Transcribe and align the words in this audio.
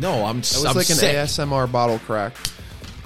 No, 0.00 0.24
I'm. 0.26 0.36
That 0.36 0.52
was 0.56 0.64
I'm 0.66 0.76
like 0.76 0.90
an 0.90 0.96
sick. 0.96 1.14
ASMR 1.16 1.70
bottle 1.70 1.98
crack. 2.00 2.34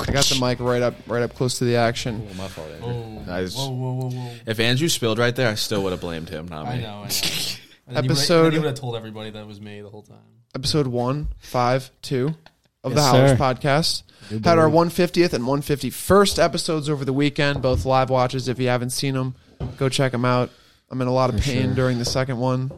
I 0.00 0.10
got 0.10 0.24
the 0.24 0.38
mic 0.40 0.58
right 0.60 0.82
up, 0.82 0.94
right 1.06 1.22
up 1.22 1.34
close 1.34 1.58
to 1.58 1.64
the 1.64 1.76
action. 1.76 2.26
Oh, 2.30 2.34
my 2.34 2.48
fault, 2.48 2.68
Andrew. 2.70 3.32
I 3.32 3.42
was- 3.42 3.54
Whoa, 3.56 3.68
whoa, 3.68 3.92
whoa, 3.94 4.10
whoa. 4.10 4.30
if 4.46 4.58
Andrew 4.60 4.88
spilled 4.88 5.18
right 5.18 5.34
there, 5.34 5.48
I 5.48 5.54
still 5.54 5.82
would 5.82 5.92
have 5.92 6.00
blamed 6.00 6.28
him, 6.28 6.46
not 6.48 6.64
me. 6.66 6.70
I 6.72 6.80
know, 6.80 6.98
I 7.04 7.08
know. 7.08 7.08
And 7.88 7.96
Episode- 7.96 8.36
would, 8.36 8.44
then 8.46 8.52
he 8.52 8.58
would 8.58 8.66
have 8.68 8.78
told 8.78 8.96
everybody 8.96 9.30
that 9.30 9.40
it 9.40 9.46
was 9.46 9.60
me 9.60 9.80
the 9.80 9.88
whole 9.90 10.02
time. 10.02 10.18
Episode 10.54 10.86
one, 10.86 11.28
five, 11.38 11.90
two 12.02 12.34
of 12.84 12.94
the 12.94 13.00
Yes, 13.00 13.06
Howlers 13.10 13.30
sir. 13.30 13.36
podcast. 13.36 14.02
Had 14.44 14.58
our 14.58 14.68
150th 14.68 15.32
and 15.32 15.44
151st 15.44 16.38
episodes 16.38 16.88
over 16.90 17.04
the 17.04 17.12
weekend, 17.12 17.62
both 17.62 17.84
live 17.84 18.10
watches. 18.10 18.48
If 18.48 18.58
you 18.58 18.68
haven't 18.68 18.90
seen 18.90 19.14
them, 19.14 19.34
go 19.78 19.88
check 19.88 20.12
them 20.12 20.24
out. 20.24 20.50
I'm 20.90 21.00
in 21.00 21.08
a 21.08 21.12
lot 21.12 21.32
of 21.32 21.40
pain 21.40 21.74
during 21.74 21.98
the 21.98 22.04
second 22.04 22.38
one, 22.38 22.70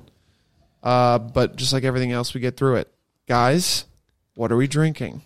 uh, 0.83 1.19
but 1.19 1.57
just 1.57 1.73
like 1.73 1.85
everything 1.85 2.13
else, 2.13 2.35
we 2.35 2.41
get 2.41 2.57
through 2.57 2.77
it. 2.77 2.89
Guys, 3.29 3.85
what 4.35 4.51
are 4.53 4.57
we 4.57 4.67
drinking? 4.67 5.23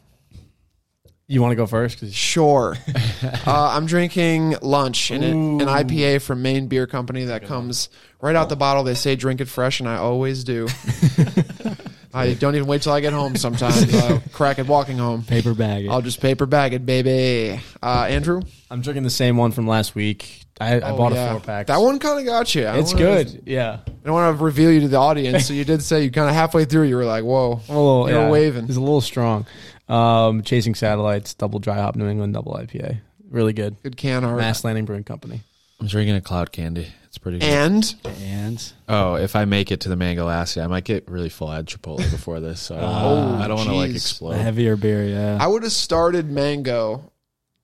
You 1.35 1.43
want 1.43 1.51
to 1.51 1.57
go 1.57 1.67
first? 1.67 2.13
Sure. 2.13 2.77
uh, 3.45 3.71
I'm 3.75 3.87
drinking 3.87 4.55
lunch 4.63 5.11
in 5.11 5.25
an, 5.25 5.61
an 5.63 5.67
IPA 5.67 6.23
from 6.23 6.43
Maine 6.43 6.69
Beer 6.69 6.87
Company 6.87 7.25
that 7.25 7.45
comes 7.45 7.89
right 8.21 8.37
out 8.37 8.49
the 8.49 8.55
bottle. 8.55 8.85
They 8.85 8.95
say 8.95 9.17
drink 9.17 9.41
it 9.41 9.47
fresh, 9.49 9.81
and 9.81 9.89
I 9.89 9.97
always 9.97 10.45
do. 10.45 10.69
I 12.15 12.35
don't 12.35 12.55
even 12.55 12.69
wait 12.69 12.83
till 12.83 12.93
I 12.93 13.01
get 13.01 13.13
home 13.13 13.35
sometimes. 13.35 13.93
Uh, 14.05 14.21
crack 14.33 14.59
it 14.61 14.67
walking 14.69 14.99
home. 14.99 15.25
Paper 15.25 15.55
bag. 15.55 15.87
it. 15.87 15.89
I'll 15.89 16.03
just 16.03 16.21
paper 16.21 16.47
bag 16.47 16.73
it, 16.75 16.85
baby. 16.87 17.61
Uh, 17.83 18.07
Andrew? 18.09 18.43
I'm 18.71 18.81
drinking 18.81 19.03
the 19.03 19.11
same 19.11 19.37
one 19.37 19.51
from 19.51 19.67
last 19.67 19.95
week. 19.97 20.43
I, 20.61 20.79
I 20.81 20.91
Oh, 20.91 20.97
bought 20.97 21.13
yeah. 21.15 21.27
a 21.27 21.31
four 21.33 21.41
pack. 21.41 21.67
That 21.67 21.79
one 21.79 21.98
kind 21.98 22.19
of 22.21 22.25
got 22.27 22.55
you. 22.55 22.67
I 22.67 22.79
It's 22.79 22.93
don't 22.93 23.01
wanna- 23.03 23.25
good. 23.25 23.43
Yeah. 23.47 23.79
I 23.87 23.91
don't 24.07 24.13
want 24.15 24.39
to 24.39 24.45
reveal 24.45 24.71
you 24.71 24.81
to 24.81 24.89
the 24.89 24.98
audience. 24.98 25.47
So 25.47 25.55
you 25.55 25.65
did 25.65 25.83
say 25.83 26.05
you 26.05 26.11
kind 26.13 26.29
of 26.29 26.35
halfway 26.35 26.65
through, 26.65 26.85
you 26.85 26.95
were 26.97 27.05
like, 27.05 27.25
whoa. 27.25 27.61
A 27.69 27.73
little, 27.73 28.09
You 28.09 28.15
were 28.17 28.21
yeah, 28.23 28.31
waving. 28.31 28.65
It's 28.67 28.77
a 28.77 28.81
little 28.81 29.01
strong. 29.01 29.47
Um, 29.89 30.43
Chasing 30.43 30.75
Satellites, 30.75 31.35
double 31.35 31.59
dry 31.59 31.77
hop 31.77 31.97
New 31.97 32.09
England 32.09 32.35
double 32.35 32.55
IPA. 32.55 33.01
Really 33.31 33.53
good. 33.53 33.77
Good 33.83 33.97
can 33.97 34.25
art. 34.25 34.37
Mast 34.39 34.65
Landing 34.65 34.85
Brewing 34.85 35.05
Company. 35.05 35.41
I'm 35.81 35.87
drinking 35.89 36.15
a 36.15 36.21
cloud 36.21 36.53
candy. 36.53 36.87
It's 37.07 37.19
pretty 37.19 37.39
good. 37.41 37.49
And 37.49 37.95
and 38.23 38.73
oh, 38.89 39.17
if 39.17 39.37
I 39.37 39.45
make 39.45 39.71
it 39.73 39.81
to 39.81 39.89
the 39.89 39.97
Mango 39.97 40.25
Lassie, 40.27 40.61
I 40.61 40.67
might 40.69 40.85
get 40.85 41.09
really 41.09 41.29
full 41.29 41.51
at 41.51 41.67
Chipotle 41.67 42.08
before 42.11 42.41
this. 42.41 42.61
So 42.61 42.77
I 42.77 42.81
don't, 42.81 42.91
Oh, 42.92 43.14
wanna- 43.33 43.45
I 43.45 43.48
don't 43.48 43.57
want 43.58 43.69
to 43.70 43.75
like 43.75 43.91
jeez. 43.91 43.92
a 43.92 43.97
explode. 43.97 44.33
heavier 44.36 44.77
beer. 44.77 45.05
Yeah. 45.05 45.39
I 45.41 45.47
would 45.47 45.63
have 45.64 45.73
started 45.73 46.31
mango 46.31 47.13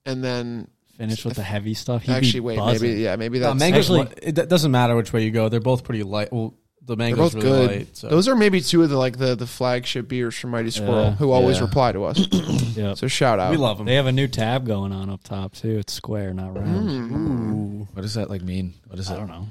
and 0.05 0.23
then 0.23 0.67
Finish 0.97 1.25
with 1.25 1.35
the 1.35 1.41
heavy 1.43 1.73
stuff. 1.73 2.03
He'd 2.03 2.11
actually 2.11 2.41
wait, 2.41 2.57
buzzing. 2.59 2.87
maybe 2.89 3.01
yeah, 3.01 3.15
maybe 3.15 3.39
that's 3.39 3.57
mango's 3.59 3.85
actually- 3.89 4.01
li- 4.03 4.13
it 4.21 4.35
d- 4.35 4.45
doesn't 4.45 4.71
matter 4.71 4.95
which 4.95 5.11
way 5.13 5.23
you 5.23 5.31
go. 5.31 5.49
They're 5.49 5.59
both 5.59 5.83
pretty 5.83 6.03
light. 6.03 6.31
Well, 6.31 6.53
the 6.83 6.95
They're 6.95 7.15
both 7.15 7.35
really 7.35 7.47
good. 7.47 7.69
light. 7.71 7.97
So. 7.97 8.07
Those 8.09 8.27
are 8.27 8.35
maybe 8.35 8.59
two 8.59 8.81
of 8.83 8.89
the 8.89 8.97
like 8.97 9.17
the 9.17 9.35
the 9.35 9.45
flagship 9.47 10.07
beers 10.07 10.37
from 10.37 10.49
Mighty 10.49 10.71
Squirrel, 10.71 11.03
Yeah, 11.05 11.11
who 11.15 11.31
always 11.31 11.57
yeah. 11.57 11.63
reply 11.63 11.91
to 11.91 12.03
us. 12.05 12.19
Yep. 12.71 12.97
so 12.97 13.07
shout 13.09 13.37
out. 13.39 13.51
we 13.51 13.57
love 13.57 13.77
them. 13.77 13.85
They 13.85 13.95
have 13.95 14.05
a 14.07 14.11
new 14.13 14.27
tab 14.29 14.65
going 14.65 14.93
on 14.93 15.09
up 15.09 15.23
top 15.23 15.53
too. 15.53 15.77
It's 15.77 15.91
square, 15.93 16.33
not 16.33 16.57
round. 16.57 17.87
What 17.93 18.01
does 18.01 18.13
that 18.13 18.29
like 18.29 18.41
mean? 18.41 18.73
What 18.87 18.97
is 18.97 19.09
I 19.11 19.15
it? 19.15 19.17
don't 19.17 19.27
know. 19.27 19.47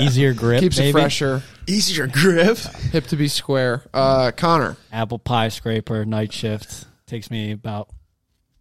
Easier 0.00 0.32
grip. 0.34 0.60
Keeps 0.60 0.78
maybe. 0.78 0.90
it 0.90 0.92
fresher, 0.92 1.42
Easier 1.66 2.06
grip. 2.06 2.56
hip 2.92 3.06
to 3.08 3.16
be 3.16 3.26
square. 3.28 3.82
Uh, 3.92 4.30
Connor, 4.36 4.76
Apple 4.92 5.18
Piescraper 5.18 6.06
night 6.06 6.32
shift 6.32 6.86
takes 7.06 7.30
me 7.30 7.50
about 7.52 7.88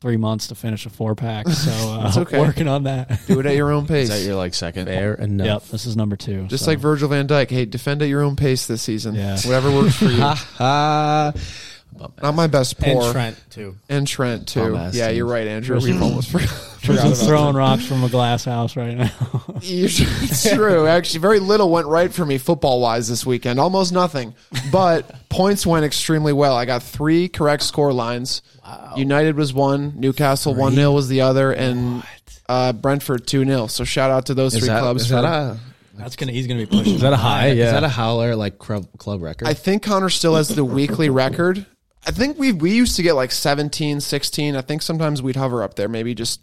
three 0.04 0.18
months 0.18 0.48
to 0.48 0.56
finish 0.56 0.86
a 0.86 0.90
four 0.90 1.16
pack. 1.16 1.48
So 1.48 1.72
uh, 1.72 2.08
It's 2.08 2.18
okay. 2.18 2.38
working 2.38 2.68
on 2.68 2.84
that. 2.84 3.22
do 3.26 3.40
it 3.40 3.46
at 3.46 3.56
your 3.56 3.72
own 3.72 3.88
pace. 3.88 4.10
Is 4.10 4.20
that 4.22 4.28
your 4.28 4.36
like 4.36 4.54
second? 4.54 4.88
Fair 4.88 5.14
enough. 5.14 5.48
Yep, 5.48 5.64
this 5.72 5.86
is 5.86 5.96
number 5.96 6.18
two. 6.18 6.46
Just 6.48 6.66
so. 6.66 6.72
like 6.72 6.80
Virgil 6.80 7.08
van 7.08 7.26
Dijk. 7.26 7.50
Hey, 7.50 7.64
defend 7.64 8.02
at 8.02 8.10
your 8.10 8.22
own 8.22 8.36
pace 8.36 8.68
this 8.68 8.82
season. 8.82 9.16
Yeah. 9.16 9.38
Whatever 9.46 9.72
works 9.72 9.96
for 9.96 10.06
you. 10.10 10.20
Not 12.22 12.36
my 12.36 12.48
best 12.48 12.80
pour. 12.80 13.04
And 13.04 13.12
Trent 13.14 13.44
too. 13.50 13.76
And 13.90 14.08
Trent, 14.08 14.48
too. 14.48 14.62
Bum 14.62 14.76
ass 14.76 14.96
Yeah, 14.96 15.08
team. 15.08 15.18
you're 15.18 15.26
right, 15.28 15.48
Andrew. 15.48 15.80
We've 15.80 16.02
almost 16.02 16.30
forgot. 16.32 16.50
forgot 16.84 17.06
about 17.06 17.18
throwing 17.18 17.56
rocks 17.56 17.86
from 17.86 18.04
a 18.04 18.10
glass 18.10 18.46
house 18.46 18.76
right 18.76 18.96
now. 18.98 19.12
It's 19.66 20.50
true. 20.54 20.86
Actually, 20.88 21.20
very 21.22 21.40
little 21.40 21.70
went 21.70 21.88
right 21.88 22.14
for 22.14 22.26
me 22.26 22.38
football 22.38 22.82
wise 22.82 23.08
this 23.08 23.26
weekend. 23.26 23.60
Almost 23.60 23.94
nothing. 23.94 24.36
But 24.72 25.30
points 25.30 25.66
went 25.66 25.86
extremely 25.86 26.34
well. 26.34 26.56
I 26.56 26.66
got 26.66 26.84
three 26.84 27.30
correct 27.30 27.64
score 27.64 27.94
lines. 27.94 28.42
Wow. 28.66 28.94
United 28.98 29.36
was 29.38 29.54
one, 29.54 29.94
Newcastle 30.00 30.54
1 30.56 30.74
0 30.76 30.92
was 30.92 31.08
the 31.08 31.22
other, 31.22 31.52
and 31.52 32.04
uh, 32.50 32.74
Brentford 32.74 33.26
2 33.28 33.46
0. 33.46 33.68
So 33.68 33.84
shout 33.84 34.12
out 34.12 34.26
to 34.28 34.34
those 34.34 34.54
is 34.54 34.60
three 34.60 34.68
that, 34.70 34.82
clubs. 34.82 35.04
is 35.04 35.08
for- 35.10 35.16
that 35.16 35.26
a 35.26 35.60
That's 35.96 36.16
gonna. 36.16 36.32
He's 36.34 36.48
gonna 36.48 36.62
be 36.62 36.66
pushing. 36.66 36.96
Is 36.96 37.02
that 37.02 37.14
a 37.14 37.18
high? 37.18 37.50
is 37.50 37.72
that 37.72 37.84
a 37.84 37.90
howler 37.90 38.36
like 38.36 38.58
club, 38.58 38.88
club 38.98 39.22
record? 39.22 39.48
I 39.48 39.54
think 39.54 39.84
Connor 39.84 40.10
still 40.10 40.36
has 40.36 40.50
the 40.50 40.66
weekly 40.66 41.10
record. 41.10 41.66
I 42.06 42.12
think 42.12 42.38
we 42.38 42.52
we 42.52 42.74
used 42.74 42.96
to 42.98 43.04
get 43.04 43.14
like 43.14 43.32
17, 43.32 44.02
16. 44.02 44.56
I 44.56 44.62
think 44.62 44.82
sometimes 44.82 45.22
we'd 45.22 45.36
hover 45.36 45.64
up 45.64 45.76
there. 45.76 45.88
Maybe 45.88 46.14
just 46.16 46.42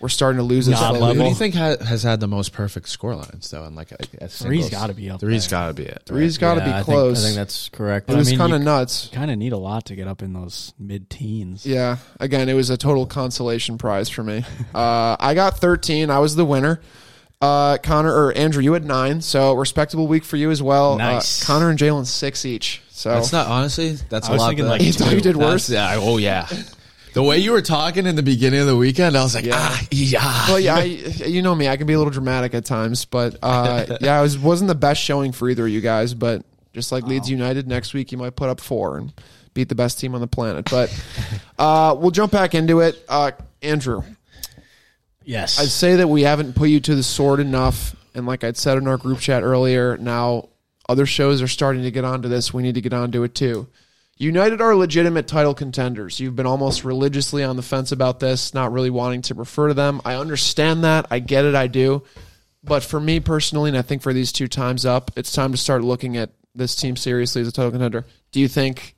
we're 0.00 0.08
starting 0.08 0.38
to 0.38 0.42
lose 0.42 0.66
it 0.66 0.72
God 0.72 0.96
slowly. 0.96 1.14
Who 1.16 1.22
do 1.24 1.28
you 1.28 1.34
think 1.34 1.54
ha- 1.54 1.76
has 1.84 2.02
had 2.02 2.20
the 2.20 2.26
most 2.26 2.52
perfect 2.54 2.88
score 2.88 3.14
lines 3.14 3.50
though? 3.50 3.64
And 3.64 3.76
like 3.76 3.92
a, 3.92 3.96
a 4.20 4.28
Three's 4.28 4.64
singles? 4.64 4.70
got 4.70 4.86
to 4.86 4.94
be 4.94 5.10
up. 5.10 5.20
Three's 5.20 5.46
there. 5.46 5.58
got 5.60 5.66
to 5.68 5.74
be 5.74 5.84
it. 5.84 6.02
Three's 6.06 6.38
got 6.38 6.54
to 6.54 6.60
Yeah, 6.60 6.66
be 6.66 6.72
I 6.72 6.74
think- 6.76 6.84
close. 6.86 7.22
I 7.22 7.26
think 7.28 7.36
that's 7.36 7.68
correct. 7.68 8.08
it 8.10 8.16
was 8.16 8.28
I 8.28 8.30
mean, 8.30 8.38
kind 8.38 8.52
of 8.54 8.62
nuts. 8.62 9.10
Kind 9.12 9.30
of 9.30 9.36
need 9.38 9.52
a 9.52 9.58
lot 9.58 9.84
to 9.86 9.94
get 9.96 10.08
up 10.08 10.22
in 10.22 10.32
those 10.32 10.72
mid 10.78 11.10
teens. 11.10 11.66
Yeah. 11.66 11.98
Again, 12.18 12.48
it 12.48 12.54
was 12.54 12.70
a 12.70 12.78
total 12.78 13.04
consolation 13.06 13.76
prize 13.78 14.08
for 14.08 14.22
me. 14.24 14.42
Uh, 14.74 15.16
I 15.20 15.34
got 15.34 15.58
13. 15.58 16.08
I 16.10 16.18
was 16.20 16.34
the 16.34 16.44
winner. 16.46 16.80
Uh, 17.42 17.78
Connor 17.78 18.12
or 18.12 18.32
Andrew, 18.32 18.62
you 18.62 18.72
had 18.74 18.84
nine. 18.84 19.20
So 19.20 19.54
respectable 19.54 20.06
week 20.06 20.24
for 20.24 20.36
you 20.36 20.50
as 20.50 20.62
well. 20.62 20.96
Nice. 20.98 21.42
Uh, 21.42 21.46
Connor 21.46 21.70
and 21.70 21.78
Jalen 21.78 22.06
six 22.06 22.44
each. 22.44 22.82
So 23.00 23.10
That's 23.14 23.32
not 23.32 23.46
honestly. 23.46 23.92
That's 24.10 24.28
I 24.28 24.30
a 24.30 24.32
was 24.34 24.40
lot. 24.40 24.48
thinking 24.48 24.64
better. 24.66 24.72
like 24.78 24.82
You 24.82 24.92
thought 24.92 25.12
you 25.12 25.20
did 25.22 25.36
That's- 25.36 25.52
worse. 25.52 25.70
Yeah. 25.70 25.94
Oh 25.98 26.18
yeah. 26.18 26.46
The 27.14 27.22
way 27.22 27.38
you 27.38 27.50
were 27.52 27.62
talking 27.62 28.06
in 28.06 28.14
the 28.14 28.22
beginning 28.22 28.60
of 28.60 28.66
the 28.66 28.76
weekend, 28.76 29.16
I 29.16 29.22
was 29.24 29.34
like, 29.34 29.44
Yeah. 29.44 29.54
ah, 29.56 29.86
yeah. 29.90 30.48
Well, 30.48 30.60
yeah, 30.60 30.76
I, 30.76 30.82
you 30.82 31.42
know 31.42 31.54
me. 31.54 31.66
I 31.66 31.76
can 31.76 31.86
be 31.88 31.94
a 31.94 31.98
little 31.98 32.12
dramatic 32.12 32.54
at 32.54 32.64
times, 32.64 33.04
but 33.04 33.36
uh, 33.42 33.84
yeah, 34.00 34.18
it 34.20 34.22
was, 34.22 34.38
wasn't 34.38 34.68
the 34.68 34.74
best 34.76 35.02
showing 35.02 35.32
for 35.32 35.48
either 35.48 35.64
of 35.64 35.70
you 35.72 35.80
guys. 35.80 36.14
But 36.14 36.44
just 36.72 36.92
like 36.92 37.04
Leeds 37.04 37.28
United, 37.28 37.66
next 37.66 37.94
week 37.94 38.12
you 38.12 38.18
might 38.18 38.36
put 38.36 38.48
up 38.48 38.60
four 38.60 38.98
and 38.98 39.12
beat 39.54 39.68
the 39.70 39.74
best 39.74 39.98
team 39.98 40.14
on 40.14 40.20
the 40.20 40.26
planet. 40.28 40.68
But 40.70 40.94
uh, 41.58 41.96
we'll 41.98 42.12
jump 42.12 42.30
back 42.32 42.54
into 42.54 42.78
it. 42.80 43.02
Uh, 43.08 43.32
Andrew, 43.62 44.02
Yes. 45.24 45.58
I'd 45.58 45.68
say 45.68 45.96
that 45.96 46.08
we 46.08 46.22
haven't 46.22 46.54
put 46.54 46.68
you 46.68 46.80
to 46.80 46.94
the 46.94 47.02
sword 47.02 47.40
enough. 47.40 47.96
And 48.14 48.26
like 48.26 48.44
I'd 48.44 48.56
said 48.56 48.78
in 48.78 48.86
our 48.86 48.96
group 48.98 49.18
chat 49.20 49.42
earlier, 49.42 49.96
now 49.96 50.48
other 50.90 51.06
shows 51.06 51.40
are 51.40 51.48
starting 51.48 51.84
to 51.84 51.90
get 51.92 52.04
onto 52.04 52.28
this. 52.28 52.52
We 52.52 52.64
need 52.64 52.74
to 52.74 52.80
get 52.80 52.92
onto 52.92 53.22
it 53.22 53.32
too. 53.32 53.68
United 54.16 54.60
are 54.60 54.74
legitimate 54.74 55.28
title 55.28 55.54
contenders. 55.54 56.18
You've 56.18 56.34
been 56.34 56.46
almost 56.46 56.84
religiously 56.84 57.44
on 57.44 57.54
the 57.54 57.62
fence 57.62 57.92
about 57.92 58.18
this, 58.18 58.52
not 58.52 58.72
really 58.72 58.90
wanting 58.90 59.22
to 59.22 59.34
refer 59.34 59.68
to 59.68 59.74
them. 59.74 60.02
I 60.04 60.16
understand 60.16 60.82
that. 60.82 61.06
I 61.10 61.20
get 61.20 61.44
it. 61.44 61.54
I 61.54 61.68
do. 61.68 62.02
But 62.64 62.82
for 62.82 63.00
me 63.00 63.20
personally, 63.20 63.70
and 63.70 63.78
I 63.78 63.82
think 63.82 64.02
for 64.02 64.12
these 64.12 64.32
two 64.32 64.48
times 64.48 64.84
up, 64.84 65.12
it's 65.16 65.32
time 65.32 65.52
to 65.52 65.56
start 65.56 65.82
looking 65.82 66.16
at 66.16 66.32
this 66.56 66.74
team 66.74 66.96
seriously 66.96 67.40
as 67.40 67.48
a 67.48 67.52
title 67.52 67.70
contender. 67.70 68.04
Do 68.32 68.40
you 68.40 68.48
think? 68.48 68.96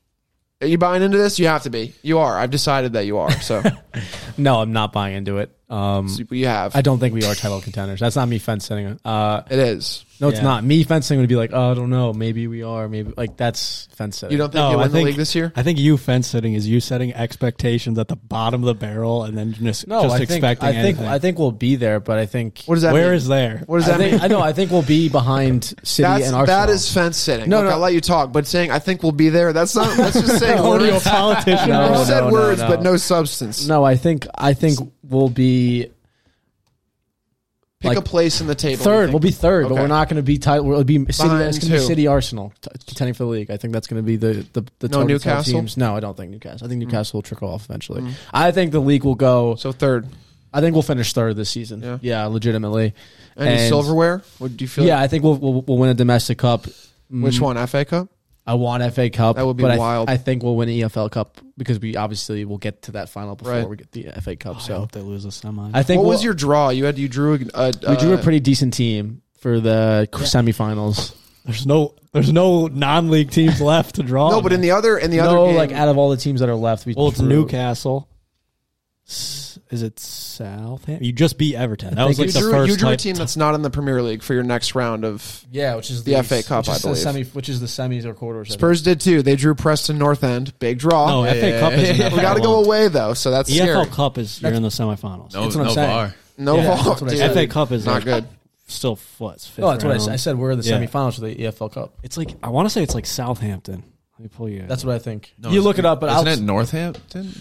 Are 0.63 0.67
you 0.67 0.79
buying 0.79 1.03
into 1.03 1.19
this? 1.19 1.39
You 1.39 1.49
have 1.49 1.65
to 1.65 1.71
be. 1.71 1.93
You 2.03 2.21
are. 2.21 2.39
I've 2.39 2.51
decided 2.51 2.95
that 2.95 3.05
you 3.05 3.19
are. 3.19 3.33
So 3.43 3.63
No, 4.39 4.61
I'm 4.61 4.73
not 4.73 4.93
buying 4.93 5.15
into 5.15 5.39
it. 5.39 5.57
Um, 5.73 6.09
See 6.09 6.25
what 6.25 6.33
you 6.37 6.47
have. 6.47 6.77
I 6.77 6.83
don't 6.83 6.99
think 6.99 7.15
we 7.15 7.25
are 7.25 7.35
title 7.35 7.61
contenders. 7.63 7.99
That's 8.01 8.15
not 8.17 8.29
me 8.29 8.39
fence 8.39 8.67
sitting. 8.67 9.01
Uh, 9.05 9.41
it 9.51 9.59
is. 9.59 10.05
no, 10.21 10.29
it's 10.29 10.37
Yeah. 10.39 10.45
not. 10.45 10.65
Me 10.65 10.85
fence 10.85 11.07
sitting 11.07 11.21
would 11.21 11.29
be 11.31 11.35
like, 11.37 11.51
oh, 11.55 11.71
I 11.71 11.75
don't 11.75 11.89
know. 11.89 12.13
Maybe 12.13 12.47
we 12.47 12.63
are. 12.63 12.89
Maybe 12.89 13.13
like 13.17 13.39
that's 13.39 13.89
fence 13.97 14.19
sitting. 14.19 14.33
You 14.33 14.39
don't 14.39 14.53
think 14.53 14.61
No, 14.63 14.73
you 14.73 14.77
I 14.77 14.83
win 14.83 14.89
the 14.89 14.93
think- 14.99 15.07
league 15.07 15.17
this 15.17 15.35
year? 15.35 15.51
I 15.57 15.63
think 15.63 15.79
you 15.79 15.97
fence 15.97 16.27
sitting 16.29 16.53
is 16.53 16.69
you 16.69 16.81
setting 16.81 17.15
expectations 17.15 17.99
at 17.99 18.09
the 18.09 18.17
bottom 18.17 18.63
of 18.63 18.67
the 18.67 18.75
barrel 18.75 19.25
and 19.25 19.37
then 19.37 19.55
just, 19.55 19.89
no, 19.89 20.03
just 20.03 20.15
I 20.15 20.19
think 20.19 20.31
expecting 20.31 20.69
I 20.69 20.73
think 20.73 20.85
anything. 20.99 21.07
I 21.07 21.19
think 21.19 21.39
we'll 21.39 21.53
be 21.53 21.77
there, 21.77 22.01
but 22.01 22.19
I 22.19 22.27
think 22.27 22.63
What 22.67 22.75
does 22.75 22.83
that 22.83 22.93
Where 22.93 23.07
mean? 23.09 23.15
is 23.15 23.27
there? 23.29 23.63
what 23.67 23.79
does 23.79 23.89
I 23.89 23.93
that 23.93 23.99
think 23.99 24.13
mean? 24.13 24.21
I 24.21 24.27
know. 24.29 24.41
I 24.43 24.53
think 24.53 24.71
we'll 24.71 24.83
be 24.83 25.09
behind 25.09 25.65
City 25.83 26.03
That's, 26.03 26.27
and 26.27 26.37
Arsenal. 26.37 26.47
that 26.67 26.69
is 26.71 26.93
fence 26.93 27.17
sitting. 27.17 27.49
No, 27.49 27.57
Look, 27.59 27.67
no. 27.67 27.71
I'll 27.73 27.79
let 27.79 27.95
you 27.95 28.03
talk, 28.03 28.31
but 28.31 28.47
saying 28.47 28.71
I 28.71 28.79
think 28.79 29.03
we'll 29.03 29.13
be 29.13 29.31
there, 29.31 29.55
that's 29.55 29.75
not 29.75 29.97
that's 29.97 30.21
just 30.21 30.39
saying 30.39 30.59
Only 30.59 30.91
a 30.91 30.93
words. 30.93 31.05
politician. 31.05 31.71
No, 31.71 31.85
You 31.87 31.93
no, 31.93 32.05
said 32.05 32.21
no, 32.25 32.31
words 32.31 32.61
no. 32.61 32.69
but 32.69 32.83
no 32.83 32.97
substance. 32.99 33.67
no. 33.67 33.83
I 33.85 33.97
think 33.97 34.27
I 34.37 34.53
think 34.53 34.79
we'll 35.13 35.29
be 35.29 35.91
Pick 37.81 37.89
like, 37.89 37.99
a 37.99 38.03
place 38.03 38.41
in 38.41 38.47
the 38.47 38.55
table. 38.55 38.85
third. 38.85 39.11
We'll 39.11 39.19
be 39.19 39.33
third, 39.33 39.65
but 39.65 39.73
Okay. 39.73 39.81
we're 39.83 39.89
not 39.89 40.09
going 40.09 40.17
to 40.17 40.23
be 40.23 40.39
title. 40.39 40.67
We'll 40.67 40.85
be 40.85 40.99
City. 41.11 41.29
Behind 41.29 41.49
It's 41.49 41.59
going 41.59 41.73
to 41.73 41.77
be 41.79 41.81
who? 41.81 41.87
City 41.87 42.07
Arsenal 42.07 42.53
t- 42.61 42.71
contending 42.87 43.15
for 43.15 43.25
the 43.25 43.31
league. 43.31 43.51
I 43.51 43.57
think 43.57 43.73
that's 43.73 43.89
going 43.89 44.01
to 44.01 44.07
be 44.07 44.15
the 44.15 44.47
the 44.53 44.63
the 44.79 44.89
No 44.89 44.99
toe-to-toe 45.01 45.07
Newcastle? 45.07 45.53
teams. 45.53 45.77
No, 45.77 45.97
I 45.97 46.01
don't 46.01 46.17
think 46.17 46.31
Newcastle. 46.31 46.65
I 46.65 46.69
think 46.69 46.79
Newcastle 46.79 47.19
will 47.19 47.23
trickle 47.23 47.49
off 47.49 47.65
eventually. 47.65 48.05
I 48.33 48.53
think 48.53 48.71
the 48.71 48.79
league 48.81 49.03
will 49.03 49.17
go. 49.17 49.57
so 49.57 49.73
third. 49.73 50.07
I 50.55 50.61
think 50.61 50.75
we'll 50.75 50.83
finish 50.83 51.13
third 51.13 51.35
this 51.35 51.51
season. 51.51 51.83
Yeah. 51.83 51.99
Yeah, 52.03 52.27
legitimately. 52.27 52.95
Any 53.37 53.51
And- 53.51 53.69
silverware? 53.69 54.23
What 54.39 54.57
do 54.57 54.63
you 54.65 54.69
feel? 54.69 54.85
Yeah, 54.85 55.01
I 55.01 55.09
think 55.09 55.25
we'll, 55.25 55.37
we'll 55.39 55.63
we'll 55.63 55.79
win 55.79 55.91
a 55.91 55.95
domestic 55.95 56.39
cup. 56.39 56.67
Which 57.11 57.39
Mm, 57.39 57.41
one? 57.41 57.67
FA 57.67 57.85
Cup? 57.85 58.09
I 58.47 58.55
want 58.55 58.83
FA 58.93 59.09
Cup. 59.09 59.37
That 59.37 59.47
would 59.47 59.57
be 59.57 59.63
but 59.63 59.71
I 59.71 59.75
th- 59.75 59.81
wild. 59.81 60.11
I, 60.11 60.17
think 60.17 60.43
we'll 60.43 60.57
win 60.57 60.67
the 60.69 60.81
EFL 60.83 61.11
Cup 61.11 61.39
because 61.57 61.79
we 61.79 61.95
obviously 61.97 62.45
will 62.45 62.59
get 62.59 62.83
to 62.83 62.93
that 62.93 63.09
final 63.09 63.37
before 63.37 63.53
Right. 63.55 63.69
we 63.69 63.77
get 63.77 63.93
the 63.93 64.11
FA 64.21 64.35
Cup. 64.35 64.57
I 64.57 64.61
so 64.61 64.79
hope 64.81 64.93
they 64.93 65.01
lose 65.01 65.25
a 65.25 65.31
semi. 65.31 65.71
I 65.73 65.83
think 65.85 65.99
What 65.99 66.05
we'll- 66.07 66.13
was 66.17 66.25
your 66.25 66.35
draw? 66.35 66.71
You 66.71 66.85
had 66.87 66.99
you 66.99 67.09
drew 67.09 67.35
a, 67.35 67.37
a 67.85 67.91
we 67.91 67.97
drew 67.97 68.13
a 68.13 68.19
uh, 68.19 68.23
pretty 68.23 68.41
decent 68.41 68.75
team 68.75 69.23
for 69.39 69.61
the 69.61 70.09
semifinals. 70.13 71.15
there's 71.45 71.67
no 71.67 71.95
there's 72.13 72.33
no 72.33 72.67
non-league 72.67 73.31
teams 73.31 73.61
left 73.61 73.97
to 73.97 74.03
draw. 74.03 74.31
no, 74.31 74.41
but 74.43 74.53
in 74.53 74.61
the 74.61 74.73
other 74.73 74.99
in 74.99 75.11
the 75.11 75.19
no, 75.19 75.25
other 75.45 75.47
game, 75.49 75.57
like 75.57 75.73
out 75.73 75.89
of 75.89 75.97
all 75.99 76.11
the 76.11 76.17
teams 76.17 76.41
that 76.41 76.49
are 76.49 76.55
left, 76.55 76.85
we 76.87 76.95
well, 76.95 77.09
it's 77.09 77.19
drew- 77.19 77.29
Newcastle. 77.29 78.09
S- 79.13 79.59
Is 79.71 79.83
it 79.83 80.01
Southampton? 80.01 81.05
You 81.05 81.13
just 81.13 81.37
beat 81.37 81.55
Everton. 81.55 81.95
That 81.95 82.07
was 82.07 82.17
think 82.17 82.29
like 82.29 82.35
you 82.35 82.41
the 82.41 82.41
drew, 82.41 82.51
first. 82.59 82.71
you 82.71 82.77
drew 82.79 82.89
a 82.89 82.93
type- 82.93 83.01
team 83.01 83.15
that's 83.17 83.37
not 83.37 83.55
in 83.55 83.61
the 83.63 83.69
Premier 83.71 84.01
League 84.03 84.23
for 84.23 84.33
your 84.33 84.43
next 84.43 84.75
round 84.75 85.05
of. 85.05 85.45
Yeah, 85.51 85.75
which 85.75 85.91
is 85.91 86.05
The 86.05 86.23
FA 86.23 86.43
Cup, 86.43 86.67
which 86.67 86.69
is 86.69 86.75
I 86.77 86.79
the 86.79 86.83
believe. 86.89 86.99
semi, 87.03 87.23
which 87.25 87.49
is 87.51 87.61
the 87.61 87.67
semis 87.67 88.05
or 88.07 88.15
quarters. 88.15 88.49
I 88.49 88.51
think. 88.53 88.61
Spurs 88.61 88.83
did 88.83 89.01
too. 89.01 89.23
They 89.23 89.37
drew 89.37 89.55
Preston 89.55 89.99
North 89.99 90.25
End, 90.25 90.59
big 90.59 90.79
draw. 90.79 91.23
No, 91.25 91.31
FA 91.31 91.61
Cup 91.61 91.73
is 91.75 91.99
we 92.13 92.21
got 92.21 92.35
to 92.35 92.41
go 92.41 92.65
away 92.65 92.89
though, 92.89 93.13
so 93.15 93.31
that's 93.31 93.49
The 93.51 93.57
scary. 93.57 93.77
EFL 93.87 93.93
Cup 93.93 94.17
is 94.19 94.41
you're 94.41 94.53
in 94.53 94.63
the 94.63 94.69
semifinals. 94.71 95.35
No, 95.35 95.43
That's 95.43 95.57
what 95.57 95.61
I'm 95.63 95.67
no 95.69 95.75
saying. 95.75 95.89
bar. 95.91 96.15
No, 96.39 96.57
Yeah, 96.57 96.63
that's 96.77 96.87
what 96.87 97.03
I 97.03 97.09
dude, 97.11 97.19
said. 97.19 97.33
FA 97.35 97.47
Cup 97.47 97.73
is 97.73 97.85
not 97.85 97.93
like 97.97 98.05
good. 98.05 98.27
still 98.67 98.99
what's 99.19 99.47
fifth 99.47 99.59
No, 99.59 99.71
that's 99.73 99.85
what 99.85 99.93
I 99.93 99.99
said. 99.99 100.13
I 100.15 100.17
said 100.17 100.39
we're 100.39 100.53
in 100.53 100.59
the 100.59 100.65
semifinals 100.65 101.17
for 101.17 101.21
the 101.21 101.35
EFL 101.35 101.71
Cup. 101.73 101.95
It's 102.03 102.17
like 102.17 102.35
I 102.43 102.49
want 102.49 102.67
to 102.67 102.71
say 102.71 102.83
it's 102.83 102.95
like 102.95 103.05
Southampton. 103.07 103.85
Let 104.19 104.21
me 104.23 104.29
pull 104.35 104.49
you. 104.49 104.63
That's 104.67 104.85
what 104.85 104.95
I 104.95 104.99
think. 104.99 105.35
You 105.51 105.61
look 105.63 105.79
it 105.79 105.85
up, 105.85 106.01
but 106.01 106.11
isn't 106.29 106.43
it 106.43 106.45
Northampton? 106.45 107.33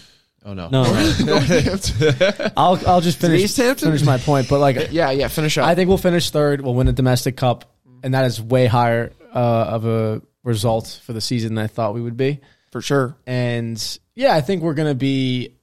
Oh 0.44 0.54
no, 0.54 0.68
no. 0.68 0.82
I'll 2.56 2.80
I'll 2.86 3.00
just 3.00 3.18
finish 3.18 3.42
East 3.42 3.56
Hampton? 3.56 3.88
finish 3.88 4.04
my 4.04 4.18
point. 4.18 4.48
But 4.48 4.58
like, 4.58 4.88
Yeah, 4.90 5.10
yeah. 5.10 5.28
Finish 5.28 5.58
up. 5.58 5.66
I 5.66 5.74
think 5.74 5.88
we'll 5.88 5.98
finish 5.98 6.30
third. 6.30 6.60
We'll 6.60 6.74
win 6.74 6.88
a 6.88 6.92
domestic 6.92 7.36
cup, 7.36 7.72
and 8.02 8.14
that 8.14 8.24
is 8.24 8.40
way 8.40 8.66
higher 8.66 9.12
uh, 9.34 9.38
of 9.38 9.86
a 9.86 10.22
result 10.44 11.00
for 11.04 11.12
the 11.12 11.20
season 11.20 11.54
than 11.54 11.64
I 11.64 11.68
thought 11.68 11.94
we 11.94 12.02
would 12.02 12.16
be. 12.16 12.40
for 12.72 12.80
sure. 12.80 13.16
And 13.26 13.98
yeah, 14.14 14.34
I 14.34 14.40
think 14.40 14.62
we're 14.62 14.74
gonna 14.74 14.94
be 14.94 15.54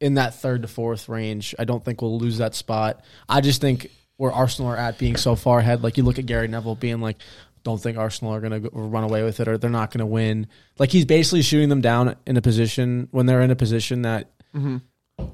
in 0.00 0.14
that 0.14 0.34
third 0.34 0.62
to 0.62 0.68
fourth 0.68 1.08
range. 1.08 1.54
I 1.58 1.64
don't 1.64 1.84
think 1.84 2.00
we'll 2.00 2.18
lose 2.18 2.38
that 2.38 2.54
spot. 2.54 3.04
I 3.28 3.40
just 3.40 3.60
think 3.60 3.90
where 4.16 4.30
Arsenal 4.32 4.70
are 4.70 4.76
at 4.76 4.98
being 4.98 5.16
so 5.16 5.34
far 5.34 5.58
ahead. 5.58 5.82
Like 5.82 5.96
you 5.96 6.04
look 6.04 6.18
at 6.18 6.26
Gary 6.26 6.46
Neville 6.46 6.74
being 6.76 7.00
like, 7.00 7.16
don't 7.62 7.80
think 7.80 7.98
Arsenal 7.98 8.34
are 8.34 8.40
going 8.40 8.62
to 8.62 8.70
run 8.72 9.04
away 9.04 9.22
with 9.22 9.40
it 9.40 9.48
or 9.48 9.58
they're 9.58 9.70
not 9.70 9.90
going 9.90 10.00
to 10.00 10.06
win. 10.06 10.46
Like 10.78 10.90
he's 10.90 11.04
basically 11.04 11.42
shooting 11.42 11.68
them 11.68 11.80
down 11.80 12.16
in 12.26 12.36
a 12.36 12.42
position 12.42 13.08
when 13.10 13.26
they're 13.26 13.42
in 13.42 13.50
a 13.50 13.56
position 13.56 14.02
that 14.02 14.30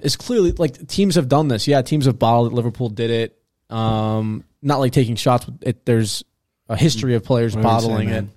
is 0.00 0.17
clearly 0.17 0.52
like 0.52 0.87
teams 0.88 1.14
have 1.14 1.28
done 1.28 1.49
this. 1.49 1.67
Yeah, 1.69 1.82
teams 1.82 2.06
have 2.06 2.19
bottled 2.19 2.52
it. 2.52 2.55
Liverpool 2.55 2.88
did 2.88 3.11
it. 3.11 3.38
Um, 3.70 4.44
not 4.62 4.78
like 4.78 4.93
taking 4.93 5.17
shots. 5.17 5.44
But 5.44 5.55
it, 5.69 5.87
there's 5.87 6.25
a 6.69 6.76
history 6.76 7.14
of 7.14 7.25
players 7.25 7.55
What 7.55 7.62
bottling 7.62 8.08
saying, 8.08 8.08
it, 8.08 8.12
man? 8.12 8.31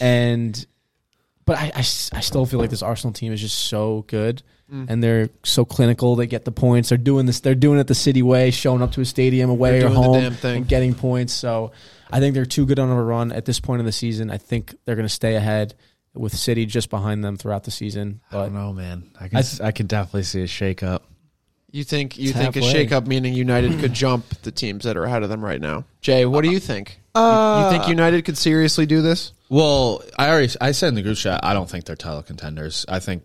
and 0.00 0.66
but 1.44 1.56
I 1.58 1.72
I 1.76 1.80
still 2.20 2.46
feel 2.46 2.60
like 2.60 2.70
this 2.70 2.82
Arsenal 2.82 3.12
team 3.12 3.32
is 3.32 3.40
just 3.40 3.58
so 3.58 4.04
good. 4.08 4.42
And 4.72 5.02
they're 5.02 5.30
so 5.42 5.64
clinical. 5.64 6.14
They 6.14 6.28
get 6.28 6.44
the 6.44 6.52
points. 6.52 6.90
They're 6.90 6.96
doing 6.98 7.26
this. 7.26 7.40
They're 7.40 7.56
doing 7.56 7.80
it 7.80 7.88
the 7.88 7.94
city 7.96 8.22
way, 8.22 8.52
showing 8.52 8.82
up 8.82 8.92
to 8.92 9.00
a 9.00 9.04
stadium 9.04 9.50
away 9.50 9.78
or 9.78 9.80
doing 9.80 9.94
the 9.94 10.00
home 10.00 10.20
damn 10.20 10.34
thing. 10.34 10.56
and 10.58 10.68
getting 10.68 10.94
points. 10.94 11.32
So 11.32 11.72
I 12.12 12.20
think 12.20 12.34
they're 12.34 12.44
too 12.46 12.66
good 12.66 12.78
on 12.78 12.88
a 12.90 13.02
run 13.02 13.32
at 13.32 13.44
this 13.44 13.60
point 13.60 13.80
in 13.80 13.86
the 13.86 13.92
season. 13.92 14.30
I 14.30 14.38
think 14.38 14.74
they're 14.84 14.96
going 14.96 15.08
to 15.08 15.12
stay 15.14 15.34
ahead 15.36 15.74
with 16.14 16.34
City 16.36 16.66
just 16.66 16.90
behind 16.90 17.22
them 17.24 17.36
throughout 17.36 17.64
the 17.64 17.70
season. 17.70 18.20
I 18.32 18.36
don't 18.36 18.54
know, 18.54 18.72
man. 18.72 19.10
I 19.20 19.28
can 19.28 19.38
I- 19.38 19.66
I, 19.68 19.72
can 19.72 19.86
definitely 19.86 20.24
see 20.24 20.42
a 20.42 20.46
shake 20.46 20.82
up. 20.82 21.04
You 21.72 21.84
think 21.84 22.18
you 22.18 22.30
It's 22.30 22.38
think 22.38 22.56
a 22.56 22.60
halfway. 22.64 22.86
shakeup 22.86 23.06
meaning 23.06 23.32
United 23.32 23.78
could 23.78 23.92
jump 23.92 24.24
the 24.42 24.50
teams 24.50 24.82
that 24.84 24.96
are 24.96 25.04
ahead 25.04 25.22
of 25.22 25.28
them 25.28 25.44
right 25.44 25.60
now? 25.60 25.84
Jay, 26.00 26.26
what 26.26 26.42
do 26.42 26.50
you 26.50 26.58
think? 26.58 26.98
You- 27.14 27.20
Uh, 27.22 27.64
you 27.70 27.78
think 27.78 27.88
United 27.88 28.24
could 28.24 28.36
seriously 28.36 28.86
do 28.86 29.02
this? 29.02 29.32
Well, 29.48 30.02
I 30.18 30.30
already 30.30 30.52
I 30.60 30.72
said 30.72 30.88
in 30.88 30.94
the 30.96 31.02
group 31.02 31.16
chat 31.16 31.40
I 31.44 31.54
don't 31.54 31.70
think 31.70 31.84
they're 31.84 31.94
title 31.96 32.22
contenders. 32.24 32.84
I 32.88 32.98
think 32.98 33.22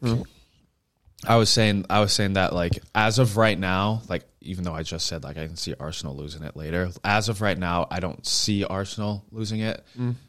I 1.28 1.38
was 1.38 1.50
saying 1.50 1.86
I 1.90 2.02
was 2.02 2.14
saying 2.14 2.34
that 2.34 2.54
like 2.54 2.80
as 2.94 3.18
of 3.20 3.36
right 3.38 3.58
now, 3.58 4.02
like 4.10 4.24
even 4.45 4.63
though 4.63 4.74
I 4.74 4.83
just 4.83 5.07
said 5.07 5.24
like 5.24 5.38
I 5.38 5.47
can 5.47 5.56
see 5.57 5.74
Arsenal 5.80 6.15
losing 6.15 6.44
it 6.44 6.56
later, 6.56 6.89
as 7.03 7.30
of 7.30 7.42
right 7.42 7.57
now, 7.57 7.88
I 7.92 8.00
don't 8.00 8.25
see 8.25 8.63
Arsenal 8.63 9.25
losing 9.31 9.59
it. 9.62 9.83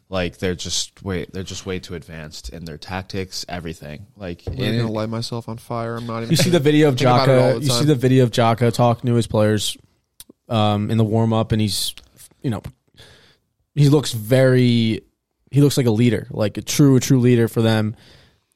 Like 0.09 0.39
they're 0.39 0.55
just 0.55 1.03
way 1.03 1.27
they're 1.33 1.43
just 1.43 1.67
way 1.67 1.79
too 1.79 1.95
advanced 1.95 2.49
in 2.51 2.65
their 2.65 2.79
tactics, 2.79 3.45
everything. 3.49 4.07
Like 4.17 4.43
I'm 4.47 4.55
gonna 4.57 4.69
it- 4.73 4.85
light 4.85 5.09
myself 5.09 5.49
on 5.49 5.59
fire. 5.59 5.97
I'm 5.97 6.07
not 6.07 6.19
even. 6.19 6.31
you 6.31 6.37
see 6.37 6.51
the 6.51 6.61
video 6.61 6.89
of 6.89 6.97
Think 6.99 7.09
about 7.11 7.29
it 7.29 7.39
all 7.39 7.53
Xhaka. 7.55 7.63
You 7.63 7.69
see 7.71 7.85
the 7.85 7.95
video 7.95 8.25
of 8.25 8.31
Xhaka 8.31 8.73
talking 8.73 9.09
to 9.09 9.15
his 9.15 9.27
players 9.27 9.77
um, 10.49 10.91
in 10.91 10.99
the 10.99 11.05
warm 11.05 11.33
up, 11.33 11.53
and 11.53 11.61
he's 11.61 11.95
you 12.43 12.51
know 12.51 12.63
he 13.75 13.89
looks 13.89 14.13
very 14.13 15.03
he 15.51 15.61
looks 15.61 15.77
like 15.77 15.87
a 15.87 15.91
leader, 15.91 16.27
like 16.31 16.57
a 16.57 16.63
true 16.63 16.97
a 16.97 17.01
true 17.01 17.21
leader 17.21 17.49
for 17.49 17.63
them. 17.63 17.97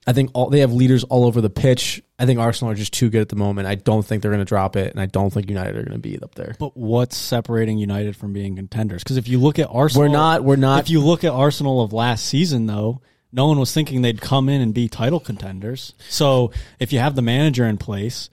I 0.07 0.13
think 0.13 0.31
all 0.33 0.49
they 0.49 0.61
have 0.61 0.73
leaders 0.73 1.05
all 1.05 1.25
over 1.25 1.41
the 1.41 1.51
pitch. 1.51 2.03
I 2.19 2.25
think 2.27 2.41
Arsenal 2.41 2.73
are 2.73 2.75
just 2.75 2.93
too 2.93 3.11
good 3.11 3.21
at 3.21 3.29
the 3.29 3.37
moment. 3.37 3.69
I 3.69 3.75
don't 3.75 4.05
think 4.05 4.23
they're 4.23 4.31
going 4.31 4.41
to 4.41 4.47
drop 4.47 4.77
it, 4.77 4.93
and 4.93 5.01
I 5.01 5.07
don't 5.07 5.31
think 5.31 5.49
United 5.49 5.77
are 5.77 5.83
going 5.83 5.93
to 5.93 5.99
be 5.99 6.19
up 6.19 6.35
there. 6.35 6.57
But 6.59 6.77
what's 6.77 7.17
separating 7.17 7.79
United 7.79 8.17
from 8.17 8.33
being 8.33 8.57
contenders? 8.57 9.03
Because 9.03 9.19
if 9.19 9.29
you 9.29 9.39
look 9.39 9.59
at 9.59 9.69
Arsenal, 9.71 10.09
We're 10.09 10.13
not. 10.13 10.43
We're 10.43 10.57
not. 10.57 10.81
If 10.81 10.91
you 10.91 11.01
look 11.01 11.23
at 11.25 11.33
Arsenal 11.33 11.83
of 11.83 11.93
last 11.93 12.27
season, 12.27 12.67
though, 12.67 13.03
no 13.33 13.47
one 13.47 13.59
was 13.59 13.73
thinking 13.73 14.03
they'd 14.03 14.21
come 14.21 14.49
in 14.49 14.61
and 14.61 14.73
be 14.73 14.89
title 14.89 15.21
contenders. 15.21 15.95
So 16.09 16.53
if 16.79 16.93
you 16.93 16.99
have 16.99 17.15
the 17.15 17.23
manager 17.23 17.67
in 17.67 17.77
place, 17.77 18.31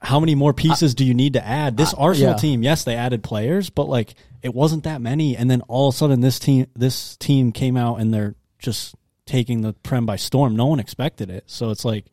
how 0.00 0.20
many 0.20 0.34
more 0.34 0.52
pieces 0.52 0.94
do 0.94 1.04
you 1.04 1.14
need 1.14 1.32
to 1.32 1.44
add? 1.44 1.76
This 1.76 1.94
Arsenal 1.94 2.32
yeah. 2.32 2.36
team, 2.36 2.62
yes, 2.62 2.84
they 2.84 2.94
added 2.94 3.24
players, 3.24 3.70
but 3.70 3.88
like 3.88 4.14
it 4.42 4.54
wasn't 4.54 4.84
that 4.84 5.00
many. 5.00 5.36
And 5.36 5.50
then 5.50 5.62
all 5.62 5.88
of 5.88 5.94
a 5.94 5.98
sudden, 5.98 6.20
this 6.20 6.38
team, 6.38 6.66
this 6.76 7.16
team 7.16 7.52
came 7.52 7.76
out 7.76 8.00
and 8.00 8.12
they're 8.12 8.36
just 8.58 8.94
taking 9.26 9.60
the 9.60 9.72
prem 9.72 10.06
by 10.06 10.16
storm. 10.16 10.56
No 10.56 10.66
one 10.66 10.80
expected 10.80 11.30
it. 11.30 11.44
So 11.46 11.70
it's 11.70 11.84
like 11.84 12.06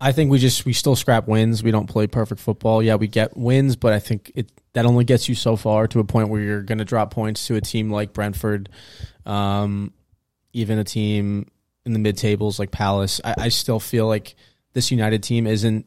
I 0.00 0.12
think 0.12 0.30
we 0.30 0.38
just 0.38 0.64
we 0.66 0.72
still 0.72 0.96
scrap 0.96 1.26
wins. 1.26 1.62
We 1.62 1.70
don't 1.70 1.88
play 1.88 2.06
perfect 2.06 2.40
football. 2.40 2.82
Yeah, 2.82 2.96
we 2.96 3.08
get 3.08 3.36
wins, 3.36 3.76
but 3.76 3.92
I 3.92 3.98
think 3.98 4.30
it 4.34 4.50
that 4.74 4.84
only 4.84 5.04
gets 5.04 5.28
you 5.28 5.34
so 5.34 5.56
far 5.56 5.86
to 5.88 6.00
a 6.00 6.04
point 6.04 6.28
where 6.28 6.40
you're 6.40 6.62
going 6.62 6.78
to 6.78 6.84
drop 6.84 7.10
points 7.10 7.46
to 7.46 7.56
a 7.56 7.62
team 7.62 7.90
like 7.90 8.12
Brentford, 8.12 8.68
um, 9.24 9.94
even 10.52 10.78
a 10.78 10.84
team 10.84 11.46
in 11.86 11.94
the 11.94 11.98
mid 11.98 12.18
tables 12.18 12.58
like 12.58 12.70
Palace. 12.70 13.20
I, 13.24 13.34
I 13.38 13.48
still 13.48 13.80
feel 13.80 14.06
like 14.06 14.34
this 14.74 14.90
United 14.90 15.22
team 15.22 15.46
isn't 15.46 15.86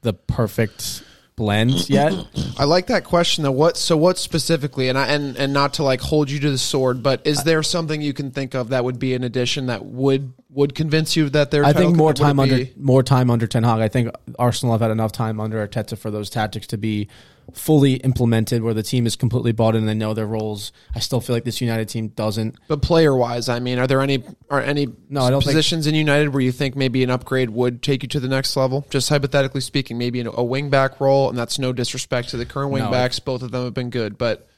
the 0.00 0.14
perfect 0.14 1.02
blend 1.36 1.88
yet. 1.88 2.12
I 2.58 2.64
like 2.64 2.86
that 2.86 3.04
question 3.04 3.44
though. 3.44 3.52
What 3.52 3.76
so 3.76 3.96
what 3.96 4.18
specifically 4.18 4.88
and 4.88 4.98
I 4.98 5.08
and 5.08 5.36
and 5.36 5.52
not 5.52 5.74
to 5.74 5.82
like 5.82 6.00
hold 6.00 6.30
you 6.30 6.40
to 6.40 6.50
the 6.50 6.58
sword, 6.58 7.02
but 7.02 7.26
is 7.26 7.44
there 7.44 7.62
something 7.62 8.00
you 8.00 8.12
can 8.12 8.30
think 8.30 8.54
of 8.54 8.68
that 8.70 8.84
would 8.84 8.98
be 8.98 9.14
an 9.14 9.24
addition 9.24 9.66
that 9.66 9.84
would 9.84 10.32
would 10.50 10.74
convince 10.74 11.16
you 11.16 11.28
that 11.30 11.50
they're 11.50 11.64
I 11.64 11.72
think 11.72 11.96
more 11.96 12.14
time 12.14 12.38
under 12.38 12.64
more 12.76 13.02
time 13.02 13.30
under 13.30 13.46
Ten 13.46 13.64
Hag. 13.64 13.80
I 13.80 13.88
think 13.88 14.10
Arsenal 14.38 14.74
have 14.74 14.80
had 14.80 14.90
enough 14.90 15.12
time 15.12 15.40
under 15.40 15.66
Arteta 15.66 15.98
for 15.98 16.10
those 16.10 16.30
tactics 16.30 16.66
to 16.68 16.78
be 16.78 17.08
fully 17.52 17.94
implemented, 17.94 18.62
where 18.62 18.74
the 18.74 18.82
team 18.82 19.06
is 19.06 19.16
completely 19.16 19.52
bought 19.52 19.74
in 19.74 19.80
and 19.82 19.88
they 19.88 19.94
know 19.94 20.14
their 20.14 20.26
roles. 20.26 20.72
I 20.94 20.98
still 21.00 21.20
feel 21.20 21.36
like 21.36 21.44
this 21.44 21.60
United 21.60 21.88
team 21.88 22.08
doesn't. 22.08 22.56
But 22.68 22.82
player 22.82 23.14
wise, 23.14 23.48
I 23.48 23.60
mean, 23.60 23.78
are 23.78 23.86
there 23.86 24.00
any 24.00 24.22
are 24.50 24.60
any 24.60 24.88
No, 25.08 25.22
I 25.22 25.30
don't 25.30 25.40
think- 25.40 25.52
positions 25.52 25.86
in 25.86 25.94
United 25.94 26.30
where 26.30 26.42
you 26.42 26.52
think 26.52 26.76
maybe 26.76 27.02
an 27.04 27.10
upgrade 27.10 27.50
would 27.50 27.82
take 27.82 28.02
you 28.02 28.08
to 28.10 28.20
the 28.20 28.28
next 28.28 28.56
level? 28.56 28.86
Just 28.90 29.08
hypothetically 29.08 29.60
speaking, 29.60 29.98
maybe 29.98 30.20
in 30.20 30.26
a 30.26 30.42
wing 30.44 30.70
back 30.70 31.00
role, 31.00 31.28
and 31.28 31.38
that's 31.38 31.58
no 31.58 31.72
disrespect 31.72 32.30
to 32.30 32.36
the 32.36 32.46
current 32.46 32.70
wing 32.72 32.84
No. 32.84 32.90
backs. 32.90 33.18
Both 33.18 33.42
of 33.42 33.50
them 33.52 33.64
have 33.64 33.74
been 33.74 33.90
good, 33.90 34.18
but 34.18 34.48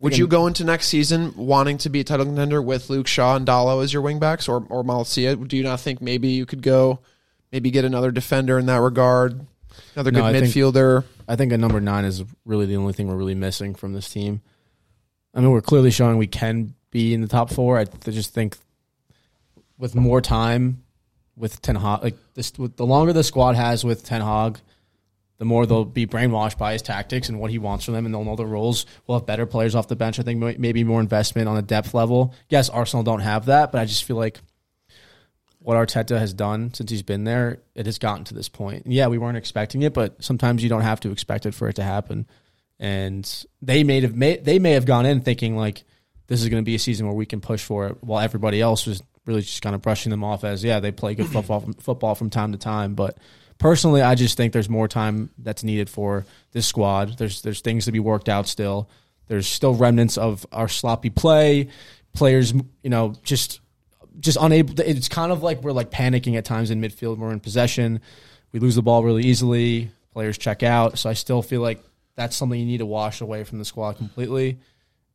would 0.00 0.16
you 0.16 0.26
go 0.26 0.46
into 0.46 0.64
next 0.64 0.86
season 0.88 1.34
wanting 1.36 1.76
to 1.78 1.90
be 1.90 2.00
a 2.00 2.04
title 2.04 2.24
contender 2.24 2.62
with 2.62 2.88
Luke 2.88 3.06
Shaw 3.06 3.36
and 3.36 3.46
Dalot 3.46 3.84
as 3.84 3.92
your 3.92 4.02
wing 4.02 4.18
backs, 4.18 4.48
or 4.48 4.64
or 4.70 4.82
Malacia? 4.82 5.36
Do 5.36 5.56
you 5.56 5.62
not 5.62 5.80
think 5.80 6.00
maybe 6.00 6.28
you 6.28 6.46
could 6.46 6.62
go, 6.62 7.00
maybe 7.52 7.70
get 7.70 7.84
another 7.84 8.10
defender 8.10 8.58
in 8.58 8.64
that 8.66 8.80
regard, 8.80 9.44
another 9.94 10.10
No, 10.10 10.22
good 10.32 10.40
think- 10.40 10.54
midfielder? 10.54 11.04
I 11.30 11.36
think 11.36 11.52
a 11.52 11.58
number 11.58 11.80
nine 11.80 12.04
is 12.04 12.24
really 12.44 12.66
the 12.66 12.74
only 12.76 12.92
thing 12.92 13.06
we're 13.06 13.14
really 13.14 13.36
missing 13.36 13.76
from 13.76 13.92
this 13.92 14.10
team. 14.10 14.42
I 15.32 15.38
mean, 15.38 15.52
we're 15.52 15.60
clearly 15.60 15.92
showing 15.92 16.18
we 16.18 16.26
can 16.26 16.74
be 16.90 17.14
in 17.14 17.20
the 17.20 17.28
top 17.28 17.50
four. 17.52 17.78
I 17.78 17.84
th- 17.84 18.16
just 18.16 18.34
think 18.34 18.56
with 19.78 19.94
more 19.94 20.20
time 20.20 20.82
with 21.36 21.62
Ten 21.62 21.76
Hag, 21.76 22.02
like 22.02 22.16
this, 22.34 22.50
the 22.50 22.84
longer 22.84 23.12
the 23.12 23.22
squad 23.22 23.54
has 23.54 23.84
with 23.84 24.04
Ten 24.04 24.22
Hag, 24.22 24.58
the 25.38 25.44
more 25.44 25.66
they'll 25.66 25.84
be 25.84 26.04
brainwashed 26.04 26.58
by 26.58 26.72
his 26.72 26.82
tactics 26.82 27.28
and 27.28 27.38
what 27.38 27.52
he 27.52 27.58
wants 27.58 27.84
from 27.84 27.94
them, 27.94 28.06
and 28.06 28.12
they'll 28.12 28.24
know 28.24 28.34
the 28.34 28.44
rules. 28.44 28.84
We'll 29.06 29.20
have 29.20 29.26
better 29.26 29.46
players 29.46 29.76
off 29.76 29.86
the 29.86 29.94
bench. 29.94 30.18
I 30.18 30.24
think 30.24 30.58
maybe 30.58 30.82
more 30.82 31.00
investment 31.00 31.48
on 31.48 31.56
a 31.56 31.62
depth 31.62 31.94
level. 31.94 32.34
Yes, 32.48 32.68
Arsenal 32.68 33.04
don't 33.04 33.20
have 33.20 33.46
that, 33.46 33.70
but 33.70 33.80
I 33.80 33.84
just 33.84 34.02
feel 34.02 34.16
like 34.16 34.40
what 35.70 35.88
Arteta 35.88 36.18
has 36.18 36.34
done 36.34 36.74
since 36.74 36.90
he's 36.90 37.04
been 37.04 37.22
there, 37.22 37.60
it 37.76 37.86
has 37.86 38.00
gotten 38.00 38.24
to 38.24 38.34
this 38.34 38.48
point. 38.48 38.88
Yeah, 38.88 39.06
we 39.06 39.18
weren't 39.18 39.36
expecting 39.36 39.82
it, 39.82 39.94
but 39.94 40.20
sometimes 40.20 40.64
you 40.64 40.68
don't 40.68 40.80
have 40.80 40.98
to 41.00 41.12
expect 41.12 41.46
it 41.46 41.54
for 41.54 41.68
it 41.68 41.74
to 41.74 41.84
happen. 41.84 42.26
And 42.80 43.44
they 43.62 43.84
may 43.84 44.00
have 44.00 44.16
may, 44.16 44.36
they 44.36 44.58
may 44.58 44.72
have 44.72 44.84
gone 44.84 45.06
in 45.06 45.20
thinking 45.20 45.56
like 45.56 45.84
this 46.26 46.42
is 46.42 46.48
going 46.48 46.60
to 46.60 46.66
be 46.66 46.74
a 46.74 46.78
season 46.80 47.06
where 47.06 47.14
we 47.14 47.24
can 47.24 47.40
push 47.40 47.62
for 47.62 47.86
it, 47.86 48.02
while 48.02 48.18
everybody 48.18 48.60
else 48.60 48.84
was 48.84 49.00
really 49.26 49.42
just 49.42 49.62
kind 49.62 49.76
of 49.76 49.80
brushing 49.80 50.10
them 50.10 50.24
off 50.24 50.42
as 50.42 50.64
yeah 50.64 50.80
they 50.80 50.90
play 50.90 51.14
good 51.14 51.28
football 51.28 51.60
from, 51.60 51.72
football 51.78 52.16
from 52.16 52.30
time 52.30 52.50
to 52.50 52.58
time. 52.58 52.96
But 52.96 53.18
personally, 53.58 54.02
I 54.02 54.16
just 54.16 54.36
think 54.36 54.52
there's 54.52 54.68
more 54.68 54.88
time 54.88 55.30
that's 55.38 55.62
needed 55.62 55.88
for 55.88 56.26
this 56.50 56.66
squad. 56.66 57.16
There's 57.16 57.42
there's 57.42 57.60
things 57.60 57.84
to 57.84 57.92
be 57.92 58.00
worked 58.00 58.28
out 58.28 58.48
still. 58.48 58.90
There's 59.28 59.46
still 59.46 59.76
remnants 59.76 60.18
of 60.18 60.44
our 60.50 60.66
sloppy 60.66 61.10
play. 61.10 61.68
Players, 62.12 62.52
you 62.82 62.90
know, 62.90 63.14
just 63.22 63.59
just 64.20 64.38
unable. 64.40 64.74
To, 64.74 64.88
it's 64.88 65.08
kind 65.08 65.32
of 65.32 65.42
like 65.42 65.62
we're 65.62 65.72
like 65.72 65.90
panicking 65.90 66.36
at 66.36 66.44
times 66.44 66.70
in 66.70 66.80
midfield. 66.80 67.18
We're 67.18 67.32
in 67.32 67.40
possession. 67.40 68.00
We 68.52 68.60
lose 68.60 68.74
the 68.74 68.82
ball 68.82 69.02
really 69.02 69.24
easily. 69.24 69.90
Players 70.12 70.38
check 70.38 70.62
out. 70.62 70.98
So 70.98 71.08
I 71.08 71.14
still 71.14 71.42
feel 71.42 71.60
like 71.60 71.82
that's 72.16 72.36
something 72.36 72.58
you 72.58 72.66
need 72.66 72.78
to 72.78 72.86
wash 72.86 73.20
away 73.20 73.44
from 73.44 73.58
the 73.58 73.64
squad 73.64 73.96
completely. 73.96 74.58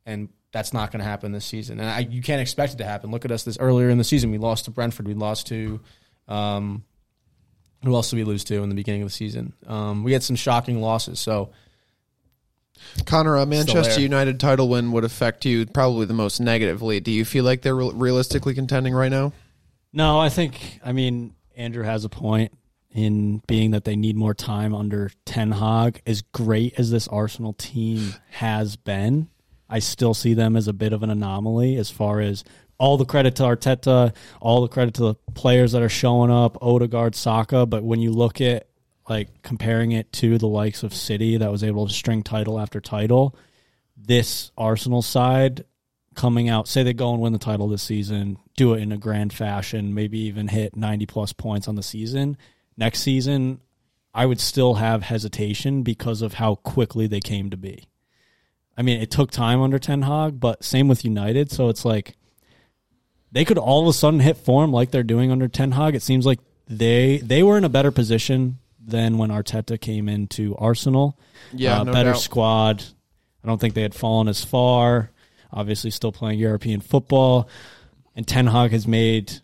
And 0.04 0.28
that's 0.52 0.72
not 0.72 0.90
going 0.90 1.00
to 1.00 1.04
happen 1.04 1.32
this 1.32 1.44
season. 1.44 1.80
And 1.80 1.88
I, 1.88 2.00
you 2.00 2.22
can't 2.22 2.40
expect 2.40 2.74
it 2.74 2.78
to 2.78 2.84
happen. 2.84 3.10
Look 3.10 3.24
at 3.24 3.30
us 3.30 3.44
this 3.44 3.58
earlier 3.58 3.90
in 3.90 3.98
the 3.98 4.04
season. 4.04 4.30
We 4.30 4.38
lost 4.38 4.64
to 4.66 4.70
Brentford. 4.70 5.06
We 5.06 5.14
lost 5.14 5.48
to. 5.48 5.80
Um, 6.28 6.84
who 7.84 7.94
else 7.94 8.10
did 8.10 8.16
we 8.16 8.24
lose 8.24 8.42
to 8.44 8.62
in 8.62 8.68
the 8.68 8.74
beginning 8.74 9.02
of 9.02 9.08
the 9.08 9.14
season? 9.14 9.52
Um, 9.66 10.02
we 10.02 10.12
had 10.12 10.22
some 10.22 10.34
shocking 10.34 10.80
losses. 10.80 11.20
So 11.20 11.50
Connor, 13.04 13.36
a 13.36 13.46
Manchester. 13.46 14.00
United 14.00 14.40
title 14.40 14.68
win 14.68 14.92
would 14.92 15.04
affect 15.04 15.44
you 15.44 15.66
probably 15.66 16.06
the 16.06 16.14
most 16.14 16.40
negatively. 16.40 17.00
Do 17.00 17.10
you 17.10 17.24
feel 17.24 17.44
like 17.44 17.62
they're 17.62 17.74
re- 17.74 17.90
realistically 17.92 18.54
contending 18.54 18.94
right 18.94 19.10
now? 19.10 19.32
No, 19.92 20.18
I 20.18 20.28
think 20.28 20.80
I 20.84 20.92
mean 20.92 21.34
Andrew 21.56 21.82
has 21.84 22.04
a 22.04 22.08
point 22.08 22.52
in 22.90 23.42
being 23.46 23.72
that 23.72 23.84
they 23.84 23.96
need 23.96 24.16
more 24.16 24.34
time 24.34 24.74
under 24.74 25.10
Ten 25.24 25.52
Hag. 25.52 26.00
As 26.06 26.22
great 26.22 26.78
as 26.78 26.90
this 26.90 27.08
Arsenal 27.08 27.52
team 27.52 28.14
has 28.30 28.76
been, 28.76 29.28
I 29.68 29.80
still 29.80 30.14
see 30.14 30.34
them 30.34 30.56
as 30.56 30.68
a 30.68 30.72
bit 30.72 30.92
of 30.92 31.02
an 31.02 31.10
anomaly 31.10 31.76
as 31.76 31.90
far 31.90 32.20
as 32.20 32.44
all 32.78 32.96
the 32.96 33.04
credit 33.04 33.36
to 33.36 33.42
Arteta, 33.42 34.14
all 34.40 34.62
the 34.62 34.68
credit 34.68 34.94
to 34.94 35.02
the 35.02 35.14
players 35.34 35.72
that 35.72 35.82
are 35.82 35.88
showing 35.88 36.30
up, 36.30 36.58
Odegaard, 36.62 37.14
Saka. 37.14 37.66
But 37.66 37.82
when 37.82 38.00
you 38.00 38.10
look 38.10 38.40
at 38.40 38.68
like 39.08 39.42
comparing 39.42 39.92
it 39.92 40.12
to 40.14 40.38
the 40.38 40.48
likes 40.48 40.82
of 40.82 40.92
City 40.94 41.36
that 41.36 41.50
was 41.50 41.62
able 41.62 41.86
to 41.86 41.92
string 41.92 42.22
title 42.22 42.58
after 42.58 42.80
title, 42.80 43.36
this 43.96 44.50
Arsenal 44.56 45.02
side 45.02 45.64
coming 46.14 46.48
out, 46.48 46.66
say 46.66 46.82
they 46.82 46.92
go 46.92 47.12
and 47.12 47.20
win 47.20 47.32
the 47.32 47.38
title 47.38 47.68
this 47.68 47.82
season, 47.82 48.38
do 48.56 48.74
it 48.74 48.82
in 48.82 48.90
a 48.90 48.96
grand 48.96 49.32
fashion, 49.32 49.94
maybe 49.94 50.18
even 50.20 50.48
hit 50.48 50.76
90 50.76 51.06
plus 51.06 51.32
points 51.32 51.68
on 51.68 51.76
the 51.76 51.82
season. 51.82 52.36
Next 52.76 53.00
season, 53.00 53.60
I 54.14 54.26
would 54.26 54.40
still 54.40 54.74
have 54.74 55.02
hesitation 55.02 55.82
because 55.82 56.22
of 56.22 56.34
how 56.34 56.56
quickly 56.56 57.06
they 57.06 57.20
came 57.20 57.50
to 57.50 57.56
be. 57.56 57.84
I 58.76 58.82
mean, 58.82 59.00
it 59.00 59.10
took 59.10 59.30
time 59.30 59.60
under 59.60 59.78
Ten 59.78 60.02
Hag, 60.02 60.40
but 60.40 60.64
same 60.64 60.88
with 60.88 61.04
United. 61.04 61.50
So 61.50 61.68
it's 61.68 61.84
like 61.84 62.16
they 63.30 63.44
could 63.44 63.58
all 63.58 63.82
of 63.82 63.88
a 63.88 63.92
sudden 63.92 64.20
hit 64.20 64.36
form 64.36 64.72
like 64.72 64.90
they're 64.90 65.02
doing 65.02 65.30
under 65.30 65.48
Ten 65.48 65.72
Hag. 65.72 65.94
It 65.94 66.02
seems 66.02 66.26
like 66.26 66.40
they 66.66 67.18
they 67.18 67.42
were 67.42 67.56
in 67.56 67.64
a 67.64 67.68
better 67.68 67.90
position 67.90 68.58
than 68.86 69.18
when 69.18 69.30
Arteta 69.30 69.80
came 69.80 70.08
into 70.08 70.54
Arsenal. 70.56 71.18
Yeah, 71.52 71.80
Uh, 71.80 71.84
no 71.84 71.92
better 71.92 72.12
doubt. 72.12 72.20
squad. 72.20 72.84
I 73.42 73.48
don't 73.48 73.60
think 73.60 73.74
they 73.74 73.82
had 73.82 73.94
fallen 73.94 74.28
as 74.28 74.44
far. 74.44 75.10
Obviously, 75.52 75.90
still 75.90 76.12
playing 76.12 76.38
European 76.38 76.80
football, 76.80 77.48
and 78.14 78.26
Ten 78.26 78.46
Hag 78.48 78.70
has 78.72 78.86
made 78.86 79.40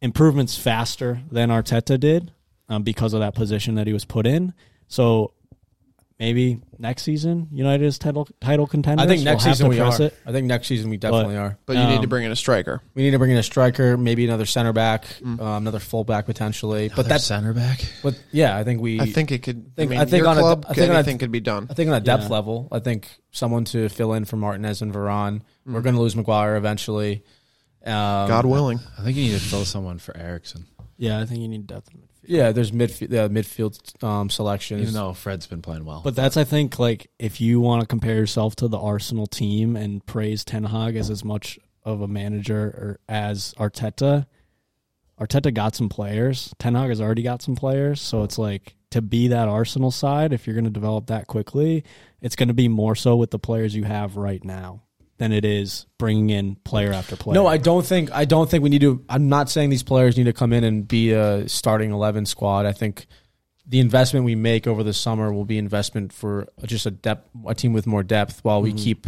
improvements 0.00 0.56
faster 0.56 1.22
than 1.30 1.48
Arteta 1.48 1.98
did 1.98 2.32
um, 2.68 2.82
because 2.82 3.12
of 3.14 3.20
that 3.20 3.34
position 3.34 3.74
that 3.76 3.86
he 3.86 3.92
was 3.92 4.04
put 4.04 4.26
in. 4.26 4.52
So 4.88 5.32
maybe 6.18 6.60
next 6.78 7.02
season 7.02 7.48
United 7.52 7.84
is 7.84 7.98
title 7.98 8.26
title 8.40 8.66
contenders. 8.66 9.04
I 9.04 9.08
think 9.08 9.22
next 9.24 9.44
We'll 9.44 9.54
season 9.54 9.68
we 9.68 9.80
are. 9.80 10.02
It. 10.02 10.14
I 10.26 10.32
think 10.32 10.46
next 10.46 10.66
season 10.66 10.90
we 10.90 10.96
definitely 10.96 11.36
are. 11.36 11.58
But 11.66 11.76
you 11.76 11.84
need 11.84 11.96
to 11.96 12.02
Um, 12.04 12.08
bring 12.08 12.24
in 12.24 12.32
a 12.32 12.36
striker. 12.36 12.80
We 12.94 13.02
need 13.02 13.10
to 13.12 13.18
bring 13.18 13.30
in 13.30 13.36
a 13.36 13.42
striker, 13.42 13.96
maybe 13.96 14.24
another 14.24 14.46
center 14.46 14.72
back, 14.72 15.04
um, 15.24 15.38
another 15.40 15.78
fullback 15.78 16.26
potentially. 16.26 16.90
but 16.94 17.08
that 17.08 17.20
center 17.20 17.52
back. 17.52 17.84
but 18.02 18.18
yeah, 18.32 18.56
I 18.56 18.64
think 18.64 18.80
we. 18.80 19.00
I 19.00 19.06
think 19.06 19.30
it 19.32 19.42
could. 19.42 19.74
think- 19.76 19.90
I 19.90 19.90
mean, 19.90 20.00
I 20.00 20.04
think 20.04 20.20
your 20.22 20.28
on 20.28 20.38
a- 20.38 20.40
club, 20.40 20.66
I 20.68 20.74
think 20.74 20.90
on 20.90 20.96
a- 20.96 21.18
could 21.18 21.32
be 21.32 21.40
done. 21.40 21.66
I 21.70 21.74
think 21.74 21.90
on 21.90 21.96
a 21.96 22.00
depth 22.00 22.24
Yeah. 22.24 22.28
level, 22.30 22.68
I 22.72 22.78
think 22.78 23.08
someone 23.30 23.64
to 23.66 23.88
fill 23.88 24.12
in 24.14 24.24
for 24.24 24.36
Martinez 24.36 24.82
and 24.82 24.92
Varane. 24.92 25.40
We're 25.66 25.80
going 25.82 25.94
to 25.96 26.00
lose 26.00 26.14
Maguire 26.16 26.56
eventually. 26.56 27.24
Um, 27.84 28.28
God 28.28 28.46
willing. 28.46 28.80
I 28.98 29.02
think 29.04 29.16
you 29.16 29.24
need 29.24 29.34
to 29.38 29.40
fill 29.40 29.64
someone 29.64 29.98
for 29.98 30.16
Eriksen, 30.16 30.66
Yeah, 30.96 31.20
I 31.20 31.24
think 31.26 31.40
you 31.40 31.46
need 31.48 31.66
depth. 31.68 31.88
in 31.94 32.00
midfield. 32.00 32.05
Yeah, 32.28 32.52
there's 32.52 32.70
midfield 32.72 33.14
uh, 33.14 33.28
midfield 33.28 34.04
um, 34.04 34.30
selections. 34.30 34.82
even 34.82 34.94
though 34.94 35.12
Fred's 35.12 35.46
been 35.46 35.62
playing 35.62 35.84
well. 35.84 36.00
But 36.02 36.16
that's 36.16 36.36
I 36.36 36.44
think 36.44 36.78
like 36.78 37.10
if 37.18 37.40
you 37.40 37.60
want 37.60 37.82
to 37.82 37.86
compare 37.86 38.16
yourself 38.16 38.56
to 38.56 38.68
the 38.68 38.78
Arsenal 38.78 39.26
team 39.26 39.76
and 39.76 40.04
praise 40.04 40.44
Ten 40.44 40.64
Hag 40.64 40.96
as 40.96 41.10
as 41.10 41.24
much 41.24 41.58
of 41.84 42.00
a 42.00 42.08
manager 42.08 42.58
or 42.58 43.00
as 43.08 43.54
Arteta, 43.58 44.26
Arteta 45.20 45.52
got 45.52 45.74
some 45.74 45.88
players. 45.88 46.54
Ten 46.58 46.74
Hag 46.74 46.88
has 46.88 47.00
already 47.00 47.22
got 47.22 47.42
some 47.42 47.56
players, 47.56 48.00
so 48.00 48.22
it's 48.22 48.38
like 48.38 48.74
to 48.90 49.02
be 49.02 49.28
that 49.28 49.48
Arsenal 49.48 49.90
side. 49.90 50.32
If 50.32 50.46
you're 50.46 50.54
going 50.54 50.64
to 50.64 50.70
develop 50.70 51.06
that 51.06 51.26
quickly, 51.26 51.84
it's 52.20 52.36
going 52.36 52.48
to 52.48 52.54
be 52.54 52.68
more 52.68 52.94
so 52.94 53.16
with 53.16 53.30
the 53.30 53.38
players 53.38 53.74
you 53.74 53.84
have 53.84 54.16
right 54.16 54.44
now 54.44 54.82
than 55.18 55.32
it 55.32 55.44
is 55.44 55.86
bringing 55.98 56.30
in 56.30 56.56
player 56.56 56.92
after 56.92 57.16
player. 57.16 57.34
No, 57.34 57.46
I 57.46 57.56
don't 57.56 57.84
think 57.84 58.10
I 58.12 58.24
don't 58.24 58.50
think 58.50 58.62
we 58.62 58.70
need 58.70 58.82
to. 58.82 59.04
I'm 59.08 59.28
not 59.28 59.48
saying 59.48 59.70
these 59.70 59.82
players 59.82 60.16
need 60.16 60.24
to 60.24 60.32
come 60.32 60.52
in 60.52 60.64
and 60.64 60.86
be 60.86 61.12
a 61.12 61.48
starting 61.48 61.90
eleven 61.90 62.26
squad. 62.26 62.66
I 62.66 62.72
think 62.72 63.06
the 63.66 63.80
investment 63.80 64.24
we 64.24 64.34
make 64.34 64.66
over 64.66 64.82
the 64.82 64.92
summer 64.92 65.32
will 65.32 65.44
be 65.44 65.58
investment 65.58 66.12
for 66.12 66.48
just 66.64 66.86
a 66.86 66.90
depth, 66.90 67.28
a 67.46 67.54
team 67.54 67.72
with 67.72 67.86
more 67.86 68.02
depth, 68.02 68.40
while 68.44 68.62
we 68.62 68.72
keep 68.72 69.06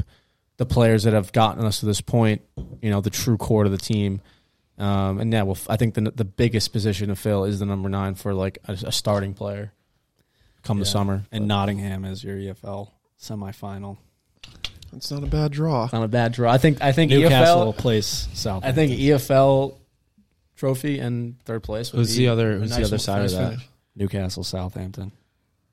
the 0.56 0.66
players 0.66 1.04
that 1.04 1.12
have 1.12 1.32
gotten 1.32 1.64
us 1.64 1.80
to 1.80 1.86
this 1.86 2.00
point. 2.00 2.42
You 2.82 2.90
know, 2.90 3.00
the 3.00 3.10
true 3.10 3.36
core 3.36 3.64
of 3.64 3.70
the 3.70 3.78
team. 3.78 4.20
Um, 4.78 5.18
and 5.20 5.32
yeah, 5.32 5.42
well, 5.42 5.58
I 5.68 5.76
think 5.76 5.94
the 5.94 6.10
the 6.10 6.24
biggest 6.24 6.72
position 6.72 7.08
to 7.08 7.16
fill 7.16 7.44
is 7.44 7.58
the 7.58 7.66
number 7.66 7.88
nine 7.88 8.14
for 8.14 8.32
like 8.32 8.58
a, 8.66 8.72
a 8.72 8.92
starting 8.92 9.34
player. 9.34 9.72
Come 10.62 10.80
the 10.80 10.86
summer, 10.86 11.24
and 11.30 11.46
Nottingham 11.46 12.04
as 12.04 12.22
your 12.24 12.36
EFL 12.36 12.90
semifinal. 13.20 13.98
It's 14.92 15.10
not 15.10 15.22
a 15.22 15.26
bad 15.26 15.52
draw. 15.52 15.88
not 15.92 16.02
a 16.02 16.08
bad 16.08 16.32
draw. 16.32 16.52
I 16.52 16.58
think 16.58 16.82
I 16.82 16.92
think 16.92 17.10
Newcastle 17.10 17.72
EFL. 17.72 17.76
plays 17.76 18.28
South. 18.34 18.64
I 18.64 18.72
think 18.72 18.92
EFL 18.92 19.76
trophy 20.56 20.98
and 20.98 21.40
third 21.44 21.62
place. 21.62 21.92
would 21.92 21.98
who's 21.98 22.16
be 22.16 22.26
the 22.26 22.28
other? 22.28 22.52
a 22.52 22.58
Who's 22.58 22.70
nice 22.70 22.80
the 22.80 22.86
other 22.86 22.98
side 22.98 23.24
of 23.24 23.30
that? 23.32 23.50
finish. 23.50 23.68
Newcastle 23.96 24.44
Southampton. 24.44 25.12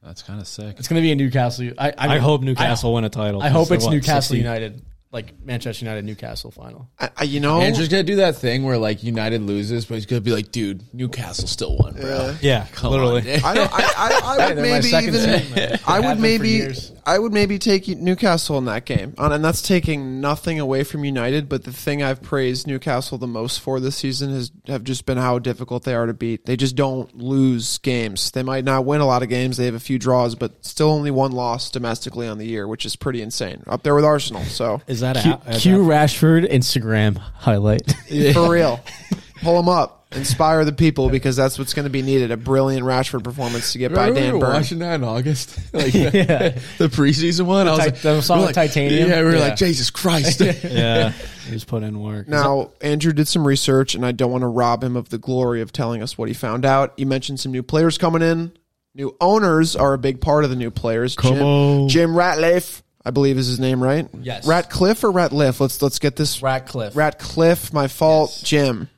That's 0.04 0.22
kind 0.22 0.40
of 0.40 0.48
sick. 0.48 0.76
It's 0.78 0.88
going 0.88 1.02
to 1.02 1.02
be 1.02 1.12
a 1.12 1.16
Newcastle. 1.16 1.72
I, 1.80 1.90
I, 1.90 2.16
I, 2.16 2.18
hope 2.20 2.42
Newcastle 2.42 2.94
win 2.94 3.06
a 3.06 3.10
title. 3.10 3.42
I, 3.42 3.50
hope 3.50 3.72
it's 3.72 3.86
what, 3.86 3.92
Newcastle 3.92 4.36
60? 4.36 4.38
United, 4.38 4.86
like 5.12 5.40
Manchester 5.44 5.84
United 5.84 6.06
Newcastle 6.06 6.52
final. 6.52 6.90
I, 7.00 7.10
I, 7.18 7.24
you 7.24 7.40
know, 7.40 7.60
Andrew's 7.60 7.88
gonna 7.88 8.04
do 8.04 8.18
that 8.18 8.36
thing 8.36 8.64
where 8.64 8.78
like 8.78 9.02
United 9.02 9.42
loses, 9.42 9.86
but 9.86 9.96
he's 9.96 10.06
gonna 10.06 10.22
be 10.22 10.32
like, 10.32 10.52
"Dude, 10.52 10.84
Newcastle 10.94 11.48
still 11.48 11.76
won, 11.78 11.94
bro." 11.94 12.36
Yeah, 12.42 12.68
Come 12.74 12.92
literally. 12.92 13.22
on. 13.36 13.46
I, 13.46 13.54
don't, 13.56 13.72
I, 13.74 13.78
I, 13.80 14.38
I 14.38 14.48
would 14.54 14.58
maybe 14.58 14.88
even. 14.90 15.80
I 15.88 16.00
would 16.02 16.08
been 16.08 16.16
for 16.16 16.22
maybe. 16.22 16.74
Years. 17.06 17.16
I 17.16 17.20
would 17.20 17.34
maybe 17.34 17.60
take 17.60 17.88
Newcastle 17.88 18.58
in 18.58 18.66
that 18.66 18.86
game, 18.86 19.14
and 19.18 19.44
that's 19.44 19.62
taking 19.62 20.22
nothing 20.22 20.60
away 20.60 20.84
from 20.84 21.04
United. 21.06 21.48
But 21.48 21.64
the 21.64 21.72
thing 21.74 22.02
I've 22.04 22.22
praised 22.22 22.68
Newcastle 22.68 23.18
the 23.18 23.28
most 23.28 23.60
for 23.62 23.80
this 23.80 23.96
season 23.98 24.32
has 24.32 24.52
have 24.68 24.84
just 24.84 25.06
been 25.06 25.18
how 25.18 25.40
difficult 25.40 25.84
they 25.84 25.94
are 25.94 26.06
to 26.06 26.14
beat. 26.14 26.46
They 26.46 26.56
just 26.58 26.76
don't 26.76 27.16
lose 27.18 27.78
games. 27.80 28.32
They 28.32 28.44
might 28.44 28.64
not 28.66 28.86
win 28.86 29.02
a 29.02 29.06
lot 29.06 29.24
of 29.24 29.30
games. 29.30 29.58
They 29.58 29.66
have 29.66 29.76
a 29.76 29.80
few 29.80 30.00
draws, 30.00 30.36
but 30.36 30.66
still 30.66 30.90
only 30.90 31.12
one 31.12 31.32
loss 31.32 31.70
domestically 31.70 32.28
on 32.28 32.38
the 32.38 32.46
year, 32.48 32.68
which 32.68 32.86
is 32.86 32.96
pretty 32.96 33.22
insane. 33.22 33.64
Up 33.68 33.84
there 33.84 33.96
with 33.96 34.06
Arsenal. 34.06 34.44
So 34.44 34.82
Is 34.88 35.02
that 35.02 35.18
Q, 35.18 35.34
a, 35.46 35.52
is 35.52 35.62
Q 35.62 35.78
that- 35.78 35.84
Rashford 35.92 36.52
Instagram 36.52 37.18
highlight. 37.18 37.92
for 38.34 38.50
real, 38.52 38.80
pull 39.42 39.56
them 39.58 39.70
up, 39.70 39.95
inspire 40.12 40.64
the 40.66 40.72
people 40.72 41.10
because 41.10 41.36
that's 41.36 41.58
what's 41.60 41.74
going 41.74 41.86
to 41.86 41.90
be 41.90 42.02
needed. 42.02 42.32
A 42.32 42.38
brilliant 42.38 42.86
Rashford 42.86 43.24
performance 43.24 43.74
to 43.74 43.80
get 43.80 43.94
by 43.94 44.08
Remember 44.08 44.20
we 44.20 44.22
Dan 44.26 44.34
were 44.36 44.40
Burn. 44.40 44.54
watching 44.54 44.80
that 44.80 44.96
in 44.96 45.04
August, 45.04 45.60
like 45.74 45.94
yeah, 45.94 46.58
the 46.78 46.88
preseason 46.88 47.46
one. 47.46 47.68
I 47.68 47.72
was 47.72 47.80
ti- 47.80 47.86
like, 47.86 48.02
the 48.02 48.22
song 48.22 48.38
we 48.38 48.42
were 48.42 48.46
like, 48.48 48.56
Titanium? 48.56 49.10
Yeah, 49.10 49.20
we 49.20 49.26
were 49.26 49.34
Yeah. 49.36 49.40
like, 49.40 49.56
Jesus 49.58 49.90
Christ. 49.90 50.42
Yeah, 50.66 51.12
he's 51.50 51.64
put 51.64 51.84
in 51.84 52.00
work. 52.02 52.28
Now, 52.28 52.72
Andrew 52.82 53.14
did 53.14 53.28
some 53.28 53.46
research, 53.48 53.96
and 53.96 54.06
I 54.06 54.12
don't 54.12 54.32
want 54.32 54.42
to 54.44 54.48
rob 54.48 54.84
him 54.84 54.96
of 54.96 55.10
the 55.10 55.18
glory 55.18 55.62
of 55.62 55.72
telling 55.72 56.02
us 56.02 56.18
what 56.18 56.28
he 56.28 56.34
found 56.34 56.66
out. 56.66 56.94
You 56.98 57.06
mentioned 57.06 57.40
some 57.40 57.52
new 57.52 57.64
players 57.64 57.98
coming 57.98 58.22
in. 58.22 58.52
New 58.94 59.16
owners 59.20 59.76
are 59.76 59.94
a 59.94 59.98
big 59.98 60.22
part 60.22 60.44
of 60.46 60.50
the 60.50 60.56
new 60.56 60.72
players. 60.72 61.16
Come 61.16 61.34
Jim, 61.36 61.44
on. 61.46 61.90
Jim 61.90 62.10
Ratliff, 62.12 62.82
I 63.04 63.12
believe 63.12 63.38
is 63.38 63.48
his 63.48 63.60
name, 63.60 63.84
right? 63.84 64.08
Yes. 64.22 64.48
Ratcliffe 64.48 65.04
or 65.04 65.12
Ratliff? 65.12 65.60
Let's 65.60 65.82
let's 65.82 66.00
get 66.00 66.16
this. 66.16 66.42
Ratcliffe. 66.42 66.96
Ratcliffe, 66.96 67.74
my 67.74 67.88
fault. 67.88 68.32
Yes. 68.38 68.42
Jim. 68.50 68.90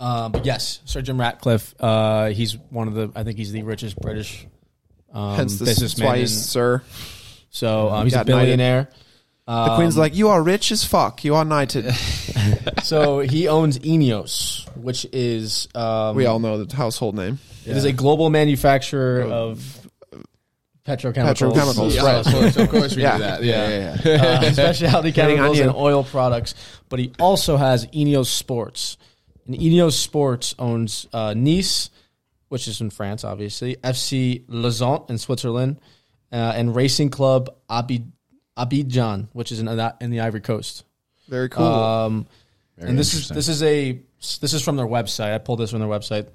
Um, 0.00 0.32
but 0.32 0.44
yes, 0.44 0.80
Sir 0.84 1.02
Jim 1.02 1.20
Ratcliffe. 1.20 1.74
Uh, 1.80 2.28
he's 2.30 2.56
one 2.70 2.88
of 2.88 2.94
the. 2.94 3.10
I 3.14 3.22
think 3.24 3.38
he's 3.38 3.52
the 3.52 3.62
richest 3.62 3.96
British 4.00 4.46
um, 5.12 5.36
Hence 5.36 5.58
this, 5.58 5.68
businessman. 5.68 6.18
in- 6.18 6.26
sir. 6.28 6.82
so 7.50 7.90
um, 7.90 8.04
he's 8.04 8.12
a 8.14 8.16
Got 8.18 8.26
knighted. 8.26 8.42
billionaire. 8.58 8.88
The 9.46 9.52
Um, 9.52 9.76
queen's 9.76 9.96
like, 9.96 10.14
you 10.16 10.30
are 10.30 10.42
rich 10.42 10.72
as 10.72 10.84
fuck. 10.84 11.22
You 11.22 11.34
are 11.34 11.44
knighted. 11.44 11.94
so 12.82 13.20
he 13.20 13.46
owns 13.46 13.78
Ineos, 13.78 14.66
which 14.76 15.06
is 15.12 15.68
um, 15.74 16.16
we 16.16 16.24
all 16.26 16.38
know 16.40 16.64
the 16.64 16.74
household 16.74 17.14
name. 17.14 17.38
It 17.66 17.76
is 17.76 17.84
a 17.84 17.92
global 17.92 18.30
manufacturer 18.30 19.22
of 19.22 19.80
petrochemicals. 20.86 21.34
Petrochemicals, 21.52 21.94
Yeah, 21.94 22.02
right. 22.04 22.26
Of 22.26 22.32
course, 22.32 22.56
of 22.56 22.70
course 22.70 22.96
we 22.96 23.02
Yeah. 23.02 23.16
do 23.16 23.22
that. 23.22 23.42
Yeah, 23.42 23.68
yeah, 23.68 23.96
yeah. 24.04 24.22
uh, 24.48 24.52
specialty 24.52 25.08
on 25.08 25.12
chemicals 25.14 25.58
you. 25.58 25.64
and 25.64 25.74
oil 25.74 26.04
products. 26.04 26.54
But 26.88 26.98
he 26.98 27.12
also 27.18 27.56
has 27.56 27.86
Ineos 27.88 28.26
Sports. 28.26 28.96
And 29.46 29.54
Ineos 29.56 29.92
Sports 29.92 30.54
owns 30.58 31.06
uh, 31.12 31.34
Nice, 31.34 31.90
which 32.48 32.66
is 32.68 32.80
in 32.80 32.90
France, 32.90 33.24
obviously, 33.24 33.76
FC 33.76 34.42
Lausanne 34.48 35.04
in 35.08 35.18
Switzerland, 35.18 35.78
uh, 36.32 36.36
and 36.56 36.74
Racing 36.74 37.10
Club 37.10 37.54
Abid- 37.68 38.10
Abidjan, 38.56 39.28
which 39.32 39.52
is 39.52 39.60
in, 39.60 39.66
the- 39.66 39.96
in 40.00 40.10
the 40.10 40.20
Ivory 40.20 40.40
Coast. 40.40 40.84
Very 41.28 41.48
cool. 41.48 41.64
Um, 41.64 42.26
Very 42.76 42.90
and 42.90 42.98
this 42.98 43.14
is 43.14 43.28
this 43.28 43.48
is 43.48 43.62
a 43.62 43.98
this 44.40 44.52
is 44.52 44.62
from 44.62 44.76
their 44.76 44.86
website. 44.86 45.34
I 45.34 45.38
pulled 45.38 45.60
this 45.60 45.70
from 45.70 45.80
their 45.80 45.88
website. 45.88 46.28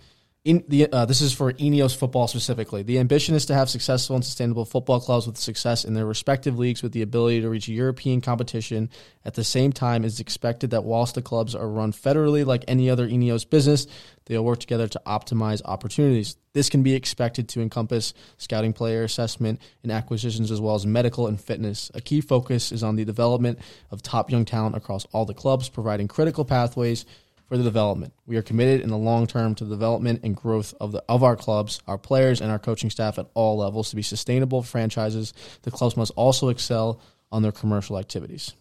In 0.49 0.63
the 0.67 0.91
uh, 0.91 1.05
this 1.05 1.21
is 1.21 1.31
for 1.31 1.53
Ineos 1.53 1.95
football 1.95 2.27
specifically. 2.27 2.81
The 2.81 2.97
ambition 2.97 3.35
is 3.35 3.45
to 3.45 3.53
have 3.53 3.69
successful 3.69 4.15
and 4.15 4.25
sustainable 4.25 4.65
football 4.65 4.99
clubs 4.99 5.27
with 5.27 5.37
success 5.37 5.85
in 5.85 5.93
their 5.93 6.07
respective 6.07 6.57
leagues, 6.57 6.81
with 6.81 6.91
the 6.91 7.03
ability 7.03 7.41
to 7.41 7.49
reach 7.49 7.67
European 7.67 8.19
competition. 8.19 8.89
At 9.23 9.35
the 9.35 9.43
same 9.43 9.71
time, 9.71 10.03
it's 10.03 10.19
expected 10.19 10.71
that 10.71 10.85
whilst 10.85 11.13
the 11.13 11.21
clubs 11.21 11.53
are 11.53 11.69
run 11.69 11.91
federally 11.91 12.43
like 12.47 12.65
any 12.67 12.89
other 12.89 13.07
Ineos 13.07 13.47
business, 13.47 13.85
they 14.25 14.35
will 14.35 14.45
work 14.45 14.59
together 14.59 14.87
to 14.87 15.01
optimize 15.05 15.61
opportunities. 15.65 16.35
This 16.53 16.71
can 16.71 16.81
be 16.81 16.95
expected 16.95 17.47
to 17.49 17.61
encompass 17.61 18.15
scouting, 18.37 18.73
player 18.73 19.03
assessment, 19.03 19.61
and 19.83 19.91
acquisitions, 19.91 20.49
as 20.49 20.59
well 20.59 20.73
as 20.73 20.83
medical 20.83 21.27
and 21.27 21.39
fitness. 21.39 21.91
A 21.93 22.01
key 22.01 22.21
focus 22.21 22.71
is 22.71 22.81
on 22.81 22.95
the 22.95 23.05
development 23.05 23.59
of 23.91 24.01
top 24.01 24.31
young 24.31 24.45
talent 24.45 24.75
across 24.75 25.05
all 25.11 25.25
the 25.25 25.35
clubs, 25.35 25.69
providing 25.69 26.07
critical 26.07 26.43
pathways 26.43 27.05
for 27.49 27.57
the 27.57 27.63
development. 27.63 28.13
We 28.27 28.37
are 28.37 28.41
committed 28.41 28.81
in 28.81 28.89
the 28.89 28.97
long 28.97 29.27
term 29.27 29.55
to 29.55 29.65
the 29.65 29.75
development 29.75 30.21
and 30.23 30.35
growth 30.35 30.73
of 30.79 30.91
the 30.91 31.03
of 31.09 31.23
our 31.23 31.35
clubs, 31.35 31.81
our 31.87 31.97
players, 31.97 32.39
and 32.39 32.51
our 32.51 32.59
coaching 32.59 32.89
staff 32.89 33.17
at 33.19 33.27
all 33.33 33.57
levels 33.57 33.89
to 33.89 33.95
be 33.95 34.03
sustainable 34.03 34.61
franchises. 34.61 35.33
The 35.63 35.71
clubs 35.71 35.97
must 35.97 36.11
also 36.15 36.49
excel 36.49 37.01
on 37.31 37.41
their 37.41 37.51
commercial 37.51 37.97
activities. 37.97 38.53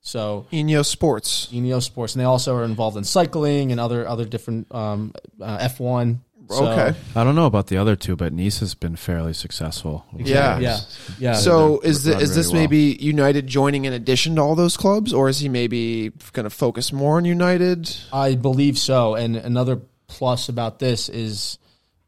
So 0.00 0.46
Ineos 0.50 0.86
Sports. 0.86 1.48
Ineos 1.52 1.84
Sports, 1.84 2.14
and 2.14 2.20
they 2.20 2.24
also 2.24 2.56
are 2.56 2.64
involved 2.64 2.96
in 2.96 3.04
cycling 3.04 3.70
and 3.70 3.78
other 3.78 4.08
other 4.08 4.24
different 4.24 4.74
um, 4.74 5.12
uh, 5.40 5.58
F 5.60 5.78
one. 5.78 6.22
Okay. 6.50 6.96
I 7.14 7.24
don't 7.24 7.34
know 7.34 7.46
about 7.46 7.68
the 7.68 7.76
other 7.76 7.96
two, 7.96 8.16
but 8.16 8.32
Nice 8.32 8.60
has 8.60 8.74
been 8.74 8.96
fairly 8.96 9.32
successful. 9.32 10.04
Yeah. 10.16 10.58
yeah, 10.58 10.80
yeah. 11.18 11.34
So 11.34 11.78
they're 11.82 11.90
is 11.90 12.04
the, 12.04 12.18
is 12.18 12.34
this 12.34 12.46
really 12.46 12.54
well. 12.54 12.62
maybe 12.62 12.78
United 13.00 13.46
joining 13.46 13.84
in 13.84 13.92
addition 13.92 14.36
to 14.36 14.42
all 14.42 14.54
those 14.54 14.76
clubs, 14.76 15.12
or 15.12 15.28
is 15.28 15.38
he 15.40 15.48
maybe 15.48 16.10
going 16.32 16.44
to 16.44 16.50
focus 16.50 16.92
more 16.92 17.16
on 17.16 17.24
United? 17.24 17.94
I 18.12 18.34
believe 18.34 18.78
so. 18.78 19.14
And 19.14 19.36
another 19.36 19.80
plus 20.06 20.48
about 20.48 20.78
this 20.78 21.08
is 21.08 21.58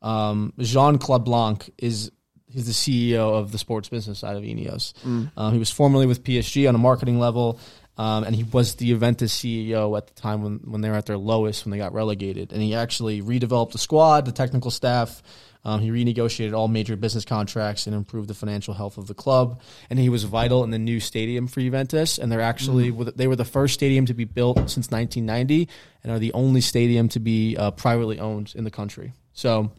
um, 0.03 0.53
Jean 0.59 0.99
Claude 0.99 1.25
Blanc 1.25 1.71
is 1.79 2.11
he's 2.50 2.67
the 2.67 2.73
CEO 2.73 3.35
of 3.35 3.50
the 3.50 3.59
sports 3.59 3.88
business 3.88 4.21
side 4.21 4.37
of 4.37 4.43
Ineos. 4.43 4.93
Um, 5.37 5.53
he 5.53 5.59
was 5.59 5.71
formerly 5.71 6.07
with 6.07 6.23
PSG 6.23 6.69
on 6.69 6.75
a 6.75 6.79
marketing 6.79 7.19
level, 7.19 7.59
um, 7.97 8.25
and 8.25 8.35
he 8.35 8.43
was 8.45 8.75
the 8.77 8.87
Juventus 8.89 9.37
CEO 9.37 9.97
at 9.97 10.07
the 10.09 10.15
time 10.15 10.43
when 10.43 10.59
when 10.65 10.81
they 10.81 10.91
were 10.91 10.97
at 10.97 11.07
their 11.07 11.19
lowest 11.19 11.65
when 11.65 11.71
they 11.71 11.79
got 11.79 11.93
relegated. 11.93 12.53
And 12.53 12.61
he 12.63 12.75
actually 12.75 13.23
redeveloped 13.23 13.73
the 13.73 13.79
squad, 13.79 14.25
the 14.25 14.33
technical 14.33 14.71
staff. 14.71 15.23
Um, 15.67 15.81
he 15.81 15.89
renegotiated 15.91 16.53
all 16.53 16.69
major 16.69 16.95
business 16.95 17.25
contracts 17.25 17.87
and 17.87 17.97
improved 17.97 18.29
the 18.29 18.35
financial 18.35 18.75
health 18.75 18.99
of 18.99 19.07
the 19.07 19.15
club. 19.15 19.63
And 19.89 19.99
he 19.99 20.11
was 20.11 20.25
vital 20.25 20.63
in 20.63 20.71
the 20.71 20.79
new 20.79 21.01
stadium 21.01 21.47
for 21.47 21.61
Juventus. 21.61 22.19
And 22.19 22.31
they're 22.31 22.43
actually 22.43 22.90
they 23.16 23.27
were 23.29 23.37
the 23.37 23.47
first 23.47 23.73
stadium 23.75 24.05
to 24.07 24.12
be 24.14 24.25
built 24.25 24.59
since 24.68 24.90
1990, 24.90 25.68
and 26.03 26.12
are 26.12 26.18
the 26.18 26.33
only 26.35 26.61
stadium 26.61 27.09
to 27.11 27.21
be 27.21 27.57
uh, 27.57 27.71
privately 27.71 28.18
owned 28.21 28.53
in 28.55 28.64
the 28.64 28.71
country. 28.71 29.12
So 29.33 29.71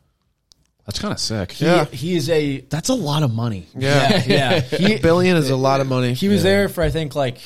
That's 0.88 0.98
kind 1.00 1.12
of 1.14 1.20
sick. 1.20 1.52
he, 1.52 1.66
Yeah. 1.66 1.86
he 1.86 2.16
is 2.16 2.30
a 2.32 2.62
That's 2.62 2.90
a 2.90 2.96
lot 2.96 3.22
of 3.22 3.32
money. 3.34 3.68
Yeah, 3.78 4.24
yeah. 4.28 4.60
He, 4.62 4.94
a 4.96 5.00
billion 5.00 5.38
is 5.38 5.50
a 5.52 5.56
lot 5.56 5.82
of 5.82 5.88
money. 5.88 6.14
he 6.14 6.30
was 6.30 6.42
there 6.42 6.68
for 6.70 6.82
I 6.82 6.90
think 6.90 7.14
like 7.14 7.38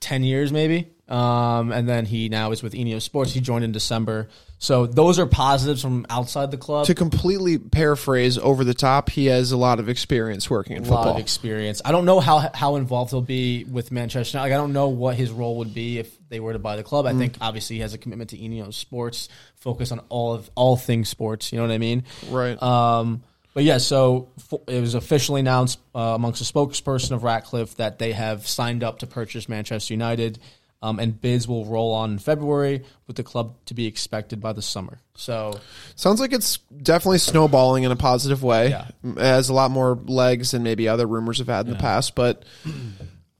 ten 0.00 0.22
years 0.22 0.52
maybe, 0.52 0.88
um, 1.08 1.72
and 1.72 1.88
then 1.88 2.06
he 2.06 2.28
now 2.28 2.50
is 2.52 2.62
with 2.62 2.74
Ineos 2.74 3.02
Sports. 3.02 3.32
He 3.32 3.40
joined 3.40 3.64
in 3.64 3.72
December, 3.72 4.28
so 4.58 4.86
those 4.86 5.18
are 5.18 5.26
positives 5.26 5.80
from 5.80 6.04
outside 6.10 6.50
the 6.50 6.56
club. 6.56 6.86
to 6.86 6.94
completely 6.94 7.58
paraphrase 7.58 8.38
over 8.38 8.64
the 8.64 8.74
top, 8.74 9.08
he 9.08 9.26
has 9.26 9.52
a 9.52 9.56
lot 9.56 9.78
of 9.78 9.88
experience 9.88 10.50
working 10.50 10.76
in 10.76 10.84
a 10.84 10.88
lot 10.88 10.96
football. 10.96 11.14
of 11.14 11.20
experience. 11.20 11.80
I 11.84 11.92
don't 11.92 12.04
know 12.04 12.20
how 12.20 12.50
how 12.52 12.76
involved 12.76 13.10
he'll 13.10 13.20
be 13.22 13.64
with 13.64 13.92
Manchester. 13.92 14.38
United. 14.38 14.50
Like 14.52 14.58
I 14.58 14.60
don't 14.60 14.72
know 14.72 14.88
what 14.88 15.14
his 15.14 15.30
role 15.30 15.58
would 15.58 15.74
be 15.74 15.98
if 15.98 16.16
they 16.28 16.40
were 16.40 16.52
to 16.52 16.58
buy 16.58 16.76
the 16.76 16.82
club. 16.82 17.06
I 17.06 17.14
think 17.14 17.36
obviously 17.40 17.76
he 17.76 17.82
has 17.82 17.94
a 17.94 17.98
commitment 17.98 18.30
to 18.30 18.36
Ineos 18.36 18.74
Sports, 18.74 19.28
focus 19.56 19.92
on 19.92 20.00
all 20.08 20.34
of 20.34 20.50
all 20.54 20.76
things 20.76 21.08
sports. 21.08 21.52
You 21.52 21.58
know 21.58 21.66
what 21.66 21.72
I 21.72 21.78
mean? 21.78 22.04
right. 22.30 22.60
Um, 22.62 23.22
but 23.58 23.64
yeah, 23.64 23.78
so 23.78 24.28
it 24.68 24.80
was 24.80 24.94
officially 24.94 25.40
announced 25.40 25.80
uh, 25.92 25.98
amongst 26.14 26.38
the 26.38 26.44
spokesperson 26.44 27.10
of 27.10 27.24
Ratcliffe 27.24 27.74
that 27.74 27.98
they 27.98 28.12
have 28.12 28.46
signed 28.46 28.84
up 28.84 29.00
to 29.00 29.08
purchase 29.08 29.48
Manchester 29.48 29.94
United, 29.94 30.38
um, 30.80 31.00
and 31.00 31.20
bids 31.20 31.48
will 31.48 31.64
roll 31.64 31.92
on 31.92 32.12
in 32.12 32.18
February, 32.20 32.84
with 33.08 33.16
the 33.16 33.24
club 33.24 33.56
to 33.64 33.74
be 33.74 33.86
expected 33.86 34.40
by 34.40 34.52
the 34.52 34.62
summer. 34.62 35.00
So 35.16 35.58
Sounds 35.96 36.20
like 36.20 36.32
it's 36.32 36.58
definitely 36.84 37.18
snowballing 37.18 37.82
in 37.82 37.90
a 37.90 37.96
positive 37.96 38.44
way. 38.44 38.70
Yeah. 38.70 38.86
It 39.02 39.18
has 39.18 39.48
a 39.48 39.54
lot 39.54 39.72
more 39.72 39.98
legs 40.06 40.52
than 40.52 40.62
maybe 40.62 40.88
other 40.88 41.08
rumors 41.08 41.38
have 41.38 41.48
had 41.48 41.66
in 41.66 41.72
the 41.72 41.80
past, 41.80 42.14
but 42.14 42.44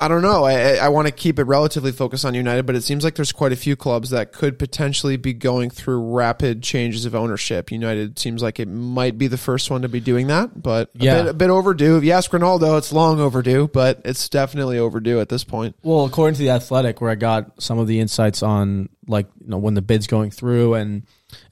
I 0.01 0.07
don't 0.07 0.23
know. 0.23 0.45
I, 0.45 0.75
I- 0.77 0.89
want 0.91 1.09
to 1.09 1.13
keep 1.13 1.41
it 1.41 1.45
relatively 1.45 1.91
focused 1.91 2.25
on 2.25 2.33
United, 2.35 2.67
but 2.67 2.77
it 2.77 2.83
seems 2.85 3.03
like 3.03 3.17
there's 3.17 3.33
quite 3.33 3.51
a 3.53 3.57
few 3.57 3.75
clubs 3.75 4.11
that 4.11 4.33
could 4.33 4.57
potentially 4.59 5.17
be 5.17 5.33
going 5.33 5.71
through 5.71 6.15
rapid 6.15 6.63
changes 6.63 7.05
of 7.05 7.17
ownership. 7.17 7.73
United 7.73 8.17
seems 8.19 8.41
like 8.41 8.61
it 8.61 8.69
might 8.69 9.19
be 9.19 9.27
the 9.27 9.37
first 9.37 9.71
one 9.71 9.83
to 9.83 9.89
be 9.89 9.99
doing 9.99 10.29
that, 10.29 10.63
but 10.63 10.91
a, 11.01 11.05
Yeah. 11.05 11.23
bit, 11.23 11.31
a 11.31 11.35
bit 11.35 11.51
overdue. 11.51 11.97
If 11.97 12.05
you 12.05 12.13
ask 12.13 12.31
Ronaldo, 12.31 12.79
it's 12.79 12.93
long 12.93 13.19
overdue, 13.19 13.69
but 13.73 14.01
it's 14.05 14.29
definitely 14.29 14.79
overdue 14.79 15.19
at 15.21 15.29
this 15.31 15.43
point. 15.43 15.75
Well, 15.83 16.05
according 16.05 16.35
to 16.37 16.43
the 16.43 16.51
Athletic, 16.51 17.01
where 17.01 17.11
I 17.11 17.17
got 17.17 17.61
some 17.61 17.79
of 17.81 17.89
the 17.89 17.99
insights 17.99 18.43
on 18.43 18.89
like 19.09 19.27
you 19.41 19.49
know 19.49 19.59
when 19.59 19.75
the 19.75 19.83
bid's 19.83 20.07
going 20.07 20.31
through 20.31 20.75
and 20.75 21.03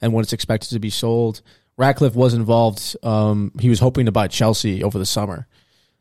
and 0.01 0.13
when 0.13 0.21
it's 0.23 0.31
expected 0.33 0.69
to 0.69 0.79
be 0.79 0.89
sold, 0.89 1.41
Ratcliffe 1.75 2.15
was 2.15 2.33
involved. 2.33 2.95
Um, 3.03 3.51
he 3.59 3.67
was 3.69 3.79
hoping 3.79 4.05
to 4.05 4.11
buy 4.11 4.27
Chelsea 4.27 4.83
over 4.83 4.97
the 4.97 5.05
summer 5.05 5.47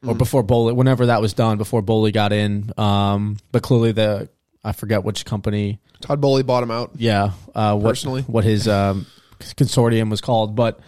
or 0.04 0.14
before 0.14 0.42
Boehly, 0.42 0.72
whenever 0.72 1.06
that 1.06 1.20
was 1.20 1.32
done, 1.32 1.58
before 1.58 1.82
Boehly 1.82 2.12
got 2.12 2.32
in. 2.32 2.72
Um, 2.76 3.38
but 3.52 3.62
clearly 3.62 3.92
the 3.92 4.28
I 4.62 4.72
forget 4.72 5.04
which 5.04 5.24
company. 5.24 5.78
Todd 6.00 6.20
Boehly 6.20 6.42
bought 6.42 6.62
him 6.62 6.70
out. 6.70 6.92
Yeah, 6.96 7.32
uh, 7.54 7.76
what, 7.76 7.90
Personally. 7.90 8.22
what 8.22 8.44
his 8.44 8.66
um, 8.68 9.06
consortium 9.40 10.10
was 10.10 10.20
called, 10.20 10.56
but. 10.56 10.80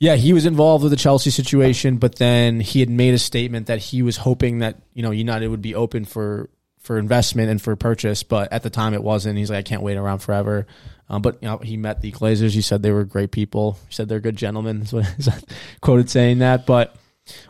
Yeah, 0.00 0.16
he 0.16 0.34
was 0.34 0.44
involved 0.44 0.82
with 0.82 0.90
the 0.90 0.98
Chelsea 0.98 1.30
situation, 1.30 1.96
but 1.96 2.16
then 2.16 2.60
he 2.60 2.80
had 2.80 2.90
made 2.90 3.14
a 3.14 3.18
statement 3.18 3.68
that 3.68 3.78
he 3.78 4.02
was 4.02 4.18
hoping 4.18 4.58
that 4.58 4.76
you 4.92 5.02
know 5.02 5.12
United 5.12 5.48
would 5.48 5.62
be 5.62 5.74
open 5.74 6.04
for 6.04 6.50
for 6.84 6.98
investment 6.98 7.48
and 7.48 7.62
for 7.62 7.74
purchase, 7.76 8.22
but 8.22 8.52
at 8.52 8.62
the 8.62 8.68
time 8.68 8.92
it 8.92 9.02
wasn't. 9.02 9.38
He's 9.38 9.50
like, 9.50 9.60
I 9.60 9.62
can't 9.62 9.82
wait 9.82 9.96
around 9.96 10.18
forever. 10.18 10.66
Um, 11.08 11.22
but 11.22 11.42
you 11.42 11.48
know, 11.48 11.58
he 11.58 11.78
met 11.78 12.02
the 12.02 12.12
Glazers. 12.12 12.52
He 12.52 12.60
said 12.60 12.82
they 12.82 12.90
were 12.90 13.04
great 13.04 13.30
people. 13.30 13.78
He 13.88 13.94
said 13.94 14.08
they're 14.08 14.20
good 14.20 14.36
gentlemen. 14.36 14.82
Is 14.82 14.92
what 14.92 15.44
quoted 15.80 16.10
saying 16.10 16.38
that. 16.38 16.66
But 16.66 16.94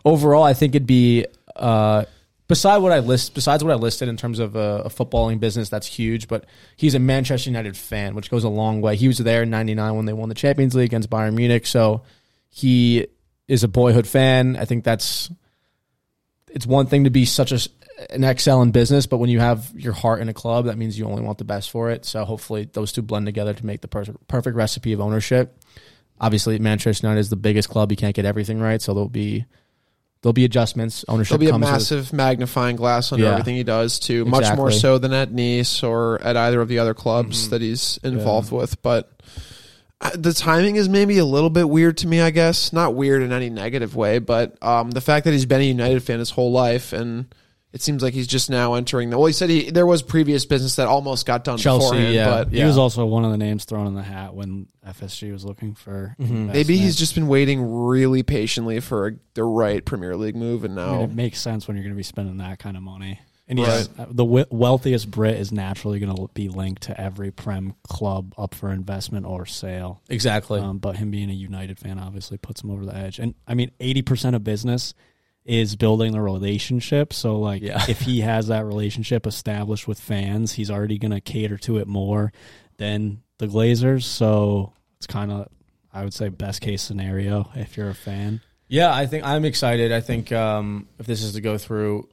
overall, 0.04 0.42
I 0.42 0.54
think 0.54 0.74
it'd 0.74 0.86
be 0.86 1.26
uh, 1.56 2.04
beside 2.48 2.78
what 2.78 2.92
I 2.92 2.98
list, 3.00 3.34
besides 3.34 3.64
what 3.64 3.72
I 3.72 3.76
listed 3.76 4.08
in 4.08 4.16
terms 4.16 4.38
of 4.38 4.56
a, 4.56 4.82
a 4.84 4.88
footballing 4.88 5.40
business, 5.40 5.68
that's 5.68 5.86
huge. 5.86 6.28
But 6.28 6.46
he's 6.76 6.94
a 6.94 6.98
Manchester 6.98 7.50
United 7.50 7.76
fan, 7.76 8.14
which 8.14 8.30
goes 8.30 8.44
a 8.44 8.48
long 8.48 8.80
way. 8.80 8.96
He 8.96 9.08
was 9.08 9.18
there 9.18 9.42
in 9.42 9.50
'99 9.50 9.96
when 9.96 10.06
they 10.06 10.12
won 10.12 10.28
the 10.28 10.34
Champions 10.34 10.74
League 10.74 10.86
against 10.86 11.10
Bayern 11.10 11.34
Munich, 11.34 11.66
so 11.66 12.02
he 12.48 13.06
is 13.48 13.64
a 13.64 13.68
boyhood 13.68 14.06
fan. 14.06 14.56
I 14.56 14.64
think 14.64 14.84
that's 14.84 15.30
it's 16.48 16.66
one 16.66 16.86
thing 16.86 17.04
to 17.04 17.10
be 17.10 17.24
such 17.24 17.52
a 17.52 17.58
an 18.10 18.24
excel 18.24 18.60
in 18.62 18.72
business, 18.72 19.06
but 19.06 19.18
when 19.18 19.30
you 19.30 19.38
have 19.38 19.70
your 19.74 19.92
heart 19.92 20.20
in 20.20 20.28
a 20.28 20.34
club, 20.34 20.64
that 20.64 20.76
means 20.76 20.98
you 20.98 21.06
only 21.06 21.22
want 21.22 21.38
the 21.38 21.44
best 21.44 21.70
for 21.70 21.90
it. 21.90 22.04
So 22.04 22.24
hopefully 22.24 22.68
those 22.72 22.90
two 22.90 23.02
blend 23.02 23.26
together 23.26 23.54
to 23.54 23.66
make 23.66 23.82
the 23.82 23.88
per- 23.88 24.04
perfect 24.26 24.56
recipe 24.56 24.92
of 24.92 25.00
ownership. 25.00 25.56
Obviously, 26.20 26.58
Manchester 26.58 27.06
United 27.06 27.20
is 27.20 27.30
the 27.30 27.36
biggest 27.36 27.68
club; 27.68 27.90
you 27.90 27.96
can't 27.96 28.14
get 28.14 28.24
everything 28.24 28.60
right, 28.60 28.82
so 28.82 28.94
there'll 28.94 29.08
be 29.08 29.46
there'll 30.24 30.32
be 30.32 30.44
adjustments. 30.46 31.04
Ownership 31.06 31.38
There'll 31.38 31.40
be 31.40 31.46
a 31.48 31.50
comes 31.50 31.62
with- 31.66 31.70
massive 31.70 32.12
magnifying 32.14 32.76
glass 32.76 33.12
under 33.12 33.26
Yeah. 33.26 33.32
everything 33.32 33.56
he 33.56 33.62
does, 33.62 33.98
too. 33.98 34.24
Much 34.24 34.56
more 34.56 34.70
so 34.72 34.96
than 34.98 35.12
at 35.12 35.30
Nice 35.32 35.82
or 35.82 36.18
at 36.22 36.34
either 36.36 36.60
of 36.62 36.68
the 36.68 36.78
other 36.78 36.94
clubs 36.94 37.46
Mhm. 37.46 37.50
that 37.50 37.60
he's 37.60 38.00
involved 38.02 38.50
with. 38.50 38.80
But 38.82 39.10
Uh, 40.00 40.10
The 40.18 40.34
timing 40.34 40.76
is 40.76 40.88
maybe 40.88 41.16
a 41.18 41.24
little 41.24 41.48
bit 41.48 41.68
weird 41.70 41.96
to 41.98 42.06
me, 42.08 42.20
I 42.20 42.30
guess. 42.30 42.72
Not 42.74 42.94
weird 42.94 43.22
in 43.22 43.32
any 43.32 43.48
negative 43.48 43.94
way, 43.96 44.18
but 44.18 44.54
um, 44.60 44.90
the 44.90 45.00
fact 45.00 45.24
that 45.24 45.32
he's 45.32 45.46
been 45.46 45.60
a 45.62 45.64
United 45.64 46.02
fan 46.02 46.18
his 46.18 46.30
whole 46.30 46.50
life, 46.52 46.92
and 46.92 47.26
it 47.74 47.82
seems 47.82 48.04
like 48.04 48.14
he's 48.14 48.28
just 48.28 48.50
now 48.50 48.74
entering 48.74 49.10
the. 49.10 49.18
Well, 49.18 49.26
he 49.26 49.32
said 49.32 49.50
he 49.50 49.68
there 49.68 49.84
was 49.84 50.00
previous 50.00 50.46
business 50.46 50.76
that 50.76 50.86
almost 50.86 51.26
got 51.26 51.42
done 51.42 51.58
Chelsea, 51.58 51.86
beforehand, 51.86 52.14
yeah. 52.14 52.30
but 52.30 52.52
He 52.52 52.62
was 52.62 52.78
also 52.78 53.04
one 53.04 53.24
of 53.24 53.32
the 53.32 53.36
names 53.36 53.64
thrown 53.64 53.88
in 53.88 53.94
the 53.94 54.02
hat 54.02 54.32
when 54.32 54.68
FSG 54.86 55.32
was 55.32 55.44
looking 55.44 55.74
for. 55.74 56.14
Mm-hmm. 56.20 56.52
maybe 56.52 56.76
he's 56.76 56.94
just 56.94 57.16
been 57.16 57.26
waiting 57.26 57.60
really 57.84 58.22
patiently 58.22 58.78
for 58.78 59.08
a, 59.08 59.12
the 59.34 59.42
right 59.42 59.84
Premier 59.84 60.16
League 60.16 60.36
move, 60.36 60.62
and 60.62 60.78
I 60.78 60.86
mean, 60.86 60.98
now 60.98 61.02
it 61.02 61.10
makes 61.10 61.40
sense 61.40 61.66
when 61.66 61.76
you're 61.76 61.82
going 61.82 61.94
to 61.94 61.96
be 61.96 62.04
spending 62.04 62.36
that 62.36 62.60
kind 62.60 62.76
of 62.76 62.84
money. 62.84 63.18
And 63.48 63.58
yes, 63.58 63.88
uh, 63.98 64.06
the 64.08 64.24
we- 64.24 64.46
wealthiest 64.50 65.10
Brit 65.10 65.36
is 65.36 65.50
naturally 65.50 65.98
going 65.98 66.14
to 66.14 66.28
be 66.32 66.48
linked 66.48 66.84
to 66.84 66.98
every 66.98 67.32
Prem 67.32 67.74
club 67.88 68.34
up 68.38 68.54
for 68.54 68.70
investment 68.70 69.26
or 69.26 69.46
sale. 69.46 70.00
Exactly. 70.08 70.60
Um, 70.60 70.78
but 70.78 70.96
him 70.96 71.10
being 71.10 71.28
a 71.28 71.34
United 71.34 71.80
fan 71.80 71.98
obviously 71.98 72.38
puts 72.38 72.62
him 72.62 72.70
over 72.70 72.86
the 72.86 72.94
edge. 72.94 73.18
And 73.18 73.34
I 73.48 73.54
mean, 73.54 73.72
eighty 73.80 74.00
percent 74.00 74.36
of 74.36 74.44
business 74.44 74.94
is 75.44 75.76
building 75.76 76.12
the 76.12 76.20
relationship. 76.20 77.12
So 77.12 77.38
like, 77.38 77.62
Yeah. 77.62 77.84
if 77.88 78.00
he 78.00 78.20
has 78.22 78.46
that 78.48 78.64
relationship 78.64 79.26
established 79.26 79.86
with 79.86 80.00
fans, 80.00 80.52
he's 80.52 80.70
already 80.70 80.98
going 80.98 81.10
to 81.12 81.20
cater 81.20 81.58
to 81.58 81.78
it 81.78 81.86
more 81.86 82.32
than 82.78 83.22
the 83.38 83.46
Glazers. 83.46 84.04
So 84.04 84.72
it's 84.96 85.06
kind 85.06 85.30
of, 85.30 85.48
I 85.92 86.02
would 86.02 86.14
say, 86.14 86.28
best 86.30 86.60
case 86.60 86.82
scenario 86.82 87.50
if 87.54 87.76
you're 87.76 87.90
a 87.90 87.94
fan. 87.94 88.40
Yeah, 88.68 88.92
I 88.92 89.06
think 89.06 89.24
I'm 89.24 89.44
excited. 89.44 89.92
I 89.92 90.00
think 90.00 90.32
um, 90.32 90.88
if 90.98 91.06
this 91.06 91.22
is 91.22 91.34
to 91.34 91.40
go 91.42 91.58
through, 91.58 92.08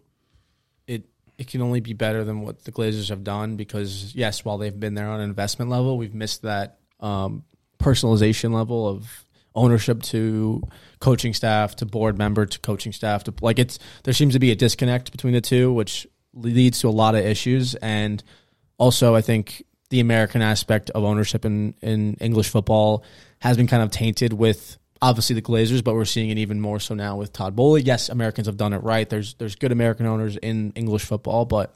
it 0.85 1.05
it 1.37 1.47
can 1.47 1.61
only 1.61 1.79
be 1.79 1.93
better 1.93 2.23
than 2.25 2.41
what 2.41 2.65
the 2.65 2.71
Glazers 2.71 3.07
have 3.09 3.23
done 3.23 3.55
because 3.55 4.13
yes, 4.13 4.43
while 4.43 4.57
they've 4.57 4.77
been 4.77 4.93
there 4.93 5.07
on 5.09 5.21
an 5.21 5.29
investment 5.29 5.71
level, 5.71 5.97
we've 5.97 6.13
missed 6.13 6.41
that 6.41 6.79
um, 6.99 7.45
personalization 7.79 8.53
level 8.53 8.87
of 8.87 9.25
ownership 9.55 10.03
to 10.03 10.61
coaching 11.01 11.33
staff 11.33 11.75
to 11.75 11.85
board 11.85 12.17
member 12.17 12.45
to 12.45 12.59
coaching 12.59 12.93
staff 12.93 13.25
to 13.25 13.33
like 13.41 13.59
it's 13.59 13.79
there 14.03 14.13
seems 14.13 14.33
to 14.33 14.39
be 14.39 14.51
a 14.51 14.55
disconnect 14.55 15.11
between 15.11 15.33
the 15.33 15.41
two, 15.41 15.73
which 15.73 16.07
leads 16.33 16.79
to 16.79 16.87
a 16.87 16.91
lot 16.91 17.15
of 17.15 17.25
issues 17.25 17.75
and 17.75 18.23
also 18.77 19.13
I 19.13 19.21
think 19.21 19.63
the 19.89 19.99
American 19.99 20.41
aspect 20.41 20.89
of 20.91 21.03
ownership 21.03 21.43
in, 21.43 21.75
in 21.81 22.13
English 22.21 22.49
football 22.49 23.03
has 23.39 23.57
been 23.57 23.67
kind 23.67 23.83
of 23.83 23.91
tainted 23.91 24.31
with 24.31 24.77
obviously 25.01 25.33
the 25.33 25.41
Glazers, 25.41 25.83
but 25.83 25.95
we're 25.95 26.05
seeing 26.05 26.29
it 26.29 26.37
even 26.37 26.61
more 26.61 26.79
so 26.79 26.95
now 26.95 27.17
with 27.17 27.33
Todd 27.33 27.55
Boehly. 27.55 27.81
Yes, 27.81 28.07
Americans 28.07 28.47
have 28.47 28.55
done 28.55 28.71
it 28.71 28.83
right. 28.83 29.09
There's 29.09 29.33
there's 29.35 29.55
good 29.55 29.71
American 29.71 30.05
owners 30.05 30.37
in 30.37 30.71
English 30.75 31.03
football, 31.05 31.45
but 31.45 31.75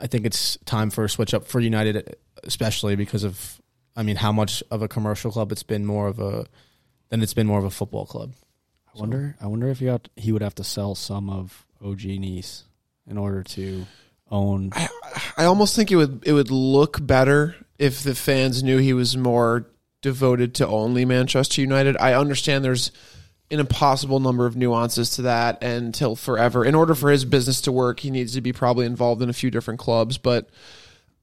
I 0.00 0.06
think 0.06 0.24
it's 0.24 0.56
time 0.64 0.90
for 0.90 1.04
a 1.04 1.08
switch 1.08 1.34
up 1.34 1.46
for 1.46 1.60
United, 1.60 2.16
especially 2.42 2.96
because 2.96 3.24
of 3.24 3.60
I 3.96 4.02
mean 4.02 4.16
how 4.16 4.32
much 4.32 4.62
of 4.70 4.82
a 4.82 4.88
commercial 4.88 5.30
club 5.30 5.52
it's 5.52 5.62
been 5.62 5.84
more 5.84 6.08
of 6.08 6.20
a 6.20 6.46
than 7.14 7.22
it's 7.22 7.32
been 7.32 7.46
more 7.46 7.60
of 7.60 7.64
a 7.64 7.70
football 7.70 8.06
club. 8.06 8.32
I 8.92 8.98
wonder. 8.98 9.36
I 9.40 9.46
wonder 9.46 9.68
if 9.68 9.78
he, 9.78 9.86
had, 9.86 10.10
he 10.16 10.32
would 10.32 10.42
have 10.42 10.56
to 10.56 10.64
sell 10.64 10.96
some 10.96 11.30
of 11.30 11.64
OG 11.80 12.04
Nice 12.04 12.64
in 13.08 13.16
order 13.18 13.44
to 13.44 13.86
own. 14.32 14.70
I, 14.72 14.88
I 15.36 15.44
almost 15.44 15.76
think 15.76 15.92
it 15.92 15.96
would 15.96 16.26
it 16.26 16.32
would 16.32 16.50
look 16.50 16.98
better 17.06 17.54
if 17.78 18.02
the 18.02 18.16
fans 18.16 18.64
knew 18.64 18.78
he 18.78 18.92
was 18.92 19.16
more 19.16 19.64
devoted 20.02 20.56
to 20.56 20.66
only 20.66 21.04
Manchester 21.04 21.60
United. 21.60 21.96
I 21.98 22.14
understand 22.14 22.64
there's 22.64 22.90
an 23.48 23.60
impossible 23.60 24.18
number 24.18 24.44
of 24.44 24.56
nuances 24.56 25.10
to 25.10 25.22
that 25.22 25.62
until 25.62 26.16
forever. 26.16 26.64
In 26.64 26.74
order 26.74 26.96
for 26.96 27.12
his 27.12 27.24
business 27.24 27.60
to 27.62 27.72
work, 27.72 28.00
he 28.00 28.10
needs 28.10 28.34
to 28.34 28.40
be 28.40 28.52
probably 28.52 28.86
involved 28.86 29.22
in 29.22 29.28
a 29.28 29.34
few 29.34 29.52
different 29.52 29.78
clubs, 29.78 30.18
but 30.18 30.50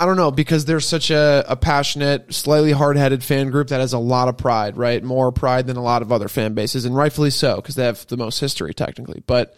I 0.02 0.06
don't 0.06 0.18
know 0.18 0.32
because 0.32 0.66
there's 0.66 0.88
such 0.88 1.12
a, 1.12 1.46
a 1.48 1.56
passionate, 1.56 2.34
slightly 2.34 2.72
hard 2.72 2.98
headed 2.98 3.24
fan 3.24 3.52
group 3.52 3.68
that 3.68 3.80
has 3.82 3.94
a 3.94 4.00
lot 4.00 4.28
of 4.30 4.38
pride, 4.38 4.76
right? 4.76 5.04
More 5.04 5.32
pride 5.32 5.68
than 5.68 5.78
a 5.78 5.84
lot 5.84 6.02
of 6.02 6.12
other 6.12 6.28
fan 6.28 6.54
bases, 6.56 6.86
and 6.86 6.96
rightfully 6.96 7.30
so 7.30 7.58
because 7.58 7.76
they 7.76 7.86
have 7.86 8.08
the 8.08 8.18
most 8.18 8.40
history 8.40 8.74
technically. 8.74 9.22
But 9.28 9.56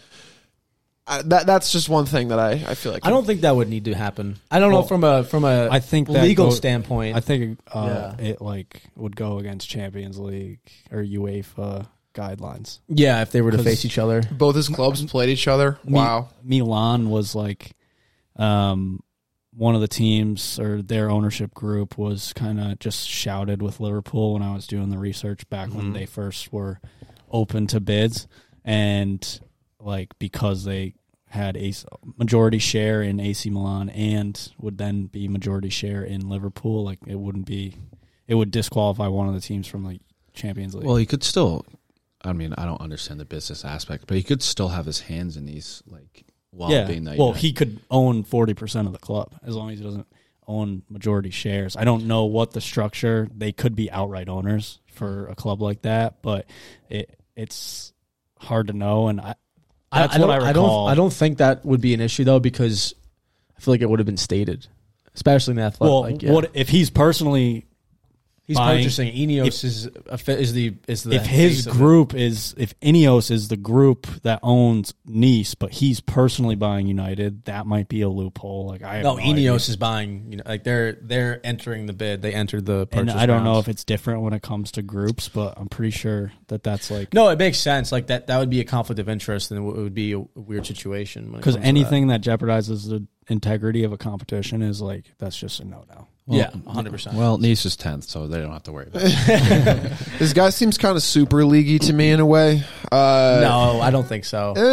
I, 1.08 1.22
that 1.24 1.46
that's 1.46 1.72
just 1.72 1.88
one 1.90 2.06
thing 2.06 2.28
that 2.30 2.40
I, 2.40 2.52
I 2.52 2.76
feel 2.76 2.92
like 2.92 3.06
I 3.06 3.10
don't 3.10 3.26
think 3.26 3.42
that 3.42 3.56
would 3.56 3.70
need 3.70 3.86
to 3.86 3.94
happen. 3.94 4.38
I 4.52 4.60
don't 4.60 4.72
know 4.72 4.84
from 4.84 5.04
a 5.04 5.24
from 5.24 5.44
a 5.46 5.70
I 5.72 5.80
think 5.80 6.08
that 6.10 6.24
legal 6.24 6.48
go- 6.50 6.52
standpoint. 6.56 7.16
I 7.16 7.20
think 7.22 7.60
uh, 7.74 8.14
Yeah. 8.20 8.26
it 8.26 8.42
like 8.42 8.82
would 8.96 9.16
go 9.16 9.38
against 9.40 9.70
Champions 9.70 10.18
League 10.20 10.60
or 10.92 11.02
UEFA 11.04 11.88
guidelines. 12.14 12.80
yeah, 12.90 13.22
if 13.22 13.32
they 13.32 13.42
were 13.42 13.52
to 13.52 13.58
'Cause- 13.58 13.66
face 13.66 13.86
each 13.86 13.98
other. 13.98 14.22
both 14.32 14.56
his 14.56 14.70
clubs 14.70 15.04
played 15.06 15.30
each 15.30 15.48
other. 15.48 15.80
Mi- 15.84 15.94
Wow. 15.94 16.30
Milan 16.44 17.10
was 17.10 17.34
like 17.34 17.72
um, 18.36 19.02
one 19.56 19.76
of 19.76 19.82
the 19.82 19.88
teams 19.88 20.60
or 20.60 20.82
their 20.82 21.10
ownership 21.10 21.54
group 21.54 21.98
was 21.98 22.34
kind 22.34 22.60
of 22.60 22.80
just 22.80 23.08
shouted 23.08 23.62
with 23.62 23.80
Liverpool 23.80 24.34
when 24.34 24.42
I 24.42 24.54
was 24.54 24.66
doing 24.68 24.90
the 24.90 24.98
research 24.98 25.48
back 25.50 25.74
when 25.74 25.92
Mhm. 25.92 25.94
they 25.94 26.06
first 26.06 26.52
were 26.52 26.80
open 27.32 27.68
to 27.68 27.80
bids 27.80 28.28
and 28.66 29.40
like 29.80 30.18
because 30.20 30.64
they 30.64 30.94
had 31.28 31.58
a 31.58 31.74
majority 32.18 32.60
share 32.60 33.02
in 33.02 33.20
AC 33.20 33.50
Milan 33.50 33.90
and 33.90 34.52
would 34.60 34.78
then 34.78 35.06
be 35.08 35.28
majority 35.28 35.70
share 35.70 36.04
in 36.04 36.30
Liverpool 36.30 36.84
like 36.84 37.00
it 37.08 37.20
wouldn't 37.20 37.46
be 37.46 37.76
it 38.28 38.36
would 38.36 38.52
disqualify 38.52 39.08
one 39.08 39.28
of 39.28 39.34
the 39.34 39.42
teams 39.42 39.68
from 39.68 39.84
like 39.84 40.00
Champions 40.34 40.74
League. 40.76 40.86
Well, 40.86 40.96
he 40.96 41.06
could 41.06 41.24
still. 41.24 41.66
I 42.26 42.32
mean, 42.34 42.54
I 42.58 42.66
don't 42.66 42.80
understand 42.80 43.20
the 43.20 43.26
business 43.26 43.66
aspect, 43.66 44.06
but 44.08 44.16
he 44.16 44.24
could 44.24 44.42
still 44.42 44.70
have 44.70 44.86
his 44.86 45.02
hands 45.02 45.36
in 45.36 45.46
these, 45.46 45.84
like 45.86 46.24
while 46.54 46.72
yeah. 46.72 46.86
being 46.86 47.04
that. 47.06 47.18
well, 47.18 47.30
United- 47.30 47.42
he 47.42 47.54
could 47.54 47.80
own 47.90 48.24
forty 48.24 48.54
percent 48.54 48.88
of 48.88 48.94
the 48.94 49.00
club 49.00 49.36
as 49.44 49.56
long 49.56 49.72
as 49.72 49.80
he 49.80 49.86
doesn't 49.86 50.08
own 50.48 50.84
majority 50.90 51.30
shares. 51.30 51.76
I 51.76 51.84
don't 51.84 52.06
know 52.06 52.26
what 52.26 52.52
the 52.52 52.62
structure. 52.62 53.28
They 53.36 53.52
could 53.52 53.76
be 53.76 53.90
outright 53.92 54.30
owners 54.30 54.80
for 54.88 55.28
a 55.28 55.36
club 55.36 55.62
like 55.62 55.84
that, 55.84 56.22
but 56.22 56.46
it 56.90 57.18
it's 57.36 57.94
hard 58.38 58.68
to 58.68 58.74
know. 58.74 59.08
And 59.08 59.20
I, 59.22 59.36
that's 59.92 60.14
I, 60.14 60.18
I 60.18 60.20
what 60.20 60.28
don't, 60.28 60.44
I 60.44 60.50
I 60.50 60.54
don't. 60.54 60.90
I 60.90 60.96
don't 60.96 61.14
think 61.14 61.38
that 61.40 61.66
would 61.66 61.82
be 61.82 61.94
an 61.94 62.02
issue 62.02 62.24
though, 62.24 62.40
because 62.40 62.94
I 63.58 63.62
feel 63.62 63.74
like 63.74 63.82
it 63.82 63.90
would 63.90 64.00
have 64.00 64.06
been 64.06 64.18
stated, 64.18 64.68
especially 65.16 65.54
in 65.54 65.58
the 65.58 65.64
athletic. 65.64 65.92
Well, 65.92 66.02
like, 66.02 66.22
yeah. 66.22 66.32
what 66.32 66.52
if 66.54 66.70
he's 66.70 66.90
personally 66.90 67.66
he's 68.46 68.58
buying- 68.58 68.80
purchasing 68.80 69.14
Ineos 69.14 69.64
is 69.64 69.90
is 70.28 70.54
the 70.54 70.76
is 70.88 71.04
the 71.04 71.16
if 71.16 71.26
his 71.26 71.52
face 71.52 71.66
of 71.68 71.76
it. 71.76 71.78
group 71.78 72.14
is 72.14 72.54
if 72.58 72.78
Ineos 72.82 73.32
is 73.32 73.48
the 73.48 73.58
group 73.58 74.08
that 74.24 74.40
owns 74.44 74.94
Nice, 75.06 75.54
but 75.56 75.72
he's 75.72 76.00
personally 76.00 76.56
buying 76.56 76.88
United, 76.88 77.46
that 77.46 77.66
might 77.66 77.88
be 77.90 78.02
a 78.02 78.10
loophole. 78.10 78.68
Like 78.68 78.84
I 78.84 79.02
No, 79.02 79.16
no, 79.16 79.22
idea. 79.22 79.54
is 79.54 79.76
buying. 79.76 80.28
You 80.32 80.38
know, 80.38 80.44
like 80.46 80.64
they're 80.64 80.94
they're 81.02 81.40
entering 81.44 81.86
the 81.86 81.94
bid. 81.94 82.22
They 82.22 82.34
entered 82.34 82.66
the 82.66 82.88
and. 82.92 83.10
I 83.12 83.26
don't 83.26 83.44
know 83.44 83.60
if 83.60 83.68
it's 83.68 83.84
different 83.84 84.22
when 84.22 84.34
it 84.34 84.42
comes 84.42 84.72
to 84.74 84.82
groups, 84.82 85.30
but 85.30 85.54
I'm 85.58 85.68
pretty 85.70 85.92
sure 85.92 86.32
that 86.48 86.64
that's 86.64 86.90
like 86.90 87.14
No, 87.14 87.30
it 87.30 87.38
makes 87.40 87.60
sense. 87.60 87.92
Like 87.92 88.08
that, 88.08 88.28
that 88.28 88.38
would 88.40 88.50
be 88.50 88.60
a 88.60 88.64
conflict 88.66 89.00
of 89.00 89.08
interest, 89.10 89.52
and 89.52 89.60
it 89.60 89.64
would 89.64 89.94
be 89.94 90.14
a 90.14 90.20
weird 90.36 90.66
situation. 90.66 91.32
because 91.32 91.56
anything 91.58 92.08
that. 92.08 92.22
jeopardizes 92.22 92.88
the 92.90 93.06
integrity 93.28 93.84
of 93.84 93.92
a 93.94 93.98
competition 93.98 94.62
is 94.62 94.82
like 94.82 95.06
that's 95.18 95.38
just 95.38 95.60
a 95.60 95.66
no 95.66 95.84
no. 95.90 96.08
that. 96.28 96.36
yeah, 96.36 96.72
hundred 96.72 96.92
percent. 96.92 97.16
well, 97.16 97.38
Nice 97.38 97.66
is 97.66 97.76
tenth, 97.76 98.04
so 98.06 98.28
they 98.28 98.40
don't 98.40 98.52
have 98.52 98.64
to 98.64 98.72
worry 98.72 98.88
about 98.88 99.02
it. 99.06 99.92
This 100.20 100.34
guy 100.34 100.50
seems 100.52 100.78
kind 100.78 100.96
of 100.96 101.04
super 101.04 101.44
leaguey 101.44 101.80
to 101.80 101.94
me 101.94 102.12
in 102.12 102.20
a 102.20 102.26
way. 102.26 102.64
Uh, 102.92 103.40
no, 103.42 103.82
I 103.82 103.92
don't 103.92 104.06
think 104.08 104.26
so. 104.26 104.54
eh, 104.56 104.60
I, 104.60 104.64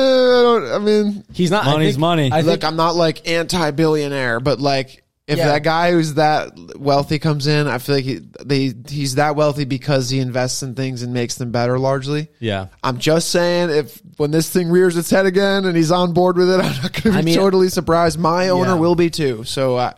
don't, 0.42 0.72
I 0.72 0.78
mean, 0.78 1.24
He's 1.32 1.50
not. 1.50 1.64
I 1.66 1.72
Money's 1.72 1.94
think- 1.94 2.00
money. 2.00 2.30
I 2.32 2.40
look, 2.42 2.60
think 2.60 2.64
I'm 2.64 2.76
not 2.76 2.94
like 2.96 3.28
anti-billionaire, 3.28 4.40
but 4.40 4.60
like 4.60 5.02
if 5.30 5.38
Yeah. 5.38 5.46
that 5.48 5.62
guy 5.62 5.92
who's 5.92 6.14
that 6.14 6.52
wealthy 6.78 7.18
comes 7.18 7.46
in, 7.46 7.66
I 7.66 7.78
feel 7.78 7.94
like 7.94 8.04
he, 8.04 8.20
they 8.44 8.74
he's 8.88 9.14
that 9.14 9.36
wealthy 9.36 9.64
because 9.64 10.10
he 10.10 10.18
invests 10.18 10.62
in 10.62 10.74
things 10.74 11.02
and 11.02 11.14
makes 11.14 11.36
them 11.36 11.50
better. 11.52 11.78
Largely, 11.78 12.28
yeah. 12.40 12.66
I'm 12.82 12.98
just 12.98 13.30
saying 13.30 13.70
if 13.70 14.00
when 14.16 14.30
this 14.32 14.50
thing 14.50 14.70
rears 14.70 14.96
its 14.96 15.08
head 15.10 15.26
again 15.26 15.64
and 15.64 15.76
he's 15.76 15.90
on 15.90 16.12
board 16.12 16.36
with 16.36 16.50
it, 16.50 16.60
I'm 16.60 16.82
not 16.82 16.92
going 16.92 17.02
to 17.02 17.10
be 17.12 17.16
I 17.18 17.22
mean- 17.22 17.34
totally 17.36 17.68
surprised. 17.68 18.18
My 18.18 18.48
owner 18.50 18.70
Yeah. 18.70 18.74
will 18.74 18.94
be 18.96 19.08
too. 19.10 19.44
So. 19.44 19.76
Uh, 19.76 19.92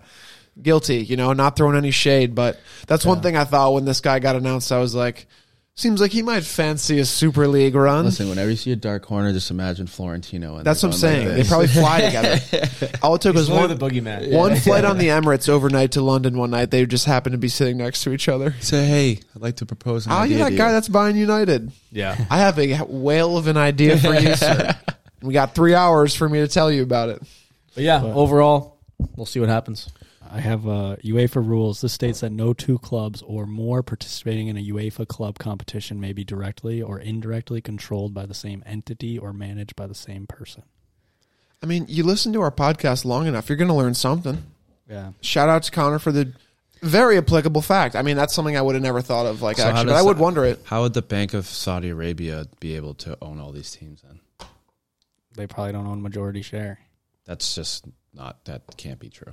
Guilty, 0.61 0.97
you 0.99 1.17
know, 1.17 1.33
not 1.33 1.57
throwing 1.57 1.77
any 1.79 1.91
shade, 1.91 2.35
but 2.35 2.61
that's 2.87 3.07
one 3.07 3.23
thing 3.23 3.39
I 3.39 3.45
thought 3.45 3.73
when 3.73 3.87
this 3.87 4.03
guy 4.03 4.19
got 4.19 4.37
announced. 4.37 4.71
I 4.71 4.81
was 4.81 4.95
like, 4.95 5.27
seems 5.83 6.01
like 6.01 6.13
he 6.13 6.23
might 6.23 6.45
fancy 6.45 6.99
a 7.01 7.05
Super 7.05 7.47
League 7.49 7.75
run. 7.75 8.05
Listen, 8.05 8.29
whenever 8.29 8.49
you 8.51 8.57
see 8.57 8.73
a 8.73 8.77
dark 8.77 9.03
corner, 9.03 9.33
just 9.33 9.51
imagine 9.51 9.87
Florentino. 9.87 10.57
And 10.57 10.65
That's 10.65 10.83
what 10.83 10.91
I'm 10.91 10.99
saying. 10.99 11.27
like 11.29 11.37
they 11.37 11.45
probably 11.45 11.67
fly 11.67 12.01
together. 12.07 12.41
All 13.03 13.15
it 13.17 13.21
took 13.21 13.35
was 13.35 13.49
He's 13.49 13.51
one 13.57 13.69
one 13.69 13.77
the 13.79 13.85
boogeyman. 13.91 14.33
one 14.33 14.57
flight 14.57 14.85
on 14.85 14.97
the 14.99 15.09
Emirates 15.09 15.49
overnight 15.49 15.93
to 15.93 16.01
London 16.01 16.39
one 16.39 16.51
night. 16.51 16.71
They 16.71 16.87
just 16.87 17.05
happened 17.05 17.33
to 17.33 17.39
be 17.39 17.49
sitting 17.49 17.79
next 17.79 18.03
to 18.05 18.13
each 18.13 18.29
other. 18.29 18.55
Say, 18.61 18.87
hey, 18.87 19.21
I'd 19.35 19.43
like 19.43 19.57
to 19.57 19.67
propose. 19.67 20.07
An 20.07 20.13
Oh, 20.13 20.17
idea 20.17 20.39
you're 20.39 20.51
that 20.51 20.57
guy 20.57 20.67
you. 20.69 20.73
that's 20.73 20.89
buying 20.89 21.17
United. 21.17 21.73
Yeah. 21.91 22.17
I 22.31 22.39
have 22.39 22.59
a 22.59 22.79
whale 22.85 23.37
of 23.37 23.49
an 23.49 23.57
idea 23.57 23.99
for 23.99 24.15
you, 24.15 24.35
sir. 24.37 24.77
We 25.23 25.33
got 25.33 25.55
three 25.55 25.75
hours 25.75 26.17
for 26.17 26.29
me 26.29 26.41
to 26.41 26.49
tell 26.49 26.69
you 26.69 26.83
about 26.83 27.09
it. 27.09 27.23
But 27.77 27.85
yeah, 27.85 28.03
overall, 28.03 28.81
we'll 29.17 29.25
see 29.27 29.39
what 29.39 29.49
happens. 29.49 29.89
I 30.35 30.41
have 30.41 30.67
uh, 30.67 30.97
UEFA 31.05 31.47
rules. 31.47 31.83
This 31.83 31.93
states 31.93 32.21
that 32.21 32.33
no 32.33 32.55
two 32.55 32.79
clubs 32.79 33.21
or 33.23 33.47
more 33.47 33.83
participating 33.83 34.49
in 34.49 34.57
a 34.57 34.65
UEFA 34.65 35.07
club 35.07 35.39
competition 35.39 36.01
may 36.01 36.15
be 36.15 36.25
directly 36.25 36.81
or 36.81 36.99
indirectly 36.99 37.61
controlled 37.61 38.15
by 38.15 38.25
the 38.25 38.33
same 38.35 38.63
entity 38.65 39.19
or 39.19 39.35
managed 39.35 39.77
by 39.77 39.87
the 39.87 39.95
same 39.95 40.27
person. 40.27 40.63
I 41.63 41.67
mean, 41.67 41.85
you 41.89 42.03
listen 42.03 42.33
to 42.33 42.41
our 42.41 42.51
podcast 42.51 43.05
long 43.05 43.27
enough, 43.27 43.49
you're 43.49 43.57
going 43.57 43.69
to 43.69 43.75
learn 43.75 43.93
something. 43.95 44.43
Yeah. 44.89 45.13
Shout 45.21 45.51
out 45.51 45.65
to 45.65 45.71
Connor 45.71 45.99
for 45.99 46.13
the 46.13 46.33
very 46.81 47.19
applicable 47.19 47.61
fact. 47.63 47.95
I 47.95 48.01
mean, 48.03 48.17
that's 48.17 48.35
something 48.35 48.57
I 48.57 48.63
would 48.63 48.75
have 48.75 48.83
never 48.83 49.03
thought 49.03 49.27
of. 49.27 49.43
Like 49.43 49.59
So 49.59 49.65
actually, 49.65 49.85
but 49.87 49.97
I 49.97 50.03
would 50.03 50.17
that- 50.17 50.23
wonder 50.23 50.45
it. 50.47 50.61
How 50.65 50.83
would 50.83 50.95
the 50.95 51.03
Bank 51.03 51.35
of 51.35 51.45
Saudi 51.47 51.91
Arabia 51.91 52.47
be 52.59 52.75
able 52.75 52.95
to 52.95 53.19
own 53.21 53.39
all 53.39 53.53
these 53.53 53.71
teams 53.71 54.03
then? 54.03 54.49
They 55.35 55.47
probably 55.47 55.73
don't 55.73 55.87
own 55.87 56.03
majority 56.03 56.41
share. 56.43 56.79
That's 57.27 57.55
just 57.55 57.85
not 58.15 58.45
that 58.47 58.63
can't 58.79 58.99
be 58.99 59.11
true. 59.11 59.33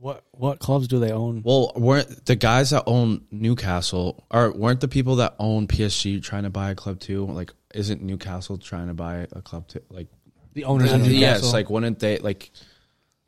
What 0.00 0.22
what 0.30 0.60
clubs 0.60 0.86
do 0.86 1.00
they 1.00 1.10
own? 1.10 1.42
Well, 1.44 1.72
weren't 1.74 2.24
the 2.26 2.36
guys 2.36 2.70
that 2.70 2.84
own 2.86 3.24
Newcastle 3.32 4.24
or 4.30 4.52
weren't 4.52 4.80
the 4.80 4.86
people 4.88 5.16
that 5.16 5.34
own 5.40 5.66
PSG 5.66 6.22
trying 6.22 6.44
to 6.44 6.50
buy 6.50 6.70
a 6.70 6.74
club 6.76 7.00
too? 7.00 7.26
Like, 7.26 7.52
isn't 7.74 8.00
Newcastle 8.00 8.58
trying 8.58 8.86
to 8.86 8.94
buy 8.94 9.26
a 9.32 9.42
club 9.42 9.66
too? 9.66 9.82
Like, 9.90 10.06
The 10.54 10.64
owners 10.64 10.92
of 10.92 10.98
Newcastle. 11.00 11.18
yes, 11.18 11.52
like 11.52 11.68
wouldn't 11.68 11.98
they? 11.98 12.18
Like, 12.18 12.50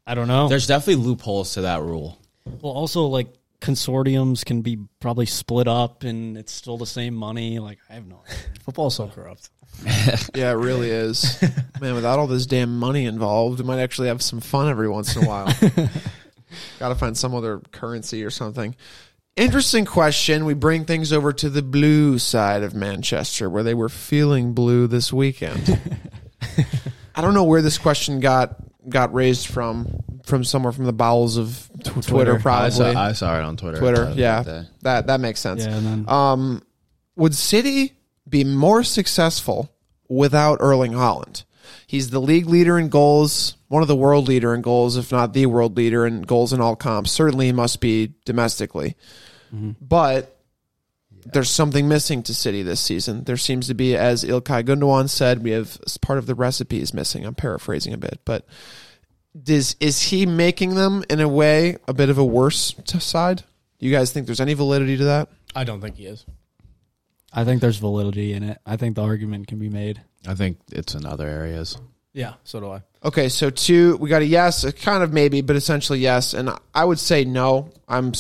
I 0.06 0.14
don't 0.14 0.28
know. 0.28 0.46
there's 0.48 0.68
definitely 0.68 1.02
loopholes 1.04 1.54
to 1.54 1.62
that 1.62 1.83
rule. 1.83 2.20
Well, 2.61 2.72
also 2.72 3.06
like 3.06 3.35
consortiums 3.61 4.44
can 4.44 4.62
be 4.62 4.78
probably 5.00 5.26
split 5.26 5.66
up, 5.66 6.04
and 6.04 6.38
it's 6.38 6.52
still 6.52 6.78
the 6.78 6.87
same 6.87 7.14
money. 7.14 7.59
Like 7.59 7.78
I 7.90 7.94
have 7.94 8.06
no. 8.06 8.20
idea. 8.24 8.37
football's 8.64 8.94
so 8.94 9.09
corrupt. 9.09 9.50
Yeah, 10.35 10.50
it 10.50 10.56
really 10.56 10.90
is. 10.90 11.40
Man, 11.80 11.94
without 11.94 12.18
all 12.18 12.26
this 12.26 12.44
damn 12.46 12.78
money 12.78 13.06
involved, 13.06 13.61
we 13.61 13.66
might 13.66 13.80
actually 13.80 14.09
have 14.09 14.20
some 14.20 14.40
fun 14.40 14.68
every 14.68 14.88
once 14.88 15.16
in 15.16 15.24
a 15.24 15.28
while. 15.28 15.46
Got 16.79 16.89
to 16.91 16.95
find 16.95 17.17
some 17.17 17.35
other 17.35 17.61
currency 17.73 18.25
or 18.25 18.31
something. 18.31 18.75
Interesting 19.37 19.85
question. 19.85 20.45
We 20.45 20.55
bring 20.55 20.85
things 20.85 21.13
over 21.13 21.33
to 21.35 21.49
the 21.49 21.63
blue 21.63 22.19
side 22.19 22.63
of 22.63 22.75
Manchester, 22.75 23.49
where 23.49 23.63
they 23.63 23.75
were 23.75 23.89
feeling 23.89 24.53
blue 24.53 24.87
this 24.87 25.13
weekend. 25.13 25.79
I 27.15 27.23
don't 27.23 27.35
know 27.35 27.45
where 27.45 27.63
this 27.63 27.79
question 27.79 28.21
got 28.21 28.57
got 28.89 29.13
raised 29.15 29.47
from. 29.47 30.03
From 30.25 30.45
somewhere 30.45 30.71
from 30.73 30.85
the 30.85 30.93
bowels 30.93 31.39
of 31.39 31.69
tw- 31.83 32.07
Twitter, 32.07 32.37
I 32.37 32.39
probably. 32.39 32.71
saw, 32.71 32.93
I 32.93 33.13
saw 33.13 33.37
it 33.39 33.43
on 33.43 33.57
Twitter. 33.57 33.79
Twitter, 33.79 34.13
yeah, 34.15 34.41
other 34.41 34.69
that 34.83 35.07
that 35.09 35.19
makes 35.19 35.41
sense. 35.41 35.65
Yeah, 35.65 35.75
and 35.77 35.87
then 35.87 36.09
Um, 36.09 36.63
would 37.17 37.35
City 37.35 37.95
be 38.29 38.45
more 38.45 38.85
successful 38.85 39.73
without 40.09 40.59
Erling 40.61 40.93
Haaland? 40.93 41.45
He's 41.87 42.11
the 42.11 42.21
league 42.21 42.47
leader 42.47 42.79
in 42.79 42.91
goals, 42.91 43.57
one 43.70 43.83
of 43.83 43.88
the 43.88 43.94
world 43.94 44.26
leader 44.26 44.52
in 44.52 44.62
goals, 44.62 44.96
if 44.96 45.12
not 45.12 45.33
the 45.33 45.46
world 45.46 45.76
leader 45.76 46.04
in 46.04 46.22
goals 46.22 46.52
in 46.52 46.61
all 46.61 46.74
comps. 46.74 47.12
Certainly, 47.12 47.46
he 47.46 47.52
must 47.52 47.80
be 47.80 48.14
domestically, 48.24 48.96
mm-hmm. 49.54 49.70
but 49.80 50.37
there's 51.24 51.48
something 51.48 51.87
missing 51.87 52.24
to 52.24 52.35
City 52.35 52.64
this 52.64 52.80
season. 52.80 53.22
There 53.22 53.37
seems 53.37 53.68
to 53.68 53.74
be, 53.74 53.96
as 53.96 54.24
Ilkay 54.24 54.64
Gundogan 54.64 55.09
said, 55.09 55.44
we 55.44 55.52
have 55.52 55.78
part 56.00 56.18
of 56.18 56.26
the 56.26 56.35
recipe 56.35 56.80
is 56.80 56.92
missing. 56.92 57.24
I'm 57.24 57.37
paraphrasing 57.37 57.94
a 57.94 57.96
bit, 57.96 58.18
but 58.24 58.44
does 59.40 59.76
is 59.78 60.02
he 60.02 60.26
making 60.26 60.74
them 60.74 61.04
in 61.09 61.20
a 61.20 61.28
way 61.28 61.76
a 61.87 61.94
bit 61.94 62.11
of 62.11 62.18
a 62.18 62.24
worse 62.24 62.74
side? 62.98 63.44
Do 63.78 63.87
you 63.87 63.94
guys 63.94 64.11
think 64.11 64.26
there's 64.26 64.40
any 64.40 64.54
validity 64.54 64.96
to 64.96 65.04
that? 65.04 65.28
I 65.54 65.62
don't 65.62 65.80
think 65.80 65.94
he 65.94 66.06
is. 66.06 66.26
I 67.33 67.44
think 67.44 67.61
there's 67.61 67.76
validity 67.76 68.33
in 68.33 68.42
it. 68.42 68.59
I 68.66 68.76
think 68.76 68.96
the 68.96 69.04
argument 69.04 69.46
can 69.46 69.61
be 69.61 69.68
made. 69.68 70.02
I 70.26 70.35
think 70.35 70.59
it's 70.72 70.96
in 70.96 71.06
other 71.06 71.28
areas. 71.28 71.78
Yeah, 72.12 72.35
so 72.42 72.59
do 72.59 72.72
I. 72.72 72.83
Okay, 73.03 73.29
so 73.31 73.49
two, 73.51 73.97
we 73.97 74.11
got 74.11 74.21
a 74.23 74.27
yes, 74.27 74.63
a 74.65 74.73
kind 74.73 75.03
of 75.03 75.13
maybe, 75.13 75.41
but 75.41 75.57
essentially 75.57 76.01
yes. 76.01 76.35
And 76.35 76.51
I 76.75 76.85
would 76.85 76.99
say 76.99 77.25
no. 77.25 77.71
I'm 77.89 78.13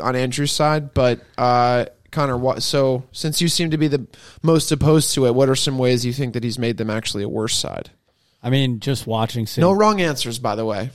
on 0.00 0.16
Andrew's 0.16 0.50
side, 0.50 0.92
but 0.92 1.20
uh, 1.38 1.84
Connor, 2.10 2.36
what? 2.36 2.62
So 2.64 3.04
since 3.12 3.40
you 3.40 3.46
seem 3.48 3.70
to 3.70 3.78
be 3.78 3.86
the 3.86 4.06
most 4.42 4.72
opposed 4.72 5.14
to 5.14 5.26
it, 5.26 5.34
what 5.36 5.48
are 5.48 5.54
some 5.54 5.78
ways 5.78 6.04
you 6.04 6.12
think 6.12 6.34
that 6.34 6.42
he's 6.42 6.58
made 6.58 6.78
them 6.78 6.90
actually 6.90 7.22
a 7.22 7.28
worse 7.28 7.56
side? 7.56 7.90
I 8.42 8.50
mean, 8.50 8.80
just 8.80 9.06
watching 9.06 9.46
City. 9.46 9.60
No 9.62 9.70
wrong 9.72 10.00
answers, 10.00 10.38
by 10.40 10.56
the 10.56 10.64
way. 10.64 10.90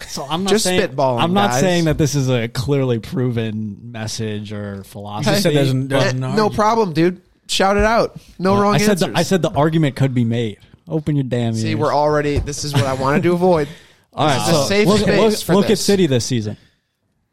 So 0.00 0.24
I'm 0.28 0.42
not 0.44 0.50
Just 0.50 0.64
saying, 0.64 0.80
spitballing, 0.80 1.22
I'm 1.22 1.34
not 1.34 1.50
guys. 1.52 1.60
saying 1.60 1.84
that 1.84 1.98
this 1.98 2.14
is 2.16 2.28
a 2.28 2.48
clearly 2.48 2.98
proven 2.98 3.92
message 3.92 4.52
or 4.52 4.82
philosophy. 4.84 5.30
just 5.30 5.42
said 5.44 5.54
there's 5.54 5.70
Eh, 5.72 5.86
there's 5.86 6.12
an 6.14 6.20
no 6.20 6.50
problem, 6.50 6.92
dude. 6.94 7.20
Shout 7.48 7.76
it 7.76 7.84
out. 7.84 8.16
No 8.38 8.54
Uh, 8.56 8.60
wrong 8.62 8.74
I 8.74 8.78
said 8.78 8.90
answers. 8.92 9.08
the, 9.12 9.18
I 9.18 9.22
said 9.22 9.42
the 9.42 9.50
argument 9.50 9.94
could 9.96 10.12
be 10.14 10.24
made. 10.24 10.58
Open 10.88 11.16
your 11.16 11.24
damn 11.24 11.54
See, 11.54 11.74
we're 11.74 11.94
already. 11.94 12.38
This 12.38 12.64
is 12.64 12.72
what 12.74 12.84
I 12.84 12.94
wanted 12.94 13.22
to 13.24 13.32
avoid. 13.32 13.68
All 14.12 14.26
right, 14.26 14.38
This 14.38 14.48
is 14.48 14.54
a 14.54 14.62
so 14.62 14.68
safe 14.68 14.88
look, 14.88 15.00
space 15.00 15.18
look, 15.18 15.38
for 15.40 15.54
look 15.54 15.64
at 15.64 15.68
this. 15.68 15.84
City 15.84 16.06
this 16.06 16.24
season. 16.24 16.56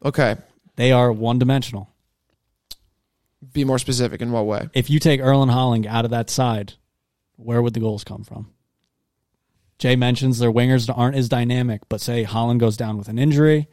Okay, 0.04 0.36
They 0.76 0.90
are 0.90 1.12
one 1.12 1.38
dimensional. 1.38 1.88
be 3.52 3.64
more 3.64 3.78
specific. 3.78 4.20
In 4.20 4.32
what 4.32 4.46
way? 4.46 4.68
If 4.74 4.90
you 4.90 4.98
take 4.98 5.20
Erling 5.20 5.48
Haaland 5.50 5.86
out 5.86 6.04
of 6.04 6.10
that 6.10 6.28
side, 6.30 6.72
where 7.36 7.62
would 7.62 7.74
the 7.74 7.80
goals 7.80 8.02
come 8.04 8.24
from? 8.24 8.50
Jay 9.78 9.96
mentions 9.96 10.38
their 10.38 10.50
wingers 10.52 10.92
aren't 10.94 11.16
as 11.16 11.28
dynamic, 11.28 11.82
but 11.88 12.00
say 12.00 12.24
Haaland 12.24 12.58
goes 12.58 12.76
down 12.76 12.98
with 12.98 13.08
an 13.08 13.18
injury, 13.18 13.68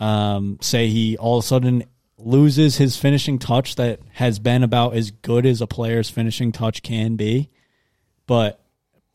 um, 0.00 0.58
say 0.60 0.88
he 0.88 1.16
all 1.16 1.38
of 1.38 1.44
a 1.44 1.46
sudden 1.46 1.84
loses 2.18 2.76
his 2.76 2.96
finishing 2.96 3.38
touch 3.38 3.76
that 3.76 4.00
has 4.12 4.38
been 4.38 4.62
about 4.62 4.94
as 4.94 5.10
good 5.10 5.46
as 5.46 5.60
a 5.60 5.66
player's 5.66 6.10
finishing 6.10 6.50
touch 6.52 6.82
can 6.82 7.16
be. 7.16 7.50
But 8.26 8.60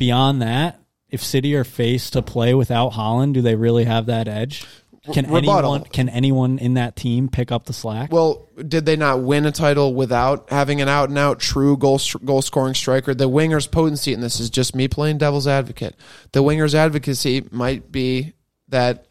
beyond 0.02 0.42
that, 0.42 0.80
if 1.10 1.24
City 1.24 1.54
are 1.54 1.64
faced 1.64 2.14
to 2.14 2.24
play 2.24 2.56
without 2.56 2.94
Haaland, 2.94 3.34
do 3.34 3.44
they 3.44 3.54
really 3.54 3.84
have 3.84 4.08
that 4.08 4.28
edge? 4.28 4.66
Can 5.14 5.32
Rebuttal. 5.32 5.76
anyone 5.76 5.84
can 5.84 6.10
anyone 6.10 6.58
in 6.58 6.74
that 6.74 6.96
team 6.96 7.30
pick 7.30 7.52
up 7.52 7.66
the 7.66 7.74
slack? 7.74 8.12
Well, 8.12 8.50
did 8.68 8.88
they 8.88 8.96
not 8.96 9.22
win 9.22 9.46
a 9.46 9.52
title 9.52 9.94
without 9.94 10.50
having 10.50 10.82
an 10.82 10.90
out 10.90 11.10
and 11.10 11.20
out 11.20 11.40
true 11.40 11.78
goal 11.78 12.02
goal 12.26 12.42
scoring 12.42 12.74
striker? 12.74 13.14
The 13.14 13.30
winger's 13.30 13.68
potency, 13.68 14.12
and 14.12 14.24
this 14.24 14.40
is 14.40 14.50
just 14.50 14.76
me 14.76 14.88
playing 14.88 15.20
devil's 15.20 15.46
advocate. 15.46 15.96
The 16.32 16.42
winger's 16.42 16.74
advocacy 16.74 17.48
might 17.52 17.92
be 17.92 18.34
that 18.70 19.06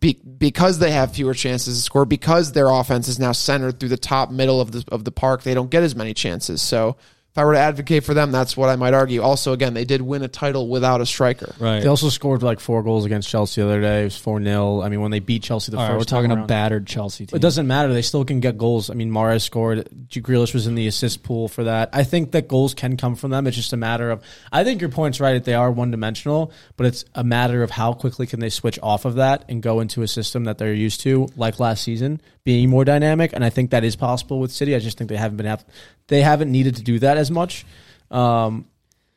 be, 0.00 0.14
because 0.14 0.78
they 0.78 0.92
have 0.92 1.12
fewer 1.12 1.34
chances 1.34 1.76
to 1.76 1.82
score, 1.82 2.06
because 2.06 2.52
their 2.52 2.68
offense 2.68 3.06
is 3.08 3.18
now 3.18 3.32
centered 3.32 3.78
through 3.78 3.90
the 3.90 3.98
top 3.98 4.30
middle 4.30 4.62
of 4.62 4.72
the 4.72 4.82
of 4.88 5.04
the 5.04 5.12
park, 5.12 5.42
they 5.42 5.52
don't 5.52 5.70
get 5.70 5.82
as 5.82 5.94
many 5.94 6.14
chances. 6.14 6.62
So. 6.62 6.96
If 7.34 7.38
I 7.38 7.44
were 7.46 7.54
to 7.54 7.58
advocate 7.58 8.04
for 8.04 8.14
them, 8.14 8.30
that's 8.30 8.56
what 8.56 8.68
I 8.68 8.76
might 8.76 8.94
argue. 8.94 9.20
Also, 9.20 9.52
again, 9.52 9.74
they 9.74 9.84
did 9.84 10.00
win 10.00 10.22
a 10.22 10.28
title 10.28 10.68
without 10.68 11.00
a 11.00 11.06
striker. 11.06 11.52
right. 11.58 11.80
They 11.80 11.88
also 11.88 12.08
scored 12.08 12.44
like 12.44 12.60
four 12.60 12.84
goals 12.84 13.04
against 13.04 13.28
Chelsea 13.28 13.60
the 13.60 13.66
other 13.66 13.80
day. 13.80 14.02
It 14.02 14.04
was 14.04 14.16
4 14.16 14.40
0. 14.40 14.82
I 14.82 14.88
mean, 14.88 15.00
when 15.00 15.10
they 15.10 15.18
beat 15.18 15.42
Chelsea 15.42 15.72
the 15.72 15.78
All 15.78 15.82
first 15.82 15.90
right, 15.90 15.98
we're 15.98 16.04
talking 16.04 16.30
time 16.30 16.44
a 16.44 16.46
battered 16.46 16.86
Chelsea 16.86 17.26
team. 17.26 17.34
It 17.36 17.42
doesn't 17.42 17.66
matter. 17.66 17.92
They 17.92 18.02
still 18.02 18.24
can 18.24 18.38
get 18.38 18.56
goals. 18.56 18.88
I 18.88 18.94
mean, 18.94 19.10
Mahrez 19.10 19.42
scored. 19.42 19.88
G. 20.06 20.22
Grealish 20.22 20.54
was 20.54 20.68
in 20.68 20.76
the 20.76 20.86
assist 20.86 21.24
pool 21.24 21.48
for 21.48 21.64
that. 21.64 21.90
I 21.92 22.04
think 22.04 22.30
that 22.30 22.46
goals 22.46 22.72
can 22.72 22.96
come 22.96 23.16
from 23.16 23.32
them. 23.32 23.48
It's 23.48 23.56
just 23.56 23.72
a 23.72 23.76
matter 23.76 24.12
of. 24.12 24.22
I 24.52 24.62
think 24.62 24.80
your 24.80 24.90
point's 24.90 25.18
right 25.18 25.32
that 25.32 25.44
they 25.44 25.54
are 25.54 25.72
one 25.72 25.90
dimensional, 25.90 26.52
but 26.76 26.86
it's 26.86 27.04
a 27.16 27.24
matter 27.24 27.64
of 27.64 27.70
how 27.72 27.94
quickly 27.94 28.28
can 28.28 28.38
they 28.38 28.48
switch 28.48 28.78
off 28.80 29.06
of 29.06 29.16
that 29.16 29.44
and 29.48 29.60
go 29.60 29.80
into 29.80 30.02
a 30.02 30.06
system 30.06 30.44
that 30.44 30.58
they're 30.58 30.72
used 30.72 31.00
to, 31.00 31.26
like 31.34 31.58
last 31.58 31.82
season, 31.82 32.20
being 32.44 32.70
more 32.70 32.84
dynamic. 32.84 33.32
And 33.32 33.44
I 33.44 33.50
think 33.50 33.70
that 33.70 33.82
is 33.82 33.96
possible 33.96 34.38
with 34.38 34.52
City. 34.52 34.76
I 34.76 34.78
just 34.78 34.98
think 34.98 35.10
they 35.10 35.16
haven't 35.16 35.38
been 35.38 35.46
have, 35.46 35.64
they 36.08 36.22
haven't 36.22 36.50
needed 36.50 36.76
to 36.76 36.82
do 36.82 36.98
that 36.98 37.16
as 37.16 37.30
much. 37.30 37.64
Um, 38.10 38.66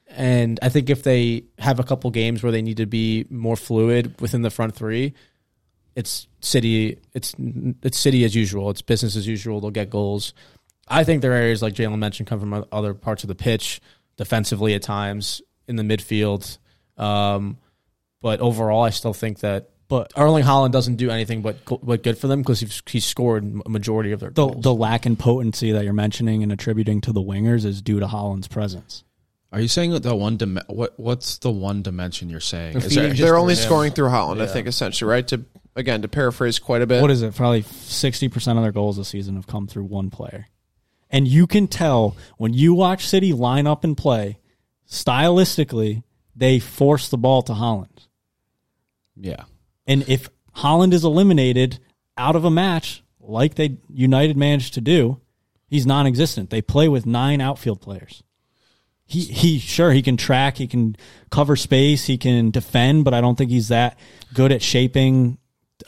and 0.10 0.60
I 0.62 0.70
think 0.70 0.90
if 0.90 1.04
they 1.04 1.44
have 1.60 1.80
a 1.80 1.84
couple 1.84 2.10
games 2.12 2.42
where 2.42 2.52
they 2.52 2.62
need 2.62 2.78
to 2.78 2.86
be 2.86 3.26
more 3.30 3.56
fluid 3.56 4.20
within 4.22 4.42
the 4.42 4.50
front 4.50 4.76
three, 4.76 5.14
it's 5.96 6.28
city. 6.40 7.00
It's 7.14 7.36
it's 7.84 7.98
city 7.98 8.24
as 8.24 8.36
usual. 8.36 8.70
It's 8.70 8.82
business 8.82 9.16
as 9.16 9.28
usual. 9.28 9.60
They'll 9.60 9.72
get 9.72 9.90
goals. 9.90 10.34
I 10.88 11.04
think 11.04 11.22
their 11.22 11.34
areas 11.34 11.62
like 11.62 11.74
Jalen 11.74 11.98
mentioned 11.98 12.28
come 12.28 12.40
from 12.40 12.66
other 12.72 12.94
parts 12.94 13.24
of 13.24 13.28
the 13.28 13.36
pitch, 13.36 13.82
defensively 14.16 14.74
at 14.74 14.82
times 14.82 15.42
in 15.68 15.76
the 15.76 15.84
midfield. 15.84 16.58
Um, 16.98 17.58
but 18.22 18.40
overall, 18.40 18.84
I 18.84 18.92
still 18.92 19.14
think 19.14 19.40
that. 19.40 19.70
But 19.90 20.12
Erling 20.18 20.44
Haaland 20.44 20.72
doesn't 20.72 20.98
do 20.98 21.10
anything 21.10 21.42
but 21.42 21.58
but 21.82 22.04
good 22.04 22.18
for 22.18 22.28
them 22.28 22.42
because 22.42 22.60
he's, 22.60 22.82
he's 22.88 23.06
scored 23.06 23.62
a 23.66 23.70
majority 23.70 24.12
of 24.12 24.20
their 24.20 24.30
the 24.32 24.48
goals. 24.48 24.62
the 24.64 24.74
lack 24.74 25.06
in 25.06 25.16
potency 25.16 25.72
that 25.72 25.86
you're 25.86 25.94
mentioning 25.94 26.44
and 26.44 26.52
attributing 26.52 27.00
to 27.02 27.14
the 27.14 27.22
wingers 27.22 27.64
is 27.64 27.82
due 27.82 28.00
to 28.02 28.08
Haaland's 28.08 28.50
presence. 28.50 29.06
Are 29.54 29.62
you 29.62 29.70
saying 29.70 29.92
that 29.92 30.04
the 30.04 30.14
one 30.14 30.36
dim- 30.36 30.60
what 30.68 31.00
what's 31.00 31.38
the 31.38 31.52
one 31.52 31.82
dimension 31.84 32.28
you're 32.30 32.42
saying? 32.42 32.80
They're 32.80 32.86
Is 32.88 32.96
there, 32.96 33.14
They're 33.14 33.38
only 33.38 33.54
him. 33.54 33.60
scoring 33.62 33.94
through 33.94 34.10
Haaland, 34.10 34.42
I 34.42 34.48
think, 34.48 34.68
essentially, 34.68 35.10
right? 35.10 35.26
To 35.30 35.46
again, 35.74 36.02
to 36.02 36.10
paraphrase 36.10 36.60
quite 36.60 36.82
a 36.82 36.88
bit. 36.88 37.02
What 37.02 37.12
is 37.12 37.22
it? 37.22 37.34
Probably 37.34 37.62
sixty 37.62 38.28
percent 38.28 38.58
of 38.60 38.64
their 38.66 38.74
goals 38.74 38.98
this 38.98 39.08
season 39.08 39.36
have 39.36 39.48
come 39.48 39.68
through 39.68 39.86
one 39.86 40.10
player, 40.10 40.48
and 41.10 41.26
you 41.30 41.48
can 41.48 41.68
tell 41.70 42.18
when 42.38 42.54
you 42.54 42.74
watch 42.74 43.08
City 43.08 43.32
line 43.32 43.68
up 43.68 43.86
and 43.86 43.96
play. 43.96 44.40
Stylistically, 44.90 46.04
they 46.36 46.60
force 46.60 47.10
the 47.10 47.18
ball 47.18 47.42
to 47.44 47.54
Haaland, 47.54 48.08
yeah. 49.16 49.44
And 49.88 50.08
if 50.08 50.30
Haaland 50.58 50.94
is 50.94 51.04
eliminated 51.04 51.80
out 52.18 52.36
of 52.36 52.46
a 52.46 52.52
match 52.52 53.04
like 53.20 53.56
they 53.56 53.78
United 53.90 54.38
managed 54.38 54.74
to 54.76 54.82
do, 54.82 55.20
he's 55.68 55.86
non-existent. 55.86 56.50
They 56.50 56.62
play 56.62 56.88
with 56.88 57.06
nine 57.06 57.42
outfield 57.42 57.82
players. 57.82 58.24
He 59.06 59.22
he 59.22 59.60
sure 59.60 59.92
he 59.92 60.02
can 60.02 60.18
track, 60.18 60.58
he 60.58 60.68
can 60.68 60.98
cover 61.32 61.56
space, 61.56 62.06
he 62.06 62.18
can 62.18 62.52
defend, 62.52 63.06
but 63.06 63.14
I 63.14 63.22
don't 63.22 63.38
think 63.38 63.50
he's 63.52 63.70
that 63.70 63.98
good 64.34 64.52
at 64.52 64.62
shaping 64.62 65.38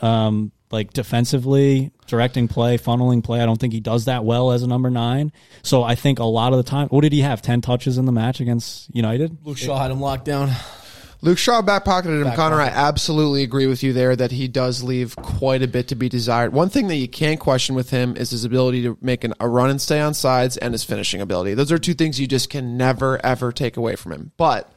um 0.00 0.52
like 0.70 0.92
defensively, 0.92 1.90
directing 2.06 2.48
play, 2.48 2.78
funneling 2.78 3.22
play. 3.24 3.40
I 3.40 3.46
don't 3.46 3.60
think 3.60 3.72
he 3.72 3.80
does 3.80 4.04
that 4.04 4.24
well 4.24 4.52
as 4.52 4.62
a 4.62 4.66
number 4.66 4.88
9. 4.88 5.32
So 5.62 5.82
I 5.82 5.96
think 5.96 6.20
a 6.20 6.24
lot 6.24 6.52
of 6.52 6.58
the 6.58 6.62
time, 6.62 6.88
what 6.88 7.00
did 7.00 7.12
he 7.12 7.22
have? 7.22 7.42
10 7.42 7.60
touches 7.60 7.98
in 7.98 8.04
the 8.04 8.12
match 8.12 8.40
against 8.40 8.94
United? 8.94 9.36
Luke 9.44 9.58
Shaw 9.58 9.78
had 9.78 9.90
him 9.90 10.00
locked 10.00 10.24
down. 10.24 10.50
Luke 11.22 11.38
Shaw 11.38 11.60
back 11.60 11.84
pocketed 11.84 12.18
him. 12.18 12.24
Back 12.24 12.36
Connor, 12.36 12.56
pocket. 12.58 12.76
I 12.76 12.88
absolutely 12.88 13.42
agree 13.42 13.66
with 13.66 13.82
you 13.82 13.92
there 13.92 14.16
that 14.16 14.32
he 14.32 14.48
does 14.48 14.82
leave 14.82 15.14
quite 15.16 15.62
a 15.62 15.68
bit 15.68 15.88
to 15.88 15.94
be 15.94 16.08
desired. 16.08 16.52
One 16.52 16.70
thing 16.70 16.88
that 16.88 16.96
you 16.96 17.08
can't 17.08 17.38
question 17.38 17.74
with 17.74 17.90
him 17.90 18.16
is 18.16 18.30
his 18.30 18.44
ability 18.44 18.82
to 18.84 18.96
make 19.00 19.24
an, 19.24 19.34
a 19.38 19.48
run 19.48 19.70
and 19.70 19.80
stay 19.80 20.00
on 20.00 20.14
sides 20.14 20.56
and 20.56 20.72
his 20.72 20.84
finishing 20.84 21.20
ability. 21.20 21.54
Those 21.54 21.72
are 21.72 21.78
two 21.78 21.94
things 21.94 22.18
you 22.18 22.26
just 22.26 22.48
can 22.48 22.76
never, 22.76 23.24
ever 23.24 23.52
take 23.52 23.76
away 23.76 23.96
from 23.96 24.12
him. 24.12 24.32
But 24.38 24.72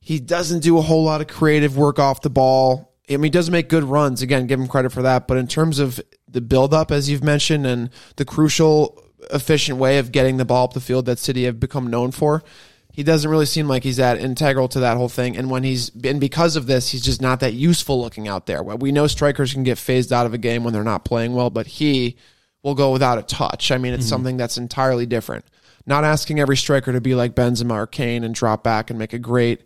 he 0.00 0.18
doesn't 0.18 0.60
do 0.60 0.78
a 0.78 0.82
whole 0.82 1.04
lot 1.04 1.20
of 1.20 1.28
creative 1.28 1.76
work 1.76 1.98
off 1.98 2.22
the 2.22 2.30
ball. 2.30 2.94
I 3.08 3.12
mean, 3.12 3.24
he 3.24 3.30
does 3.30 3.50
make 3.50 3.68
good 3.68 3.84
runs. 3.84 4.20
Again, 4.20 4.46
give 4.46 4.58
him 4.60 4.68
credit 4.68 4.90
for 4.90 5.02
that. 5.02 5.28
But 5.28 5.38
in 5.38 5.46
terms 5.46 5.78
of 5.78 6.00
the 6.26 6.40
buildup, 6.40 6.90
as 6.90 7.08
you've 7.08 7.24
mentioned, 7.24 7.66
and 7.66 7.90
the 8.16 8.24
crucial, 8.24 9.02
efficient 9.30 9.78
way 9.78 9.98
of 9.98 10.12
getting 10.12 10.36
the 10.36 10.44
ball 10.44 10.64
up 10.64 10.72
the 10.72 10.80
field 10.80 11.06
that 11.06 11.18
City 11.18 11.44
have 11.44 11.60
become 11.60 11.88
known 11.88 12.10
for, 12.10 12.42
he 12.98 13.04
doesn't 13.04 13.30
really 13.30 13.46
seem 13.46 13.68
like 13.68 13.84
he's 13.84 13.98
that 13.98 14.18
integral 14.18 14.66
to 14.66 14.80
that 14.80 14.96
whole 14.96 15.08
thing. 15.08 15.36
And 15.36 15.48
when 15.48 15.62
he's 15.62 15.88
and 16.02 16.20
because 16.20 16.56
of 16.56 16.66
this, 16.66 16.88
he's 16.88 17.00
just 17.00 17.22
not 17.22 17.38
that 17.38 17.54
useful 17.54 18.00
looking 18.00 18.26
out 18.26 18.46
there. 18.46 18.60
We 18.60 18.90
know 18.90 19.06
strikers 19.06 19.52
can 19.52 19.62
get 19.62 19.78
phased 19.78 20.12
out 20.12 20.26
of 20.26 20.34
a 20.34 20.38
game 20.38 20.64
when 20.64 20.72
they're 20.72 20.82
not 20.82 21.04
playing 21.04 21.32
well, 21.32 21.48
but 21.48 21.68
he 21.68 22.16
will 22.64 22.74
go 22.74 22.90
without 22.90 23.16
a 23.16 23.22
touch. 23.22 23.70
I 23.70 23.78
mean, 23.78 23.94
it's 23.94 24.02
mm-hmm. 24.02 24.08
something 24.08 24.36
that's 24.36 24.58
entirely 24.58 25.06
different. 25.06 25.44
Not 25.86 26.02
asking 26.02 26.40
every 26.40 26.56
striker 26.56 26.92
to 26.92 27.00
be 27.00 27.14
like 27.14 27.36
Benzema 27.36 27.74
or 27.74 27.86
Kane 27.86 28.24
and 28.24 28.34
drop 28.34 28.64
back 28.64 28.90
and 28.90 28.98
make 28.98 29.12
a 29.12 29.18
great 29.20 29.62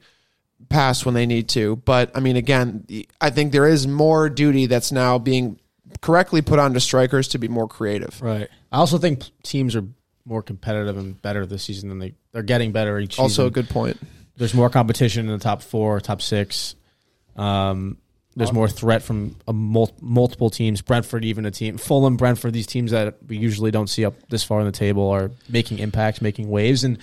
pass 0.68 1.06
when 1.06 1.14
they 1.14 1.24
need 1.24 1.48
to. 1.48 1.76
But 1.76 2.10
I 2.14 2.20
mean, 2.20 2.36
again, 2.36 2.84
I 3.18 3.30
think 3.30 3.52
there 3.52 3.66
is 3.66 3.86
more 3.86 4.28
duty 4.28 4.66
that's 4.66 4.92
now 4.92 5.18
being 5.18 5.58
correctly 6.02 6.42
put 6.42 6.58
onto 6.58 6.80
strikers 6.80 7.28
to 7.28 7.38
be 7.38 7.48
more 7.48 7.66
creative. 7.66 8.20
Right. 8.20 8.50
I 8.70 8.76
also 8.76 8.98
think 8.98 9.22
teams 9.42 9.74
are 9.74 9.86
more 10.24 10.42
competitive 10.42 10.96
and 10.96 11.20
better 11.20 11.46
this 11.46 11.64
season 11.64 11.88
than 11.88 11.98
they 11.98 12.14
they're 12.32 12.42
getting 12.42 12.72
better 12.72 12.98
each 12.98 13.18
year. 13.18 13.22
Also, 13.22 13.46
a 13.46 13.50
good 13.50 13.68
point. 13.68 13.96
There's 14.36 14.54
more 14.54 14.70
competition 14.70 15.26
in 15.26 15.32
the 15.32 15.42
top 15.42 15.62
four, 15.62 16.00
top 16.00 16.22
six. 16.22 16.74
Um, 17.36 17.98
there's 18.34 18.52
more 18.52 18.68
threat 18.68 19.02
from 19.02 19.36
a 19.46 19.52
mul- 19.52 19.94
multiple 20.00 20.48
teams. 20.48 20.80
Brentford, 20.80 21.22
even 21.24 21.44
a 21.44 21.50
team, 21.50 21.76
Fulham, 21.76 22.16
Brentford. 22.16 22.54
These 22.54 22.66
teams 22.66 22.92
that 22.92 23.18
we 23.28 23.36
usually 23.36 23.70
don't 23.70 23.88
see 23.88 24.06
up 24.06 24.14
this 24.30 24.42
far 24.42 24.60
in 24.60 24.66
the 24.66 24.72
table 24.72 25.10
are 25.10 25.30
making 25.50 25.80
impacts, 25.80 26.22
making 26.22 26.48
waves. 26.48 26.82
And 26.82 26.96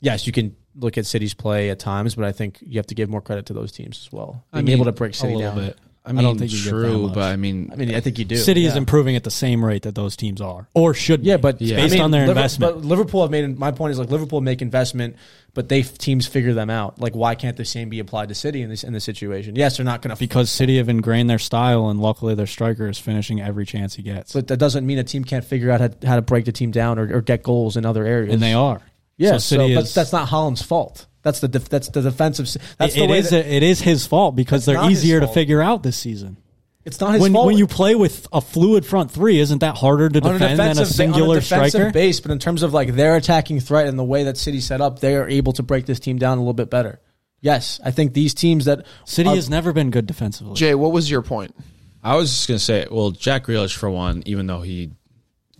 yes, 0.00 0.26
you 0.26 0.34
can 0.34 0.54
look 0.74 0.98
at 0.98 1.06
City's 1.06 1.32
play 1.32 1.70
at 1.70 1.78
times, 1.78 2.14
but 2.14 2.26
I 2.26 2.32
think 2.32 2.58
you 2.60 2.78
have 2.78 2.86
to 2.88 2.94
give 2.94 3.08
more 3.08 3.22
credit 3.22 3.46
to 3.46 3.54
those 3.54 3.72
teams 3.72 3.98
as 4.06 4.12
well. 4.12 4.44
I 4.52 4.56
Being 4.56 4.66
mean, 4.66 4.74
able 4.76 4.84
to 4.84 4.92
break 4.92 5.12
a 5.12 5.16
City 5.16 5.34
little 5.34 5.54
down. 5.54 5.64
bit. 5.68 5.78
I 6.06 6.12
mean, 6.12 6.18
I 6.20 6.22
don't 6.22 6.38
think 6.38 6.52
you 6.52 6.58
get 6.58 6.64
that 6.64 6.70
true, 6.70 7.02
much. 7.06 7.14
but 7.14 7.24
I 7.24 7.36
mean, 7.36 7.70
I 7.72 7.76
mean, 7.76 7.94
I 7.94 8.00
think 8.00 8.18
you 8.18 8.24
do. 8.24 8.36
City 8.36 8.64
is 8.64 8.76
improving 8.76 9.16
at 9.16 9.24
the 9.24 9.30
same 9.30 9.64
rate 9.64 9.82
that 9.82 9.94
those 9.96 10.14
teams 10.16 10.40
are, 10.40 10.68
or 10.72 10.94
should. 10.94 11.24
Yeah, 11.24 11.36
be, 11.36 11.42
but 11.42 11.60
Yeah. 11.60 11.76
based 11.76 11.94
I 11.94 11.96
mean, 11.96 12.04
on 12.04 12.10
their 12.12 12.22
Liver- 12.28 12.38
investment. 12.38 12.74
But 12.76 12.84
Liverpool 12.84 13.22
have 13.22 13.30
made. 13.30 13.58
My 13.58 13.72
point 13.72 13.90
is 13.92 13.98
like 13.98 14.10
Liverpool 14.10 14.40
make 14.40 14.62
investment, 14.62 15.16
but 15.52 15.68
they 15.68 15.82
teams 15.82 16.26
figure 16.26 16.54
them 16.54 16.70
out. 16.70 17.00
Like, 17.00 17.16
why 17.16 17.34
can't 17.34 17.56
the 17.56 17.64
same 17.64 17.88
be 17.88 17.98
applied 17.98 18.28
to 18.28 18.34
City 18.36 18.62
in 18.62 18.68
this 18.70 18.84
in 18.84 18.92
this 18.92 19.02
situation? 19.04 19.56
Yes, 19.56 19.76
they're 19.78 19.84
not 19.84 20.00
going 20.02 20.14
to. 20.14 20.18
because 20.18 20.48
City 20.50 20.76
have 20.76 20.88
ingrained 20.88 21.28
their 21.28 21.38
style, 21.40 21.88
and 21.88 22.00
luckily 22.00 22.34
their 22.36 22.46
striker 22.46 22.88
is 22.88 22.98
finishing 22.98 23.40
every 23.40 23.66
chance 23.66 23.94
he 23.96 24.02
gets, 24.02 24.32
But 24.32 24.46
that 24.46 24.58
doesn't 24.58 24.86
mean 24.86 24.98
a 24.98 25.04
team 25.04 25.24
can't 25.24 25.44
figure 25.44 25.70
out 25.72 25.80
how, 25.80 25.90
how 26.08 26.14
to 26.16 26.22
break 26.22 26.44
the 26.44 26.52
team 26.52 26.70
down 26.70 26.98
or, 27.00 27.16
or 27.16 27.20
get 27.20 27.42
goals 27.42 27.76
in 27.76 27.84
other 27.84 28.04
areas. 28.06 28.32
and 28.32 28.42
they 28.42 28.52
are. 28.52 28.80
Yeah, 29.18 29.32
so 29.32 29.38
so 29.38 29.56
City 29.58 29.74
but 29.74 29.86
that's 29.92 30.12
not 30.12 30.28
Haaland's 30.28 30.62
fault. 30.62 31.06
That's 31.26 31.40
the 31.40 31.48
def, 31.48 31.68
that's 31.68 31.88
the 31.88 32.02
defensive. 32.02 32.46
s- 32.46 32.56
That's 32.78 32.94
it- 32.94 32.98
the 33.00 33.04
it 33.06 33.10
way 33.10 33.18
is 33.18 33.30
that- 33.30 33.44
a- 33.46 33.52
it 33.56 33.64
is 33.64 33.80
his 33.80 34.06
fault 34.06 34.36
because 34.36 34.58
It's 34.58 34.66
they're 34.78 34.88
easier 34.88 35.18
to 35.18 35.26
figure 35.26 35.60
out 35.60 35.82
this 35.82 35.96
season. 35.96 36.36
it's 36.84 37.00
not 37.00 37.14
his 37.14 37.20
When 37.20 37.32
fault. 37.32 37.46
when 37.46 37.58
you 37.58 37.66
play 37.66 37.96
with 37.96 38.28
a 38.32 38.40
fluid 38.40 38.86
front 38.86 39.10
three, 39.10 39.40
isn't 39.40 39.58
that 39.58 39.74
harder 39.76 40.08
to 40.08 40.20
on 40.22 40.32
defend 40.34 40.60
than 40.60 40.78
a 40.78 40.86
singular 40.86 41.30
on 41.32 41.36
a 41.38 41.40
defensive 41.40 41.70
striker? 41.70 41.90
base, 41.90 42.20
but 42.20 42.30
in 42.30 42.38
terms 42.38 42.62
of 42.62 42.72
like 42.72 42.94
their 42.94 43.16
attacking 43.16 43.58
threat 43.58 43.88
and 43.88 43.98
the 43.98 44.04
way 44.04 44.22
that 44.22 44.36
City 44.36 44.60
set 44.60 44.80
up, 44.80 45.00
they 45.00 45.16
are 45.16 45.28
able 45.28 45.52
to 45.54 45.64
break 45.64 45.84
this 45.86 45.98
team 45.98 46.16
down 46.16 46.38
a 46.38 46.40
little 46.42 46.54
bit 46.54 46.70
better. 46.70 47.00
Yes, 47.40 47.80
I 47.84 47.90
think 47.90 48.14
these 48.14 48.32
teams 48.32 48.66
that 48.66 48.86
City 49.04 49.28
are- 49.30 49.34
has 49.34 49.50
never 49.50 49.72
been 49.72 49.90
good 49.90 50.06
defensively. 50.06 50.54
Jay, 50.54 50.76
what 50.76 50.92
was 50.92 51.10
your 51.10 51.22
point? 51.22 51.56
I 52.04 52.14
was 52.14 52.30
just 52.30 52.46
gonna 52.46 52.60
say, 52.60 52.86
well, 52.88 53.10
Jack 53.10 53.46
Grealish 53.46 53.74
for 53.74 53.90
one, 53.90 54.22
even 54.26 54.46
though 54.46 54.60
he 54.60 54.90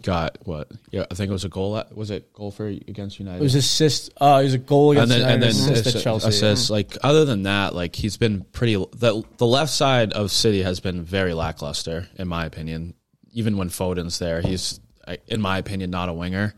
got 0.06 0.38
what? 0.44 0.70
Yeah, 0.92 1.04
I 1.10 1.14
think 1.14 1.30
it 1.30 1.32
was 1.32 1.44
a 1.44 1.48
goal. 1.48 1.76
At, 1.76 1.94
was 1.94 2.12
it 2.12 2.32
goal 2.32 2.52
for 2.52 2.68
against 2.68 3.18
United? 3.18 3.40
It 3.40 3.42
was 3.42 3.56
assist. 3.56 4.12
Uh, 4.20 4.38
it 4.40 4.44
was 4.44 4.54
a 4.54 4.58
goal 4.58 4.92
and 4.92 4.98
against 4.98 5.10
then, 5.10 5.20
United 5.20 5.34
and 5.34 5.42
then 5.42 5.50
assist 5.50 5.80
assist, 5.80 5.96
at 5.96 6.02
Chelsea. 6.02 6.28
assists. 6.28 6.70
Like 6.70 6.96
other 7.02 7.24
than 7.24 7.42
that, 7.42 7.74
like 7.74 7.96
he's 7.96 8.16
been 8.16 8.44
pretty. 8.52 8.76
The 8.76 9.24
the 9.38 9.46
left 9.46 9.72
side 9.72 10.12
of 10.12 10.30
City 10.30 10.62
has 10.62 10.78
been 10.78 11.02
very 11.02 11.34
lackluster, 11.34 12.08
in 12.16 12.28
my 12.28 12.46
opinion. 12.46 12.94
Even 13.32 13.56
when 13.56 13.68
Foden's 13.68 14.18
there, 14.18 14.40
he's, 14.40 14.80
in 15.26 15.42
my 15.42 15.58
opinion, 15.58 15.90
not 15.90 16.08
a 16.08 16.12
winger. 16.12 16.54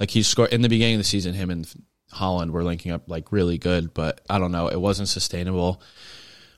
Like 0.00 0.10
he 0.10 0.22
scored 0.22 0.52
in 0.52 0.60
the 0.60 0.68
beginning 0.68 0.96
of 0.96 1.00
the 1.00 1.04
season. 1.04 1.34
Him 1.34 1.50
and 1.50 1.66
Haaland 2.12 2.50
were 2.50 2.64
linking 2.64 2.92
up 2.92 3.08
like 3.08 3.30
really 3.32 3.58
good, 3.58 3.94
but 3.94 4.20
I 4.28 4.38
don't 4.38 4.52
know. 4.52 4.68
It 4.68 4.80
wasn't 4.80 5.08
sustainable. 5.08 5.80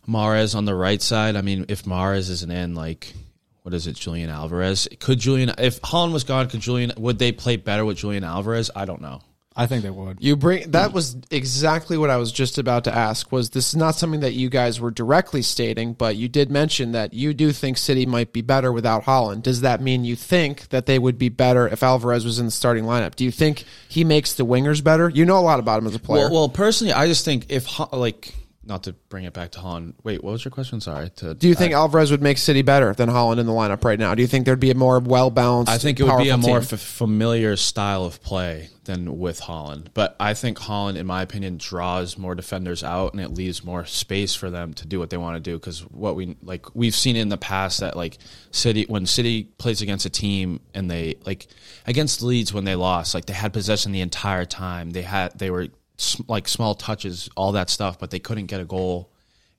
Mahrez 0.08 0.54
on 0.54 0.64
the 0.64 0.74
right 0.74 1.00
side. 1.00 1.36
I 1.36 1.42
mean, 1.42 1.66
if 1.68 1.84
Mahrez 1.84 2.30
isn't 2.30 2.50
in, 2.50 2.74
like, 2.74 3.12
what 3.62 3.74
is 3.74 3.86
it, 3.86 3.96
Julian 3.96 4.30
Alvarez? 4.30 4.88
Could 4.98 5.18
Julian, 5.18 5.52
if 5.58 5.80
Haaland 5.82 6.12
was 6.12 6.24
gone, 6.24 6.48
could 6.48 6.60
Julian, 6.60 6.92
would 6.96 7.18
they 7.18 7.32
play 7.32 7.56
better 7.56 7.84
with 7.84 7.98
Julian 7.98 8.24
Alvarez? 8.24 8.70
I 8.74 8.84
don't 8.84 9.00
know. 9.00 9.20
I 9.56 9.66
think 9.66 9.82
they 9.82 9.90
would. 9.90 10.18
You 10.20 10.36
bring 10.36 10.70
that 10.70 10.92
was 10.92 11.16
exactly 11.30 11.98
what 11.98 12.08
I 12.08 12.16
was 12.18 12.30
just 12.30 12.56
about 12.56 12.84
to 12.84 12.94
ask. 12.94 13.32
Was 13.32 13.50
this 13.50 13.70
is 13.70 13.76
not 13.76 13.96
something 13.96 14.20
that 14.20 14.32
you 14.32 14.48
guys 14.48 14.80
were 14.80 14.92
directly 14.92 15.42
stating, 15.42 15.92
but 15.92 16.16
you 16.16 16.28
did 16.28 16.50
mention 16.50 16.92
that 16.92 17.12
you 17.12 17.34
do 17.34 17.50
think 17.52 17.76
City 17.76 18.06
might 18.06 18.32
be 18.32 18.42
better 18.42 18.72
without 18.72 19.04
Haaland. 19.04 19.42
Does 19.42 19.62
that 19.62 19.80
mean 19.82 20.04
you 20.04 20.14
think 20.14 20.68
that 20.68 20.86
they 20.86 21.00
would 21.00 21.18
be 21.18 21.28
better 21.30 21.66
if 21.66 21.82
Alvarez 21.82 22.24
was 22.24 22.38
in 22.38 22.46
the 22.46 22.52
starting 22.52 22.84
lineup? 22.84 23.16
Do 23.16 23.24
you 23.24 23.32
think 23.32 23.64
he 23.88 24.04
makes 24.04 24.34
the 24.34 24.46
wingers 24.46 24.84
better? 24.84 25.08
You 25.08 25.24
know 25.24 25.38
a 25.38 25.40
lot 25.40 25.58
about 25.58 25.80
him 25.80 25.88
as 25.88 25.96
a 25.96 25.98
player. 25.98 26.26
Well, 26.26 26.32
well, 26.32 26.48
personally, 26.48 26.92
I 26.92 27.08
just 27.08 27.24
think 27.24 27.46
if 27.48 27.68
like 27.92 28.32
not 28.70 28.84
to 28.84 28.94
bring 29.10 29.24
it 29.24 29.34
back 29.34 29.50
to 29.50 29.58
Haaland. 29.58 29.94
Wait, 30.02 30.24
what 30.24 30.30
was 30.30 30.44
your 30.44 30.52
question? 30.52 30.80
Sorry. 30.80 31.10
To 31.16 31.34
do 31.34 31.48
you 31.48 31.54
think 31.54 31.74
Alvarez 31.74 32.10
would 32.10 32.22
make 32.22 32.38
City 32.38 32.62
better 32.62 32.94
than 32.94 33.10
Haaland 33.10 33.38
in 33.38 33.44
the 33.44 33.52
lineup 33.52 33.84
right 33.84 33.98
now? 33.98 34.14
Do 34.14 34.22
you 34.22 34.28
think 34.28 34.46
there'd 34.46 34.60
be 34.60 34.70
a 34.70 34.74
more 34.74 35.00
well 35.00 35.30
balanced? 35.30 35.70
I 35.70 35.76
think 35.76 36.00
it 36.00 36.04
would 36.04 36.18
be 36.18 36.30
a 36.30 36.38
more 36.38 36.58
f- 36.58 36.80
familiar 36.80 37.56
style 37.56 38.04
of 38.04 38.22
play 38.22 38.70
than 38.84 39.18
with 39.18 39.40
Haaland. 39.40 39.88
But 39.92 40.16
I 40.18 40.34
think 40.34 40.58
Haaland, 40.58 40.96
in 40.96 41.06
my 41.06 41.22
opinion, 41.22 41.58
draws 41.58 42.16
more 42.16 42.34
defenders 42.34 42.82
out 42.82 43.12
and 43.12 43.20
it 43.20 43.30
leaves 43.30 43.62
more 43.62 43.84
space 43.84 44.34
for 44.34 44.50
them 44.50 44.72
to 44.74 44.86
do 44.86 44.98
what 44.98 45.10
they 45.10 45.16
want 45.16 45.36
to 45.36 45.50
do. 45.50 45.58
Because 45.58 45.80
what 45.80 46.16
we 46.16 46.36
like, 46.42 46.74
we've 46.74 46.94
seen 46.94 47.16
in 47.16 47.28
the 47.28 47.36
past 47.36 47.80
that 47.80 47.96
like 47.96 48.18
City, 48.52 48.86
when 48.88 49.04
City 49.04 49.44
plays 49.58 49.82
against 49.82 50.06
a 50.06 50.10
team 50.10 50.60
and 50.74 50.90
they 50.90 51.16
like 51.26 51.48
against 51.86 52.22
Leeds 52.22 52.54
when 52.54 52.64
they 52.64 52.76
lost, 52.76 53.14
like 53.14 53.26
they 53.26 53.34
had 53.34 53.52
possession 53.52 53.92
the 53.92 54.00
entire 54.00 54.44
time. 54.44 54.90
They 54.90 55.02
had 55.02 55.38
they 55.38 55.50
were 55.50 55.68
like 56.28 56.48
small 56.48 56.74
touches, 56.74 57.28
all 57.36 57.52
that 57.52 57.70
stuff, 57.70 57.98
but 57.98 58.10
they 58.10 58.18
couldn't 58.18 58.46
get 58.46 58.60
a 58.60 58.64
goal. 58.64 59.10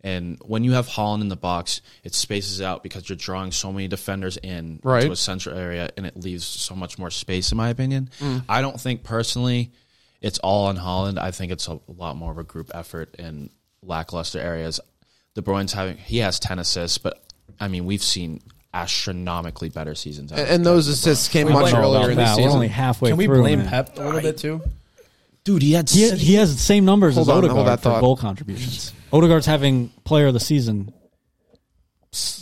And 0.04 0.40
when 0.44 0.64
you 0.64 0.72
have 0.72 0.88
Haaland 0.88 1.22
in 1.22 1.30
the 1.30 1.36
box, 1.36 1.82
it 2.04 2.16
spaces 2.16 2.60
out 2.62 2.82
because 2.82 3.08
you're 3.08 3.16
drawing 3.18 3.52
so 3.52 3.72
many 3.72 3.88
defenders 3.88 4.38
in 4.38 4.80
Right. 4.84 5.04
to 5.04 5.12
a 5.12 5.16
central 5.16 5.56
area, 5.58 5.90
and 5.96 6.06
it 6.08 6.18
leaves 6.18 6.44
so 6.46 6.76
much 6.76 6.98
more 6.98 7.12
space. 7.12 7.52
In 7.52 7.58
my 7.58 7.70
opinion, 7.70 8.10
mm. 8.20 8.44
I 8.50 8.62
don't 8.62 8.82
think 8.82 9.04
personally 9.04 9.72
it's 10.20 10.40
all 10.40 10.68
on 10.68 10.78
Haaland. 10.78 11.20
I 11.20 11.30
think 11.32 11.52
it's 11.52 11.68
a 11.68 11.80
lot 11.88 12.16
more 12.16 12.32
of 12.32 12.40
a 12.40 12.44
group 12.44 12.72
effort 12.74 13.16
in 13.20 13.52
lackluster 13.84 14.40
areas. 14.40 14.80
De 15.36 15.42
Bruyne's 15.42 15.74
having 15.74 15.98
he 15.98 16.18
has 16.18 16.40
ten 16.40 16.58
assists, 16.60 16.98
but 16.98 17.22
I 17.60 17.68
mean 17.68 17.86
we've 17.86 18.04
seen 18.04 18.42
astronomically 18.74 19.70
better 19.70 19.96
seasons. 19.96 20.32
out 20.32 20.40
of 20.40 20.50
and 20.50 20.66
those 20.66 20.88
assists 20.88 21.28
came 21.28 21.48
We 21.48 21.54
much 21.54 21.74
earlier 21.74 22.10
in 22.12 22.18
the 22.18 22.24
That, 22.24 22.38
we're 22.38 22.50
only 22.50 22.68
halfway 22.70 23.10
Can 23.12 23.18
we 23.18 23.26
through. 23.26 23.42
blame 23.42 23.60
man. 23.60 23.68
Pep 23.68 23.98
a 23.98 24.02
little 24.02 24.22
bit 24.22 24.38
too? 24.38 24.62
Dude. 25.44 25.62
He 25.62 25.74
had 25.74 25.90
He, 25.90 26.10
he 26.12 26.34
has 26.36 26.54
the 26.56 26.62
same 26.62 26.86
numbers 26.86 27.18
as 27.18 27.28
on, 27.28 27.34
hold 27.34 27.46
Odegaard 27.46 27.68
that 27.68 27.80
for 27.80 27.90
thought. 27.92 28.02
goal 28.02 28.16
contributions. 28.18 28.94
Odegaard's 29.14 29.46
having 29.46 29.90
player 30.06 30.28
of 30.28 30.34
the 30.34 30.40
season. 30.40 30.94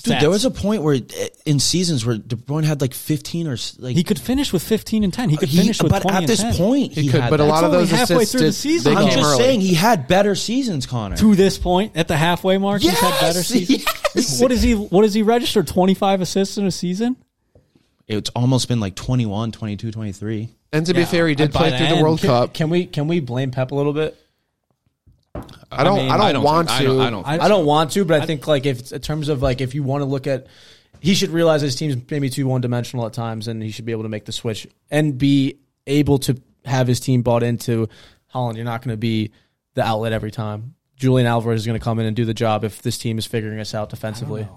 dude. 0.04 0.20
There 0.20 0.30
was 0.30 0.46
a 0.46 0.52
point 0.52 0.82
where 0.84 0.96
uh, 0.96 1.26
in 1.46 1.60
seasons 1.60 2.06
where 2.06 2.18
De 2.18 2.36
Bruyne 2.36 2.64
had 2.64 2.82
like 2.82 2.94
fifteen 2.94 3.48
or 3.48 3.56
like 3.78 3.96
he 3.96 4.04
could 4.04 4.20
finish 4.20 4.52
with 4.52 4.64
15 4.64 5.04
and 5.04 5.14
10. 5.14 5.30
He 5.30 5.38
could 5.38 5.50
he- 5.50 5.60
finish 5.62 5.82
with 5.82 5.92
but 5.92 6.02
20 6.02 6.16
at 6.16 6.24
and 6.24 6.30
this 6.30 6.42
10. 6.42 6.56
point 6.56 6.94
He 6.94 7.04
he, 7.04 7.10
could, 7.10 7.22
had 7.22 7.30
but 7.30 7.40
a 7.40 7.44
that. 7.44 7.50
lot 7.50 7.64
of 7.64 7.72
only 7.74 7.86
those 7.86 7.92
halfway 7.92 8.16
assists 8.18 8.32
through 8.32 8.48
the 8.48 8.54
season. 8.54 8.98
I'm 8.98 9.06
just 9.10 9.18
early. 9.20 9.38
saying 9.38 9.62
he 9.62 9.74
had 9.76 10.08
better 10.08 10.36
seasons, 10.36 10.86
Connor. 10.86 11.18
to 11.18 11.36
this 11.36 11.58
point 11.58 11.96
at 11.96 12.08
the 12.08 12.18
halfway 12.18 12.58
mark 12.58 12.82
he's 12.82 13.00
had 13.00 13.20
better 13.20 13.44
seasons. 13.44 13.86
yes. 14.16 14.42
What 14.42 14.52
is 14.52 14.62
he 14.64 14.74
what 14.74 15.06
is 15.06 15.14
he 15.14 15.22
registered 15.22 15.68
25 15.68 16.22
assists 16.22 16.58
in 16.58 16.66
a 16.66 16.72
season? 16.72 17.16
It's 18.08 18.32
almost 18.32 18.68
been 18.68 18.80
like 18.80 18.96
21, 18.96 19.52
22, 19.52 19.92
23. 19.92 20.50
And 20.72 20.86
to 20.86 20.94
be 20.94 21.04
fair, 21.06 21.28
he 21.28 21.36
did 21.36 21.52
by 21.52 21.60
play 21.60 21.70
the 21.72 21.78
through 21.78 21.96
the 21.98 22.04
World 22.04 22.20
Can, 22.20 22.28
Cup. 22.30 22.54
can 22.54 22.70
we 22.70 22.86
can 22.86 23.08
we 23.08 23.20
blame 23.20 23.52
Pep 23.52 23.72
a 23.72 23.76
little 23.76 23.94
bit? 23.94 24.16
I 25.72 25.84
don't. 25.84 25.98
I, 26.00 26.02
mean, 26.02 26.08
don't 26.10 26.22
I 26.22 26.32
don't 26.34 26.44
want 26.44 26.70
think- 26.70 26.82
to. 26.82 26.86
I 26.86 26.86
don't- 26.86 27.02
I 27.02 27.10
don't 27.10 27.28
I- 27.42 27.46
I 27.46 27.48
don't 27.48 27.66
want 27.66 27.92
to, 27.92 28.06
but 28.06 28.22
I 28.22 28.26
think 28.26 28.48
like 28.48 28.66
if 28.66 28.92
in 28.92 29.02
terms 29.02 29.30
of 29.30 29.42
like 29.42 29.62
if 29.62 29.74
you 29.76 29.84
want 29.84 30.02
to 30.02 30.06
look 30.06 30.28
at, 30.28 30.48
he 31.00 31.14
should 31.14 31.30
realize 31.30 31.62
his 31.62 31.76
team's 31.76 31.96
maybe 32.10 32.30
too 32.30 32.48
one 32.48 32.62
dimensional 32.62 33.06
at 33.06 33.14
times, 33.14 33.48
and 33.48 33.62
he 33.64 33.72
should 33.72 33.86
be 33.86 33.92
able 33.92 34.04
to 34.04 34.10
make 34.10 34.26
the 34.26 34.32
switch 34.32 34.68
and 34.92 35.18
be 35.18 35.58
able 35.88 36.18
to 36.20 36.40
have 36.66 36.88
his 36.88 37.00
team 37.00 37.22
bought 37.22 37.42
into 37.44 37.88
Haaland. 38.34 38.56
You're 38.56 38.66
not 38.66 38.82
going 38.84 38.94
to 38.94 38.98
be 38.98 39.32
the 39.76 39.84
outlet 39.84 40.12
every 40.14 40.32
time. 40.32 40.76
Julian 40.98 41.28
Alvarez 41.28 41.62
is 41.62 41.66
going 41.66 41.80
to 41.80 41.84
come 41.84 42.00
in 42.00 42.06
and 42.06 42.16
do 42.16 42.26
the 42.26 42.34
job 42.34 42.64
if 42.64 42.82
this 42.82 42.98
team 42.98 43.18
is 43.18 43.26
figuring 43.26 43.60
us 43.60 43.74
out 43.74 43.90
defensively. 43.90 44.48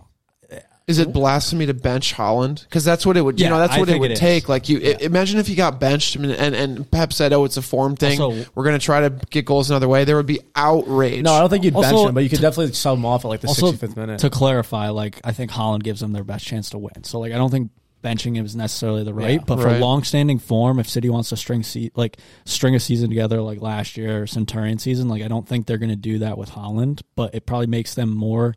Is 0.89 0.99
it 0.99 1.13
blasphemy 1.13 1.67
to 1.67 1.75
bench 1.75 2.13
Haaland? 2.15 2.65
Because 2.65 2.85
that's 2.85 3.07
what 3.07 3.17
it 3.17 3.23
would. 3.23 3.39
You 3.39 3.45
Yeah, 3.45 3.51
know, 3.51 3.59
that's 3.61 3.75
I 3.75 3.79
what 3.79 3.89
it 3.89 3.93
think 3.93 4.01
would 4.03 4.11
it 4.11 4.15
is. 4.15 4.19
take. 4.21 4.49
Like 4.49 4.69
you, 4.69 4.79
i- 4.79 4.97
imagine 5.03 5.39
if 5.39 5.47
he 5.47 5.55
got 5.55 5.79
benched 5.79 6.17
and, 6.17 6.27
and 6.27 6.55
and 6.55 6.91
Pep 6.91 7.13
said, 7.13 7.33
"Oh, 7.33 7.45
it's 7.45 7.57
a 7.57 7.63
form 7.63 7.95
thing. 7.97 8.21
Also- 8.21 8.45
We're 8.55 8.65
going 8.65 8.79
to 8.79 8.85
try 8.85 9.01
to 9.01 9.11
get 9.31 9.45
goals 9.45 9.71
another 9.71 9.89
way." 9.89 10.05
There 10.05 10.17
would 10.17 10.27
be 10.27 10.41
outrage. 10.57 11.23
No, 11.23 11.33
I 11.35 11.41
don't 11.41 11.51
think 11.51 11.65
you'd 11.65 11.75
bench 11.75 11.87
Also- 11.95 12.09
him, 12.09 12.15
but 12.15 12.25
you 12.25 12.31
could 12.31 12.41
definitely 12.41 12.73
sub 12.75 12.99
him 12.99 13.07
off 13.07 13.25
at 13.25 13.29
like 13.29 13.41
the 13.41 13.49
also 13.49 13.73
65th 13.73 13.97
minute. 13.97 14.19
to 14.21 14.31
clarify, 14.31 14.89
like 14.89 15.21
I 15.25 15.33
think 15.33 15.51
Haaland 15.53 15.83
gives 15.85 16.01
them 16.01 16.13
their 16.13 16.25
best 16.25 16.45
chance 16.47 16.71
to 16.71 16.79
win. 16.79 17.05
So 17.05 17.21
like 17.21 17.33
I 17.33 17.37
don't 17.37 17.51
think 17.51 17.71
benching 18.03 18.35
him 18.35 18.45
is 18.45 18.57
necessarily 18.57 19.05
the 19.05 19.15
right, 19.15 19.35
Yeah, 19.35 19.45
but 19.47 19.61
for 19.61 19.67
right. 19.69 19.81
long-standing 19.81 20.41
form, 20.41 20.81
if 20.81 20.89
City 20.89 21.09
wants 21.09 21.29
to 21.29 21.37
string 21.37 21.63
se- 21.63 21.93
like 21.95 22.17
string 22.45 22.75
a 22.75 22.81
season 22.81 23.09
together 23.09 23.41
like 23.41 23.63
last 23.63 23.97
year 23.97 24.23
or 24.23 24.27
Centurion 24.27 24.79
season, 24.81 25.09
like 25.09 25.23
I 25.23 25.29
don't 25.29 25.47
think 25.47 25.67
they're 25.67 25.79
going 25.79 25.91
to 25.91 25.95
do 25.95 26.19
that 26.19 26.37
with 26.37 26.51
Haaland, 26.51 27.03
but 27.15 27.37
it 27.37 27.47
probably 27.47 27.69
makes 27.69 27.95
them 27.95 28.11
more 28.13 28.57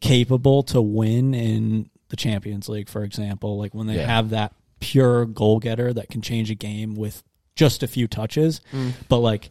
capable 0.00 0.62
to 0.64 0.80
win 0.82 1.34
in 1.34 1.90
the 2.08 2.16
Champions 2.16 2.68
League, 2.68 2.88
for 2.88 3.04
example, 3.04 3.58
like 3.58 3.74
when 3.74 3.86
they 3.86 3.96
Yeah. 3.96 4.06
have 4.06 4.30
that 4.30 4.52
pure 4.80 5.26
goal 5.26 5.58
getter 5.58 5.92
that 5.92 6.08
can 6.08 6.22
change 6.22 6.50
a 6.50 6.54
game 6.54 6.94
with 6.94 7.22
just 7.54 7.82
a 7.82 7.86
few 7.86 8.08
touches. 8.08 8.60
Mm. 8.72 8.92
But 9.08 9.18
like 9.18 9.50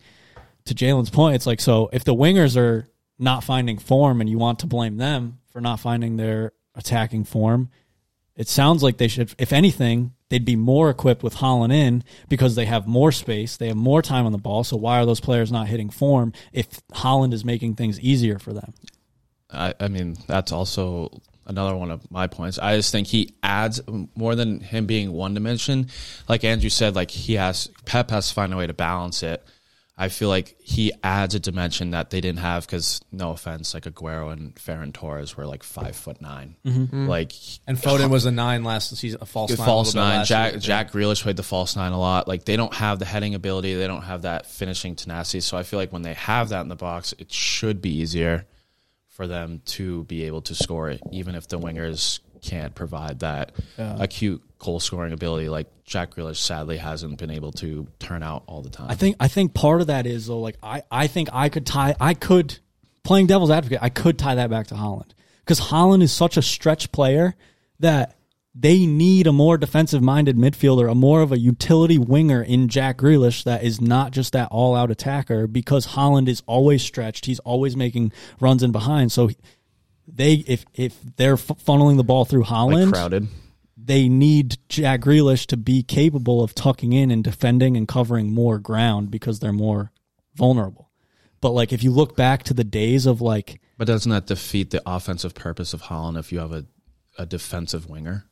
to 0.66 0.74
Jalen's 0.74 1.10
point, 1.10 1.36
it's 1.36 1.46
like 1.48 1.62
so 1.62 1.90
if 1.94 2.04
the 2.04 2.16
wingers 2.16 2.58
are 2.58 2.88
not 3.18 3.44
finding 3.44 3.78
form 3.78 4.22
and 4.22 4.30
you 4.30 4.38
want 4.38 4.60
to 4.60 4.68
blame 4.68 4.98
them 4.98 5.40
for 5.52 5.62
not 5.62 5.80
finding 5.80 6.18
their 6.18 6.52
attacking 6.76 7.24
form, 7.26 7.70
it 8.36 8.48
sounds 8.48 8.82
like 8.84 8.98
they 8.98 9.08
should 9.08 9.34
if 9.38 9.54
anything, 9.54 10.14
they'd 10.30 10.46
be 10.46 10.56
more 10.56 10.90
equipped 10.90 11.24
with 11.24 11.36
Haaland 11.36 11.74
in 11.74 12.04
because 12.28 12.56
they 12.56 12.66
have 12.66 12.88
more 12.88 13.12
space, 13.12 13.56
they 13.58 13.68
have 13.68 13.78
more 13.78 14.02
time 14.02 14.26
on 14.26 14.32
the 14.32 14.38
ball. 14.38 14.64
So 14.64 14.78
why 14.78 15.00
are 15.00 15.06
those 15.06 15.20
players 15.20 15.52
not 15.52 15.68
hitting 15.68 15.90
form 15.90 16.34
if 16.52 16.68
Haaland 16.94 17.34
is 17.34 17.46
making 17.46 17.76
things 17.76 18.00
easier 18.00 18.40
for 18.40 18.54
them? 18.54 18.74
I, 19.52 19.74
I 19.80 19.88
mean, 19.88 20.16
that's 20.28 20.52
also 20.52 21.22
another 21.46 21.76
one 21.76 21.92
of 21.92 22.10
my 22.12 22.28
points. 22.28 22.60
I 22.60 22.78
just 22.78 22.92
think 22.92 23.08
he 23.08 23.36
adds 23.42 23.82
more 24.16 24.36
than 24.36 24.60
him 24.60 24.86
being 24.86 25.12
one 25.12 25.34
dimension. 25.34 25.88
Like 26.28 26.44
Andrew 26.44 26.70
said, 26.70 26.96
like 26.96 27.12
he 27.12 27.34
has 27.34 27.70
Pep 27.86 28.12
has 28.12 28.30
to 28.30 28.34
find 28.34 28.54
a 28.54 28.58
way 28.58 28.68
to 28.68 28.74
balance 28.74 29.24
it. 29.24 29.44
I 30.02 30.08
feel 30.08 30.30
like 30.30 30.56
he 30.62 30.94
adds 31.04 31.36
a 31.36 31.42
dimension 31.42 31.92
that 31.92 32.10
they 32.10 32.22
didn't 32.22 32.40
have 32.40 32.66
because, 32.66 33.02
no 33.12 33.32
offense, 33.32 33.74
like 33.74 33.84
Aguero 33.84 34.32
and 34.32 34.56
Ferran 34.56 34.94
Torres 34.94 35.36
were 35.36 35.46
like 35.46 35.62
five 35.62 35.94
foot 35.94 36.22
9 36.22 36.56
mm-hmm. 36.66 37.06
Like 37.06 37.34
and 37.68 37.78
Foden 37.78 38.10
was 38.10 38.26
a 38.26 38.32
nine 38.32 38.64
last 38.64 38.96
season, 38.96 39.20
a 39.22 39.26
false 39.26 39.50
nine. 39.50 39.58
false 39.58 39.94
a 39.94 39.98
little 39.98 40.12
bit 40.12 40.18
nine. 40.18 40.26
Jack 40.26 40.52
year. 40.54 40.60
Jack 40.62 40.92
Grealish 40.94 41.22
played 41.22 41.36
the 41.36 41.44
false 41.44 41.76
nine 41.76 41.92
a 41.92 42.00
lot. 42.00 42.30
Like 42.30 42.46
they 42.46 42.56
don't 42.56 42.74
have 42.76 43.00
the 43.00 43.06
heading 43.06 43.36
ability. 43.36 43.74
They 43.74 43.88
don't 43.88 44.04
have 44.04 44.22
that 44.22 44.46
finishing 44.46 44.96
tenacity. 44.96 45.42
So 45.42 45.58
I 45.58 45.64
feel 45.64 45.80
like 45.80 45.92
when 45.92 46.04
they 46.04 46.14
have 46.14 46.50
that 46.50 46.62
in 46.62 46.70
the 46.70 46.78
box, 46.78 47.14
it 47.18 47.34
should 47.34 47.82
be 47.82 47.98
easier 47.98 48.46
for 49.20 49.28
them 49.28 49.62
to 49.66 50.06
be 50.06 50.24
able 50.24 50.42
to 50.42 50.56
score 50.56 50.90
it, 50.90 51.02
even 51.12 51.36
if 51.36 51.46
the 51.46 51.60
wingers 51.60 52.22
can't 52.42 52.74
provide 52.74 53.20
that 53.20 53.52
acute 53.78 54.42
goal 54.60 54.80
scoring 54.80 55.12
ability. 55.12 55.50
Like 55.50 55.68
Jack 55.84 56.16
Grealish 56.16 56.38
sadly 56.38 56.78
hasn't 56.78 57.18
been 57.18 57.30
able 57.30 57.52
to 57.54 57.86
turn 58.00 58.24
out 58.24 58.44
all 58.48 58.62
the 58.62 58.70
time. 58.70 58.90
I 58.90 58.96
think 58.96 59.18
I 59.20 59.28
think 59.28 59.54
part 59.54 59.82
of 59.82 59.88
that 59.88 60.06
is 60.06 60.28
though, 60.28 60.40
like 60.40 60.56
I, 60.64 60.84
I 60.90 61.08
think 61.08 61.28
I 61.34 61.50
could 61.50 61.66
tie 61.66 61.98
I 62.00 62.14
could 62.14 62.60
playing 63.04 63.28
devil's 63.28 63.52
advocate, 63.52 63.80
I 63.82 63.90
could 63.90 64.18
tie 64.18 64.36
that 64.36 64.50
back 64.50 64.68
to 64.68 64.76
Haaland. 64.76 65.12
Because 65.40 65.60
Haaland 65.60 66.02
is 66.02 66.14
such 66.14 66.38
a 66.38 66.42
stretch 66.42 66.94
player 66.94 67.36
that 67.82 68.16
they 68.60 68.86
need 68.86 69.26
a 69.26 69.32
more 69.32 69.58
defensive 69.58 70.02
minded 70.02 70.36
midfielder, 70.36 70.92
a 70.92 70.96
more 70.96 71.22
of 71.22 71.32
a 71.32 71.40
utility 71.40 71.98
winger 71.98 72.42
in 72.42 72.68
Jack 72.68 72.98
Grealish 72.98 73.46
that 73.46 73.64
is 73.64 73.80
not 73.80 74.12
just 74.12 74.34
that 74.34 74.50
all 74.52 74.76
out 74.76 74.92
attacker 74.92 75.48
because 75.48 75.88
Haaland 75.88 76.28
is 76.28 76.44
always 76.46 76.84
stretched. 76.84 77.26
He's 77.26 77.40
always 77.40 77.78
making 77.78 78.12
runs 78.42 78.62
in 78.62 78.74
behind. 78.74 79.14
So 79.14 79.30
they 80.06 80.44
if 80.46 80.66
if 80.74 80.98
they're 81.16 81.38
funneling 81.38 81.96
the 81.96 82.04
ball 82.04 82.26
through 82.26 82.42
like 82.42 82.50
Haaland, 82.50 82.92
crowded. 82.94 83.28
they 83.78 84.10
need 84.10 84.58
Jack 84.68 85.02
Grealish 85.02 85.46
to 85.48 85.58
be 85.58 85.82
capable 85.82 86.44
of 86.44 86.54
tucking 86.54 86.92
in 86.92 87.12
and 87.12 87.24
defending 87.24 87.78
and 87.78 87.88
covering 87.88 88.34
more 88.34 88.60
ground 88.60 89.10
because 89.10 89.40
they're 89.40 89.54
more 89.54 89.92
vulnerable. 90.36 90.90
But 91.40 91.52
like 91.52 91.72
if 91.72 91.82
you 91.82 91.92
look 91.92 92.18
back 92.18 92.44
to 92.44 92.54
the 92.54 92.66
days 92.66 93.06
of 93.06 93.22
like 93.22 93.62
But 93.78 93.88
doesn't 93.88 94.12
that 94.12 94.28
defeat 94.28 94.72
the 94.72 94.82
offensive 94.86 95.34
purpose 95.34 95.74
of 95.74 95.84
Haaland 95.84 96.20
if 96.20 96.34
you 96.34 96.40
have 96.40 96.52
a, 96.52 96.66
a 97.18 97.26
defensive 97.26 97.88
winger? 97.88 98.26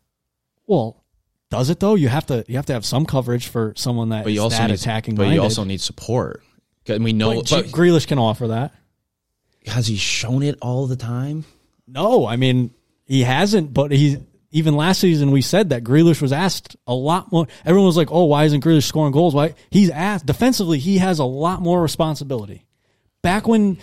Well, 0.68 1.04
does 1.50 1.70
it 1.70 1.80
though? 1.80 1.96
You 1.96 2.10
have 2.10 2.26
to 2.28 2.44
you 2.48 2.56
have 2.58 2.66
to 2.68 2.74
have 2.74 2.86
some 2.86 3.06
coverage 3.06 3.48
for 3.48 3.74
someone 3.76 4.10
that 4.10 4.24
But 4.26 4.34
you 4.34 4.40
is 4.40 4.44
also 4.44 4.58
that 4.58 4.68
need 4.68 4.74
attacking 4.80 5.16
But 5.16 5.24
minded. 5.24 5.36
you 5.36 5.42
also 5.42 5.64
need 5.64 5.82
support. 5.82 6.44
And 6.88 7.04
we 7.04 7.14
know. 7.14 7.36
but 7.36 7.46
G- 7.46 7.56
but 7.56 7.66
Grealish 7.68 8.08
can 8.08 8.18
offer 8.20 8.48
that. 8.50 8.74
has 9.66 9.88
he 9.88 9.96
shown 9.98 10.44
it 10.44 10.58
all 10.62 10.88
the 10.88 10.96
time? 10.96 11.46
No, 11.88 12.26
I 12.26 12.36
mean 12.36 12.72
he 13.06 13.24
hasn't. 13.24 13.74
But 13.74 13.92
he 13.92 14.18
even 14.52 14.76
last 14.76 15.00
season 15.00 15.32
we 15.32 15.42
said 15.42 15.70
that 15.70 15.84
Grealish 15.84 16.22
was 16.22 16.32
asked 16.34 16.76
a 16.86 16.94
lot 16.94 17.32
more. 17.32 17.48
Everyone 17.66 17.88
was 17.88 17.98
like, 17.98 18.12
"Oh, 18.12 18.26
why 18.26 18.44
isn't 18.46 18.64
Grealish 18.64 18.84
scoring 18.84 19.12
goals?" 19.14 19.34
Why 19.34 19.54
he's 19.70 19.90
asked 19.90 20.26
defensively, 20.26 20.80
he 20.80 20.98
has 21.00 21.20
a 21.20 21.26
lot 21.26 21.62
more 21.62 21.82
responsibility. 21.82 22.66
Back 23.22 23.48
when 23.48 23.78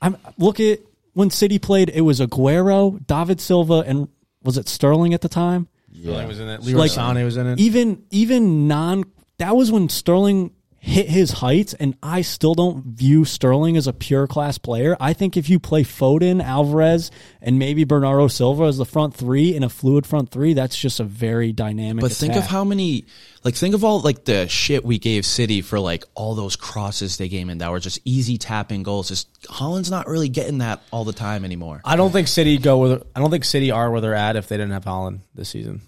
I'm 0.00 0.16
look 0.38 0.60
at 0.60 0.80
when 1.14 1.28
City 1.30 1.58
played, 1.58 1.90
it 1.90 2.02
was 2.02 2.20
Aguero, 2.20 3.06
David 3.06 3.40
Silva, 3.40 3.84
and 3.86 4.08
was 4.42 4.56
it 4.56 4.68
Sterling 4.68 5.12
at 5.14 5.20
the 5.20 5.28
time? 5.28 5.68
Sterling 6.00 6.28
was 6.28 6.40
in 6.40 6.48
it. 6.48 6.62
Leroy 6.62 6.78
Like- 6.80 6.90
Sané 6.90 7.24
was 7.24 7.36
in 7.36 7.46
it. 7.46 7.60
Even 7.60 8.02
even 8.10 8.68
non 8.68 9.04
that 9.38 9.56
was 9.56 9.70
when 9.72 9.88
Sterling 9.88 10.52
hit 10.84 11.08
his 11.08 11.30
heights, 11.30 11.74
and 11.74 11.96
I 12.02 12.22
still 12.22 12.54
don't 12.54 12.84
view 12.84 13.24
Sterling 13.24 13.76
as 13.76 13.86
a 13.86 13.92
pure 13.92 14.26
class 14.26 14.58
player. 14.58 14.96
I 14.98 15.12
think 15.12 15.36
if 15.36 15.48
you 15.48 15.60
play 15.60 15.84
Foden, 15.84 16.42
Alvarez, 16.42 17.12
and 17.40 17.56
maybe 17.56 17.84
Bernardo 17.84 18.26
Silva 18.26 18.64
as 18.64 18.78
the 18.78 18.84
front 18.84 19.14
three 19.14 19.54
in 19.54 19.62
a 19.62 19.68
fluid 19.68 20.06
front 20.06 20.32
three, 20.32 20.54
that's 20.54 20.76
just 20.76 20.98
a 20.98 21.04
very 21.04 21.52
dynamic. 21.52 22.02
But 22.02 22.10
think 22.10 22.34
of 22.34 22.46
how 22.46 22.64
many, 22.64 23.04
like, 23.44 23.54
think 23.54 23.76
of 23.76 23.84
all 23.84 24.00
like 24.00 24.24
the 24.24 24.48
shit 24.48 24.84
we 24.84 24.98
gave 24.98 25.24
City 25.24 25.62
for 25.62 25.78
like 25.78 26.04
all 26.16 26.34
those 26.34 26.56
crosses 26.56 27.16
they 27.16 27.28
gave 27.28 27.48
in 27.48 27.58
that 27.58 27.70
were 27.70 27.78
just 27.78 28.00
easy 28.04 28.36
tapping 28.36 28.82
goals. 28.82 29.06
Just 29.08 29.42
Haaland's 29.44 29.90
not 29.90 30.08
really 30.08 30.28
getting 30.28 30.58
that 30.58 30.82
all 30.90 31.04
the 31.04 31.12
time 31.12 31.44
anymore. 31.44 31.80
I 31.84 31.94
don't 31.94 32.10
think 32.10 32.26
City 32.26 32.58
go 32.58 32.78
with. 32.78 33.04
I 33.14 33.20
don't 33.20 33.30
think 33.30 33.44
City 33.44 33.70
are 33.70 33.88
where 33.88 34.00
they're 34.00 34.14
at 34.16 34.34
if 34.34 34.48
they 34.48 34.56
didn't 34.56 34.72
have 34.72 34.84
Haaland 34.84 35.20
this 35.32 35.48
season. 35.48 35.80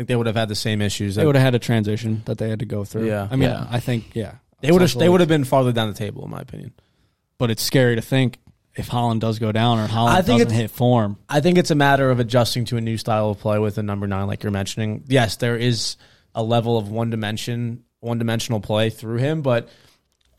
I 0.00 0.02
think 0.02 0.08
they 0.08 0.16
would 0.16 0.26
have 0.26 0.36
had 0.36 0.48
the 0.48 0.54
same 0.54 0.80
issues. 0.80 1.14
they 1.14 1.26
would 1.26 1.34
have 1.34 1.44
had 1.44 1.54
a 1.54 1.58
transition 1.58 2.22
that 2.24 2.38
they 2.38 2.48
had 2.48 2.60
to 2.60 2.64
go 2.64 2.84
through. 2.84 3.06
Yeah. 3.06 3.28
I 3.30 3.36
mean, 3.36 3.50
Yeah. 3.50 3.66
I 3.70 3.80
think 3.80 4.06
yeah, 4.14 4.36
they 4.62 4.72
would 4.72 4.80
have 4.80 4.94
they 4.94 5.08
would 5.08 5.20
have 5.20 5.28
been 5.28 5.44
farther 5.44 5.72
down 5.72 5.88
the 5.88 5.94
table 5.98 6.24
in 6.24 6.30
my 6.30 6.40
opinion. 6.40 6.72
But 7.38 7.50
it's 7.50 7.62
scary 7.62 7.96
to 7.96 8.02
think 8.02 8.38
if 8.76 8.88
Haaland 8.88 9.20
does 9.20 9.38
go 9.38 9.52
down 9.52 9.78
or 9.78 9.88
Haaland 9.88 10.08
I 10.08 10.22
think 10.22 10.38
doesn't 10.40 10.46
it's- 10.48 10.60
hit 10.60 10.70
form. 10.70 11.18
I 11.28 11.40
think 11.40 11.58
it's 11.58 11.70
a 11.70 11.74
matter 11.74 12.10
of 12.10 12.18
adjusting 12.20 12.64
to 12.66 12.76
a 12.76 12.80
new 12.80 12.96
style 12.96 13.30
of 13.30 13.38
play 13.40 13.58
with 13.58 13.76
a 13.78 13.82
number 13.82 14.06
nine, 14.06 14.26
like 14.26 14.42
you're 14.42 14.52
mentioning. 14.52 15.04
Yes, 15.08 15.36
there 15.36 15.56
is 15.56 15.96
a 16.34 16.42
level 16.42 16.78
of 16.78 16.88
one 16.90 17.10
dimension, 17.10 17.82
one 18.00 18.18
dimensional 18.18 18.60
play 18.60 18.88
through 18.90 19.16
him, 19.18 19.42
but 19.42 19.68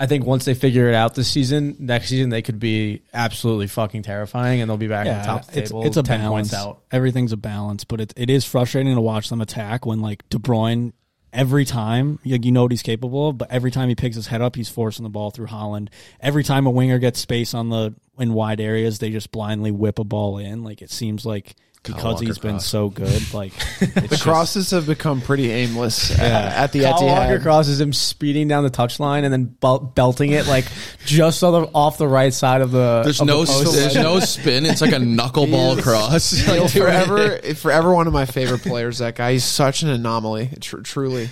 I 0.01 0.07
think 0.07 0.25
once 0.25 0.45
they 0.45 0.55
figure 0.55 0.89
it 0.89 0.95
out 0.95 1.13
this 1.13 1.27
season, 1.27 1.75
next 1.77 2.09
season 2.09 2.31
they 2.31 2.41
could 2.41 2.59
be 2.59 3.03
absolutely 3.13 3.67
fucking 3.67 4.01
terrifying, 4.01 4.59
and 4.59 4.67
they'll 4.67 4.75
be 4.75 4.87
back 4.87 5.05
on 5.05 5.19
the 5.19 5.23
top 5.23 5.41
of 5.41 5.51
the 5.51 5.59
it's, 5.59 5.69
table. 5.69 5.85
it's 5.85 5.95
a 5.95 6.01
10 6.01 6.21
balance. 6.21 6.49
points 6.49 6.65
out. 6.65 6.81
Everything's 6.91 7.31
a 7.31 7.37
balance, 7.37 7.83
but 7.83 8.01
it, 8.01 8.11
it 8.17 8.31
is 8.31 8.43
frustrating 8.43 8.95
to 8.95 9.01
watch 9.01 9.29
them 9.29 9.41
attack 9.41 9.85
when 9.85 9.99
like 9.99 10.27
De 10.29 10.39
Bruyne 10.39 10.93
every 11.31 11.65
time 11.65 12.17
like 12.25 12.43
you 12.43 12.51
know 12.51 12.63
what 12.63 12.71
he's 12.71 12.81
capable 12.81 13.29
of, 13.29 13.37
but 13.37 13.51
every 13.51 13.69
time 13.69 13.89
he 13.89 13.95
picks 13.95 14.15
his 14.15 14.25
head 14.25 14.41
up, 14.41 14.55
he's 14.55 14.69
forcing 14.69 15.03
the 15.03 15.09
ball 15.09 15.29
through 15.29 15.45
Haaland. 15.45 15.89
Every 16.19 16.43
time 16.43 16.65
a 16.65 16.71
winger 16.71 16.97
gets 16.97 17.19
space 17.19 17.53
on 17.53 17.69
the 17.69 17.93
in 18.17 18.33
wide 18.33 18.59
areas, 18.59 18.97
they 18.97 19.11
just 19.11 19.31
blindly 19.31 19.69
whip 19.69 19.99
a 19.99 20.03
ball 20.03 20.39
in. 20.39 20.63
Like 20.63 20.81
it 20.81 20.89
seems 20.89 21.27
like 21.27 21.55
because 21.83 22.03
Walker 22.03 22.25
he's 22.25 22.37
been 22.37 22.51
cross. 22.53 22.65
so 22.67 22.89
good, 22.89 23.33
like 23.33 23.53
The 23.79 24.19
crosses 24.21 24.69
have 24.71 24.85
become 24.85 25.19
pretty 25.21 25.49
aimless 25.51 26.11
uh, 26.19 26.21
at 26.21 26.71
the 26.71 26.81
Kyle 26.81 26.93
Walker 27.05 27.39
Etihad. 27.39 27.41
crosses 27.41 27.81
him 27.81 27.91
speeding 27.91 28.47
down 28.47 28.63
the 28.63 28.69
touchline 28.69 29.23
and 29.23 29.33
then 29.33 29.55
belting 29.95 30.31
it 30.31 30.45
like 30.47 30.65
just 31.05 31.43
on 31.43 31.53
the, 31.63 31.69
off 31.73 31.97
the 31.97 32.07
right 32.07 32.33
side 32.33 32.61
of 32.61 32.71
the. 32.71 33.01
There's 33.03 33.19
of 33.19 33.27
the 33.27 33.33
no 33.33 33.45
post. 33.45 33.73
there's 33.73 33.95
no 33.95 34.19
spin. 34.19 34.65
It's 34.65 34.81
like 34.81 34.91
a 34.93 34.95
knuckleball 34.99 35.81
cross. 35.81 36.47
Like, 36.47 36.69
forever, 36.69 37.37
forever 37.55 37.93
one 37.93 38.05
of 38.07 38.13
my 38.13 38.25
favorite 38.25 38.61
players. 38.61 38.99
That 38.99 39.15
guy, 39.15 39.33
he's 39.33 39.43
such 39.43 39.81
an 39.81 39.89
anomaly. 39.89 40.49
Tr- 40.61 40.81
truly, 40.81 41.29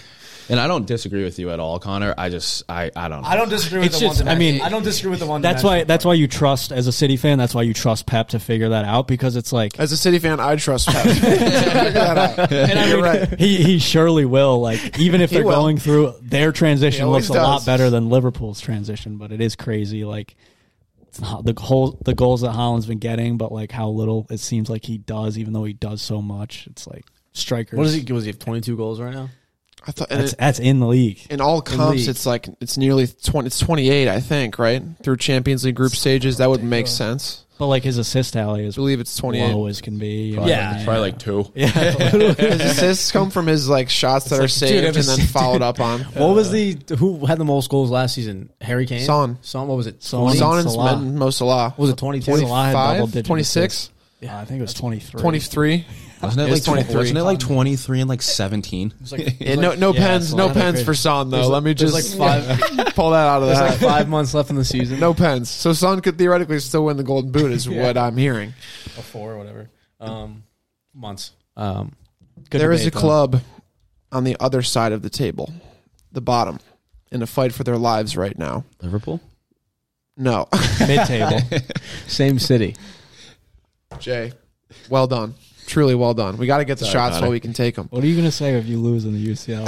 and 0.49 0.59
I 0.59 0.67
don't 0.67 0.85
disagree 0.85 1.23
with 1.23 1.37
you 1.39 1.51
at 1.51 1.59
all, 1.59 1.79
Connor. 1.79 2.13
I 2.17 2.29
just 2.29 2.63
I 2.69 2.91
I 2.95 3.07
don't. 3.07 3.21
Know. 3.21 3.27
I 3.27 3.35
don't 3.35 3.49
disagree 3.49 3.79
with 3.79 3.87
It's 3.87 3.99
the 3.99 4.05
just- 4.07 4.23
one. 4.23 4.27
I 4.29 4.35
mean, 4.35 4.61
I 4.61 4.69
don't 4.69 4.83
disagree 4.83 5.11
with 5.11 5.19
the 5.19 5.25
one. 5.27 5.41
that's 5.41 5.63
why 5.63 5.83
that's 5.83 6.03
why 6.05 6.13
you 6.15 6.27
trust 6.27 6.71
as 6.71 6.87
a 6.87 6.91
City 6.91 7.17
fan. 7.17 7.37
That's 7.37 7.53
why 7.55 7.61
you 7.61 7.73
trust 7.73 8.05
Pep 8.05 8.29
to 8.29 8.39
figure 8.39 8.69
that 8.69 8.85
out 8.85 9.07
because 9.07 9.35
it's 9.35 9.53
like 9.53 9.79
as 9.79 9.91
a 9.91 9.97
City 9.97 10.19
fan, 10.19 10.39
I 10.39 10.55
trust 10.55 10.87
Pep. 10.89 11.05
Figure 11.05 11.91
that 11.91 12.17
out. 12.39 12.51
And 12.51 12.79
I 12.79 12.87
You're 12.89 12.97
mean, 12.97 13.05
right. 13.05 13.39
he 13.39 13.63
he 13.63 13.79
surely 13.79 14.25
will. 14.25 14.59
Like 14.61 14.99
even 14.99 15.21
if 15.21 15.29
they're 15.29 15.43
will. 15.45 15.55
going 15.55 15.77
through 15.77 16.15
their 16.21 16.51
transition 16.51 17.01
He 17.01 17.05
always 17.05 17.29
looks 17.29 17.39
a 17.39 17.43
lot 17.43 17.65
better 17.65 17.89
than 17.89 18.09
Liverpool's 18.09 18.59
transition, 18.59 19.17
but 19.17 19.31
it 19.31 19.41
is 19.41 19.55
crazy. 19.55 20.03
Like 20.05 20.35
it's 21.07 21.19
not 21.21 21.43
the 21.43 21.53
whole 21.59 21.97
the 22.05 22.13
goals 22.13 22.41
that 22.41 22.51
Haaland's 22.53 22.85
been 22.85 22.99
getting, 22.99 23.37
but 23.37 23.51
like 23.51 23.71
how 23.71 23.89
little 23.89 24.27
it 24.29 24.39
seems 24.39 24.69
like 24.69 24.85
he 24.85 24.97
does, 24.97 25.37
even 25.37 25.53
though 25.53 25.63
he 25.63 25.73
does 25.73 26.01
so 26.01 26.21
much. 26.21 26.67
It's 26.67 26.85
like 26.85 27.03
strikers. 27.33 27.77
What 27.77 27.85
does 27.85 27.93
he? 27.95 28.13
Was 28.13 28.25
he 28.25 28.29
have 28.29 28.39
22 28.39 28.77
goals 28.77 28.99
right 28.99 29.13
now? 29.13 29.29
I 29.87 29.91
thought, 29.91 30.09
That's 30.09 30.33
it, 30.33 30.37
that's 30.39 30.59
in 30.59 30.79
the 30.79 30.87
league. 30.87 31.19
in 31.29 31.41
all 31.41 31.61
comps, 31.61 31.99
league. 32.01 32.09
it's 32.09 32.25
like 32.25 32.47
it's 32.59 32.77
nearly 32.77 33.07
twenty. 33.07 33.47
It's 33.47 33.59
twenty 33.59 33.89
eight, 33.89 34.07
I 34.09 34.19
think, 34.19 34.59
right 34.59 34.83
through 35.03 35.17
Champions 35.17 35.63
League 35.63 35.75
group 35.75 35.93
stages. 35.93 36.37
That 36.37 36.49
would 36.49 36.63
make 36.63 36.87
sense. 36.87 37.45
But 37.57 37.67
like 37.67 37.83
his 37.83 37.97
assist 37.97 38.33
tally 38.33 38.65
is 38.65 38.77
I 38.77 38.79
believe 38.79 39.01
it's 39.01 39.15
28. 39.17 39.53
low 39.53 39.65
as 39.65 39.81
can 39.81 39.97
be. 39.97 40.33
Probably 40.33 40.51
Yeah. 40.51 40.71
like, 40.77 40.83
probably 40.85 41.01
like 41.01 41.19
two. 41.19 41.51
Yeah. 41.55 41.67
His 41.67 42.61
assists 42.61 43.11
come 43.11 43.29
from 43.31 43.47
his 43.47 43.67
like 43.67 43.89
shots 43.89 44.29
that 44.29 44.35
are 44.35 44.43
like, 44.43 44.49
dude, 44.49 44.51
saved 44.51 44.87
I've 44.87 44.95
and 44.95 45.05
then 45.05 45.17
seen- 45.17 45.25
followed 45.27 45.61
up 45.61 45.79
on. 45.81 45.99
What 46.13 46.35
was 46.35 46.51
the 46.51 46.77
who 46.97 47.25
had 47.25 47.37
the 47.37 47.43
most 47.45 47.69
goals 47.69 47.89
last 47.91 48.15
season? 48.15 48.49
Harry 48.61 48.85
Kane. 48.85 49.01
Son. 49.01 49.39
Son. 49.41 49.67
What 49.67 49.75
was 49.75 49.87
it? 49.87 50.01
Son. 50.01 50.21
20? 50.21 50.37
Son 50.37 50.59
and 50.59 50.69
Salah. 50.71 50.97
Mo 51.01 51.29
Salah. 51.31 51.73
Was 51.77 51.89
it 51.89 51.97
twenty 51.97 52.19
two? 52.21 52.37
Salah 52.37 52.63
had 52.65 52.73
double 52.73 53.07
25, 53.07 53.11
digit 53.11 53.25
26. 53.25 53.89
Yeah, 54.21 54.39
I 54.39 54.45
think 54.45 54.59
it 54.59 54.61
was 54.61 54.73
23. 54.73 55.21
23. 55.21 55.85
Wasn't 56.21 56.41
it 56.49 56.51
It's 56.51 56.67
like 56.67 56.85
23. 56.85 56.95
Wasn't 56.95 57.17
it 57.17 57.23
like 57.23 57.39
twenty 57.39 57.75
three 57.77 58.01
and 58.01 58.09
like 58.09 58.21
seventeen? 58.21 58.93
Yeah, 59.39 59.55
no, 59.55 59.73
no 59.75 59.93
yeah, 59.93 59.99
pens, 60.07 60.25
it's 60.25 60.33
a 60.33 60.37
no 60.37 60.47
lot. 60.47 60.55
pens 60.55 60.83
for 60.83 60.93
Son 60.93 61.29
though. 61.29 61.37
There's 61.37 61.47
Let 61.47 61.63
me 61.63 61.73
there's 61.73 61.93
just 61.93 62.17
like 62.17 62.43
five. 62.43 62.59
pull 62.95 63.11
that 63.11 63.25
out 63.27 63.41
of 63.41 63.47
There's 63.47 63.59
that. 63.59 63.69
like 63.69 63.79
five 63.79 64.09
months 64.09 64.33
left 64.33 64.49
in 64.49 64.55
the 64.57 64.65
season. 64.65 64.99
no 64.99 65.13
pens. 65.13 65.49
So 65.49 65.71
Son 65.73 66.01
could 66.01 66.17
theoretically 66.17 66.59
still 66.59 66.85
win 66.85 66.97
the 66.97 67.03
Golden 67.03 67.31
Boot, 67.31 67.51
is 67.51 67.69
what 67.69 67.97
I'm 67.97 68.17
hearing. 68.17 68.49
or 68.97 69.03
four 69.03 69.33
or 69.33 69.37
whatever. 69.37 69.69
Um, 70.01 70.43
months. 70.93 71.31
Um, 71.55 71.93
Good 72.49 72.59
there 72.61 72.71
is 72.71 72.81
a 72.81 72.85
debate, 72.85 72.93
though. 72.95 72.99
club 72.99 73.41
on 74.11 74.23
the 74.25 74.35
other 74.39 74.61
side 74.61 74.91
of 74.91 75.01
the 75.01 75.09
table, 75.09 75.53
the 76.11 76.21
bottom, 76.21 76.59
in 77.11 77.21
a 77.21 77.27
fight 77.27 77.53
for 77.53 77.63
their 77.63 77.77
lives 77.77 78.17
right 78.17 78.37
now. 78.37 78.65
Liverpool. 78.81 79.21
No, 80.17 80.47
mid-table. 80.85 81.39
same 82.07 82.39
city. 82.39 82.75
Jay, 83.99 84.31
well 84.89 85.07
done, 85.07 85.33
truly 85.69 85.95
well 85.95 86.13
done. 86.13 86.37
We 86.37 86.47
got 86.47 86.57
to 86.57 86.65
get 86.65 86.77
the 86.79 86.85
Sorry 86.85 86.93
shots 86.93 87.11
about 87.17 87.21
while 87.21 87.29
it. 87.31 87.35
we 87.35 87.39
can 87.39 87.53
take 87.53 87.75
them. 87.75 87.87
what 87.91 88.03
are 88.03 88.07
you 88.07 88.15
gonna 88.15 88.31
say 88.31 88.55
if 88.55 88.65
you 88.65 88.77
lose 88.79 89.05
in 89.05 89.13
the 89.13 89.25
UCL? 89.25 89.65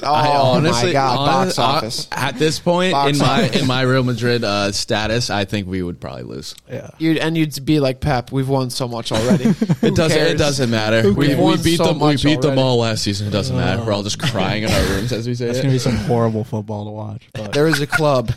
Oh 0.02 0.12
I 0.14 0.28
honestly, 0.28 0.86
my 0.88 0.92
god, 0.92 1.18
honest- 1.18 1.56
box 1.58 1.76
office. 1.84 2.08
uh, 2.12 2.14
at 2.16 2.36
this 2.36 2.58
point 2.58 2.92
Box 2.92 3.12
in 3.12 3.18
my 3.26 3.48
in 3.48 3.66
my 3.66 3.82
Real 3.82 4.02
Madrid 4.04 4.44
uh, 4.44 4.72
status, 4.72 5.28
I 5.30 5.44
think 5.44 5.66
we 5.66 5.82
would 5.82 6.00
probably 6.00 6.22
lose. 6.22 6.54
yeah. 6.70 6.90
You'd, 6.98 7.18
and 7.18 7.36
you'd 7.36 7.64
be 7.66 7.80
like 7.80 8.00
Pep. 8.00 8.32
We've 8.32 8.48
won 8.48 8.70
so 8.70 8.86
much 8.88 9.12
already. 9.12 9.44
It 9.82 9.94
doesn't. 9.96 10.16
cares? 10.16 10.32
It 10.32 10.38
doesn't 10.38 10.70
matter. 10.70 11.02
Who 11.02 11.14
We, 11.14 11.26
cares? 11.26 11.38
we 11.38 11.44
Won 11.44 11.62
beat 11.62 11.76
so 11.78 11.84
them. 11.86 11.94
We 12.00 12.06
much 12.12 12.22
beat 12.22 12.40
them 12.40 12.50
already. 12.50 12.60
all 12.62 12.76
last 12.78 13.02
season. 13.02 13.28
It 13.28 13.30
doesn't 13.30 13.56
matter. 13.56 13.82
We're 13.84 13.92
all 13.92 14.02
just 14.02 14.20
crying 14.20 14.62
in 14.62 14.70
our 14.70 14.82
rooms 14.94 15.12
as 15.12 15.26
we 15.26 15.34
say 15.34 15.46
It's 15.48 15.58
it. 15.58 15.62
gonna 15.62 15.72
be 15.74 15.78
some 15.78 15.96
horrible 15.96 16.44
football 16.44 16.84
to 16.84 16.90
watch. 16.90 17.28
But 17.34 17.52
there 17.52 17.66
is 17.66 17.80
a 17.80 17.86
club 17.86 18.32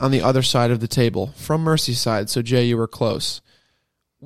on 0.00 0.10
the 0.10 0.20
other 0.22 0.42
side 0.42 0.70
of 0.70 0.80
the 0.80 0.88
table 0.88 1.32
from 1.36 1.64
Merseyside. 1.64 2.28
So 2.28 2.42
Jay, 2.42 2.64
you 2.64 2.76
were 2.76 2.86
close. 2.88 3.40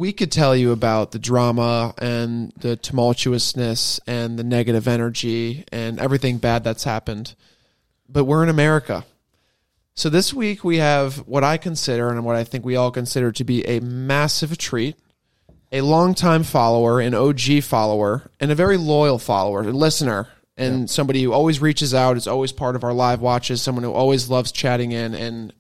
We 0.01 0.15
could 0.15 0.33
tell 0.33 0.57
you 0.57 0.73
about 0.73 1.11
the 1.11 1.19
drama 1.19 1.93
and 1.99 2.55
the 2.57 2.75
tumultuousness 2.75 4.01
and 4.07 4.39
the 4.39 4.43
negative 4.43 4.89
energy 4.89 5.67
and 5.71 6.01
everything 6.01 6.39
bad 6.39 6.65
that's 6.65 6.85
happened. 6.85 7.35
But 8.09 8.25
we're 8.25 8.43
in 8.43 8.49
America. 8.49 9.05
So 9.93 10.09
this 10.09 10.33
week 10.33 10.65
we 10.65 10.79
have 10.79 11.19
what 11.29 11.45
I 11.45 11.59
consider 11.59 12.09
and 12.09 12.25
what 12.25 12.35
I 12.35 12.45
think 12.45 12.65
we 12.65 12.77
all 12.77 12.91
consider 12.91 13.31
to 13.31 13.45
be 13.45 13.63
a 13.67 13.81
massive 13.81 14.57
treat. 14.57 14.97
A 15.71 15.83
longtime 15.83 16.45
follower, 16.45 16.99
an 16.99 17.13
OG 17.13 17.63
follower, 17.63 18.31
and 18.41 18.51
a 18.51 18.55
very 18.55 18.79
loyal 18.79 19.19
follower, 19.19 19.61
a 19.61 19.65
listener, 19.65 20.29
and 20.57 20.89
somebody 20.89 21.23
who 21.23 21.35
always 21.35 21.61
reaches 21.61 21.93
out, 21.93 22.17
is 22.17 22.27
always 22.27 22.53
part 22.53 22.75
of 22.75 22.85
our 22.85 22.95
live 22.95 23.21
watches, 23.21 23.61
someone 23.61 23.85
who 23.85 23.93
always 23.93 24.31
loves 24.31 24.51
chatting 24.51 24.93
in. 24.93 25.15
And 25.15 25.53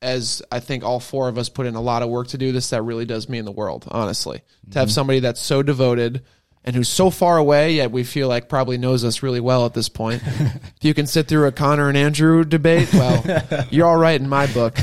as 0.00 0.42
I 0.52 0.60
think 0.60 0.84
all 0.84 1.00
four 1.00 1.28
of 1.28 1.38
us 1.38 1.48
put 1.48 1.66
in 1.66 1.74
a 1.74 1.80
lot 1.80 2.02
of 2.02 2.08
work 2.08 2.28
to 2.28 2.38
do 2.38 2.52
this, 2.52 2.70
that 2.70 2.82
really 2.82 3.04
does 3.04 3.28
mean 3.28 3.44
the 3.44 3.52
world, 3.52 3.86
honestly. 3.90 4.42
To 4.72 4.78
have 4.78 4.90
somebody 4.90 5.20
that's 5.20 5.40
so 5.40 5.62
devoted 5.62 6.22
and 6.64 6.76
who's 6.76 6.88
so 6.88 7.10
far 7.10 7.38
away, 7.38 7.74
yet 7.74 7.90
we 7.90 8.04
feel 8.04 8.28
like 8.28 8.48
probably 8.48 8.78
knows 8.78 9.04
us 9.04 9.22
really 9.22 9.40
well 9.40 9.64
at 9.66 9.74
this 9.74 9.88
point. 9.88 10.22
if 10.26 10.60
you 10.82 10.94
can 10.94 11.06
sit 11.06 11.26
through 11.26 11.46
a 11.46 11.52
Connor 11.52 11.88
and 11.88 11.96
Andrew 11.96 12.44
debate, 12.44 12.92
well, 12.92 13.24
you're 13.70 13.86
all 13.86 13.96
right 13.96 14.20
in 14.20 14.28
my 14.28 14.46
book. 14.46 14.76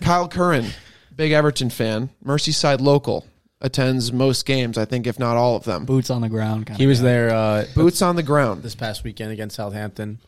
Kyle 0.00 0.28
Curran, 0.28 0.66
big 1.16 1.32
Everton 1.32 1.70
fan, 1.70 2.10
Merseyside 2.24 2.80
local, 2.80 3.26
attends 3.60 4.12
most 4.12 4.44
games, 4.46 4.78
I 4.78 4.84
think, 4.84 5.06
if 5.06 5.18
not 5.18 5.36
all 5.36 5.56
of 5.56 5.64
them. 5.64 5.84
boots 5.84 6.10
on 6.10 6.20
the 6.20 6.28
ground. 6.28 6.66
Kind 6.66 6.78
He 6.78 6.86
was 6.86 7.00
there 7.00 7.30
uh, 7.30 7.64
Boots 7.74 8.02
on 8.02 8.16
the 8.16 8.22
ground. 8.22 8.62
this 8.62 8.74
past 8.74 9.02
weekend 9.04 9.32
against 9.32 9.56
Southampton. 9.56 10.18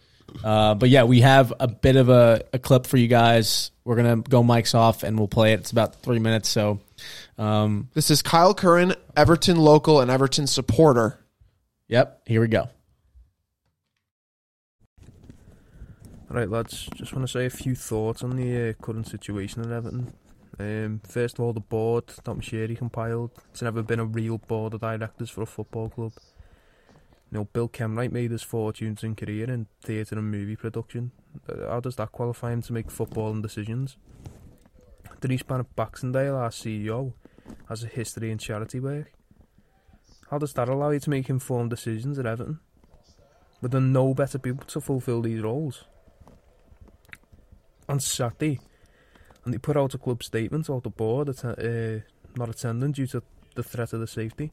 Uh, 0.43 0.74
but 0.74 0.89
yeah, 0.89 1.05
we 1.05 1.20
have 1.20 1.53
a 1.61 1.68
bit 1.68 1.97
of 1.97 2.09
a, 2.09 2.45
a 2.53 2.59
clip 2.59 2.87
for 2.87 2.97
you 2.97 3.09
guys. 3.09 3.70
We're 3.85 3.97
gonna 3.97 4.16
go 4.16 4.43
mics 4.43 4.74
off 4.74 5.03
and 5.03 5.18
we'll 5.18 5.28
play 5.28 5.53
it. 5.53 5.61
It's 5.61 5.70
about 5.70 6.03
three 6.03 6.18
minutes. 6.18 6.49
So, 6.49 6.80
um, 7.39 7.89
This 7.95 8.11
is 8.11 8.22
Kyle 8.22 8.55
Curran, 8.55 8.95
Everton 9.16 9.57
local 9.57 10.01
and 10.01 10.11
Everton 10.11 10.47
supporter. 10.47 11.18
yep, 11.89 12.22
here 12.26 12.41
we 12.41 12.49
go. 12.49 12.68
Right, 16.28 16.49
lads, 16.49 16.89
just 16.95 17.12
want 17.12 17.26
to 17.26 17.33
say 17.33 17.45
a 17.45 17.51
few 17.51 17.74
thoughts 17.74 18.22
on 18.22 18.37
the 18.37 18.70
uh, 18.70 18.72
current 18.83 19.07
situation 19.07 19.62
at 19.62 19.70
Everton. 19.70 20.14
Um, 20.59 21.01
first 21.07 21.39
of 21.39 21.45
all, 21.45 21.53
the 21.53 21.61
board 21.61 22.07
that 22.07 22.24
Moshiri 22.24 22.76
compiled. 22.76 23.33
It's 23.51 23.61
never 23.61 23.83
been 23.83 24.01
a 24.01 24.05
real 24.07 24.39
board 24.39 24.72
of 24.72 24.80
directors 24.80 25.28
for 25.28 25.43
a 25.43 25.47
football 25.47 25.91
club. 25.91 26.12
You 27.33 27.39
know, 27.39 27.45
Bill 27.47 27.66
Kenwright 27.66 28.12
made 28.12 28.30
his 28.30 28.43
fortunes 28.43 29.03
and 29.03 29.16
career 29.16 29.51
in 29.51 29.66
theatre 29.83 30.18
and 30.18 30.30
movie 30.30 30.55
production. 30.55 31.12
Uh, 31.49 31.66
How 31.66 31.80
does 31.80 31.97
that 31.97 32.12
qualify 32.12 32.53
him 32.53 32.61
to 32.61 32.74
make 32.74 32.89
footballing 32.89 33.41
decisions? 33.41 33.97
Denise 35.22 35.43
Barrett 35.43 35.74
Baxendale, 35.74 36.37
our 36.37 36.51
CEO, 36.51 37.14
has 37.70 37.85
a 37.85 37.87
history 37.87 38.30
in 38.30 38.37
charity 38.37 38.80
work. 38.80 39.12
How 40.30 40.37
does 40.37 40.53
that 40.53 40.68
allow 40.68 40.91
you 40.91 41.01
to 41.01 41.09
make 41.09 41.30
informed 41.30 41.70
decisions 41.70 42.18
at 42.18 42.26
Everton? 42.26 42.61
But 43.62 43.70
there 43.70 43.80
are 43.80 43.85
no 43.85 44.12
better 44.12 44.39
people 44.39 44.66
to 44.66 44.83
fulfil 44.83 45.22
these 45.22 45.41
roles 45.41 45.85
on 47.89 47.99
Saturday, 48.01 48.61
and 49.45 49.55
they 49.55 49.59
put 49.59 49.78
out 49.78 49.95
a 49.95 49.99
club 49.99 50.22
statement 50.22 50.68
out 50.68 50.83
the 50.83 50.91
board 50.91 51.30
att- 51.30 51.45
uh, 51.45 52.01
not 52.37 52.51
attending 52.51 52.93
due 52.93 53.07
to 53.07 53.22
the 53.55 53.62
threat 53.62 53.95
of 53.95 54.01
the 54.01 54.07
safety. 54.07 54.53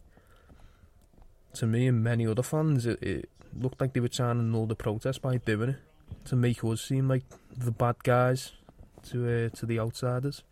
To 1.56 1.66
me 1.66 1.88
and 1.88 2.04
many 2.04 2.28
other 2.28 2.43
fans, 2.43 2.86
it, 2.86 3.02
it 3.02 3.30
looked 3.60 3.82
like 3.82 3.93
they 3.93 4.00
were 4.00 4.08
trying 4.08 4.38
to 4.38 4.43
null 4.43 4.68
the 4.68 4.76
protest 4.76 5.22
by 5.22 5.38
doing 5.38 5.72
it 5.72 5.80
to 6.26 6.36
make 6.36 6.64
us 6.64 6.82
seem 6.82 7.08
like 7.08 7.24
the 7.56 7.72
bad 7.72 8.04
guys 8.04 8.52
to 9.04 9.45
uh, 9.45 9.50
to 9.58 9.66
the 9.66 9.80
outsiders 9.80 10.43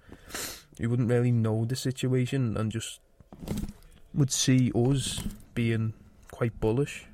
who 0.77 0.89
wouldn't 0.89 1.09
really 1.09 1.31
know 1.31 1.65
the 1.65 1.75
situation 1.75 2.55
and 2.57 2.71
just 2.71 2.99
would 4.13 4.31
see 4.31 4.71
us 4.73 5.21
being 5.53 5.93
quite 6.31 6.59
bullish. 6.59 7.05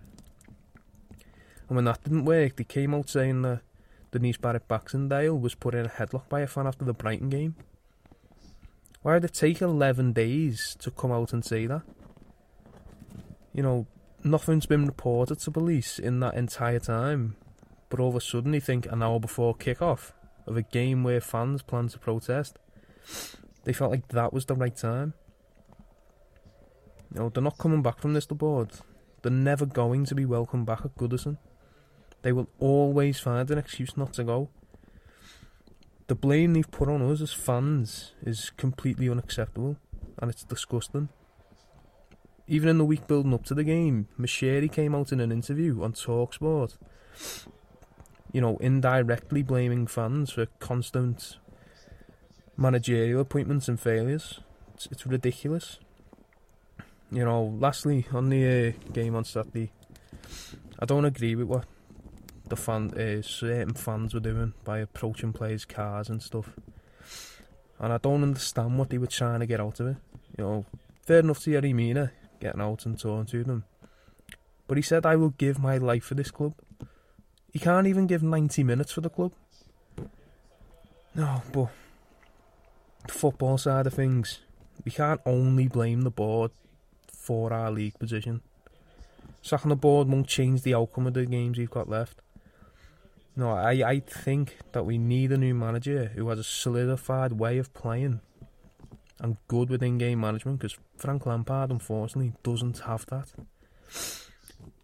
And 1.68 1.76
when 1.76 1.86
that 1.86 2.04
didn't 2.04 2.26
work, 2.26 2.56
they 2.56 2.64
came 2.64 2.94
out 2.94 3.10
saying 3.10 3.42
that 3.44 3.62
Denise 4.12 4.38
Barrett 4.38 4.68
Baxendale 4.68 5.38
was 5.38 5.56
put 5.56 5.74
in 5.74 5.86
a 5.86 5.90
headlock 5.90 6.30
by 6.30 6.42
a 6.42 6.48
fan 6.48 6.68
after 6.68 6.86
the 6.86 6.94
Brighton 6.94 7.30
game. 7.30 7.56
Why 9.02 9.16
did 9.16 9.26
it 9.26 9.34
take 9.34 9.62
11 9.62 10.14
days 10.14 10.78
to 10.80 10.92
come 10.92 11.12
out 11.12 11.34
and 11.34 11.44
say 11.44 11.66
that? 11.66 11.82
You 13.54 13.64
know, 13.64 13.88
nothing's 14.24 14.66
been 14.66 14.86
reported 14.88 15.40
to 15.40 15.52
police 15.52 16.00
in 16.00 16.20
that 16.22 16.34
entire 16.34 16.80
time, 16.80 17.36
but 17.90 18.00
all 18.00 18.10
of 18.10 18.16
a 18.16 18.22
sudden 18.22 18.52
they 18.52 18.60
think 18.60 18.88
an 18.92 19.04
hour 19.04 19.20
before 19.20 19.54
kick-off 19.54 20.14
of 20.48 20.58
a 20.58 20.64
game 20.64 21.04
where 21.04 21.22
fans 21.22 21.62
plan 21.62 21.88
to 21.90 22.00
protest, 22.00 22.58
they 23.64 23.74
felt 23.74 23.92
like 23.92 24.08
that 24.10 24.34
was 24.34 24.46
the 24.46 24.56
right 24.56 24.76
time. 24.76 25.14
You 27.14 27.20
know, 27.22 27.30
they're 27.30 27.44
not 27.44 27.60
coming 27.60 27.84
back 27.84 28.00
from 28.00 28.14
this, 28.14 28.26
the 28.26 28.34
board. 28.34 28.72
They're 29.22 29.32
never 29.32 29.66
going 29.66 30.06
to 30.06 30.16
be 30.16 30.26
welcome 30.26 30.66
back 30.66 30.82
at 30.84 30.98
Goodison. 30.98 31.38
They 32.24 32.32
will 32.32 32.50
always 32.60 33.20
find 33.20 33.50
an 33.52 33.58
excuse 33.58 33.96
not 33.96 34.14
to 34.14 34.24
go. 34.24 34.50
The 36.08 36.16
blame 36.16 36.54
they've 36.54 36.70
put 36.70 36.90
on 36.90 37.02
us 37.02 37.22
as 37.22 37.34
fans 37.34 38.14
is 38.26 38.50
completely 38.58 39.10
unacceptable 39.10 39.78
and 40.18 40.32
it's 40.32 40.44
disgusting. 40.44 41.10
Even 42.54 42.70
in 42.70 42.78
the 42.78 42.86
week 42.86 43.08
building 43.08 43.34
up 43.34 43.44
to 43.46 43.56
the 43.56 43.64
game, 43.64 44.08
Moshiri 44.20 44.72
came 44.72 44.94
out 44.94 45.12
in 45.12 45.20
an 45.20 45.32
interview 45.32 45.82
on 45.82 45.94
Talksport, 45.94 46.78
you 48.32 48.42
know, 48.42 48.58
indirectly 48.58 49.42
blaming 49.42 49.88
fans 49.88 50.30
for 50.30 50.46
constant 50.60 51.40
managerial 52.56 53.22
appointments 53.22 53.68
and 53.68 53.80
failures. 53.80 54.40
It's, 54.76 54.86
it's 54.92 55.08
ridiculous. 55.08 55.80
You 57.12 57.26
know, 57.26 57.58
lastly, 57.58 58.06
on 58.14 58.30
the 58.30 58.46
uh, 58.46 58.92
game 58.92 59.16
on 59.16 59.24
Saturday, 59.24 59.72
I 60.78 60.86
don't 60.86 61.06
agree 61.06 61.34
with 61.34 61.48
what 61.48 61.66
the 62.50 62.56
fan, 62.56 62.94
uh, 62.94 63.24
certain 63.24 63.74
fans 63.74 64.14
were 64.14 64.20
doing 64.20 64.54
by 64.64 64.78
approaching 64.78 65.34
players' 65.34 65.66
cars 65.66 66.08
and 66.08 66.22
stuff. 66.22 66.52
And 67.80 67.92
I 67.92 67.98
don't 67.98 68.22
understand 68.22 68.78
what 68.78 68.92
they 68.92 69.00
were 69.00 69.08
trying 69.08 69.40
to 69.40 69.48
get 69.48 69.60
out 69.60 69.80
of 69.80 69.88
it. 69.88 69.98
You 70.38 70.44
know, 70.44 70.66
fair 71.02 71.22
enough 71.22 71.40
to 71.46 71.50
Yerry 71.50 71.74
Mina 71.74 72.12
getting 72.44 72.62
out 72.62 72.86
and 72.86 73.00
talking 73.00 73.26
to 73.26 73.44
them. 73.44 73.64
But 74.68 74.78
he 74.78 74.84
said, 74.84 75.06
I 75.06 75.16
will 75.16 75.30
give 75.30 75.60
my 75.60 75.78
life 75.78 76.04
for 76.04 76.16
this 76.16 76.32
club. 76.32 76.54
He 77.52 77.60
can't 77.60 77.88
even 77.88 78.08
give 78.08 78.24
90 78.24 78.64
minutes 78.64 78.92
for 78.92 79.02
the 79.02 79.10
club. 79.10 79.34
No, 81.16 81.42
but 81.52 81.70
the 83.06 83.14
football 83.14 83.58
side 83.58 83.88
of 83.88 83.94
things, 83.94 84.40
we 84.84 84.92
can't 84.92 85.22
only 85.26 85.68
blame 85.68 86.02
the 86.02 86.12
board 86.12 86.52
for 87.12 87.54
our 87.54 87.72
league 87.72 87.98
position. 88.00 88.42
Sacking 89.42 89.70
the 89.70 89.76
board 89.76 90.08
won't 90.08 90.28
change 90.28 90.64
the 90.64 90.74
outcome 90.74 91.08
of 91.08 91.14
the 91.14 91.26
games 91.26 91.58
we've 91.58 91.70
got 91.70 91.90
left. 91.90 92.22
No, 93.36 93.52
I, 93.52 93.72
I 93.72 94.00
think 94.00 94.58
that 94.74 94.86
we 94.86 94.98
need 94.98 95.32
a 95.32 95.38
new 95.38 95.54
manager 95.54 96.12
who 96.16 96.30
has 96.30 96.40
a 96.40 96.44
solidified 96.44 97.34
way 97.34 97.58
of 97.58 97.74
playing 97.74 98.22
and 99.24 99.38
good 99.48 99.70
with 99.70 99.82
in-game 99.82 100.20
management 100.20 100.60
because 100.60 100.78
Frank 100.98 101.26
Lampard, 101.26 101.72
unfortunately, 101.72 102.34
doesn't 102.44 102.80
have 102.80 103.06
that. 103.08 103.32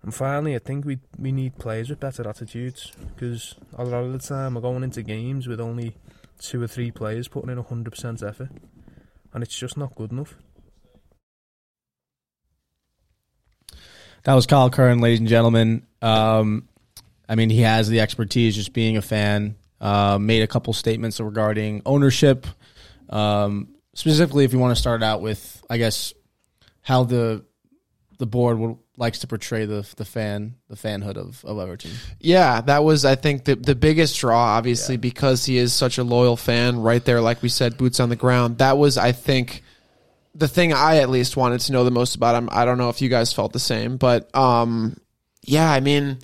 And 0.02 0.16
finally, 0.16 0.56
I 0.56 0.60
think 0.60 0.86
we 0.86 1.00
we 1.20 1.34
need 1.34 1.58
players 1.58 1.90
with 1.90 2.00
better 2.00 2.28
attitudes 2.28 2.94
because 3.14 3.56
a 3.78 3.84
lot 3.84 4.06
of 4.06 4.14
the 4.14 4.20
time 4.20 4.56
we're 4.56 4.62
going 4.62 4.84
into 4.84 5.04
games 5.04 5.46
with 5.46 5.60
only 5.60 5.98
two 6.40 6.64
or 6.64 6.68
three 6.68 6.90
players 6.90 7.28
putting 7.28 7.50
in 7.50 7.62
100% 7.62 8.28
effort, 8.28 8.50
and 9.34 9.44
it's 9.44 9.58
just 9.58 9.78
not 9.78 9.94
good 9.96 10.14
enough. 10.14 10.36
That 14.24 14.34
was 14.36 14.46
Kyle 14.46 14.70
Curran, 14.70 15.00
ladies 15.00 15.20
and 15.20 15.28
gentlemen. 15.28 15.86
Um, 16.02 16.70
I 17.28 17.36
mean, 17.36 17.50
he 17.50 17.62
has 17.62 17.90
the 17.90 18.00
expertise 18.00 18.56
just 18.56 18.72
being 18.72 18.96
a 18.96 19.02
fan. 19.02 19.58
Uh, 19.82 20.18
made 20.20 20.44
a 20.44 20.48
couple 20.48 20.72
statements 20.74 21.20
regarding 21.20 21.82
ownership. 21.86 22.48
Um, 23.10 23.76
specifically, 24.00 24.46
if 24.46 24.54
you 24.54 24.60
want 24.60 24.74
to 24.74 24.80
start 24.82 25.04
out 25.04 25.22
with, 25.22 25.62
I 25.70 25.78
guess, 25.78 26.14
how 26.82 27.04
the 27.04 27.44
the 28.18 28.26
board 28.26 28.58
would, 28.58 28.78
likes 28.98 29.20
to 29.20 29.28
portray 29.28 29.66
the 29.66 29.86
the 29.98 30.06
fan 30.06 30.56
the 30.70 30.76
fanhood 30.76 31.18
of, 31.18 31.44
of 31.44 31.60
Everton. 31.60 31.92
Yeah, 32.20 32.62
that 32.62 32.84
was 32.84 33.04
I 33.04 33.16
think 33.16 33.44
the 33.44 33.56
the 33.56 33.76
biggest 33.76 34.18
draw, 34.18 34.56
obviously, 34.56 34.96
because 34.96 35.46
he 35.46 35.58
is 35.58 35.74
such 35.74 35.98
a 35.98 36.04
loyal 36.04 36.38
fan. 36.38 36.80
Right 36.80 37.04
there, 37.04 37.20
like 37.20 37.42
we 37.42 37.50
said, 37.50 37.78
boots 37.78 38.00
on 38.00 38.08
the 38.08 38.16
ground. 38.16 38.60
That 38.60 38.78
was, 38.78 38.98
I 38.98 39.12
think, 39.12 39.64
the 40.34 40.48
thing 40.48 40.72
I 40.72 40.98
at 40.98 41.10
least 41.10 41.36
wanted 41.36 41.60
to 41.62 41.74
know 41.74 41.84
the 41.84 41.92
most 41.92 42.16
about 42.16 42.36
him. 42.36 42.48
I 42.52 42.64
don't 42.64 42.78
know 42.78 42.90
if 42.90 43.02
you 43.02 43.10
guys 43.10 43.34
felt 43.34 43.52
the 43.52 43.60
same, 43.60 43.98
but 43.98 44.34
um, 44.34 44.96
yeah, 45.44 45.70
I 45.70 45.82
mean, 45.82 46.20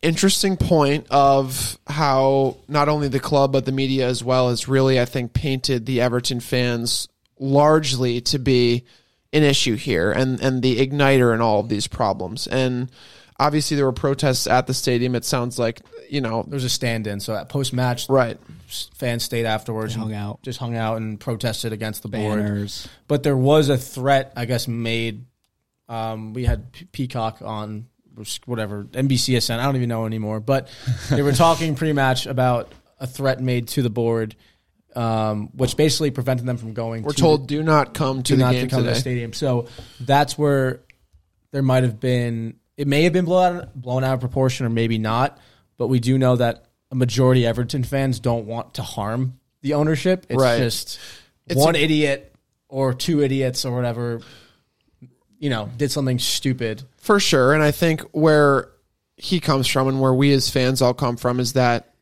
interesting 0.00 0.56
point 0.56 1.08
of 1.10 1.76
how 1.88 2.58
not 2.68 2.88
only 2.88 3.08
the 3.08 3.18
club 3.18 3.52
but 3.52 3.64
the 3.64 3.72
media 3.72 4.06
as 4.06 4.22
well 4.22 4.50
has 4.50 4.68
really, 4.68 5.00
I 5.00 5.06
think, 5.06 5.32
painted 5.32 5.86
the 5.86 6.00
Everton 6.00 6.38
fans 6.38 7.08
largely 7.38 8.20
to 8.22 8.38
be 8.38 8.84
an 9.32 9.42
issue 9.42 9.74
here 9.76 10.12
and 10.12 10.40
and 10.40 10.62
the 10.62 10.78
igniter 10.86 11.34
in 11.34 11.40
all 11.40 11.60
of 11.60 11.68
these 11.68 11.86
problems. 11.86 12.46
And 12.46 12.90
obviously, 13.38 13.76
there 13.76 13.86
were 13.86 13.92
protests 13.92 14.46
at 14.46 14.66
the 14.66 14.74
stadium. 14.74 15.14
It 15.14 15.24
sounds 15.24 15.58
like 15.58 15.80
you 16.08 16.20
know, 16.20 16.44
There 16.44 16.54
was 16.54 16.62
a 16.62 16.68
stand-in, 16.68 17.18
so 17.18 17.34
at 17.34 17.48
post 17.48 17.72
match, 17.72 18.08
right. 18.08 18.38
fans 18.94 19.24
stayed 19.24 19.44
afterwards, 19.44 19.94
They 19.94 19.98
hung 20.00 20.12
and 20.12 20.20
out. 20.22 20.42
just 20.42 20.60
hung 20.60 20.76
out 20.76 20.98
and 20.98 21.18
protested 21.18 21.72
against 21.72 22.02
the 22.02 22.08
board. 22.08 22.38
Banners. 22.38 22.86
But 23.08 23.24
there 23.24 23.36
was 23.36 23.70
a 23.70 23.76
threat, 23.76 24.32
I 24.36 24.44
guess, 24.44 24.68
made. 24.68 25.24
Um, 25.88 26.32
we 26.32 26.44
had 26.44 26.70
P- 26.70 26.84
Peacock 26.92 27.38
on 27.44 27.86
whatever 28.44 28.84
NBCSN. 28.84 29.58
I 29.58 29.64
don't 29.64 29.74
even 29.76 29.88
know 29.88 30.06
anymore. 30.06 30.38
But 30.38 30.68
they 31.10 31.22
were 31.22 31.32
talking 31.32 31.74
pre-match 31.76 32.26
about 32.26 32.70
a 33.00 33.06
threat 33.08 33.40
made 33.40 33.66
to 33.68 33.82
the 33.82 33.90
board, 33.90 34.36
um, 34.96 35.50
which 35.54 35.76
basically 35.76 36.10
prevented 36.10 36.46
them 36.46 36.56
from 36.56 36.72
going. 36.72 37.02
We're 37.02 37.12
to 37.12 37.16
told 37.20 37.46
do 37.46 37.62
not 37.62 37.94
come 37.94 38.22
to 38.22 38.32
do 38.32 38.36
the 38.36 38.42
not 38.42 38.52
to 38.52 38.66
come 38.66 38.82
to 38.82 38.88
the 38.90 38.94
stadium. 38.94 39.32
So 39.32 39.66
that's 40.00 40.36
where 40.38 40.80
there 41.52 41.62
might 41.62 41.82
have 41.84 42.00
been. 42.00 42.56
It 42.76 42.86
may 42.88 43.02
have 43.04 43.12
been 43.12 43.24
blown 43.26 43.58
out, 43.58 43.74
blown 43.74 44.04
out 44.04 44.14
of 44.14 44.20
proportion, 44.20 44.66
or 44.66 44.70
maybe 44.70 44.98
not. 44.98 45.38
But 45.78 45.88
we 45.88 46.00
do 46.00 46.16
know 46.18 46.36
that 46.36 46.64
a 46.90 46.94
majority 46.94 47.44
of 47.44 47.50
Everton 47.50 47.84
fans 47.84 48.20
don't 48.20 48.46
want 48.46 48.74
to 48.74 48.82
harm 48.82 49.38
the 49.62 49.74
ownership. 49.74 50.26
It's 50.28 50.40
Right. 50.40 50.58
just 50.58 50.98
It's 51.46 51.60
one 51.60 51.74
a- 51.74 51.78
idiot 51.78 52.34
or 52.68 52.94
two 52.94 53.22
idiots 53.22 53.64
or 53.64 53.74
whatever. 53.74 54.20
You 55.38 55.50
know, 55.50 55.68
did 55.76 55.90
something 55.90 56.18
stupid. 56.18 56.82
For 56.96 57.20
sure. 57.20 57.52
And 57.52 57.62
I 57.62 57.70
think 57.70 58.00
where 58.12 58.70
he 59.16 59.38
comes 59.40 59.66
from 59.66 59.88
and 59.88 60.00
where 60.00 60.14
we 60.14 60.32
as 60.32 60.48
fans 60.48 60.80
all 60.80 60.94
come 60.94 61.16
from 61.16 61.40
is 61.40 61.52
that 61.54 61.92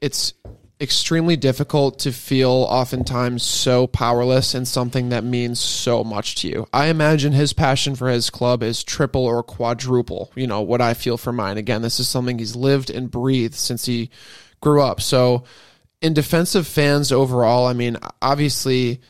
it's 0.00 0.34
extremely 0.80 1.36
difficult 1.36 1.98
to 2.00 2.12
feel 2.12 2.50
oftentimes 2.50 3.42
so 3.42 3.86
powerless 3.86 4.54
in 4.54 4.64
something 4.64 5.10
that 5.10 5.22
means 5.24 5.60
so 5.60 6.02
much 6.02 6.36
to 6.36 6.48
you. 6.48 6.66
I 6.72 6.86
imagine 6.86 7.32
his 7.32 7.52
passion 7.52 7.94
for 7.94 8.08
his 8.08 8.30
club 8.30 8.62
is 8.62 8.82
triple 8.82 9.26
or 9.26 9.42
quadruple, 9.42 10.32
you 10.34 10.46
know, 10.46 10.62
what 10.62 10.80
I 10.80 10.94
feel 10.94 11.18
for 11.18 11.32
mine. 11.32 11.58
Again, 11.58 11.82
this 11.82 12.00
is 12.00 12.08
something 12.08 12.38
he's 12.38 12.56
lived 12.56 12.88
and 12.88 13.10
breathed 13.10 13.54
since 13.54 13.84
he 13.84 14.10
grew 14.60 14.80
up. 14.80 15.02
So 15.02 15.44
in 16.00 16.14
defensive 16.14 16.66
fans 16.66 17.12
overall, 17.12 17.66
I 17.66 17.74
mean, 17.74 17.98
obviously 18.22 19.00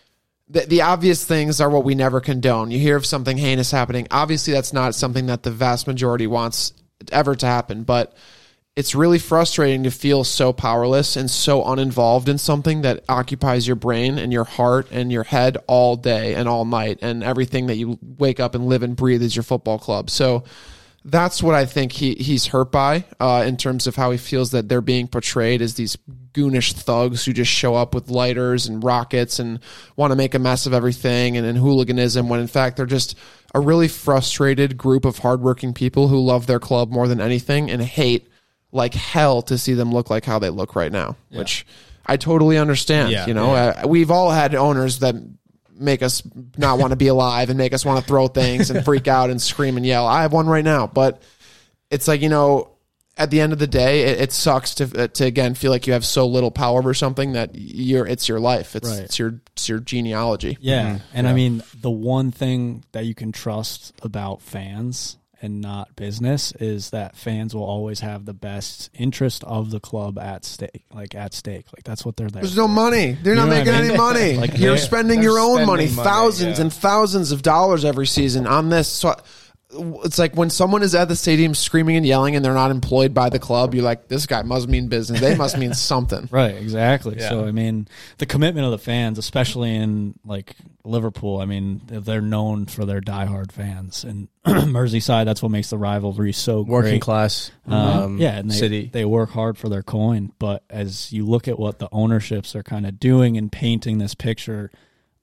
the, 0.49 0.63
the 0.63 0.83
obvious 0.83 1.25
things 1.25 1.61
are 1.61 1.71
what 1.71 1.85
we 1.85 1.95
never 1.95 2.21
condone. 2.21 2.73
You 2.73 2.81
hear 2.81 2.97
of 2.97 3.07
something 3.07 3.39
heinous 3.39 3.71
happening. 3.71 4.09
Obviously, 4.11 4.53
that's 4.53 4.73
not 4.73 4.97
something 4.97 5.27
that 5.27 5.45
the 5.45 5.53
vast 5.53 5.87
majority 5.87 6.27
wants 6.27 6.73
ever 7.13 7.37
to 7.37 7.47
happen, 7.47 7.85
but 7.85 8.13
it's 8.77 8.95
really 8.95 9.19
frustrating 9.19 9.83
to 9.83 9.91
feel 9.91 10.23
so 10.25 10.53
powerless 10.53 11.17
and 11.17 11.31
so 11.31 11.65
uninvolved 11.65 12.29
in 12.29 12.39
something 12.39 12.83
that 12.83 13.05
occupies 13.09 13.67
your 13.67 13.77
brain 13.77 14.19
and 14.19 14.33
your 14.33 14.45
heart 14.45 14.89
and 14.91 15.11
your 15.11 15.25
head 15.25 15.59
all 15.67 15.97
day 15.97 16.35
and 16.35 16.49
all 16.49 16.65
night 16.65 16.99
and 17.03 17.25
everything 17.25 17.67
that 17.67 17.77
you 17.77 17.99
wake 18.01 18.39
up 18.39 18.55
and 18.55 18.67
live 18.67 18.83
and 18.83 18.97
breathe 18.97 19.23
is 19.23 19.35
your 19.35 19.43
football 19.43 19.79
club. 19.79 20.09
So 20.09 20.45
that's 21.05 21.43
what 21.43 21.55
I 21.55 21.65
think 21.65 21.93
he 21.93 22.15
he's 22.15 22.47
hurt 22.47 22.71
by 22.71 23.05
uh, 23.19 23.45
in 23.47 23.57
terms 23.57 23.87
of 23.87 23.97
how 23.97 24.11
he 24.11 24.19
feels 24.19 24.51
that 24.51 24.69
they're 24.69 24.83
being 24.83 25.09
portrayed 25.09 25.63
as 25.63 25.75
these 25.75 25.97
goonish 26.33 26.75
thugs 26.75 27.25
who 27.25 27.33
just 27.33 27.51
show 27.51 27.75
up 27.75 27.95
with 27.95 28.11
lighters 28.11 28.67
and 28.67 28.85
rockets 28.85 29.39
and 29.39 29.61
want 29.97 30.11
to 30.13 30.17
make 30.17 30.35
a 30.35 30.39
mess 30.39 30.67
of 30.67 30.75
everything 30.75 31.37
and, 31.37 31.47
and 31.47 31.59
hooliganism 31.59 32.29
when 32.29 32.39
in 32.39 32.47
fact 32.47 32.77
they're 32.77 32.87
just 32.87 33.17
a 33.55 33.61
really 33.61 33.89
frustrated 33.89 34.77
group 34.77 35.05
of 35.05 35.19
hardworking 35.19 35.73
people 35.73 36.09
who 36.09 36.21
love 36.21 36.47
their 36.47 36.61
club 36.61 36.91
more 36.91 37.09
than 37.09 37.21
anything 37.21 37.71
and 37.71 37.83
hate 37.83 38.30
like 38.73 38.95
hell 38.95 39.43
to 39.43 39.59
see 39.59 39.75
them 39.75 39.93
look 39.93 40.11
like 40.11 40.25
how 40.25 40.39
they 40.39 40.51
look 40.51 40.77
right 40.77 40.93
now, 40.93 41.17
which 41.31 41.67
I 42.07 42.17
totally 42.17 42.59
understand. 42.59 43.11
Yeah, 43.11 43.27
you 43.27 43.35
know, 43.35 43.55
uh, 43.55 43.83
we've 43.87 44.11
all 44.11 44.31
had 44.31 44.55
owners 44.55 45.01
that 45.01 45.15
make 45.75 46.03
us 46.03 46.23
not 46.59 46.79
want 46.79 46.91
to 46.91 46.97
be 46.97 47.09
alive 47.09 47.49
and 47.49 47.57
make 47.59 47.73
us 47.73 47.85
want 47.85 48.01
to 48.01 48.07
throw 48.07 48.29
things 48.29 48.71
and 48.71 48.85
freak 48.85 49.09
out 49.09 49.31
and 49.31 49.41
scream 49.41 49.77
and 49.77 49.87
yell. 49.87 50.07
I 50.07 50.23
have 50.23 50.33
one 50.33 50.47
right 50.47 50.65
now, 50.65 50.87
but 50.87 51.23
it's 51.91 52.07
like 52.07 52.21
you 52.21 52.29
know, 52.29 52.69
at 53.17 53.31
the 53.31 53.41
end 53.41 53.53
of 53.53 53.59
the 53.59 53.67
day, 53.67 54.03
it, 54.03 54.21
it 54.21 54.33
sucks 54.33 54.75
to 54.77 55.05
uh, 55.05 55.09
to 55.09 55.25
again 55.25 55.55
feel 55.55 55.71
like 55.71 55.87
you 55.87 55.93
have 55.95 56.05
so 56.05 56.27
little 56.27 56.51
power 56.51 56.79
over 56.79 56.95
something 56.95 57.33
that 57.33 57.51
you're 57.55 58.07
it's 58.07 58.29
your 58.29 58.41
life. 58.41 58.77
It's 58.77 58.89
Right. 58.89 59.01
it's 59.01 59.19
your 59.19 59.41
it's 59.57 59.69
your 59.69 59.79
genealogy. 59.81 60.59
Yeah. 60.61 61.01
And 61.13 61.27
I 61.27 61.33
mean, 61.33 61.63
the 61.81 61.91
one 61.91 62.31
thing 62.31 62.85
that 62.93 63.05
you 63.07 63.15
can 63.15 63.33
trust 63.33 63.93
about 64.03 64.43
fans 64.43 65.17
and 65.43 65.61
not 65.61 65.97
business 65.97 66.53
is 66.61 66.91
that 66.91 67.17
fans 67.17 67.55
will 67.55 67.65
always 67.65 68.01
have 68.01 68.27
the 68.27 68.35
best 68.35 68.91
interest 68.95 69.43
of 69.45 69.71
the 69.71 69.81
club 69.81 70.19
at 70.19 70.45
stake, 70.45 70.85
like 70.93 71.15
at 71.15 71.33
stake. 71.35 71.67
Like 71.75 71.83
that's 71.85 72.05
what 72.05 72.17
they're 72.17 72.29
there. 72.29 72.43
There's 72.43 72.57
no 72.57 72.69
money. 72.69 73.13
They're 73.23 73.35
not 73.35 73.49
know 73.49 73.55
what 73.55 73.57
I 73.57 73.59
making 73.65 73.81
mean? 73.81 73.91
any 73.91 73.97
money. 73.99 74.37
Like, 74.37 74.59
You're 74.59 74.71
they're- 74.75 74.79
spending 74.79 75.21
they're 75.21 75.31
your 75.31 75.39
own 75.39 75.57
spending 75.65 75.67
money, 75.67 75.91
money, 75.91 76.09
thousands 76.09 76.59
yeah. 76.59 76.63
and 76.65 76.73
thousands 76.73 77.33
of 77.33 77.43
dollars 77.43 77.85
every 77.85 78.07
season 78.07 78.47
on 78.47 78.69
this. 78.69 78.89
So 78.89 79.15
it's 79.73 80.19
like 80.19 80.35
when 80.37 80.51
someone 80.51 80.83
is 80.83 80.95
at 80.95 81.09
the 81.09 81.15
stadium 81.17 81.55
screaming 81.55 81.97
and 81.97 82.05
yelling 82.07 82.35
and 82.37 82.45
they're 82.45 82.55
not 82.55 82.71
employed 82.71 83.15
by 83.15 83.29
the 83.31 83.39
club, 83.39 83.75
you're 83.75 83.85
like, 83.85 84.09
this 84.09 84.27
guy 84.27 84.43
must 84.43 84.69
mean 84.69 84.89
business. 84.89 85.21
They 85.21 85.35
must 85.37 85.57
mean 85.59 85.75
something. 85.75 86.29
Right, 86.31 86.57
exactly. 86.57 87.19
So 87.21 87.45
I 87.45 87.53
mean, 87.53 87.87
the 88.19 88.27
commitment 88.27 88.65
of 88.65 88.73
the 88.73 88.79
fans, 88.79 89.19
especially 89.19 89.75
in 89.75 90.19
like 90.25 90.57
Liverpool, 90.85 91.39
I 91.41 91.45
mean, 91.45 91.83
they're 91.87 92.21
known 92.21 92.67
for 92.67 92.85
their 92.85 93.01
diehard 93.01 93.53
fans, 93.53 94.03
and 94.05 94.29
Merseyside, 94.47 95.25
that's 95.27 95.43
what 95.43 95.53
makes 95.53 95.71
the 95.71 95.79
rivalry 95.79 96.33
so 96.33 96.63
Working 96.63 96.93
great. 96.93 97.03
class, 97.03 97.51
Um, 97.67 97.75
um, 97.75 98.19
yeah, 98.19 98.39
and 98.39 98.51
they, 98.51 98.55
city. 98.57 98.91
they 98.93 99.05
work 99.05 99.31
hard 99.31 99.57
for 99.59 99.69
their 99.69 99.83
coin. 99.83 100.33
But 100.39 100.65
as 100.71 101.13
you 101.13 101.27
look 101.27 101.47
at 101.49 101.59
what 101.59 101.79
the 101.79 101.89
ownerships 101.93 102.57
are 102.57 102.63
kind 102.63 102.87
of 102.87 102.99
doing 102.99 103.37
and 103.37 103.53
painting 103.53 103.99
this 103.99 104.15
picture 104.15 104.71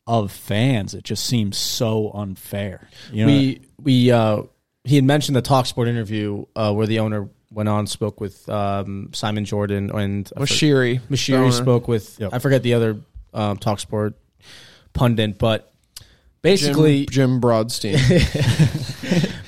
of 0.07 0.31
fans, 0.31 0.93
it 0.93 1.03
just 1.03 1.25
seems 1.25 1.57
so 1.57 2.11
unfair. 2.13 2.87
You 3.11 3.25
know, 3.25 3.31
we 3.31 3.61
we 3.81 4.11
uh, 4.11 4.43
he 4.83 4.95
had 4.95 5.03
mentioned 5.03 5.35
the 5.35 5.41
Talksport 5.41 5.87
interview 5.87 6.45
uh, 6.55 6.73
where 6.73 6.87
the 6.87 6.99
owner 6.99 7.29
went 7.51 7.69
on 7.69 7.87
spoke 7.87 8.19
with 8.19 8.47
um, 8.49 9.09
Simon 9.13 9.45
Jordan 9.45 9.89
and 9.91 10.31
I 10.35 10.41
With 10.41 10.49
for- 10.49 10.55
Moshiri 10.55 11.53
spoke 11.53 11.87
with 11.87 12.19
Yep. 12.19 12.33
I 12.33 12.39
forget 12.39 12.63
the 12.63 12.73
other 12.73 12.99
um, 13.33 13.57
Talksport 13.57 14.13
pundit, 14.93 15.37
but 15.37 15.71
Jim, 15.97 16.05
basically 16.41 17.05
Jim 17.05 17.41
Broadstein. 17.41 17.97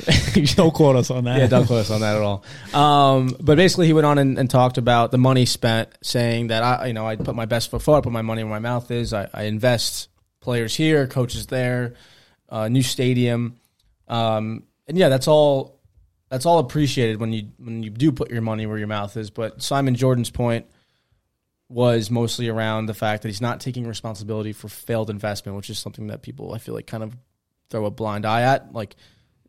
don't 0.56 0.74
quote 0.74 0.96
us 0.96 1.12
on 1.12 1.26
that. 1.26 1.40
yeah, 1.40 1.48
don't 1.48 1.66
quote 1.66 1.82
us 1.82 1.92
on 1.92 2.02
that 2.02 2.16
at 2.16 2.22
all. 2.22 2.44
Um, 2.74 3.36
but 3.40 3.56
basically, 3.58 3.88
he 3.88 3.94
went 3.94 4.06
on 4.06 4.18
and, 4.18 4.38
and 4.38 4.50
talked 4.50 4.78
about 4.78 5.12
the 5.12 5.18
money 5.18 5.46
spent, 5.46 5.90
saying 6.02 6.48
that 6.48 6.64
I, 6.64 6.88
you 6.88 6.94
know, 6.94 7.08
I 7.08 7.16
put 7.16 7.36
my 7.36 7.46
best 7.46 7.70
foot 7.72 7.82
forward, 7.82 8.00
I 8.00 8.02
put 8.04 8.14
my 8.14 8.22
money 8.22 8.44
where 8.44 8.52
my 8.52 8.60
mouth 8.60 8.90
is. 8.92 9.14
I, 9.14 9.30
I 9.34 9.44
invest 9.44 10.10
players 10.42 10.76
here, 10.76 11.08
coaches 11.08 11.48
there, 11.48 11.96
uh, 12.50 12.68
new 12.68 12.84
stadium, 12.84 13.60
um, 14.08 14.64
and 14.88 14.98
yeah, 14.98 15.10
that's 15.10 15.28
all. 15.28 15.78
That's 16.30 16.46
all 16.46 16.60
appreciated 16.60 17.20
when 17.20 17.34
you 17.34 17.50
when 17.58 17.82
you 17.82 17.90
do 17.90 18.12
put 18.12 18.30
your 18.30 18.42
money 18.42 18.68
where 18.68 18.78
your 18.78 18.88
mouth 18.88 19.18
is. 19.18 19.32
But 19.32 19.64
Simon 19.64 19.96
Jordan's 19.96 20.30
point 20.30 20.68
was 21.70 22.12
mostly 22.12 22.50
around 22.50 22.88
the 22.88 22.94
fact 22.94 23.22
that 23.22 23.30
he's 23.30 23.42
not 23.42 23.60
taking 23.62 23.88
responsibility 23.88 24.54
for 24.54 24.68
failed 24.68 25.10
investment, 25.10 25.56
which 25.56 25.70
is 25.70 25.80
something 25.80 26.08
that 26.08 26.22
people 26.22 26.54
I 26.54 26.58
feel 26.58 26.76
like 26.76 26.88
kind 26.88 27.04
of 27.04 27.16
throw 27.70 27.86
a 27.86 27.92
blind 27.92 28.26
eye 28.26 28.42
at. 28.42 28.74
Like 28.74 28.96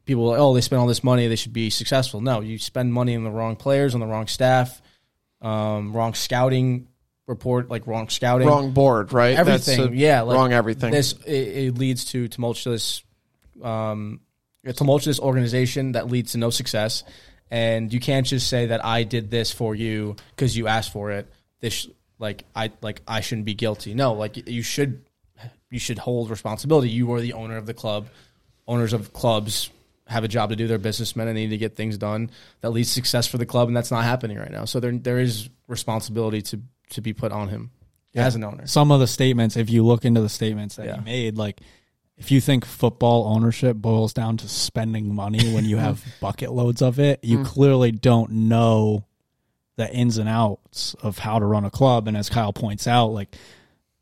people, 0.05 0.27
like, 0.27 0.39
oh, 0.39 0.55
they 0.55 0.61
spent 0.61 0.81
all 0.81 0.87
this 0.87 1.05
money, 1.05 1.27
they 1.29 1.37
should 1.37 1.53
be 1.53 1.71
successful. 1.71 2.21
No, 2.21 2.41
you 2.41 2.59
spend 2.59 2.93
money 2.93 3.17
on 3.17 3.25
the 3.25 3.31
wrong 3.31 3.57
players, 3.57 3.95
on 3.95 4.01
the 4.01 4.07
wrong 4.07 4.27
staff, 4.27 4.81
um, 5.41 5.93
wrong 5.93 6.15
scouting 6.15 6.89
report, 7.31 7.71
like 7.71 7.87
wrong 7.87 8.11
scouting, 8.11 8.47
wrong 8.47 8.73
board, 8.73 9.15
right? 9.15 9.37
Everything. 9.37 9.81
a- 9.81 9.91
yeah, 9.93 10.21
like 10.23 10.37
wrong 10.37 10.53
everything. 10.53 10.91
This 10.91 11.13
it, 11.25 11.33
it 11.33 11.79
leads 11.79 12.05
to 12.07 12.29
tumultuous, 12.29 13.03
um, 13.63 14.21
a 14.67 14.75
tumultuous 14.75 15.19
organization 15.19 15.93
that 15.93 16.09
leads 16.09 16.33
to 16.33 16.39
no 16.39 16.51
success. 16.51 17.05
And 17.51 17.93
you 17.93 17.99
can't 17.99 18.27
just 18.27 18.49
say 18.49 18.67
that 18.67 18.85
I 18.85 19.03
did 19.05 19.31
this 19.31 19.51
for 19.51 19.75
you 19.75 20.17
because 20.37 20.57
you 20.57 20.67
asked 20.69 20.93
for 20.93 21.11
it. 21.13 21.33
This 21.61 21.89
like 22.19 22.45
I 22.55 22.71
like 22.83 23.01
I 23.09 23.21
shouldn't 23.23 23.47
be 23.47 23.55
guilty. 23.55 23.95
No, 23.95 24.13
like 24.13 24.49
you 24.49 24.63
should 24.63 25.05
you 25.71 25.79
should 25.79 25.99
hold 25.99 26.31
responsibility. 26.31 26.91
You 26.91 27.13
are 27.15 27.21
the 27.21 27.33
owner 27.33 27.57
of 27.57 27.67
the 27.67 27.75
club. 27.75 28.09
Owners 28.69 28.93
of 28.93 29.13
clubs 29.13 29.71
have 30.07 30.23
a 30.23 30.29
job 30.29 30.51
to 30.51 30.57
do. 30.57 30.67
They're 30.67 30.79
businessmen 30.79 31.29
and 31.29 31.37
they 31.37 31.43
need 31.43 31.51
to 31.51 31.59
get 31.59 31.77
things 31.77 31.97
done 31.99 32.31
that 32.61 32.71
leads 32.71 32.91
success 32.91 33.27
for 33.27 33.39
the 33.39 33.47
club, 33.47 33.69
and 33.69 33.77
that's 33.77 33.91
not 33.91 34.05
happening 34.05 34.39
right 34.39 34.51
now. 34.51 34.65
So 34.65 34.79
there 34.79 34.93
there 34.93 35.19
is 35.19 35.49
responsibility 35.67 36.43
to 36.43 36.61
to 36.91 37.01
be 37.01 37.13
put 37.13 37.33
on 37.33 37.49
him 37.49 37.71
as 38.15 38.35
an 38.35 38.45
owner. 38.45 38.67
Some 38.67 38.91
of 38.93 39.01
the 39.01 39.07
statements, 39.07 39.57
if 39.57 39.71
you 39.71 39.85
look 39.85 40.05
into 40.05 40.21
the 40.21 40.29
statements 40.29 40.77
that 40.77 40.87
Yeah. 40.87 40.97
he 40.99 41.05
made, 41.05 41.37
like 41.39 41.61
if 42.17 42.31
you 42.31 42.41
think 42.41 42.65
football 42.67 43.25
ownership 43.35 43.77
boils 43.77 44.13
down 44.13 44.37
to 44.39 44.49
spending 44.49 45.15
money 45.15 45.55
when 45.55 45.65
you 45.65 45.77
have 45.79 46.05
bucket 46.21 46.53
loads 46.53 46.83
of 46.83 46.99
it, 47.01 47.21
you 47.23 47.45
clearly 47.45 47.93
don't 47.93 48.31
know 48.33 49.05
the 49.77 49.91
ins 49.95 50.19
and 50.19 50.29
outs 50.29 50.95
of 51.03 51.19
how 51.19 51.39
to 51.39 51.47
run 51.47 51.65
a 51.65 51.71
club. 51.71 52.07
And 52.09 52.17
as 52.17 52.29
Kyle 52.29 52.53
points 52.53 52.87
out, 52.87 53.07
like 53.09 53.35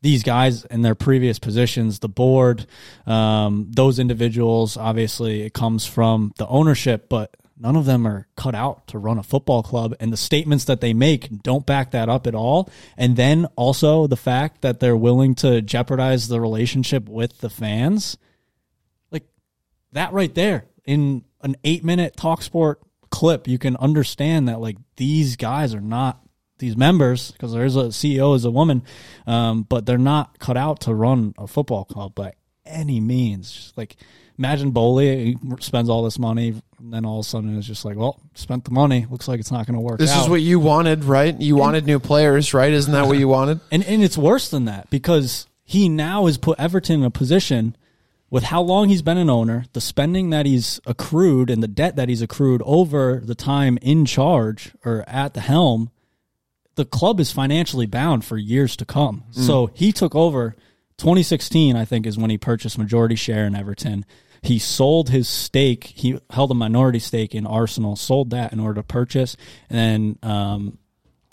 these 0.01 0.23
guys 0.23 0.65
in 0.65 0.81
their 0.81 0.95
previous 0.95 1.39
positions, 1.39 1.99
the 1.99 2.09
board, 2.09 2.65
um, 3.05 3.67
those 3.73 3.99
individuals, 3.99 4.75
obviously 4.75 5.43
it 5.43 5.53
comes 5.53 5.85
from 5.85 6.33
the 6.37 6.47
ownership, 6.47 7.07
but 7.09 7.35
none 7.59 7.75
of 7.75 7.85
them 7.85 8.07
are 8.07 8.27
cut 8.35 8.55
out 8.55 8.87
to 8.87 8.97
run 8.97 9.17
a 9.17 9.23
football 9.23 9.61
club. 9.61 9.93
And 9.99 10.13
the 10.13 10.17
statements 10.17 10.65
that 10.65 10.81
they 10.81 10.93
make 10.93 11.43
don't 11.43 11.65
back 11.65 11.91
that 11.91 12.09
up 12.09 12.25
at 12.25 12.33
all. 12.33 12.69
And 12.97 13.15
then 13.15 13.45
also 13.55 14.07
the 14.07 14.17
fact 14.17 14.61
that 14.61 14.79
they're 14.79 14.97
willing 14.97 15.35
to 15.35 15.61
jeopardize 15.61 16.29
the 16.29 16.39
relationship 16.39 17.09
with 17.09 17.39
the 17.39 17.49
fans. 17.49 18.17
Like 19.11 19.25
that 19.91 20.13
right 20.13 20.33
there 20.33 20.65
in 20.85 21.25
an 21.41 21.57
eight 21.63 21.83
minute 21.83 22.15
talk 22.15 22.41
sport 22.41 22.81
clip, 23.11 23.47
you 23.47 23.57
can 23.57 23.75
understand 23.77 24.47
that 24.47 24.61
like 24.61 24.77
these 24.95 25.35
guys 25.35 25.73
are 25.73 25.81
not 25.81 26.21
these 26.59 26.77
members 26.77 27.31
because 27.31 27.53
there's 27.53 27.75
a 27.75 27.85
CEO 27.85 28.35
is 28.35 28.45
a 28.45 28.51
woman, 28.51 28.83
um, 29.25 29.63
but 29.63 29.85
they're 29.85 29.97
not 29.97 30.39
cut 30.39 30.57
out 30.57 30.81
to 30.81 30.93
run 30.93 31.33
a 31.37 31.47
football 31.47 31.85
club 31.85 32.15
by 32.15 32.33
any 32.65 32.99
means. 32.99 33.51
Just 33.51 33.77
like 33.77 33.95
imagine 34.39 34.71
Boehly 34.71 35.37
spends 35.59 35.89
all 35.89 36.03
this 36.03 36.17
money, 36.17 36.55
and 36.79 36.93
then 36.93 37.05
all 37.05 37.19
of 37.19 37.25
a 37.25 37.29
sudden 37.29 37.55
it's 37.57 37.67
just 37.67 37.85
like, 37.85 37.97
well, 37.97 38.19
spent 38.33 38.63
the 38.63 38.71
money. 38.71 39.05
Looks 39.09 39.27
like 39.27 39.39
it's 39.39 39.51
not 39.51 39.67
going 39.67 39.75
to 39.75 39.81
work. 39.81 39.99
This 39.99 40.11
out. 40.11 40.23
is 40.23 40.29
what 40.29 40.41
you 40.41 40.59
wanted, 40.59 41.03
right? 41.03 41.39
You 41.39 41.57
wanted 41.57 41.85
new 41.85 41.99
players, 41.99 42.53
right? 42.53 42.71
Isn't 42.71 42.93
that 42.93 43.05
what 43.05 43.19
you 43.19 43.27
wanted? 43.27 43.59
And 43.71 43.83
and 43.83 44.01
it's 44.01 44.17
worse 44.17 44.49
than 44.49 44.65
that 44.65 44.89
because 44.89 45.45
he 45.63 45.89
now 45.89 46.25
has 46.25 46.37
put 46.37 46.59
Everton 46.59 47.01
in 47.01 47.05
a 47.05 47.11
position 47.11 47.75
with 48.31 48.43
how 48.45 48.61
long 48.61 48.89
he's 48.89 49.01
been 49.01 49.17
an 49.17 49.29
owner, 49.29 49.65
the 49.73 49.81
spending 49.81 50.29
that 50.29 50.45
he's 50.45 50.79
accrued 50.85 51.49
and 51.49 51.61
the 51.61 51.67
debt 51.67 51.95
that 51.95 52.09
he's 52.09 52.21
accrued 52.21 52.61
over 52.63 53.21
the 53.23 53.35
time 53.35 53.77
in 53.81 54.05
charge 54.05 54.71
or 54.85 55.03
at 55.07 55.33
the 55.33 55.41
helm, 55.41 55.89
the 56.75 56.85
club 56.85 57.19
is 57.19 57.31
financially 57.31 57.87
bound 57.87 58.23
for 58.23 58.37
years 58.37 58.75
to 58.77 58.85
come. 58.85 59.23
Mm. 59.31 59.45
So 59.45 59.71
he 59.73 59.91
took 59.91 60.15
over 60.15 60.55
2016, 60.97 61.75
I 61.75 61.85
think, 61.85 62.05
is 62.05 62.17
when 62.17 62.29
he 62.29 62.37
purchased 62.37 62.77
majority 62.77 63.15
share 63.15 63.45
in 63.45 63.55
Everton. 63.55 64.05
He 64.41 64.59
sold 64.59 65.09
his 65.09 65.27
stake. 65.27 65.83
He 65.83 66.19
held 66.29 66.51
a 66.51 66.55
minority 66.55 66.99
stake 66.99 67.35
in 67.35 67.45
Arsenal, 67.45 67.95
sold 67.95 68.29
that 68.31 68.53
in 68.53 68.59
order 68.59 68.81
to 68.81 68.83
purchase, 68.83 69.35
and 69.69 70.17
then 70.23 70.31
um, 70.31 70.77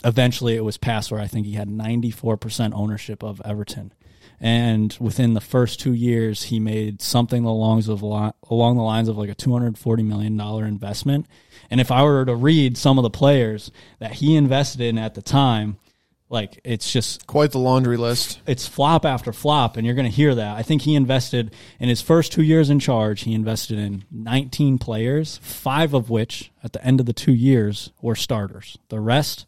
eventually 0.03 0.55
it 0.55 0.63
was 0.63 0.77
passed 0.77 1.11
where 1.11 1.21
I 1.21 1.27
think 1.27 1.45
he 1.45 1.53
had 1.53 1.69
94% 1.69 2.73
ownership 2.73 3.23
of 3.23 3.41
Everton. 3.43 3.93
And 4.39 4.95
within 4.99 5.33
the 5.33 5.41
first 5.41 5.79
two 5.79 5.93
years, 5.93 6.43
he 6.43 6.59
made 6.59 7.01
something 7.01 7.43
along 7.43 7.81
the, 7.81 8.33
along 8.49 8.77
the 8.77 8.83
lines 8.83 9.07
of 9.07 9.17
like 9.17 9.29
a 9.29 9.35
$240 9.35 10.05
million 10.05 10.39
investment. 10.39 11.25
And 11.71 11.81
if 11.81 11.91
I 11.91 12.03
were 12.03 12.23
to 12.23 12.35
read 12.35 12.77
some 12.77 12.99
of 12.99 13.03
the 13.03 13.09
players 13.09 13.71
that 13.99 14.13
he 14.13 14.35
invested 14.35 14.81
in 14.81 14.97
at 14.97 15.15
the 15.15 15.23
time, 15.23 15.77
like 16.29 16.59
it's 16.63 16.91
just 16.91 17.25
Quite 17.27 17.51
the 17.51 17.59
laundry 17.59 17.97
list. 17.97 18.41
it's 18.45 18.67
flop 18.67 19.05
after 19.05 19.31
flop, 19.31 19.77
and 19.77 19.85
you're 19.85 19.95
going 19.95 20.09
to 20.09 20.15
hear 20.15 20.35
that. 20.35 20.57
I 20.57 20.61
think 20.61 20.81
he 20.81 20.95
invested 20.95 21.53
in 21.79 21.89
his 21.89 22.01
first 22.01 22.31
two 22.31 22.41
years 22.43 22.69
in 22.69 22.79
charge. 22.79 23.21
He 23.21 23.33
invested 23.33 23.79
in 23.79 24.03
19 24.11 24.77
players, 24.77 25.39
five 25.41 25.93
of 25.93 26.09
which 26.09 26.51
at 26.63 26.73
the 26.73 26.83
end 26.83 26.99
of 26.99 27.05
the 27.05 27.13
two 27.13 27.33
years 27.33 27.91
were 28.01 28.15
starters. 28.15 28.77
The 28.89 28.99
rest, 28.99 29.45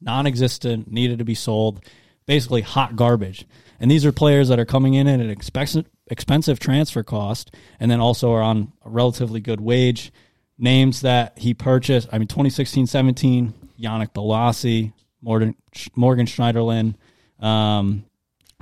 non-existent, 0.00 0.90
needed 0.90 1.18
to 1.18 1.24
be 1.24 1.34
sold, 1.34 1.84
basically 2.26 2.62
hot 2.62 2.96
garbage. 2.96 3.46
And 3.78 3.90
these 3.90 4.06
are 4.06 4.12
players 4.12 4.48
that 4.48 4.60
are 4.60 4.64
coming 4.64 4.94
in 4.94 5.08
at 5.08 5.20
an 5.20 5.28
expensive, 5.28 5.86
expensive 6.06 6.58
transfer 6.58 7.02
cost, 7.02 7.54
and 7.78 7.90
then 7.90 8.00
also 8.00 8.32
are 8.32 8.42
on 8.42 8.72
a 8.84 8.88
relatively 8.90 9.40
good 9.40 9.60
wage. 9.60 10.12
Names 10.56 11.00
that 11.00 11.38
he 11.38 11.52
purchased, 11.52 12.08
I 12.12 12.18
mean, 12.18 12.28
2016 12.28 12.86
17, 12.86 13.52
Yannick 13.80 14.12
Bolasie, 14.12 14.92
Morgan, 15.22 15.54
Morgan 15.94 16.26
Schneiderlin, 16.26 16.94
um, 17.40 18.04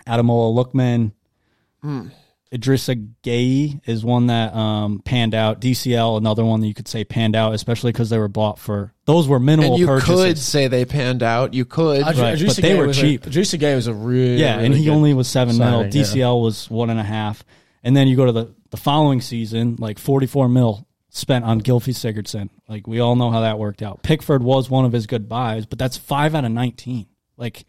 Ademola 0.06 0.54
Lookman, 0.54 1.12
Idrissa 2.52 3.12
Gueye 3.22 3.80
is 3.86 4.04
one 4.04 4.26
that 4.26 4.52
um, 4.54 5.00
panned 5.04 5.34
out. 5.36 5.60
DCL, 5.60 6.18
another 6.18 6.44
one 6.44 6.60
that 6.60 6.66
you 6.66 6.74
could 6.74 6.88
say 6.88 7.04
panned 7.04 7.36
out, 7.36 7.54
especially 7.54 7.92
because 7.92 8.10
they 8.10 8.18
were 8.18 8.26
bought 8.28 8.58
for 8.58 8.92
those 9.04 9.28
were 9.28 9.38
minimal 9.38 9.72
And 9.74 9.80
you 9.80 9.86
purchases. 9.86 10.14
could 10.24 10.38
say 10.38 10.66
they 10.66 10.84
panned 10.84 11.22
out. 11.22 11.54
You 11.54 11.64
could. 11.64 12.02
Right, 12.02 12.16
but 12.16 12.56
they 12.56 12.70
Gueye 12.72 12.76
were 12.78 12.88
was 12.88 12.98
a- 12.98 13.00
cheap. 13.00 13.22
Idrissa 13.22 13.58
Gueye 13.58 13.76
was 13.76 13.86
a 13.86 13.94
really 13.94 14.40
yeah, 14.40 14.58
and 14.58 14.74
he 14.74 14.84
good 14.86 14.90
only 14.90 15.14
was 15.14 15.28
seven 15.28 15.58
mil. 15.58 15.66
signing, 15.82 15.92
yeah. 15.92 16.02
DCL 16.02 16.42
was 16.42 16.68
one 16.68 16.90
and 16.90 16.98
a 16.98 17.04
half, 17.04 17.44
and 17.84 17.96
then 17.96 18.08
you 18.08 18.16
go 18.16 18.26
to 18.26 18.32
the 18.32 18.54
the 18.70 18.76
following 18.76 19.20
season, 19.20 19.76
like 19.78 19.98
forty 20.00 20.26
four 20.26 20.48
mil 20.48 20.86
spent 21.10 21.44
on 21.44 21.60
Gylfi 21.60 21.92
Sigurdsson. 21.94 22.48
Like 22.68 22.86
we 22.86 23.00
all 23.00 23.16
know 23.16 23.30
how 23.30 23.40
that 23.40 23.58
worked 23.58 23.82
out. 23.82 24.02
Pickford 24.02 24.42
was 24.42 24.70
one 24.70 24.84
of 24.84 24.92
his 24.92 25.06
good 25.06 25.28
buys, 25.28 25.66
but 25.66 25.78
that's 25.78 25.96
five 25.96 26.34
out 26.34 26.44
of 26.44 26.52
nineteen. 26.52 27.06
Like 27.36 27.64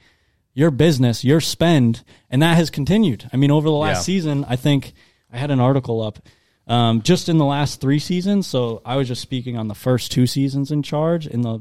your 0.53 0.71
business, 0.71 1.23
your 1.23 1.41
spend, 1.41 2.03
and 2.29 2.41
that 2.41 2.55
has 2.57 2.69
continued. 2.69 3.29
I 3.33 3.37
mean, 3.37 3.51
over 3.51 3.67
the 3.69 3.75
last 3.75 3.99
Yeah. 3.99 4.13
season, 4.13 4.45
I 4.47 4.55
think 4.55 4.93
I 5.31 5.37
had 5.37 5.49
an 5.51 5.59
article 5.59 6.01
up 6.01 6.19
um, 6.67 7.01
just 7.01 7.29
in 7.29 7.37
the 7.37 7.45
last 7.45 7.81
three 7.81 7.99
seasons. 7.99 8.47
So 8.47 8.81
I 8.85 8.95
was 8.97 9.07
just 9.07 9.21
speaking 9.21 9.57
on 9.57 9.67
the 9.67 9.75
first 9.75 10.11
two 10.11 10.27
seasons 10.27 10.71
in 10.71 10.83
charge. 10.83 11.25
In 11.27 11.41
the 11.41 11.59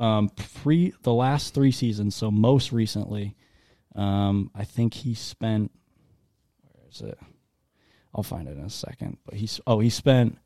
um, 0.00 0.30
pre 0.54 0.92
the 1.02 1.14
last 1.14 1.54
three 1.54 1.70
seasons, 1.70 2.14
so 2.16 2.30
most 2.30 2.72
recently, 2.72 3.36
um, 3.94 4.50
I 4.54 4.64
think 4.64 4.94
he 4.94 5.14
spent. 5.14 5.70
Where 6.62 6.88
is 6.90 7.00
it? 7.00 7.18
I'll 8.14 8.22
find 8.24 8.48
it 8.48 8.58
in 8.58 8.64
a 8.64 8.70
second. 8.70 9.18
But 9.24 9.34
he's 9.34 9.60
oh 9.66 9.78
he 9.80 9.90
spent. 9.90 10.38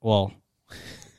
Well, 0.00 0.32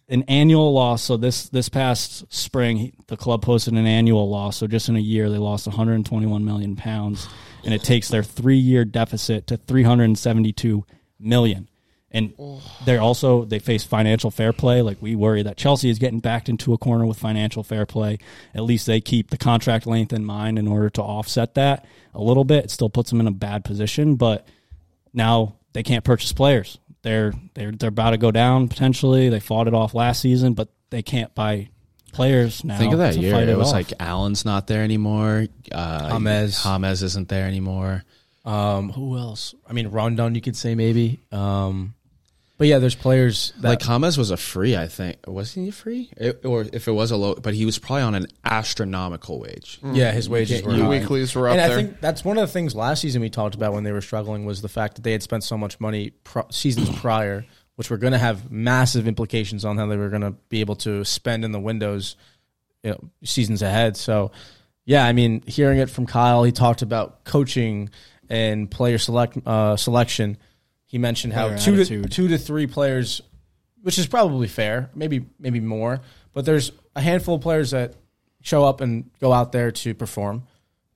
an 0.10 0.24
annual 0.24 0.74
loss. 0.74 1.04
So 1.04 1.18
this 1.18 1.50
this 1.50 1.70
past 1.70 2.32
spring, 2.34 2.94
the 3.08 3.18
club 3.18 3.44
posted 3.44 3.74
an 3.74 3.86
annual 3.86 4.30
loss. 4.30 4.58
So 4.58 4.68
just 4.68 4.90
in 4.90 4.96
a 4.96 5.00
year, 5.00 5.30
they 5.30 5.38
lost 5.38 5.68
121 5.68 6.44
million 6.44 6.76
pounds, 6.76 7.28
and 7.64 7.74
it 7.74 7.84
takes 7.84 8.10
their 8.10 8.24
three 8.24 8.58
year 8.58 8.86
deficit 8.86 9.48
to 9.48 9.58
372 9.58 10.86
million. 11.20 11.68
And 12.12 12.34
they're 12.86 13.02
also 13.02 13.46
they 13.46 13.60
face 13.60 13.84
financial 13.84 14.32
fair 14.32 14.52
play. 14.52 14.82
Like 14.82 15.00
we 15.00 15.16
worry 15.16 15.44
that 15.44 15.58
Chelsea 15.58 15.92
is 15.92 16.00
getting 16.00 16.20
backed 16.20 16.50
into 16.50 16.74
a 16.74 16.78
corner 16.78 17.06
with 17.06 17.20
financial 17.20 17.64
fair 17.64 17.86
play. 17.86 18.18
At 18.56 18.64
least 18.64 18.88
they 18.88 19.00
keep 19.00 19.30
the 19.30 19.38
contract 19.38 19.86
length 19.86 20.12
in 20.12 20.26
mind 20.26 20.58
in 20.58 20.68
order 20.68 20.90
to 20.92 21.04
offset 21.04 21.54
that 21.54 21.86
a 22.16 22.22
little 22.22 22.46
bit. 22.46 22.66
It 22.66 22.72
still 22.72 22.90
puts 22.90 23.12
them 23.12 23.20
in 23.20 23.28
a 23.28 23.32
bad 23.32 23.64
position, 23.64 24.16
but 24.16 24.48
now 25.14 25.58
they 25.74 25.84
can't 25.84 26.04
purchase 26.04 26.34
players. 26.34 26.80
They're 27.02 27.34
they're 27.54 27.72
they're 27.72 27.90
about 27.90 28.12
to 28.12 28.18
go 28.18 28.32
down 28.32 28.68
potentially. 28.68 29.30
They 29.30 29.40
fought 29.40 29.68
it 29.68 29.74
off 29.74 29.94
last 29.94 30.22
season, 30.22 30.54
but 30.54 30.70
they 30.90 31.02
can't 31.02 31.34
buy 31.36 31.70
players 32.12 32.64
now. 32.64 32.78
Think 32.78 32.94
of 32.94 33.00
that 33.00 33.14
to 33.14 33.20
year. 33.20 33.34
fight 33.34 33.48
It 33.50 33.58
was 33.58 33.68
off. 33.70 33.74
like 33.74 33.94
Allen's 34.00 34.44
not 34.46 34.68
there 34.68 34.84
anymore. 34.84 35.48
Uh, 35.72 36.10
James. 36.20 36.64
James 36.64 37.04
isn't 37.04 37.30
there 37.30 37.46
anymore. 37.48 38.04
Um, 38.46 38.90
who 38.92 39.18
else? 39.18 39.54
I 39.70 39.74
mean, 39.74 39.90
Rondon, 39.90 40.34
you 40.36 40.42
could 40.42 40.56
say 40.56 40.74
maybe. 40.76 41.20
Um, 41.32 41.94
but 42.60 42.68
yeah, 42.68 42.78
there's 42.78 42.94
players 42.94 43.54
that 43.62 43.68
like 43.70 43.80
James 43.80 44.18
was 44.20 44.30
a 44.30 44.38
free, 44.38 44.76
I 44.78 44.88
think. 44.88 45.18
wasn't 45.26 45.64
he 45.64 45.70
a 45.70 45.72
free? 45.72 46.12
It, 46.18 46.46
or 46.46 46.68
if 46.72 46.88
it 46.88 46.92
was 46.92 47.10
a 47.10 47.18
low, 47.18 47.34
but 47.34 47.56
he 47.56 47.66
was 47.66 47.80
probably 47.80 48.04
on 48.04 48.14
an 48.14 48.28
astronomical 48.46 49.40
wage. 49.40 49.80
yeah, 49.84 50.12
his 50.12 50.30
wages 50.30 50.62
were 50.62 50.74
The 50.74 50.84
high. 50.84 50.90
weeklies 50.90 51.34
were 51.34 51.48
up 51.48 51.54
and 51.54 51.62
I 51.62 51.70
think 51.76 52.00
that's 52.02 52.24
one 52.24 52.38
of 52.38 52.48
the 52.48 52.52
things 52.54 52.76
last 52.76 53.02
season 53.02 53.22
we 53.22 53.30
talked 53.30 53.56
about 53.56 53.74
when 53.74 53.84
they 53.84 53.92
were 53.92 54.02
struggling 54.02 54.46
was 54.46 54.62
the 54.62 54.70
fact 54.70 54.96
that 54.96 55.02
they 55.04 55.12
had 55.14 55.24
spent 55.24 55.44
so 55.44 55.58
much 55.58 55.80
money 55.80 56.12
pro- 56.24 56.46
seasons 56.52 56.90
prior, 57.00 57.46
which 57.76 57.90
were 57.90 57.98
going 57.98 58.14
to 58.14 58.20
have 58.20 58.52
massive 58.52 59.08
implications 59.08 59.64
on 59.66 59.78
how 59.78 59.88
they 59.88 59.98
were 59.98 60.10
going 60.10 60.22
to 60.22 60.32
be 60.50 60.60
able 60.60 60.76
to 60.76 61.04
spend 61.06 61.46
in 61.46 61.52
the 61.52 61.60
windows, 61.60 62.16
you 62.84 62.92
know, 62.92 63.00
seasons 63.24 63.62
ahead. 63.62 63.96
So, 63.98 64.32
yeah, 64.86 65.06
I 65.06 65.14
mean, 65.14 65.44
hearing 65.48 65.80
it 65.80 65.90
from 65.90 66.06
Kyle, 66.06 66.44
he 66.44 66.52
talked 66.52 66.82
about 66.82 67.24
coaching 67.24 67.90
and 68.30 68.70
player 68.70 68.98
select 68.98 69.38
uh, 69.48 69.78
selection. 69.78 70.38
He 70.90 70.98
mentioned 70.98 71.34
how 71.34 71.50
Player 71.50 71.58
two 71.60 71.76
to, 71.76 71.82
attitude. 71.82 72.12
two 72.12 72.28
to 72.30 72.38
three 72.40 72.66
players, 72.66 73.22
which 73.84 74.00
is 74.00 74.08
probably 74.08 74.48
fair, 74.48 74.90
maybe 74.96 75.28
maybe 75.38 75.60
more, 75.60 76.02
but 76.34 76.46
there's 76.46 76.72
a 76.96 77.02
handful 77.02 77.36
of 77.36 77.42
players 77.42 77.70
that 77.72 77.94
show 78.42 78.66
up 78.66 78.82
and 78.82 79.12
go 79.22 79.32
out 79.32 79.52
there 79.52 79.72
to 79.72 79.94
perform. 79.94 80.48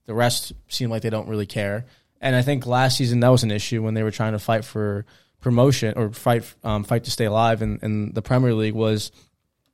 The 0.08 0.16
rest 0.16 0.52
seem 0.68 0.89
like 0.89 1.04
they 1.04 1.12
don't 1.12 1.28
really 1.28 1.46
care. 1.46 1.86
And 2.20 2.36
I 2.36 2.41
think 2.41 2.66
last 2.66 2.98
season 2.98 3.20
that 3.20 3.30
was 3.30 3.44
an 3.44 3.52
issue 3.52 3.84
when 3.84 3.94
they 3.94 4.02
were 4.02 4.10
trying 4.10 4.32
to 4.32 4.39
fight 4.39 4.66
for 4.66 5.06
promotion 5.41 5.94
or 5.96 6.12
fight 6.12 6.52
um, 6.64 6.84
fight 6.84 7.04
to 7.04 7.12
stay 7.12 7.26
alive 7.26 7.62
in, 7.62 7.78
in 7.84 8.14
the 8.14 8.24
Premier 8.24 8.56
League 8.56 8.74
was 8.74 9.12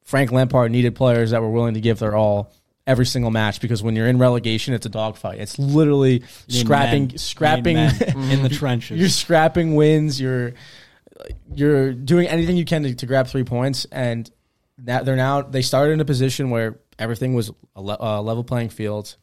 Frank 0.03 0.33
Lampard 0.33 0.69
needed 0.69 0.95
players 0.95 1.31
that 1.31 1.41
were 1.41 1.49
willing 1.49 1.75
to 1.75 1.81
give 1.81 1.99
their 1.99 2.13
all 2.13 2.51
every 2.89 3.05
single 3.05 3.29
match 3.29 3.61
because 3.61 3.83
when 3.83 3.95
you're 3.95 4.07
in 4.07 4.17
relegation, 4.17 4.73
it's 4.73 4.85
a 4.87 4.89
dogfight. 4.89 5.39
It's 5.39 5.59
literally 5.59 6.23
scrapping, 6.47 7.07
men. 7.09 7.17
scrapping. 7.19 7.75
Men 7.75 7.93
in 8.31 8.41
the 8.43 8.49
trenches. 8.49 8.99
you're 8.99 9.09
scrapping 9.09 9.75
wins. 9.75 10.19
You're 10.19 10.53
you're 11.53 11.93
doing 11.93 12.27
anything 12.27 12.57
you 12.57 12.65
can 12.65 12.83
to, 12.83 12.95
to 12.95 13.05
grab 13.05 13.27
three 13.27 13.43
points, 13.43 13.85
and 13.91 14.29
that 14.79 15.05
they're 15.05 15.15
now 15.15 15.41
they 15.41 15.61
started 15.61 15.93
in 15.93 15.99
a 16.01 16.05
position 16.05 16.49
where 16.49 16.79
everything 16.97 17.33
was 17.35 17.51
a 17.75 17.81
le- 17.81 17.97
uh, 17.99 18.21
level 18.21 18.43
playing 18.43 18.69
field, 18.69 19.15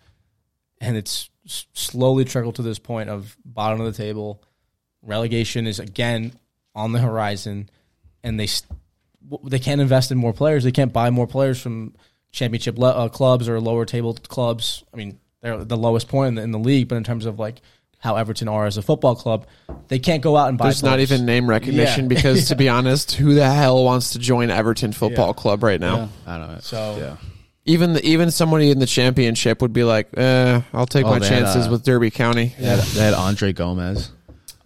and 0.81 0.97
it's 0.97 1.29
s- 1.47 1.67
slowly 1.73 2.25
trickled 2.25 2.55
to 2.57 2.63
this 2.63 2.79
point 2.79 3.11
of 3.11 3.37
bottom 3.45 3.81
of 3.81 3.87
the 3.87 3.97
table. 4.03 4.43
Relegation 5.03 5.67
is 5.67 5.79
again 5.81 6.33
on 6.75 6.93
the 6.93 6.99
horizon, 7.01 7.69
and 8.23 8.39
they 8.39 8.47
st- 8.47 8.71
they 9.45 9.59
can't 9.59 9.81
invest 9.81 10.13
in 10.13 10.19
more 10.19 10.33
players. 10.33 10.63
They 10.63 10.73
can't 10.73 10.93
buy 10.93 11.11
more 11.11 11.27
players 11.27 11.61
from 11.61 11.95
championship 12.37 12.79
le- 12.79 12.91
uh, 12.91 13.09
clubs 13.09 13.49
or 13.49 13.61
lower 13.61 13.85
table 13.85 14.15
clubs. 14.29 14.85
I 14.93 14.97
mean, 14.97 15.19
they're 15.41 15.65
the 15.65 15.77
lowest 15.77 16.07
point 16.09 16.29
in 16.29 16.35
the, 16.37 16.43
in 16.43 16.51
the 16.53 16.59
league, 16.59 16.87
but 16.89 16.97
in 16.97 17.05
terms 17.05 17.27
of 17.27 17.39
like 17.39 17.61
how 17.99 18.17
Everton 18.17 18.47
are 18.47 18.67
as 18.67 18.77
a 18.77 18.83
football 18.83 19.17
club, 19.17 19.47
they 19.89 19.99
can't 19.99 20.23
go 20.23 20.37
out 20.37 20.49
and 20.51 20.59
buy. 20.59 20.67
There's 20.67 20.83
not 20.83 21.01
even 21.01 21.25
name 21.25 21.49
recognition 21.49 22.05
Yeah. 22.05 22.09
because, 22.09 22.49
to 22.49 22.55
be 22.57 22.69
honest, 22.77 23.13
who 23.13 23.35
the 23.35 23.49
hell 23.51 23.83
wants 23.83 24.11
to 24.11 24.19
join 24.19 24.51
Everton 24.51 24.93
Football 24.93 25.29
Yeah. 25.29 25.33
Club 25.33 25.63
right 25.63 25.81
now? 25.81 26.11
I 26.27 26.39
don't 26.39 26.53
know. 26.53 26.59
So- 26.61 26.97
yeah, 26.99 27.17
Even 27.65 27.95
the, 27.95 28.05
even 28.07 28.31
somebody 28.31 28.71
in 28.71 28.79
the 28.79 28.87
championship 28.87 29.61
would 29.63 29.73
be 29.73 29.83
like, 29.83 30.09
eh, 30.17 30.61
I'll 30.75 30.87
take 30.87 31.05
Oh, 31.07 31.11
my 31.11 31.19
they 31.19 31.27
had, 31.27 31.39
chances 31.41 31.67
uh, 31.67 31.71
with 31.71 31.85
Derby 31.85 32.11
County. 32.11 32.55
they 32.59 32.67
had, 32.67 32.79
they 32.81 33.01
had 33.01 33.15
Andre 33.15 33.53
Gomez. 33.53 34.11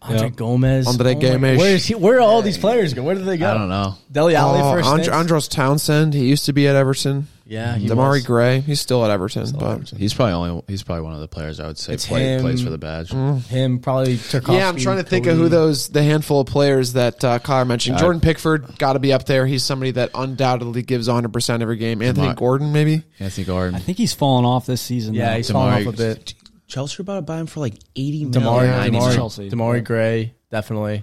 Andre 0.02 0.28
Yep. 0.28 0.36
Gomez. 0.36 0.86
Andre 0.86 1.14
my- 1.14 1.20
Gomes. 1.20 1.58
Where 1.58 1.74
is 1.74 1.86
he? 1.86 1.94
Where 1.94 2.16
are 2.16 2.20
all 2.20 2.42
these 2.42 2.58
players 2.58 2.94
go? 2.94 3.02
Where 3.02 3.14
did 3.14 3.24
they 3.26 3.36
go? 3.36 3.50
I 3.50 3.54
don't 3.54 3.68
know. 3.68 3.94
Dele 4.10 4.34
Alli 4.34 4.60
Oh, 4.60 4.72
first. 4.72 4.88
And- 4.88 5.08
Andros 5.14 5.46
Townsend, 5.46 6.14
he 6.14 6.26
used 6.26 6.46
to 6.46 6.52
be 6.54 6.66
at 6.66 6.74
Everton. 6.74 7.28
Yeah, 7.50 7.74
he 7.76 7.88
Demarai 7.88 8.10
was. 8.18 8.26
Gray, 8.26 8.60
he's 8.60 8.80
still 8.80 9.04
at 9.04 9.10
Everton, 9.10 9.44
but 9.58 9.90
He's 9.90 10.14
probably 10.14 10.34
only 10.34 10.62
he's 10.68 10.84
probably 10.84 11.02
one 11.02 11.14
of 11.14 11.20
the 11.20 11.26
players 11.26 11.58
I 11.58 11.66
would 11.66 11.78
say 11.78 11.94
It's 11.94 12.06
play, 12.06 12.34
him. 12.36 12.42
plays 12.42 12.62
for 12.62 12.70
the 12.70 12.78
badge. 12.78 13.10
Him 13.10 13.80
probably 13.80 14.18
Tarkowski. 14.18 14.54
yeah, 14.56 14.68
I'm 14.68 14.76
trying 14.76 14.98
to 14.98 15.02
think 15.02 15.26
of 15.26 15.36
who 15.36 15.48
those 15.48 15.88
the 15.88 16.04
handful 16.04 16.42
of 16.42 16.46
players 16.46 16.92
that 16.92 17.24
uh, 17.24 17.40
Kyle 17.40 17.64
mentioned. 17.64 17.96
Uh, 17.96 17.98
Jordan 17.98 18.20
Pickford 18.20 18.78
got 18.78 18.92
to 18.92 19.00
be 19.00 19.12
up 19.12 19.24
there. 19.24 19.46
He's 19.46 19.64
somebody 19.64 19.90
that 19.90 20.10
undoubtedly 20.14 20.82
gives 20.82 21.08
100 21.08 21.32
percent 21.32 21.60
every 21.60 21.76
game. 21.76 22.02
Anthony 22.02 22.28
Demar- 22.28 22.36
Gordon, 22.36 22.72
maybe. 22.72 23.02
Anthony 23.18 23.44
Gordon. 23.44 23.74
I 23.74 23.80
think 23.80 23.98
he's 23.98 24.14
fallen 24.14 24.44
off 24.44 24.64
this 24.66 24.80
season. 24.80 25.14
Yeah, 25.14 25.30
though. 25.32 25.36
he's 25.38 25.50
fallen 25.50 25.88
off 25.88 25.92
a 25.92 25.96
bit. 25.96 26.34
Chelsea 26.68 27.00
are 27.00 27.02
about 27.02 27.16
to 27.16 27.22
buy 27.22 27.38
him 27.40 27.46
for 27.46 27.58
like 27.58 27.74
eighty 27.96 28.24
million. 28.26 28.44
Demarai, 28.44 28.64
Yeah, 28.66 28.84
he's 28.84 28.92
Demarai, 28.92 29.14
Chelsea. 29.16 29.50
Demarai 29.50 29.82
Gray, 29.84 30.34
definitely. 30.52 31.02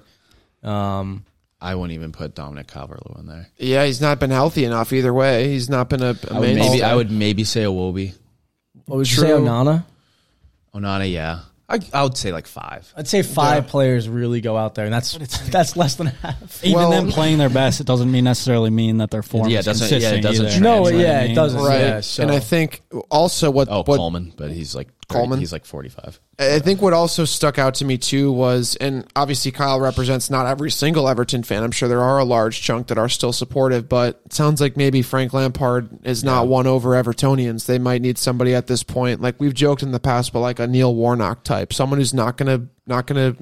Um, 0.63 1.25
I 1.59 1.73
wouldn't 1.75 1.93
even 1.93 2.11
put 2.11 2.35
Dominic 2.35 2.67
Calvert-Lewin 2.67 3.25
there. 3.27 3.47
Yeah, 3.57 3.85
he's 3.85 3.99
not 3.99 4.19
been 4.19 4.29
healthy 4.29 4.63
enough 4.65 4.93
either 4.93 5.13
way. 5.13 5.49
He's 5.49 5.69
not 5.69 5.89
been 5.89 6.03
a, 6.03 6.15
a 6.29 6.33
I 6.35 6.39
would 6.39 6.41
maybe 6.41 6.59
mainstay. 6.59 6.81
I 6.83 6.95
would 6.95 7.11
maybe 7.11 7.43
say 7.43 7.63
Iwobi. 7.63 8.13
what 8.85 8.97
would 8.97 9.09
you 9.11 9.17
True. 9.17 9.27
say, 9.27 9.33
Onana? 9.33 9.83
Onana, 10.73 11.11
yeah. 11.11 11.39
I, 11.69 11.79
I 11.91 12.03
would 12.03 12.15
say 12.15 12.31
like 12.31 12.47
five. 12.47 12.89
I'd 12.95 13.07
say 13.09 13.23
five 13.23 13.65
Yeah. 13.65 13.69
players 13.71 14.07
really 14.07 14.39
go 14.39 14.55
out 14.55 14.75
there, 14.75 14.85
and 14.85 14.93
that's 14.93 15.17
that's 15.49 15.75
less 15.75 15.95
than 15.95 16.07
half. 16.07 16.63
Even 16.63 16.77
Well- 16.77 16.91
them 16.91 17.09
playing 17.09 17.39
their 17.39 17.49
best, 17.49 17.81
it 17.81 17.87
doesn't 17.87 18.09
mean 18.09 18.23
necessarily 18.23 18.69
mean 18.69 18.97
that 18.97 19.11
their 19.11 19.23
form 19.23 19.49
Yeah, 19.49 19.57
it 19.57 19.59
is 19.61 19.65
doesn't- 19.65 19.89
yeah, 20.01 20.09
it 20.09 20.21
consistent 20.21 20.23
doesn't 20.23 20.45
either. 20.45 20.61
No, 20.61 20.87
You 20.87 20.99
yeah, 20.99 21.21
it 21.23 21.33
doesn't. 21.35 21.59
right. 21.59 21.79
Yeah, 21.81 21.99
so- 22.01 22.23
And 22.23 22.31
I 22.31 22.39
think 22.39 22.83
also 23.09 23.51
what 23.51 23.67
Oh, 23.69 23.79
what 23.83 23.97
Coleman, 23.97 24.31
but 24.37 24.51
he's 24.51 24.75
like 24.75 24.87
Coleman? 25.07 25.39
He's 25.39 25.53
like 25.53 25.65
forty-five. 25.65 26.19
I 26.37 26.59
think 26.59 26.81
what 26.81 26.93
also 26.93 27.25
stuck 27.25 27.57
out 27.57 27.75
to 27.75 27.85
me 27.85 27.97
too 27.97 28.31
was, 28.31 28.75
and 28.75 29.07
obviously 29.15 29.51
Kyle 29.51 29.79
represents 29.79 30.29
not 30.29 30.45
every 30.45 30.69
single 30.69 31.07
Everton 31.07 31.43
fan. 31.43 31.63
I'm 31.63 31.71
sure 31.71 31.87
there 31.89 32.03
are 32.03 32.19
a 32.19 32.25
large 32.25 32.61
chunk 32.61 32.87
that 32.87 32.97
are 32.97 33.09
still 33.09 33.33
supportive, 33.33 33.87
but 33.87 34.21
it 34.25 34.33
sounds 34.33 34.59
like 34.59 34.75
maybe 34.77 35.01
Frank 35.01 35.33
Lampard 35.33 36.05
is 36.05 36.23
not 36.23 36.47
won 36.47 36.67
over 36.67 36.91
Evertonians. 36.91 37.65
They 37.65 37.79
might 37.79 38.01
need 38.01 38.17
somebody 38.17 38.53
at 38.53 38.67
this 38.67 38.83
point, 38.83 39.21
like 39.21 39.39
we've 39.39 39.53
joked 39.53 39.81
in 39.81 39.91
the 39.91 39.99
past, 39.99 40.33
but 40.33 40.41
like 40.41 40.59
a 40.59 40.67
Neil 40.67 40.93
Warnock 40.93 41.43
type, 41.43 41.73
someone 41.73 41.99
who's 41.99 42.13
not 42.13 42.37
gonna 42.37 42.67
not 42.85 43.07
gonna 43.07 43.35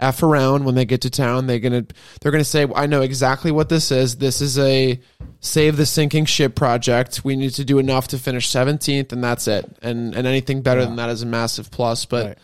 f 0.00 0.22
around 0.22 0.64
when 0.64 0.74
they 0.74 0.84
get 0.84 1.00
to 1.02 1.10
town. 1.10 1.46
They're 1.46 1.58
gonna 1.58 1.86
they're 2.20 2.32
gonna 2.32 2.44
say, 2.44 2.66
I 2.74 2.86
know 2.86 3.02
exactly 3.02 3.50
what 3.50 3.68
this 3.68 3.90
is. 3.90 4.16
This 4.16 4.40
is 4.40 4.58
a 4.58 5.00
save 5.40 5.76
the 5.76 5.86
sinking 5.86 6.24
ship 6.26 6.54
project. 6.54 7.24
We 7.24 7.36
need 7.36 7.50
to 7.54 7.64
do 7.64 7.78
enough 7.78 8.08
to 8.08 8.18
finish 8.18 8.48
17th, 8.48 9.12
and 9.12 9.22
that's 9.24 9.48
it. 9.48 9.64
And 9.82 10.14
and 10.14 10.26
anything 10.26 10.62
better 10.62 10.84
than 10.84 10.96
that 10.96 11.10
is 11.10 11.22
a 11.22 11.26
massive 11.26 11.70
plus. 11.70 12.04
But 12.06 12.26
Right. 12.26 12.38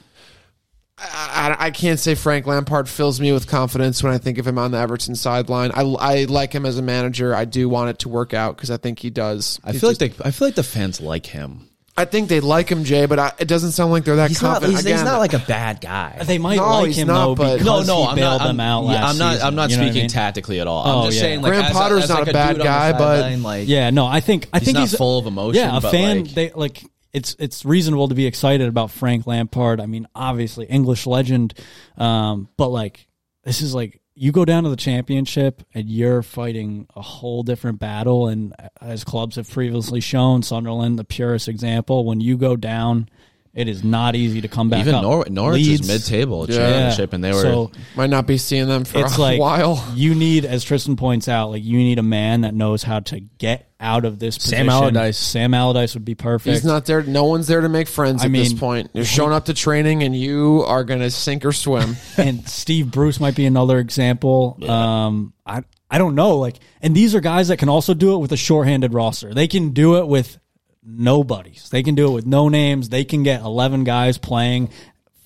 I, 0.97 1.57
I, 1.61 1.67
I 1.67 1.71
can't 1.73 1.99
say 1.99 2.15
Frank 2.15 2.47
Lampard 2.47 2.89
fills 2.89 3.21
me 3.21 3.33
with 3.33 3.49
confidence 3.49 4.01
when 4.03 4.13
I 4.13 4.19
think 4.19 4.39
of 4.39 4.47
him 4.47 4.59
on 4.59 4.71
the 4.71 4.79
Everton 4.79 5.17
sideline. 5.17 5.73
I, 5.75 5.81
I 5.83 6.25
like 6.25 6.53
him 6.53 6.65
as 6.65 6.79
a 6.79 6.83
manager. 6.83 7.35
I 7.35 7.47
do 7.47 7.69
want 7.69 7.91
it 7.91 7.99
to 8.01 8.09
work 8.09 8.33
out 8.33 8.57
because 8.57 8.71
I 8.71 8.77
think 8.77 9.01
he 9.01 9.11
does. 9.11 9.59
I 9.65 9.73
He's 9.73 9.81
feel 9.81 9.91
just- 9.91 10.01
like 10.01 10.17
they, 10.17 10.25
I 10.25 10.31
feel 10.31 10.47
like 10.49 10.55
the 10.55 10.63
fans 10.63 11.01
like 11.01 11.27
him. 11.27 11.69
I 11.97 12.05
think 12.07 12.29
they 12.29 12.41
like 12.41 12.69
him, 12.69 12.83
Jay, 12.83 13.07
but 13.07 13.19
I, 13.21 13.33
it 13.39 13.47
doesn't 13.47 13.71
sound 13.71 13.93
like 13.93 14.05
they're 14.05 14.17
that 14.17 14.29
He's 14.29 14.43
not. 14.43 14.55
confident. 14.55 14.73
He's, 14.79 14.85
he's 14.85 14.93
Again, 14.95 15.05
not 15.05 15.19
like 15.19 15.33
a 15.33 15.39
bad 15.39 15.81
guy. 15.81 16.21
They 16.25 16.39
might 16.39 16.57
No, 16.57 16.67
like 16.81 16.87
he's 16.89 16.99
him 16.99 17.07
not, 17.07 17.25
though 17.27 17.35
but- 17.37 17.59
because 17.59 17.87
no, 17.87 17.95
no, 17.95 18.03
he 18.03 18.09
I'm 18.09 18.17
bailed 18.17 18.41
not. 18.41 18.47
them 18.49 18.61
out 18.61 18.81
I'm, 18.81 18.85
last 18.87 19.13
I'm 19.13 19.19
not. 19.19 19.33
season, 19.35 19.47
I'm 19.47 19.55
not 19.55 19.71
you 19.71 19.77
know 19.77 19.83
what 19.83 19.87
I 19.87 19.91
speaking 19.91 20.03
mean? 20.03 20.11
tactically 20.11 20.61
at 20.61 20.67
all. 20.67 20.83
Oh, 20.87 20.99
I'm 21.01 21.05
just 21.07 21.17
yeah. 21.19 21.23
saying, 21.23 21.43
like, 21.43 21.51
Graham 21.53 21.65
as 21.67 21.71
a- 21.71 21.75
Potter's 21.75 22.03
as, 22.05 22.09
not 22.09 22.19
like, 22.21 22.29
a 22.29 22.33
bad 22.33 22.47
dude 22.49 22.55
on 22.55 22.59
the 22.59 22.65
guy, 22.65 22.93
but- 22.93 22.99
sideline, 23.21 23.43
like, 23.45 23.69
Yeah, 23.69 23.91
no, 23.91 24.07
I 24.07 24.19
think 24.21 24.49
I 24.53 24.59
he's 24.59 24.67
think 24.67 24.75
not 24.75 24.81
he's 24.89 24.97
full 24.97 25.19
of 25.21 25.27
emotion. 25.27 25.63
Yeah, 25.63 25.77
a 25.77 25.81
but, 25.81 25.91
fan. 25.93 26.25
like, 26.25 26.35
they 26.35 26.51
like 26.53 26.83
it's 27.13 27.37
it's 27.39 27.65
reasonable 27.65 28.09
to 28.09 28.17
be 28.17 28.27
excited 28.27 28.67
about 28.67 28.91
Frank 28.91 29.29
Lampard. 29.29 29.81
I 29.81 29.87
mean, 29.87 30.09
obviously 30.17 30.67
English 30.67 31.07
legend, 31.07 31.55
um, 31.97 32.49
but 32.57 32.71
like 32.71 33.07
this 33.45 33.63
is 33.63 33.73
like 33.73 34.01
you 34.15 34.31
go 34.31 34.45
down 34.45 34.63
to 34.63 34.71
the 34.71 34.77
championship 34.77 35.63
and 35.75 35.89
you're 35.89 36.23
fighting 36.23 36.87
a 36.95 37.03
whole 37.03 37.43
different 37.43 37.81
battle. 37.81 38.29
And 38.29 38.55
as 38.81 39.03
clubs 39.03 39.37
have 39.37 39.51
previously 39.51 40.01
shown, 40.01 40.43
Sunderland 40.43 40.99
the 40.99 41.05
purest 41.05 41.49
example. 41.49 42.05
When 42.05 42.21
you 42.21 42.37
go 42.37 42.57
down, 42.57 43.09
it 43.55 43.69
is 43.69 43.85
not 43.85 44.17
easy 44.17 44.41
to 44.41 44.49
come 44.49 44.69
back 44.69 44.81
even 44.81 44.97
up. 44.97 45.03
Nor- 45.03 45.27
Norwich 45.31 45.65
Leeds- 45.67 45.81
is 45.83 45.89
mid-table 45.89 46.47
Yeah. 46.49 46.57
championship, 46.57 47.13
and 47.13 47.23
they 47.23 47.33
were. 47.33 47.41
so 47.43 47.71
might 47.97 48.11
not 48.11 48.27
be 48.27 48.37
seeing 48.37 48.67
them 48.69 48.85
for 48.85 48.99
it's 48.99 49.17
a 49.17 49.21
like 49.21 49.41
while. 49.41 49.85
you 49.95 50.15
need, 50.15 50.45
as 50.45 50.65
Tristan 50.65 50.97
points 50.97 51.29
out, 51.29 51.51
like 51.51 51.63
you 51.65 51.79
need 51.79 51.99
a 51.99 52.03
man 52.03 52.41
that 52.43 52.55
knows 52.55 52.83
how 52.83 53.01
to 53.01 53.21
get 53.39 53.69
out 53.79 54.05
of 54.05 54.19
this 54.19 54.39
position. 54.39 54.59
Sam 54.59 54.69
Allardyce. 54.71 55.17
Sam 55.19 55.55
Allardyce 55.55 55.95
would 55.95 56.05
be 56.05 56.15
perfect. 56.15 56.53
He's 56.55 56.65
not 56.65 56.87
there. 56.87 57.03
No 57.03 57.25
one's 57.25 57.47
there 57.47 57.61
to 57.61 57.69
make 57.69 57.87
friends 57.87 58.23
I 58.23 58.27
at 58.27 58.33
this 58.33 58.53
point. 58.55 58.91
You're 58.95 59.05
showing 59.05 59.33
up 59.33 59.45
to 59.47 59.55
training, 59.55 60.03
and 60.03 60.17
you 60.17 60.65
are 60.67 60.85
going 60.85 61.01
to 61.01 61.11
sink 61.11 61.45
or 61.45 61.53
swim. 61.53 61.97
and 62.17 62.49
Steve 62.49 62.91
Bruce 62.91 63.21
might 63.21 63.37
be 63.37 63.45
another 63.47 63.79
example. 63.79 64.59
Um, 64.69 65.33
I 65.47 65.63
I 65.91 65.99
don't 65.99 66.15
know. 66.17 66.39
Like, 66.39 66.57
and 66.83 66.95
these 66.95 67.15
are 67.15 67.21
guys 67.21 67.49
that 67.49 67.59
can 67.59 67.69
also 67.69 67.95
do 67.95 68.15
it 68.15 68.19
with 68.19 68.33
a 68.33 68.37
shorthanded 68.37 68.93
roster. 68.95 69.33
They 69.33 69.47
can 69.47 69.71
do 69.71 69.99
it 69.99 70.09
with 70.09 70.39
nobodies. 70.85 71.69
They 71.71 71.83
can 71.83 71.95
do 71.95 72.09
it 72.09 72.13
with 72.13 72.27
no 72.27 72.49
names. 72.49 72.89
They 72.89 73.05
can 73.05 73.23
get 73.23 73.41
eleven 73.43 73.85
guys 73.85 74.19
playing 74.19 74.71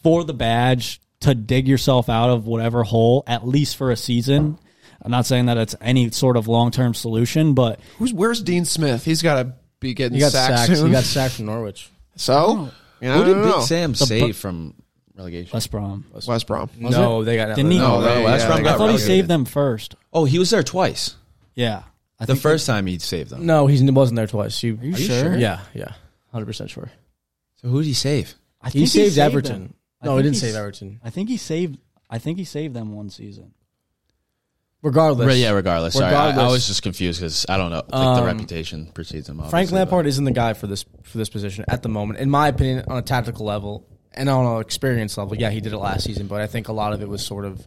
for 0.02 0.24
the 0.24 0.34
badge 0.34 1.00
to 1.20 1.34
dig 1.34 1.66
yourself 1.66 2.08
out 2.08 2.30
of 2.30 2.46
whatever 2.46 2.84
hole, 2.84 3.24
at 3.26 3.46
least 3.46 3.76
for 3.76 3.90
a 3.90 3.96
season. 3.96 4.58
I'm 5.02 5.10
not 5.10 5.26
saying 5.26 5.46
that 5.46 5.56
it's 5.58 5.74
any 5.80 6.10
sort 6.10 6.36
of 6.36 6.48
long 6.48 6.70
term 6.70 6.94
solution, 6.94 7.54
but 7.54 7.80
Who's 7.98 8.12
where's 8.12 8.42
Dean 8.42 8.64
Smith? 8.64 9.04
He's 9.04 9.22
got 9.22 9.42
to 9.42 9.52
be 9.80 9.94
getting 9.94 10.14
He 10.14 10.20
got 10.20 10.32
sacked 10.32 10.58
sacked. 10.66 10.76
soon. 10.78 10.86
He 10.88 10.92
got 10.92 11.04
sacked 11.04 11.34
from 11.34 11.46
Norwich. 11.46 11.88
so 12.16 12.34
oh. 12.34 12.70
yeah, 13.00 13.14
I 13.14 13.18
Who 13.18 13.24
did 13.24 13.34
Big 13.34 13.44
know. 13.44 13.60
Sam 13.60 13.92
The 13.92 13.98
save 13.98 14.22
bu- 14.28 14.32
from 14.32 14.74
relegation? 15.16 15.50
West 15.54 15.70
Brom. 15.70 16.04
West 16.26 16.46
Brom. 16.46 16.68
no, 16.78 17.22
they 17.24 17.36
got 17.36 17.54
Didn't 17.54 17.70
he? 17.70 17.78
No, 17.78 18.00
they- 18.02 18.24
West 18.24 18.42
yeah, 18.44 18.48
Brom 18.48 18.62
got 18.64 18.74
I 18.74 18.78
thought 18.78 18.90
he 18.90 18.98
saved 18.98 19.28
them 19.28 19.44
first. 19.44 19.94
Oh, 20.12 20.24
he 20.24 20.38
was 20.38 20.50
there 20.50 20.62
twice. 20.64 21.14
Yeah. 21.54 21.82
I 22.20 22.24
The 22.26 22.34
think 22.34 22.42
first 22.42 22.66
time 22.66 22.86
he 22.86 22.98
saved 22.98 23.30
them. 23.30 23.46
No, 23.46 23.66
he 23.66 23.88
wasn't 23.90 24.16
there 24.16 24.26
twice. 24.26 24.60
He, 24.60 24.70
Are 24.72 24.84
you 24.84 24.96
sure? 24.96 25.36
Yeah, 25.36 25.60
yeah, 25.74 25.92
hundred 26.32 26.46
percent 26.46 26.70
sure. 26.70 26.90
So 27.56 27.68
who 27.68 27.78
did 27.80 27.88
he 27.88 27.94
save? 27.94 28.34
I 28.60 28.70
He 28.70 28.80
think 28.80 28.88
saved 28.90 29.14
saved 29.14 29.18
Everton. 29.18 29.62
them. 29.62 29.74
No, 30.02 30.16
he 30.16 30.22
didn't 30.22 30.36
save 30.36 30.54
Everton. 30.56 31.00
I 31.04 31.10
think 31.10 31.28
he 31.28 31.36
saved. 31.36 31.78
I 32.10 32.18
think 32.18 32.38
he 32.38 32.44
saved 32.44 32.74
them 32.74 32.92
one 32.94 33.10
season. 33.10 33.52
Regardless, 34.80 35.26
Right, 35.26 35.38
yeah, 35.38 35.50
regardless. 35.50 35.94
Sorry, 35.94 36.14
I, 36.14 36.30
I 36.30 36.46
was 36.52 36.68
just 36.68 36.82
confused 36.84 37.18
because 37.20 37.44
I 37.48 37.56
don't 37.56 37.70
know. 37.70 37.78
Like 37.78 37.88
the 37.90 37.96
Um, 37.98 38.24
reputation 38.26 38.86
precedes 38.94 39.28
him. 39.28 39.38
Frank 39.38 39.52
obviously, 39.52 39.76
Lampard 39.78 40.06
isn't 40.06 40.24
the 40.24 40.30
guy 40.30 40.54
for 40.54 40.68
this 40.68 40.84
for 41.02 41.18
this 41.18 41.28
position 41.28 41.64
at 41.66 41.82
the 41.82 41.88
moment, 41.88 42.20
in 42.20 42.30
my 42.30 42.46
opinion, 42.48 42.84
on 42.86 42.96
a 42.96 43.02
tactical 43.02 43.44
level 43.44 43.88
and 44.18 44.28
on 44.28 44.56
an 44.56 44.60
experience 44.60 45.16
level. 45.16 45.36
Yeah, 45.36 45.50
he 45.50 45.60
did 45.60 45.72
it 45.72 45.78
last 45.78 46.04
season, 46.04 46.26
but 46.26 46.40
I 46.40 46.46
think 46.46 46.68
a 46.68 46.72
lot 46.72 46.92
of 46.92 47.00
it 47.00 47.08
was 47.08 47.24
sort 47.24 47.44
of 47.44 47.66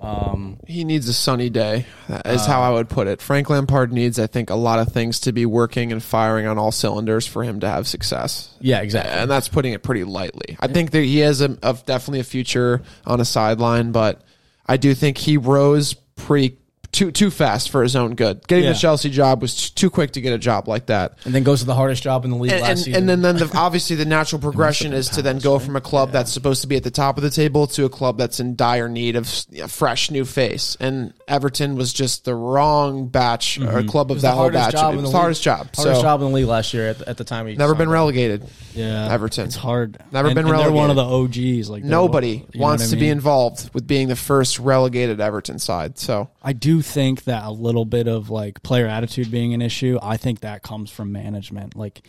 um, 0.00 0.58
He 0.66 0.84
needs 0.84 1.08
a 1.08 1.12
sunny 1.12 1.50
day, 1.50 1.86
is 2.24 2.46
how 2.46 2.62
I 2.62 2.70
would 2.70 2.88
put 2.88 3.06
it. 3.06 3.20
Frank 3.20 3.50
Lampard 3.50 3.92
needs, 3.92 4.18
I 4.18 4.26
think, 4.26 4.50
a 4.50 4.54
lot 4.54 4.78
of 4.78 4.92
things 4.92 5.20
to 5.20 5.32
be 5.32 5.44
working 5.44 5.92
and 5.92 6.02
firing 6.02 6.46
on 6.46 6.58
all 6.58 6.72
cylinders 6.72 7.26
for 7.26 7.42
him 7.42 7.60
to 7.60 7.68
have 7.68 7.86
success. 7.86 8.54
yeah, 8.60 8.80
exactly. 8.80 9.12
And 9.12 9.30
that's 9.30 9.48
putting 9.48 9.72
it 9.72 9.82
pretty 9.82 10.04
lightly. 10.04 10.56
I 10.60 10.68
think 10.68 10.92
that 10.92 11.02
he 11.02 11.18
has 11.18 11.40
a, 11.40 11.58
of 11.62 11.84
definitely 11.84 12.20
a 12.20 12.24
future 12.24 12.82
on 13.04 13.20
a 13.20 13.24
sideline, 13.24 13.92
but 13.92 14.22
I 14.66 14.76
do 14.76 14.94
think 14.94 15.18
he 15.18 15.36
rose 15.36 15.94
pretty 15.94 16.58
too 16.90 17.10
too 17.10 17.30
fast 17.30 17.70
for 17.70 17.82
his 17.82 17.94
own 17.94 18.14
good. 18.14 18.46
Getting 18.48 18.64
Yeah. 18.64 18.72
the 18.72 18.78
Chelsea 18.78 19.10
job 19.10 19.42
was 19.42 19.70
too 19.70 19.90
quick 19.90 20.12
to 20.12 20.20
get 20.20 20.32
a 20.32 20.38
job 20.38 20.68
like 20.68 20.86
that. 20.86 21.18
and 21.24 21.34
then 21.34 21.42
goes 21.42 21.60
to 21.60 21.66
the 21.66 21.74
hardest 21.74 22.02
job 22.02 22.24
in 22.24 22.30
the 22.30 22.36
league 22.36 22.50
And, 22.52 22.62
last 22.62 22.70
and, 22.70 22.78
season. 22.78 22.94
and 22.94 23.08
then, 23.08 23.22
then 23.22 23.36
the, 23.48 23.50
obviously 23.58 23.96
the 23.96 24.04
natural 24.06 24.40
progression 24.40 24.92
is 24.92 25.08
to 25.10 25.22
then 25.22 25.38
go 25.38 25.58
from 25.58 25.76
a 25.76 25.80
club 25.80 26.12
that's 26.12 26.32
supposed 26.32 26.62
to 26.62 26.66
be 26.66 26.76
at 26.76 26.84
the 26.84 26.90
top 26.90 27.16
of 27.18 27.22
the 27.22 27.30
table 27.30 27.66
to 27.68 27.84
a 27.84 27.88
club 27.90 28.16
that's 28.16 28.40
in 28.40 28.56
dire 28.56 28.88
need 28.88 29.16
of 29.16 29.28
a 29.60 29.68
fresh 29.68 30.10
new 30.10 30.24
face. 30.24 30.76
And 30.80 31.12
Everton 31.26 31.76
was 31.76 31.92
just 31.92 32.24
the 32.24 32.34
wrong 32.34 33.08
batch 33.08 33.58
or 33.58 33.62
mm-hmm. 33.66 33.88
club 33.88 34.10
of 34.10 34.22
that 34.22 34.30
whole 34.30 34.44
hardest 34.50 34.64
batch. 34.64 34.72
job 34.72 34.94
It 34.94 34.96
was 34.96 35.04
the 35.04 35.10
the 35.10 35.18
hardest 35.18 35.40
league. 35.40 35.44
job. 35.56 35.58
hardest 35.76 35.96
so 36.00 36.02
job 36.02 36.20
in 36.22 36.28
the 36.28 36.32
league 36.34 36.46
last 36.46 36.72
year 36.74 36.88
at 36.88 36.98
the, 37.00 37.08
at 37.08 37.16
the 37.16 37.24
time. 37.24 37.46
He 37.46 37.54
never 37.56 37.74
been 37.74 37.90
relegated. 37.90 38.44
Yeah, 38.74 39.12
Everton. 39.12 39.46
It's 39.46 39.56
hard. 39.56 39.98
Never 40.12 40.28
And- 40.28 40.34
been 40.34 40.48
and 40.48 40.58
They're 40.58 40.72
one 40.72 40.90
of 40.90 40.96
the. 40.96 41.04
OGs. 41.08 41.68
Like 41.68 41.84
Nobody 41.84 42.46
you 42.52 42.60
wants 42.60 42.84
what 42.84 42.88
I 42.88 42.90
to 42.94 42.96
be 43.00 43.08
involved 43.08 43.70
with 43.74 43.86
being 43.86 44.08
the 44.08 44.16
first 44.16 44.58
relegated 44.58 45.20
Everton 45.20 45.58
side. 45.58 45.98
So 45.98 46.28
I 46.42 46.52
do 46.52 46.77
think 46.82 47.24
that 47.24 47.44
a 47.44 47.50
little 47.50 47.84
bit 47.84 48.08
of 48.08 48.30
like 48.30 48.62
player 48.62 48.86
attitude 48.86 49.30
being 49.30 49.54
an 49.54 49.62
issue, 49.62 49.98
I 50.02 50.16
think 50.16 50.40
that 50.40 50.62
comes 50.62 50.90
from 50.90 51.12
management. 51.12 51.76
Like, 51.76 52.06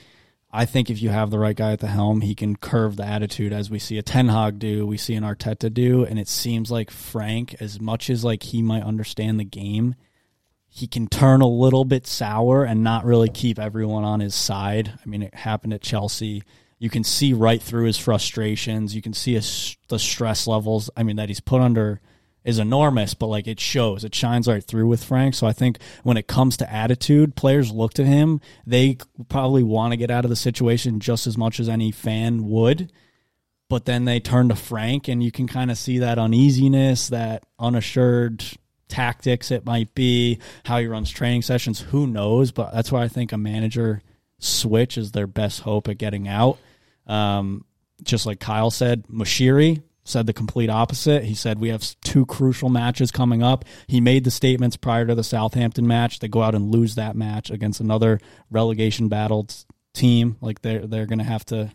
I 0.52 0.66
think 0.66 0.90
if 0.90 1.02
you 1.02 1.10
have 1.10 1.30
the 1.30 1.38
right 1.38 1.56
guy 1.56 1.74
at 1.74 1.80
the 1.80 1.88
helm, 1.88 2.22
he 2.22 2.34
can 2.34 2.56
curve 2.56 2.96
the 2.96 3.06
attitude 3.06 3.54
as 3.54 3.70
we 3.70 3.78
see 3.78 3.98
a 3.98 4.02
Ten 4.02 4.30
Hag 4.30 4.58
do, 4.58 4.88
we 4.88 4.98
see 4.98 5.14
an 5.14 5.24
Arteta 5.24 5.72
do, 5.72 6.06
and 6.06 6.18
it 6.18 6.28
seems 6.28 6.72
like 6.72 6.90
Frank, 6.90 7.56
as 7.60 7.80
much 7.80 8.10
as 8.10 8.24
like 8.24 8.42
he 8.42 8.64
might 8.64 8.84
understand 8.84 9.40
the 9.40 9.44
game, 9.44 9.94
he 10.68 10.88
can 10.88 11.08
turn 11.08 11.42
a 11.42 11.48
little 11.48 11.86
bit 11.86 12.08
sour 12.08 12.64
and 12.64 12.84
not 12.84 13.06
really 13.06 13.30
keep 13.30 13.60
everyone 13.60 14.04
on 14.04 14.20
his 14.22 14.34
side. 14.34 14.92
I 15.04 15.08
mean, 15.08 15.22
it 15.22 15.36
happened 15.36 15.74
at 15.74 15.82
Chelsea. 15.82 16.44
You 16.80 16.90
can 16.90 17.04
see 17.04 17.34
right 17.34 17.62
through 17.62 17.86
his 17.86 17.98
frustrations. 17.98 18.96
You 18.96 19.02
can 19.02 19.14
see 19.14 19.36
the 19.36 20.00
stress 20.00 20.48
levels. 20.48 20.90
I 20.96 21.04
mean, 21.04 21.18
that 21.18 21.30
he's 21.30 21.42
put 21.42 21.62
under 21.62 22.02
is 22.44 22.60
enormous, 22.60 23.14
but 23.14 23.28
like 23.28 23.48
it 23.48 23.60
shows, 23.60 24.04
it 24.04 24.16
shines 24.16 24.48
right 24.48 24.64
through 24.64 24.88
with 24.88 25.04
Frank. 25.04 25.36
So 25.36 25.46
I 25.46 25.54
think 25.54 25.78
when 26.04 26.18
it 26.18 26.28
comes 26.28 26.58
to 26.58 26.72
attitude, 26.72 27.36
players 27.36 27.72
look 27.72 27.94
to 27.96 28.06
him. 28.06 28.42
They 28.66 28.98
probably 29.28 29.64
want 29.64 29.92
to 29.92 29.98
get 29.98 30.12
out 30.12 30.26
of 30.26 30.30
the 30.30 30.36
situation 30.36 31.00
just 31.00 31.28
as 31.28 31.38
much 31.38 31.60
as 31.60 31.70
any 31.70 31.92
fan 31.92 32.50
would. 32.50 32.92
But 33.70 33.86
then 33.86 34.06
they 34.06 34.20
turn 34.20 34.50
to 34.50 34.56
Frank, 34.56 35.08
and 35.08 35.22
you 35.22 35.32
can 35.32 35.48
kind 35.48 35.70
of 35.70 35.78
see 35.78 36.00
that 36.00 36.18
uneasiness, 36.18 37.10
that 37.10 37.44
unassured 37.60 38.44
tactics 38.88 39.52
it 39.52 39.64
might 39.64 39.94
be, 39.94 40.40
how 40.66 40.80
he 40.80 40.88
runs 40.88 41.12
training 41.12 41.44
sessions. 41.44 41.80
Who 41.80 42.08
knows? 42.08 42.52
But 42.52 42.74
that's 42.74 42.92
why 42.92 43.04
I 43.04 43.08
think 43.08 43.32
a 43.32 43.38
manager 43.38 44.02
switch 44.40 44.98
is 44.98 45.12
their 45.12 45.28
best 45.28 45.62
hope 45.62 45.88
at 45.88 46.00
getting 46.00 46.28
out. 46.28 46.58
Um, 47.06 47.64
just 48.02 48.26
like 48.26 48.40
Kyle 48.40 48.72
said, 48.72 49.06
Moshiri 49.08 49.84
said 50.10 50.26
the 50.26 50.34
complete 50.34 50.70
opposite. 50.70 51.24
He 51.24 51.36
said 51.36 51.60
we 51.60 51.70
have 51.70 51.84
two 52.02 52.26
crucial 52.26 52.70
matches 52.70 53.12
coming 53.12 53.44
up. 53.44 53.64
He 53.88 54.02
made 54.02 54.24
the 54.24 54.32
statements 54.32 54.76
prior 54.76 55.06
to 55.06 55.16
the 55.16 55.24
Southampton 55.24 55.88
match. 55.88 56.20
They 56.20 56.28
go 56.28 56.42
out 56.42 56.56
and 56.56 56.72
lose 56.72 56.96
that 56.96 57.16
match 57.16 57.50
against 57.50 57.80
another 57.80 58.20
relegation 58.52 59.08
battled 59.08 59.54
team. 59.94 60.38
Like 60.42 60.62
they're 60.62 60.86
they're 60.88 61.06
gonna 61.06 61.24
have 61.24 61.46
to 61.46 61.72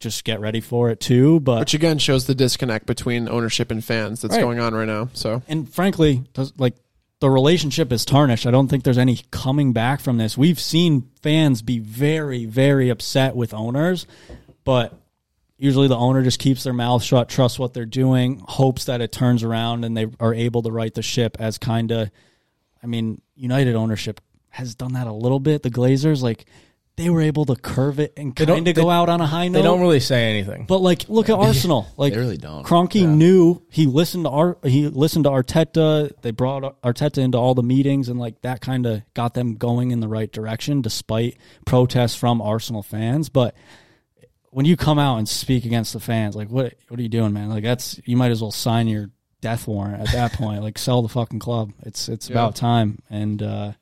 just 0.00 0.24
get 0.24 0.40
ready 0.40 0.60
for 0.60 0.90
it 0.90 1.00
too. 1.00 1.40
But 1.40 1.60
which 1.60 1.74
again 1.74 1.98
shows 1.98 2.26
the 2.26 2.34
disconnect 2.34 2.86
between 2.86 3.28
ownership 3.28 3.70
and 3.70 3.82
fans 3.84 4.20
that's 4.22 4.34
Right. 4.34 4.40
going 4.42 4.58
on 4.60 4.74
right 4.74 4.86
now. 4.88 5.08
So 5.12 5.42
and 5.48 5.68
frankly, 5.72 6.24
like 6.58 6.74
the 7.20 7.30
relationship 7.30 7.92
is 7.92 8.04
tarnished. 8.04 8.46
I 8.46 8.50
don't 8.50 8.68
think 8.68 8.84
there's 8.84 8.98
any 8.98 9.20
coming 9.30 9.72
back 9.72 10.00
from 10.00 10.18
this. 10.18 10.36
We've 10.36 10.60
seen 10.60 11.08
fans 11.22 11.62
be 11.62 11.78
very, 11.78 12.44
very 12.44 12.90
upset 12.90 13.34
with 13.34 13.54
owners, 13.54 14.06
but 14.64 14.92
usually 15.56 15.88
the 15.88 15.96
owner 15.96 16.22
just 16.22 16.38
keeps 16.38 16.64
their 16.64 16.72
mouth 16.72 17.02
shut, 17.02 17.28
trusts 17.28 17.58
what 17.58 17.74
they're 17.74 17.86
doing, 17.86 18.42
hopes 18.46 18.84
that 18.86 19.00
it 19.00 19.12
turns 19.12 19.42
around, 19.42 19.84
and 19.84 19.96
they 19.96 20.06
are 20.20 20.34
able 20.34 20.62
to 20.62 20.70
right 20.70 20.92
the 20.92 21.02
ship 21.02 21.36
as 21.38 21.58
kind 21.58 21.90
of. 21.92 22.10
I 22.82 22.86
mean, 22.86 23.22
United 23.34 23.74
ownership 23.74 24.20
has 24.50 24.74
done 24.74 24.92
that 24.92 25.06
a 25.06 25.12
little 25.12 25.40
bit. 25.40 25.62
The 25.62 25.70
Glazers, 25.70 26.22
like, 26.22 26.44
they 26.96 27.10
were 27.10 27.22
able 27.22 27.44
to 27.46 27.56
curve 27.56 27.98
it 27.98 28.12
and 28.16 28.36
kind 28.36 28.50
of 28.50 28.64
they- 28.64 28.72
go 28.72 28.88
out 28.88 29.08
on 29.08 29.20
a 29.20 29.26
high 29.26 29.48
note. 29.48 29.58
They 29.58 29.62
don't 29.64 29.80
really 29.80 30.00
say 30.00 30.30
anything. 30.30 30.64
But 30.68 30.78
like, 30.78 31.08
look 31.08 31.28
at 31.28 31.36
Arsenal. 31.36 31.88
Like 31.96 32.12
They 32.12 32.20
really 32.20 32.36
don't. 32.36 32.64
Kroenke 32.64 33.08
knew 33.08 33.62
he 33.68 33.86
listened 33.86 34.24
to 34.26 34.30
Ar- 34.30 34.58
he 34.62 34.86
listened 34.88 35.24
to 35.24 35.30
Arteta. 35.30 36.12
They 36.22 36.30
brought 36.30 36.80
Arteta 36.82 37.18
into 37.18 37.36
all 37.36 37.54
the 37.54 37.64
meetings, 37.64 38.08
and 38.08 38.20
like 38.20 38.40
that 38.42 38.60
kind 38.60 38.86
of 38.86 39.02
got 39.14 39.34
them 39.34 39.56
going 39.56 39.90
in 39.90 39.98
the 40.00 40.08
right 40.08 40.30
direction, 40.30 40.82
despite 40.82 41.36
protests 41.66 42.14
from 42.14 42.40
Arsenal 42.40 42.84
fans. 42.84 43.28
But 43.28 43.56
when 44.54 44.64
you 44.66 44.76
come 44.76 45.00
out 45.00 45.18
and 45.18 45.28
speak 45.28 45.64
against 45.64 45.92
the 45.92 46.00
fans, 46.00 46.36
like 46.36 46.48
what 46.48 46.74
what 46.88 46.98
are 46.98 47.02
you 47.02 47.08
doing, 47.08 47.32
man? 47.32 47.48
Like 47.50 47.64
that's 47.64 48.00
you 48.04 48.16
might 48.16 48.30
as 48.30 48.40
well 48.40 48.52
sign 48.52 48.86
your 48.86 49.10
death 49.40 49.66
warrant 49.66 50.00
at 50.00 50.12
that 50.12 50.32
point. 50.34 50.62
Like 50.62 50.78
sell 50.78 51.02
the 51.02 51.08
fucking 51.08 51.40
club. 51.40 51.72
It's 51.82 52.08
it's 52.08 52.30
about 52.30 52.54
time. 52.54 53.00
And 53.10 53.42
uh, 53.42 53.72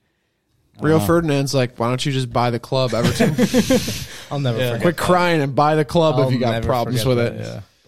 Rio 0.81 0.99
Ferdinand's 0.99 1.55
like, 1.55 1.79
why 1.79 1.89
don't 1.89 2.05
you 2.05 2.11
just 2.11 2.33
buy 2.33 2.51
the 2.51 2.59
club, 2.59 2.95
Everton? 2.95 3.35
I'll 4.31 4.41
never 4.41 4.59
Yeah. 4.59 4.69
forget. 4.71 4.83
Quit 4.83 4.97
crying 4.97 5.43
and 5.43 5.55
buy 5.55 5.75
the 5.75 5.85
club 5.85 6.15
I'll 6.17 6.27
if 6.29 6.33
you 6.33 6.41
got 6.41 6.63
problems 6.63 7.05
with 7.05 7.19
that, 7.19 7.33
it. 7.35 7.41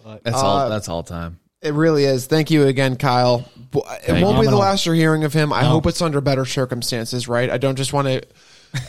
yeah. 0.05 0.17
That's 0.23 0.37
Uh, 0.37 0.45
all. 0.45 0.69
That's 0.69 0.87
all 0.87 1.01
time. 1.01 1.39
It 1.63 1.73
really 1.73 2.03
is. 2.05 2.27
Thank 2.27 2.51
you 2.51 2.67
again, 2.67 2.95
Kyle. 2.95 3.43
It 4.07 4.21
won't 4.23 4.39
be 4.39 4.45
the 4.47 4.55
last 4.55 4.85
you're 4.85 4.93
hearing 4.93 5.23
of 5.23 5.33
him. 5.33 5.51
I 5.51 5.63
No. 5.63 5.69
hope 5.69 5.87
it's 5.87 6.01
under 6.03 6.21
better 6.21 6.45
circumstances, 6.45 7.27
right? 7.27 7.49
I 7.49 7.57
don't 7.57 7.75
just 7.75 7.91
want 7.91 8.07
to. 8.07 8.21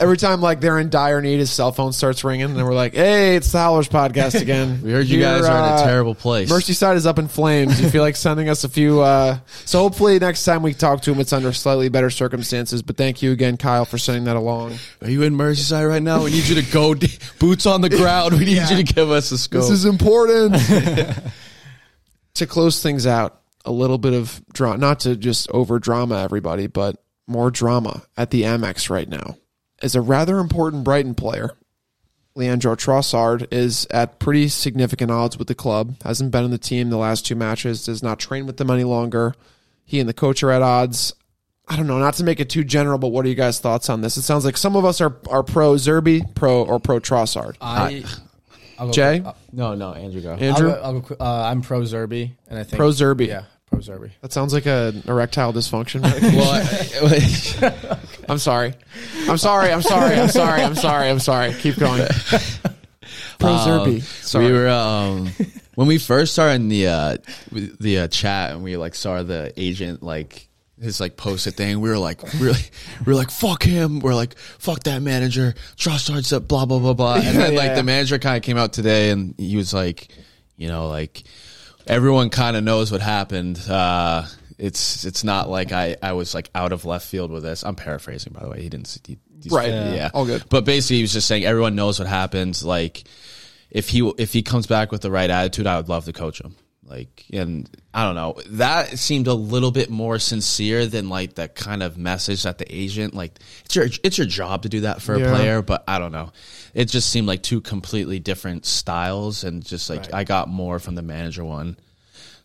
Every 0.01 0.17
time 0.17 0.41
like 0.41 0.61
they're 0.61 0.79
in 0.79 0.91
dire 0.91 1.23
need, 1.23 1.39
his 1.39 1.51
cell 1.51 1.73
phone 1.73 1.93
starts 1.93 2.25
ringing, 2.25 2.51
and 2.51 2.65
we're 2.65 2.75
like, 2.75 2.95
"Hey, 2.95 3.37
it's 3.37 3.51
the 3.53 3.59
Howlers 3.59 3.89
podcast 3.89 4.41
again." 4.41 4.81
We 4.87 4.93
heard 4.93 5.07
you 5.07 5.19
You're, 5.19 5.39
guys 5.39 5.49
are 5.49 5.59
in 5.59 5.73
a 5.73 5.77
uh, 5.77 5.85
terrible 5.85 6.15
place. 6.15 6.51
Merseyside 6.51 6.97
is 6.97 7.07
up 7.07 7.19
in 7.19 7.29
flames. 7.29 7.81
You 7.81 7.89
feel 7.89 8.03
like 8.03 8.15
sending 8.15 8.49
us 8.49 8.65
a 8.65 8.69
few. 8.69 9.01
Uh, 9.01 9.39
so 9.65 9.81
hopefully 9.81 10.19
next 10.19 10.45
time 10.45 10.63
we 10.63 10.75
talk 10.75 11.03
to 11.03 11.13
him, 11.13 11.21
it's 11.21 11.33
under 11.33 11.53
slightly 11.53 11.89
better 11.89 12.11
circumstances. 12.11 12.83
But 12.83 12.97
thank 12.97 13.23
you 13.23 13.33
again, 13.33 13.57
Kyle, 13.57 13.85
for 13.85 13.99
sending 13.99 14.25
that 14.25 14.37
along. 14.37 14.75
Are 15.03 15.11
you 15.11 15.23
in 15.23 15.35
Merseyside 15.35 15.89
right 15.89 16.03
now? 16.03 16.25
We 16.25 16.31
need 16.31 16.47
you 16.47 16.61
to 16.61 16.73
go 16.73 16.95
d- 16.95 17.19
boots 17.39 17.67
on 17.67 17.81
the 17.81 17.89
ground. 17.89 18.39
We 18.39 18.45
need 18.45 18.69
you 18.69 18.77
to 18.77 18.83
give 18.83 19.11
us 19.11 19.33
a 19.33 19.39
scope. 19.39 19.63
This 19.63 19.71
is 19.71 19.85
important. 19.85 20.55
to 22.35 22.47
close 22.47 22.83
things 22.83 23.07
out, 23.07 23.41
a 23.65 23.73
little 23.73 23.99
bit 23.99 24.15
of 24.15 24.41
drama, 24.53 24.79
not 24.79 25.01
to 25.01 25.17
just 25.17 25.51
over 25.51 25.79
drama 25.79 26.23
everybody, 26.23 26.67
but 26.67 27.03
more 27.27 27.51
drama 27.51 28.03
at 28.17 28.31
the 28.31 28.43
Amex 28.43 28.91
right 28.91 29.09
now. 29.09 29.37
As 29.83 29.95
a 29.95 30.01
rather 30.01 30.39
important 30.39 30.85
Brighton 30.85 31.15
player, 31.15 31.51
Leandro 32.35 32.77
Trossard 32.77 33.47
is 33.51 33.87
at 33.91 34.19
pretty 34.19 34.49
significant 34.49 35.11
odds 35.11 35.39
with 35.39 35.49
the 35.49 35.55
club. 35.55 35.97
Hasn't 36.03 36.31
been 36.31 36.45
in 36.45 36.51
the 36.51 36.59
team 36.59 36.91
the 36.91 36.97
last 36.97 37.27
two 37.27 37.35
matches. 37.35 37.85
Does 37.85 38.03
not 38.03 38.19
train 38.19 38.47
with 38.47 38.59
them 38.59 38.71
any 38.71 38.85
longer. 38.85 39.35
He 39.85 40.01
and 40.01 40.09
the 40.09 40.15
coach 40.15 40.43
are 40.43 40.51
at 40.51 40.63
odds. 40.63 41.15
I 41.69 41.77
don't 41.77 41.87
know. 41.87 41.99
Not 41.99 42.15
to 42.15 42.25
make 42.25 42.39
it 42.39 42.49
too 42.49 42.63
general, 42.63 42.99
but 42.99 43.09
what 43.09 43.25
are 43.25 43.29
you 43.29 43.35
guys' 43.35 43.59
thoughts 43.59 43.89
on 43.89 44.01
this? 44.01 44.17
It 44.17 44.23
sounds 44.23 44.45
like 44.45 44.57
some 44.57 44.77
of 44.77 44.85
us 44.85 45.01
are 45.01 45.17
are 45.29 45.43
pro 45.43 45.75
Zerbi, 45.75 46.35
pro 46.35 46.63
or 46.63 46.79
pro 46.79 47.01
Trossard. 47.01 47.57
I, 47.61 48.05
I'll 48.79 48.87
go 48.87 48.93
Jay, 48.93 49.21
quick. 49.21 49.35
No, 49.53 49.75
no, 49.75 49.93
Andrew, 49.93 50.21
go. 50.21 50.35
Andrew, 50.35 50.71
I'll 50.71 50.75
go, 50.75 50.83
I'll 50.83 51.01
go, 51.01 51.17
uh, 51.19 51.51
I'm 51.51 51.63
pro 51.63 51.81
Zerbi, 51.81 52.33
and 52.49 52.59
I 52.59 52.63
think 52.63 52.77
pro 52.77 52.91
Zerbi. 52.91 53.27
Yeah, 53.29 53.45
pro 53.67 53.81
Zerbi. 53.81 54.13
That 54.21 54.33
sounds 54.33 54.53
like 54.53 54.67
an 54.67 55.03
erectile 55.07 55.53
dysfunction. 55.53 56.03
well, 56.37 57.99
I'm 58.29 58.39
sorry. 58.39 58.75
I'm 59.29 59.39
sorry. 59.39 59.71
I'm 59.73 59.83
sorry. 59.83 60.15
I'm 60.15 60.29
sorry. 60.29 60.63
I'm 60.63 60.75
sorry. 60.75 61.09
I'm 61.11 61.19
sorry. 61.21 61.53
Keep 61.55 61.77
going. 61.77 62.07
Pro 63.39 63.51
Um, 63.51 63.59
Zerbi. 63.59 64.03
Sorry. 64.03 64.47
We 64.47 64.53
were 64.53 64.69
um, 64.69 65.31
when 65.75 65.87
we 65.87 65.99
first 65.99 66.33
started 66.33 66.55
in 66.57 66.69
the 66.69 66.87
uh, 66.89 67.17
the 67.53 67.99
uh, 68.01 68.09
chat 68.09 68.53
and 68.53 68.63
we 68.63 68.77
like 68.77 68.95
saw 68.95 69.23
the 69.23 69.53
agent 69.57 70.03
like 70.03 70.49
his 70.81 71.01
like 71.01 71.17
posted 71.17 71.55
thing. 71.55 71.81
We 71.81 71.89
were 71.91 71.99
like 71.99 72.21
really, 72.35 72.59
we 73.05 73.13
were 73.13 73.15
like 73.15 73.31
fuck 73.31 73.63
him. 73.63 74.01
We're 74.01 74.15
like 74.15 74.37
fuck 74.39 74.83
that 74.85 75.03
manager. 75.03 75.55
Trossard 75.77 76.25
said 76.25 76.49
blah 76.49 76.65
blah 76.67 76.79
blah 76.79 76.95
blah. 76.95 77.15
And 77.17 77.39
then 77.39 77.53
Yeah, 77.53 77.59
like 77.59 77.69
yeah. 77.69 77.75
the 77.77 77.83
manager 77.83 78.19
kind 78.19 78.37
of 78.37 78.43
came 78.43 78.57
out 78.59 78.73
today 78.73 79.11
and 79.11 79.35
he 79.39 79.57
was 79.57 79.73
like, 79.75 80.09
you 80.57 80.69
know, 80.69 80.89
like 80.89 81.23
everyone 81.87 82.31
kind 82.31 82.57
of 82.57 82.65
knows 82.65 82.91
what 82.91 83.01
happened. 83.03 83.61
Uh, 83.69 84.27
it's 84.59 85.05
it's 85.05 85.23
not 85.25 85.49
like 85.49 85.73
I, 85.73 85.97
I 86.03 86.13
was 86.13 86.35
like 86.35 86.51
out 86.55 86.73
of 86.73 86.85
left 86.85 87.07
field 87.07 87.31
with 87.31 87.43
this. 87.43 87.63
I'm 87.65 87.75
paraphrasing 87.77 88.33
by 88.33 88.41
the 88.41 88.49
way. 88.49 88.63
He 88.63 88.69
didn't. 88.69 88.99
He, 89.07 89.19
Right. 89.51 89.69
Yeah. 89.69 90.11
All 90.15 90.25
good. 90.25 90.45
But 90.49 90.65
basically, 90.65 90.97
he 90.97 91.03
was 91.03 91.13
just 91.13 91.29
saying 91.29 91.45
everyone 91.45 91.77
knows 91.77 91.99
what 91.99 92.09
happens. 92.09 92.65
Like, 92.65 93.05
if 93.71 93.89
he 93.91 94.01
if 94.19 94.33
he 94.33 94.43
comes 94.43 94.67
back 94.67 94.91
with 94.91 95.03
the 95.03 95.11
right 95.11 95.29
attitude, 95.29 95.67
I 95.67 95.77
would 95.77 95.89
love 95.89 96.07
to 96.07 96.13
coach 96.13 96.41
him. 96.41 96.57
Like, 96.89 97.25
and 97.33 97.69
I 97.93 98.05
don't 98.05 98.15
know, 98.15 98.37
that 98.51 98.99
seemed 98.99 99.27
a 99.27 99.35
little 99.35 99.73
bit 99.73 99.91
more 99.91 100.19
sincere 100.21 100.87
than 100.87 101.09
like 101.09 101.35
the 101.35 101.49
kind 101.49 101.83
of 101.83 101.99
message 101.99 102.45
that 102.45 102.59
the 102.59 102.75
agent 102.75 103.13
like. 103.15 103.39
It's 103.67 103.77
your 103.77 103.87
it's 104.03 104.17
your 104.19 104.27
job 104.27 104.63
to 104.63 104.69
do 104.69 104.81
that 104.81 105.03
for 105.03 105.19
Yeah. 105.19 105.27
a 105.27 105.35
player, 105.35 105.63
but 105.63 105.85
I 105.87 105.99
don't 105.99 106.13
know. 106.13 106.33
It 106.75 106.87
just 106.87 107.11
seemed 107.11 107.27
like 107.27 107.43
two 107.43 107.61
completely 107.61 108.19
different 108.21 108.65
styles, 108.67 109.45
and 109.45 109.65
just 109.65 109.91
like 109.91 110.15
I 110.15 110.25
got 110.25 110.49
more 110.49 110.79
from 110.79 110.95
the 110.95 111.03
manager 111.03 111.45
one. 111.45 111.77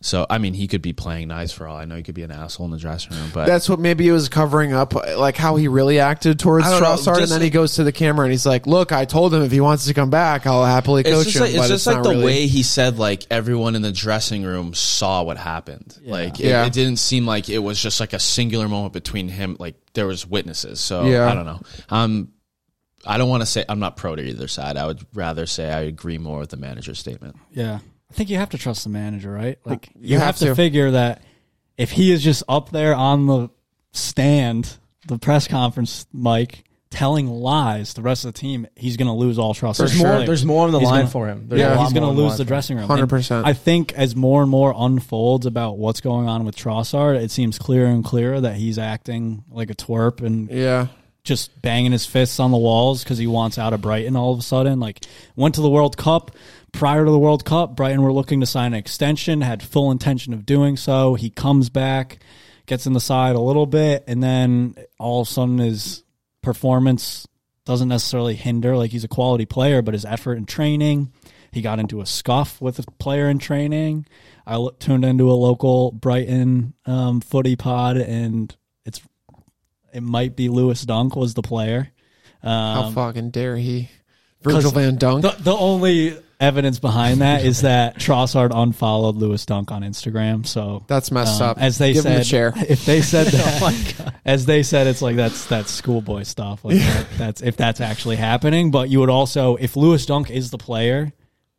So 0.02 0.26
I 0.28 0.38
mean, 0.38 0.52
he 0.54 0.68
could 0.68 0.82
be 0.82 0.92
playing 0.92 1.28
nice 1.28 1.52
for 1.52 1.66
all 1.66 1.76
I 1.76 1.84
know. 1.84 1.96
He 1.96 2.02
could 2.02 2.14
be 2.14 2.22
an 2.22 2.30
asshole 2.30 2.66
in 2.66 2.72
the 2.72 2.78
dressing 2.78 3.16
room, 3.16 3.30
but 3.32 3.46
That's 3.46 3.68
what 3.68 3.78
maybe 3.78 4.06
it 4.06 4.12
was 4.12 4.28
covering 4.28 4.72
up, 4.72 4.94
like 4.94 5.36
how 5.36 5.56
he 5.56 5.68
really 5.68 5.98
acted 6.00 6.38
towards 6.38 6.66
I 6.66 6.70
don't 6.70 6.80
know, 6.82 6.86
Trossard, 6.88 7.06
and 7.12 7.18
just- 7.20 7.32
then 7.32 7.40
he 7.40 7.50
goes 7.50 7.76
to 7.76 7.84
the 7.84 7.92
camera 7.92 8.24
and 8.26 8.32
he's 8.32 8.44
like, 8.44 8.66
"Look, 8.66 8.92
I 8.92 9.04
told 9.04 9.32
him 9.32 9.42
if 9.42 9.52
he 9.52 9.60
wants 9.60 9.86
to 9.86 9.94
come 9.94 10.10
back, 10.10 10.46
I'll 10.46 10.64
happily 10.64 11.02
it's 11.02 11.10
coach 11.10 11.24
just 11.28 11.36
him." 11.36 11.42
like, 11.42 11.50
it's 11.52 11.58
but 11.58 11.68
just 11.68 11.86
like 11.86 11.96
not 11.96 12.02
the 12.04 12.10
really- 12.10 12.24
way 12.24 12.46
he 12.46 12.62
said 12.62 12.98
like 12.98 13.24
everyone 13.30 13.74
in 13.76 13.82
the 13.82 13.92
dressing 13.92 14.42
room 14.42 14.74
saw 14.74 15.22
what 15.22 15.36
happened. 15.38 15.98
Like 16.04 16.40
it, 16.40 16.46
Yeah. 16.46 16.66
it 16.66 16.72
didn't 16.72 16.96
seem 16.98 17.24
like 17.26 17.48
it 17.48 17.58
was 17.60 17.80
just 17.80 17.98
like 18.00 18.12
a 18.12 18.18
singular 18.18 18.68
moment 18.68 18.92
between 18.92 19.28
him. 19.28 19.56
Like 19.58 19.76
there 19.94 20.06
was 20.06 20.26
witnesses. 20.26 20.80
So 20.80 21.04
Yeah. 21.06 21.30
I 21.30 21.34
don't 21.34 21.46
know. 21.46 21.60
Um, 21.90 22.28
I 23.06 23.18
don't 23.18 23.28
want 23.28 23.42
to 23.42 23.46
say 23.46 23.64
I'm 23.68 23.80
not 23.80 23.96
pro 23.96 24.14
to 24.14 24.22
either 24.22 24.46
side. 24.48 24.76
I 24.76 24.86
would 24.86 25.04
rather 25.14 25.46
say 25.46 25.70
I 25.72 25.80
agree 25.80 26.18
more 26.18 26.38
with 26.38 26.50
the 26.50 26.56
manager's 26.56 26.98
statement. 27.00 27.34
Yeah. 27.52 27.78
I 28.12 28.14
think 28.14 28.28
you 28.30 28.36
have 28.36 28.50
to 28.50 28.58
trust 28.58 28.84
the 28.84 28.90
manager, 28.90 29.32
right? 29.32 29.58
Like 29.64 29.88
You 29.94 30.10
you, 30.10 30.18
have 30.18 30.26
have, 30.26 30.36
to. 30.38 30.44
to. 30.46 30.54
figure 30.54 30.90
that 30.90 31.22
if 31.78 31.90
he 31.90 32.12
is 32.12 32.22
just 32.22 32.42
up 32.48 32.70
there 32.70 32.94
on 32.94 33.26
the 33.26 33.48
stand, 33.92 34.76
the 35.06 35.18
press 35.18 35.48
conference 35.48 36.06
mic, 36.12 36.64
telling 36.90 37.26
lies, 37.26 37.94
the 37.94 38.02
rest 38.02 38.24
of 38.26 38.34
the 38.34 38.38
team, 38.38 38.66
he's 38.76 38.96
going 38.98 39.06
to 39.08 39.14
lose 39.14 39.38
all 39.38 39.54
trust. 39.54 39.78
There's 39.78 39.96
more. 39.96 40.08
players. 40.08 40.26
There's 40.26 40.44
more 40.44 40.66
on 40.66 40.72
the 40.72 40.78
line 40.80 41.00
gonna- 41.00 41.06
for 41.10 41.26
him. 41.26 41.46
There's 41.48 41.60
Yeah, 41.60 41.82
he's 41.82 41.92
going 41.94 42.02
to 42.02 42.10
on 42.10 42.16
the 42.16 42.22
lose 42.22 42.36
the 42.36 42.44
dressing 42.44 42.76
room. 42.76 42.86
100%. 42.88 43.44
I 43.46 43.54
think 43.54 43.94
as 43.94 44.14
more 44.14 44.42
and 44.42 44.50
more 44.50 44.74
unfolds 44.76 45.46
about 45.46 45.78
what's 45.78 46.02
going 46.02 46.28
on 46.28 46.44
with 46.44 46.54
Trossard, 46.54 47.16
it 47.16 47.30
seems 47.30 47.58
clearer 47.58 47.86
and 47.86 48.04
clearer 48.04 48.40
that 48.42 48.56
he's 48.56 48.78
acting 48.78 49.42
like 49.50 49.70
a 49.70 49.74
twerp 49.74 50.20
and 50.20 50.50
Yeah, 50.50 50.88
just 51.24 51.62
banging 51.62 51.92
his 51.92 52.04
fists 52.04 52.38
on 52.38 52.50
the 52.50 52.58
walls 52.58 53.02
because 53.02 53.16
he 53.16 53.26
wants 53.26 53.56
out 53.58 53.72
of 53.72 53.80
Brighton 53.80 54.14
all 54.16 54.32
of 54.34 54.38
a 54.38 54.42
sudden. 54.42 54.78
Like 54.78 55.06
went 55.34 55.54
to 55.54 55.62
the 55.62 55.70
World 55.70 55.96
Cup. 55.96 56.32
Prior 56.72 57.04
to 57.04 57.10
the 57.10 57.18
World 57.18 57.44
Cup, 57.44 57.76
Brighton 57.76 58.02
were 58.02 58.12
looking 58.12 58.40
to 58.40 58.46
sign 58.46 58.72
an 58.72 58.78
extension, 58.78 59.40
had 59.42 59.62
full 59.62 59.90
intention 59.90 60.32
of 60.32 60.46
doing 60.46 60.76
so. 60.76 61.14
He 61.14 61.30
comes 61.30 61.68
back, 61.68 62.18
gets 62.66 62.86
in 62.86 62.92
the 62.92 63.00
side 63.00 63.36
a 63.36 63.40
little 63.40 63.66
bit, 63.66 64.04
and 64.06 64.22
then 64.22 64.74
all 64.98 65.20
of 65.22 65.28
a 65.28 65.30
sudden 65.30 65.58
his 65.58 66.02
performance 66.42 67.26
doesn't 67.64 67.88
necessarily 67.88 68.34
hinder. 68.34 68.76
Like 68.76 68.90
he's 68.90 69.04
a 69.04 69.08
quality 69.08 69.44
player, 69.46 69.82
but 69.82 69.94
his 69.94 70.04
effort 70.04 70.34
in 70.38 70.46
training, 70.46 71.12
he 71.52 71.60
got 71.60 71.78
into 71.78 72.00
a 72.00 72.06
scuff 72.06 72.60
with 72.60 72.78
a 72.78 72.82
player 72.98 73.28
in 73.28 73.38
training. 73.38 74.06
I 74.46 74.66
tuned 74.80 75.04
into 75.04 75.30
a 75.30 75.34
local 75.34 75.92
Brighton 75.92 76.74
um, 76.86 77.20
footy 77.20 77.54
pod, 77.54 77.96
and 77.98 78.54
it's 78.84 79.00
it 79.92 80.02
might 80.02 80.34
be 80.34 80.48
Lewis 80.48 80.82
Dunk 80.82 81.14
was 81.14 81.34
the 81.34 81.42
player. 81.42 81.92
how 82.42 82.84
Um, 82.86 82.94
fucking 82.94 83.30
dare 83.30 83.56
he? 83.56 83.90
Virgil 84.42 84.72
Van 84.72 84.96
Dunk. 84.96 85.22
the, 85.22 85.36
the 85.38 85.54
only 85.54 86.18
evidence 86.42 86.80
behind 86.80 87.20
that 87.20 87.44
is 87.44 87.62
that 87.62 87.96
Trossard 87.96 88.50
unfollowed 88.52 89.16
Lewis 89.16 89.46
Dunk 89.46 89.70
on 89.70 89.82
Instagram. 89.82 90.44
So 90.46 90.84
That's 90.88 91.10
messed 91.10 91.40
um, 91.40 91.50
up. 91.50 91.58
As 91.58 91.78
they 91.78 91.92
Give 91.92 92.02
said, 92.02 92.20
the 92.20 92.24
chair. 92.24 92.52
if 92.68 92.84
they 92.84 93.00
said 93.00 93.26
that, 93.28 94.14
as 94.24 94.44
they 94.44 94.62
said, 94.62 94.88
it's 94.88 95.00
like 95.00 95.16
that's 95.16 95.46
that's 95.46 95.70
schoolboy 95.70 96.24
stuff. 96.24 96.64
Like 96.64 96.78
that, 96.78 97.06
that's 97.16 97.42
if 97.42 97.56
that's 97.56 97.80
actually 97.80 98.16
happening. 98.16 98.70
But 98.70 98.90
you 98.90 99.00
would 99.00 99.10
also, 99.10 99.56
if 99.56 99.76
Lewis 99.76 100.04
Dunk 100.04 100.30
is 100.30 100.50
the 100.50 100.58
player, 100.58 101.12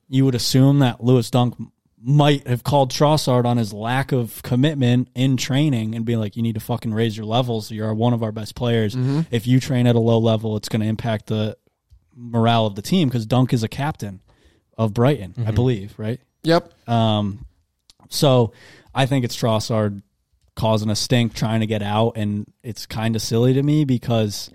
you 0.09 0.25
would 0.25 0.35
assume 0.35 0.79
that 0.79 1.03
Lewis 1.03 1.31
Dunk 1.31 1.55
might 2.05 2.45
have 2.45 2.65
called 2.65 2.91
Trossard 2.91 3.45
on 3.45 3.55
his 3.55 3.71
lack 3.71 4.11
of 4.11 4.43
commitment 4.43 5.07
in 5.15 5.37
training 5.37 5.95
and 5.95 6.03
be 6.03 6.17
like, 6.17 6.35
"You 6.35 6.43
need 6.43 6.55
to 6.55 6.61
fucking 6.61 6.93
raise 6.93 7.15
your 7.15 7.25
levels. 7.25 7.71
You're 7.71 7.93
one 7.93 8.13
of 8.13 8.21
our 8.21 8.33
best 8.33 8.55
players. 8.55 8.93
Mm-hmm. 8.93 9.21
If 9.31 9.47
you 9.47 9.61
train 9.61 9.87
at 9.87 9.95
a 9.95 9.99
low 9.99 10.19
level, 10.19 10.57
it's 10.57 10.67
going 10.67 10.81
to 10.81 10.87
impact 10.87 11.27
the 11.27 11.57
morale 12.15 12.65
of 12.65 12.75
the 12.75 12.81
team 12.81 13.07
because 13.07 13.25
Dunk 13.25 13.53
is 13.53 13.63
a 13.63 13.67
captain 13.69 14.19
of 14.77 14.93
Brighton, 14.93 15.33
I 15.45 15.51
believe, 15.51 15.93
right? 15.97 16.19
Yep. 16.43 16.71
Um, 16.89 17.45
so 18.09 18.53
I 18.93 19.05
think 19.05 19.25
it's 19.25 19.35
Trossard 19.35 20.01
causing 20.55 20.89
a 20.89 20.95
stink, 20.95 21.33
trying 21.33 21.61
to 21.61 21.65
get 21.67 21.81
out, 21.81 22.13
and 22.15 22.51
it's 22.63 22.85
kind 22.85 23.15
of 23.15 23.21
silly 23.21 23.53
to 23.53 23.63
me 23.63 23.85
because 23.85 24.51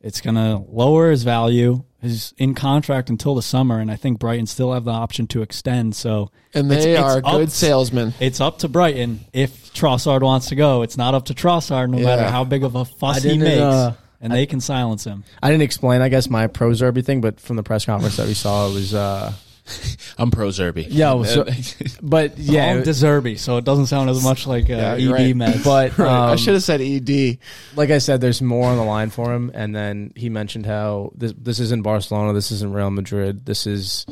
it's 0.00 0.20
going 0.20 0.36
to 0.36 0.62
lower 0.70 1.10
his 1.10 1.22
value. 1.24 1.84
He's 2.00 2.32
in 2.38 2.54
contract 2.54 3.10
until 3.10 3.34
the 3.34 3.42
summer, 3.42 3.80
and 3.80 3.90
I 3.90 3.96
think 3.96 4.18
Brighton 4.20 4.46
still 4.46 4.72
have 4.72 4.84
the 4.84 4.92
option 4.92 5.26
to 5.28 5.42
extend. 5.42 5.96
So 5.96 6.30
And 6.54 6.70
it's- 6.70 6.84
they 6.84 6.92
it's 6.92 7.02
are 7.02 7.18
up- 7.18 7.24
good 7.38 7.50
salesmen. 7.52 8.14
It's 8.20 8.40
up 8.40 8.58
to 8.60 8.68
Brighton 8.68 9.20
if 9.32 9.74
Trossard 9.74 10.22
wants 10.22 10.48
to 10.50 10.54
go. 10.54 10.82
It's 10.82 10.96
not 10.96 11.14
up 11.14 11.24
to 11.26 11.34
Trossard, 11.34 11.90
no 11.90 11.98
matter 11.98 12.24
how 12.24 12.44
big 12.44 12.62
of 12.62 12.74
a 12.76 12.84
fuss 12.84 13.22
he 13.24 13.36
makes, 13.36 13.60
uh, 13.60 13.94
and 14.20 14.32
they 14.32 14.46
can 14.46 14.60
silence 14.60 15.04
him. 15.04 15.24
I 15.42 15.50
didn't 15.50 15.64
explain, 15.64 16.00
I 16.00 16.08
guess, 16.08 16.30
my 16.30 16.46
pros 16.46 16.80
or 16.80 16.86
everything, 16.86 17.20
but 17.20 17.40
from 17.40 17.56
the 17.56 17.62
press 17.62 17.84
conference 17.84 18.16
that 18.16 18.26
we 18.28 18.34
saw, 18.34 18.68
it 18.70 18.74
was, 18.74 18.94
uh, 18.94 19.32
I'm 20.18 20.30
pro 20.30 20.48
Zerbi. 20.48 20.86
yeah, 20.88 21.14
it 21.20 21.24
so- 21.24 21.98
but 22.02 22.38
Yeah, 22.38 22.74
yeah, 22.76 22.82
De 22.82 22.90
Zerbi, 22.90 23.38
so 23.38 23.56
it 23.56 23.64
doesn't 23.64 23.86
sound 23.86 24.08
as 24.10 24.22
much 24.22 24.46
like 24.46 24.70
uh, 24.70 24.74
Yeah, 24.74 24.92
ED 24.94 25.00
you're 25.00 25.12
right. 25.14 25.34
meds. 25.34 25.64
but 25.64 25.98
I 26.00 26.32
um, 26.32 26.36
should 26.38 26.54
have 26.54 26.62
said 26.62 26.80
E 26.80 26.96
ED. 26.96 27.38
like 27.76 27.90
I 27.90 27.98
said, 27.98 28.20
there's 28.20 28.40
more 28.40 28.68
on 28.68 28.76
the 28.76 28.84
line 28.84 29.10
for 29.10 29.34
him. 29.34 29.50
And 29.54 29.74
then 29.74 30.12
he 30.16 30.28
mentioned 30.28 30.66
how 30.66 31.12
this 31.16 31.32
this 31.36 31.58
isn't 31.60 31.82
Barcelona, 31.82 32.32
this 32.32 32.50
isn't 32.52 32.72
Real 32.72 32.90
Madrid, 32.90 33.44
this 33.44 33.66
is 33.66 34.06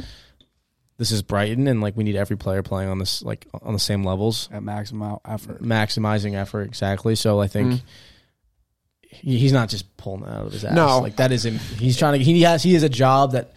this 0.99 1.11
is 1.11 1.23
Brighton, 1.23 1.67
and 1.67 1.81
like 1.81 1.97
we 1.97 2.05
need 2.05 2.17
every 2.17 2.37
player 2.37 2.63
playing 2.63 2.89
on 2.89 2.99
this 2.99 3.23
like 3.23 3.47
on 3.63 3.73
the 3.73 3.79
same 3.81 4.05
levels, 4.05 4.49
at 4.53 4.63
maximum 4.63 5.19
effort. 5.25 5.63
maximizing 5.63 6.35
effort 6.35 6.63
exactly. 6.63 7.15
So 7.15 7.41
I 7.41 7.49
think. 7.49 7.75
Mm. 7.75 7.83
He's 9.17 9.53
not 9.53 9.69
just 9.69 9.97
pulling 9.97 10.25
it 10.25 10.29
out 10.29 10.47
of 10.47 10.53
his 10.53 10.65
ass. 10.65 10.75
No. 10.75 10.99
like 10.99 11.17
that 11.17 11.31
is 11.31 11.45
him. 11.47 11.59
He's 11.79 11.97
trying 11.97 12.19
to. 12.19 12.25
He 12.25 12.43
has. 12.43 12.65
He 12.65 12.75
has 12.75 12.83
a 12.83 12.89
job 12.89 13.33
that 13.33 13.53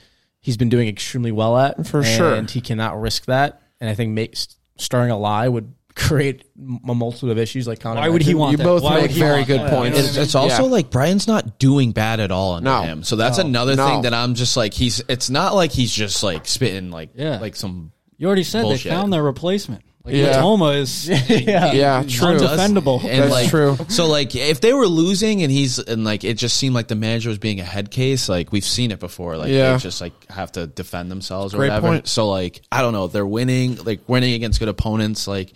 he's 0.48 0.56
been 0.56 0.70
doing 0.70 0.88
extremely 0.88 1.34
well 1.34 1.58
at 1.58 1.86
For 1.86 1.98
and 1.98 2.08
sure. 2.08 2.34
And 2.34 2.50
he 2.50 2.62
cannot 2.62 3.02
risk 3.02 3.26
that. 3.26 3.62
And 3.82 3.89
I 3.89 3.95
think 3.95 4.14
make, 4.14 4.34
stirring 4.78 5.12
a 5.12 5.18
lie 5.18 5.45
would 5.50 5.74
create 5.95 6.45
a 6.88 6.95
multitude 6.95 7.32
of 7.32 7.38
issues. 7.38 7.68
Like 7.68 7.82
Connor 7.82 8.00
Why 8.00 8.08
would 8.08 8.22
he 8.22 8.34
want 8.34 8.52
You 8.54 8.58
that? 8.60 8.64
both 8.64 8.82
Why 8.82 9.02
make 9.02 9.12
very 9.12 9.43
good 9.43 9.60
that? 9.60 9.70
points. 9.74 10.00
It's, 10.00 10.16
it's 10.16 10.36
also 10.36 10.64
Yeah. 10.64 10.70
like 10.72 10.89
Brian's 10.89 11.28
not 11.28 11.60
doing 11.60 11.91
bad 11.91 12.22
at 12.22 12.32
all 12.32 12.54
under 12.54 12.70
No. 12.70 12.82
him. 12.84 13.04
So 13.04 13.18
that's 13.18 13.39
No. 13.39 13.43
another 13.45 13.76
No. 13.76 13.86
thing 13.88 14.02
that 14.04 14.14
I'm 14.14 14.34
just 14.36 14.56
like 14.56 14.74
he's. 14.74 15.04
It's 15.10 15.30
not 15.30 15.54
like 15.54 15.72
he's 15.74 15.91
just 15.91 16.24
like 16.24 16.48
spitting 16.48 16.91
like 16.91 17.10
Yeah. 17.14 17.39
like 17.39 17.58
some. 17.58 17.91
You 18.18 18.28
already 18.28 18.43
said 18.45 18.62
Bullshit. 18.62 18.86
they 18.86 18.89
found 18.98 19.12
their 19.12 19.22
replacement. 19.24 19.84
Like 20.08 20.16
Yeah. 20.16 20.34
Mitoma 20.41 20.78
is 20.78 21.08
yeah. 21.30 21.72
Yeah, 21.74 22.03
true. 22.08 22.28
undefendable. 22.38 23.03
And 23.03 23.24
That's 23.24 23.32
like, 23.32 23.49
true. 23.49 23.78
So 23.89 24.08
like, 24.08 24.36
if 24.36 24.62
they 24.62 24.74
were 24.74 24.88
losing 24.88 25.43
and 25.43 25.51
he's 25.51 25.78
and 25.80 26.03
like, 26.03 26.24
it 26.24 26.36
just 26.36 26.58
seemed 26.58 26.74
like 26.74 26.88
the 26.88 26.95
manager 26.95 27.30
was 27.30 27.38
being 27.38 27.60
a 27.60 27.64
head 27.66 27.91
case. 27.91 28.28
Like 28.30 28.51
we've 28.51 28.66
seen 28.66 28.91
it 28.91 28.99
before. 28.99 29.38
Like 29.38 29.49
Yeah. 29.51 29.74
they 29.74 29.80
just 29.80 30.01
like 30.01 30.14
have 30.32 30.51
to 30.53 30.66
defend 30.66 31.12
themselves 31.12 31.53
or 31.53 31.58
Great 31.58 31.68
whatever. 31.70 31.88
point. 31.88 32.08
So 32.08 32.30
like, 32.30 32.62
I 32.72 32.82
don't 32.82 32.93
know. 32.93 33.08
They're 33.08 33.26
winning, 33.28 33.76
like 33.84 33.99
winning 34.08 34.34
against 34.34 34.60
good 34.60 34.70
opponents. 34.70 35.28
Like, 35.28 35.49
I 35.49 35.51
don't, 35.51 35.55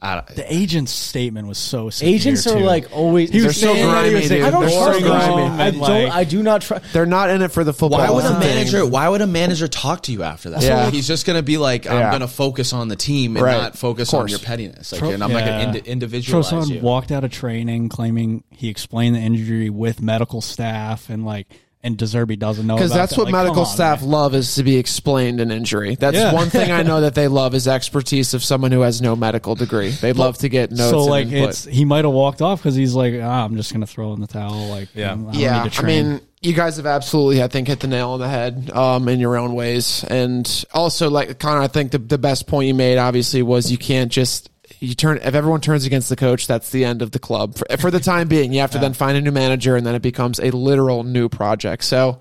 The 0.00 0.44
agent's 0.48 0.92
statement 0.92 1.48
was 1.48 1.58
so 1.58 1.90
severe 1.90 2.14
Agents 2.14 2.46
are 2.46 2.58
too. 2.58 2.64
like 2.64 2.92
always. 2.92 3.30
He 3.30 3.38
They're 3.38 3.48
was 3.48 3.60
so 3.60 3.72
saying 3.74 3.86
that 3.86 4.04
he 4.04 4.10
grimy, 4.10 4.14
was 4.20 4.28
dude. 4.28 4.42
I 4.42 4.50
don't 4.50 4.60
They're 4.62 4.70
so 4.70 4.84
trust 4.84 5.00
grimy. 5.04 5.36
them. 5.42 5.60
I 5.60 5.66
And, 5.68 5.80
don't. 5.80 5.80
like- 6.04 6.12
I 6.12 6.24
do 6.24 6.42
not 6.42 6.62
trust. 6.62 6.84
They're 6.92 7.06
not 7.06 7.30
in 7.30 7.42
it 7.42 7.50
for 7.52 7.64
the 7.64 7.72
football. 7.72 7.98
why 7.98 8.10
would 8.10 8.24
a 8.24 8.28
That's 8.28 8.44
thing. 8.44 8.54
manager? 8.54 8.86
Why 8.86 9.08
would 9.08 9.20
a 9.22 9.26
manager 9.26 9.68
talk 9.68 10.02
to 10.04 10.12
you 10.12 10.22
after 10.22 10.50
that? 10.50 10.62
Yeah. 10.62 10.90
he's 10.90 11.06
just 11.06 11.26
gonna 11.26 11.42
be 11.42 11.58
like, 11.58 11.86
I'm 11.86 11.96
Yeah. 11.98 12.10
gonna 12.12 12.28
focus 12.28 12.72
on 12.72 12.88
the 12.88 12.96
team 12.96 13.36
and 13.36 13.44
Right. 13.44 13.56
not 13.56 13.76
focus 13.78 14.08
Of 14.10 14.14
on 14.14 14.20
course. 14.22 14.30
your 14.32 14.40
pettiness. 14.40 14.92
Like, 14.92 14.98
Tro- 15.00 15.10
and 15.10 15.24
I'm 15.24 15.32
not 15.32 15.40
gonna 15.44 15.62
indi- 15.62 15.78
individualize 15.90 16.50
Trossard 16.52 16.68
you. 16.74 16.80
walked 16.80 17.10
out 17.12 17.24
of 17.24 17.30
training 17.30 17.88
claiming 17.88 18.44
he 18.50 18.68
explained 18.68 19.16
the 19.16 19.20
injury 19.20 19.70
with 19.70 20.00
medical 20.02 20.40
staff 20.40 21.08
and 21.10 21.24
like 21.24 21.46
and 21.86 21.96
De 21.96 22.04
Zerbi 22.04 22.38
doesn't 22.38 22.66
know 22.66 22.74
Because 22.74 22.92
that's 22.92 23.12
that. 23.12 23.18
what 23.18 23.24
Like, 23.32 23.44
medical 23.44 23.60
on, 23.60 23.66
staff 23.66 24.00
man. 24.02 24.10
love 24.10 24.34
is 24.34 24.54
to 24.56 24.62
be 24.64 24.76
explained 24.76 25.40
an 25.40 25.50
injury. 25.50 25.94
That's 25.94 26.16
Yeah. 26.16 26.32
one 26.34 26.50
thing 26.50 26.70
I 26.72 26.82
know 26.90 27.00
that 27.02 27.14
they 27.14 27.28
love 27.28 27.54
is 27.54 27.66
expertise 27.68 28.34
of 28.34 28.42
someone 28.44 28.72
who 28.72 28.80
has 28.80 29.00
no 29.00 29.14
medical 29.16 29.54
degree. 29.54 29.90
They 29.90 30.12
love 30.12 30.36
to 30.38 30.48
get 30.48 30.70
notes. 30.72 30.90
So 30.90 31.00
and 31.02 31.10
like 31.10 31.26
input. 31.28 31.48
it's 31.50 31.64
he 31.64 31.84
might 31.84 32.04
have 32.04 32.12
walked 32.12 32.42
off 32.42 32.60
because 32.60 32.74
he's 32.74 32.94
like 32.94 33.14
ah, 33.22 33.44
I'm 33.44 33.56
just 33.56 33.72
gonna 33.72 33.86
throw 33.86 34.12
in 34.12 34.20
the 34.20 34.26
towel 34.26 34.66
like 34.68 34.88
Yeah. 34.94 35.12
I 35.12 35.14
don't 35.16 35.34
yeah, 35.34 35.62
need 35.64 35.72
to 35.72 35.82
I 35.82 35.86
mean, 35.86 36.20
you 36.42 36.52
guys 36.52 36.76
have 36.76 36.86
absolutely, 36.86 37.42
I 37.42 37.48
think, 37.48 37.66
hit 37.66 37.80
the 37.80 37.86
nail 37.88 38.10
on 38.10 38.20
the 38.20 38.28
head 38.28 38.70
um, 38.72 39.08
in 39.08 39.18
your 39.18 39.36
own 39.36 39.54
ways. 39.54 40.04
And 40.04 40.64
also, 40.74 41.08
like 41.10 41.38
Connor, 41.40 41.60
I 41.62 41.66
think 41.66 41.90
the, 41.92 41.98
the 41.98 42.18
best 42.18 42.46
point 42.46 42.68
you 42.68 42.74
made, 42.74 42.98
obviously, 42.98 43.42
was 43.42 43.70
you 43.72 43.78
can't 43.78 44.12
just 44.12 44.50
you 44.80 44.94
turn 44.94 45.18
if 45.18 45.34
everyone 45.34 45.60
turns 45.60 45.84
against 45.84 46.08
the 46.08 46.16
coach, 46.16 46.46
that's 46.46 46.70
the 46.70 46.84
end 46.84 47.02
of 47.02 47.10
the 47.10 47.18
club 47.18 47.56
for, 47.56 47.76
for 47.76 47.90
the 47.90 48.00
time 48.00 48.28
being. 48.28 48.52
You 48.52 48.60
have 48.60 48.72
to 48.72 48.78
then 48.78 48.92
find 48.92 49.16
a 49.16 49.20
new 49.20 49.32
manager, 49.32 49.76
and 49.76 49.86
then 49.86 49.94
it 49.94 50.02
becomes 50.02 50.38
a 50.38 50.50
literal 50.50 51.04
new 51.04 51.28
project. 51.28 51.84
So. 51.84 52.20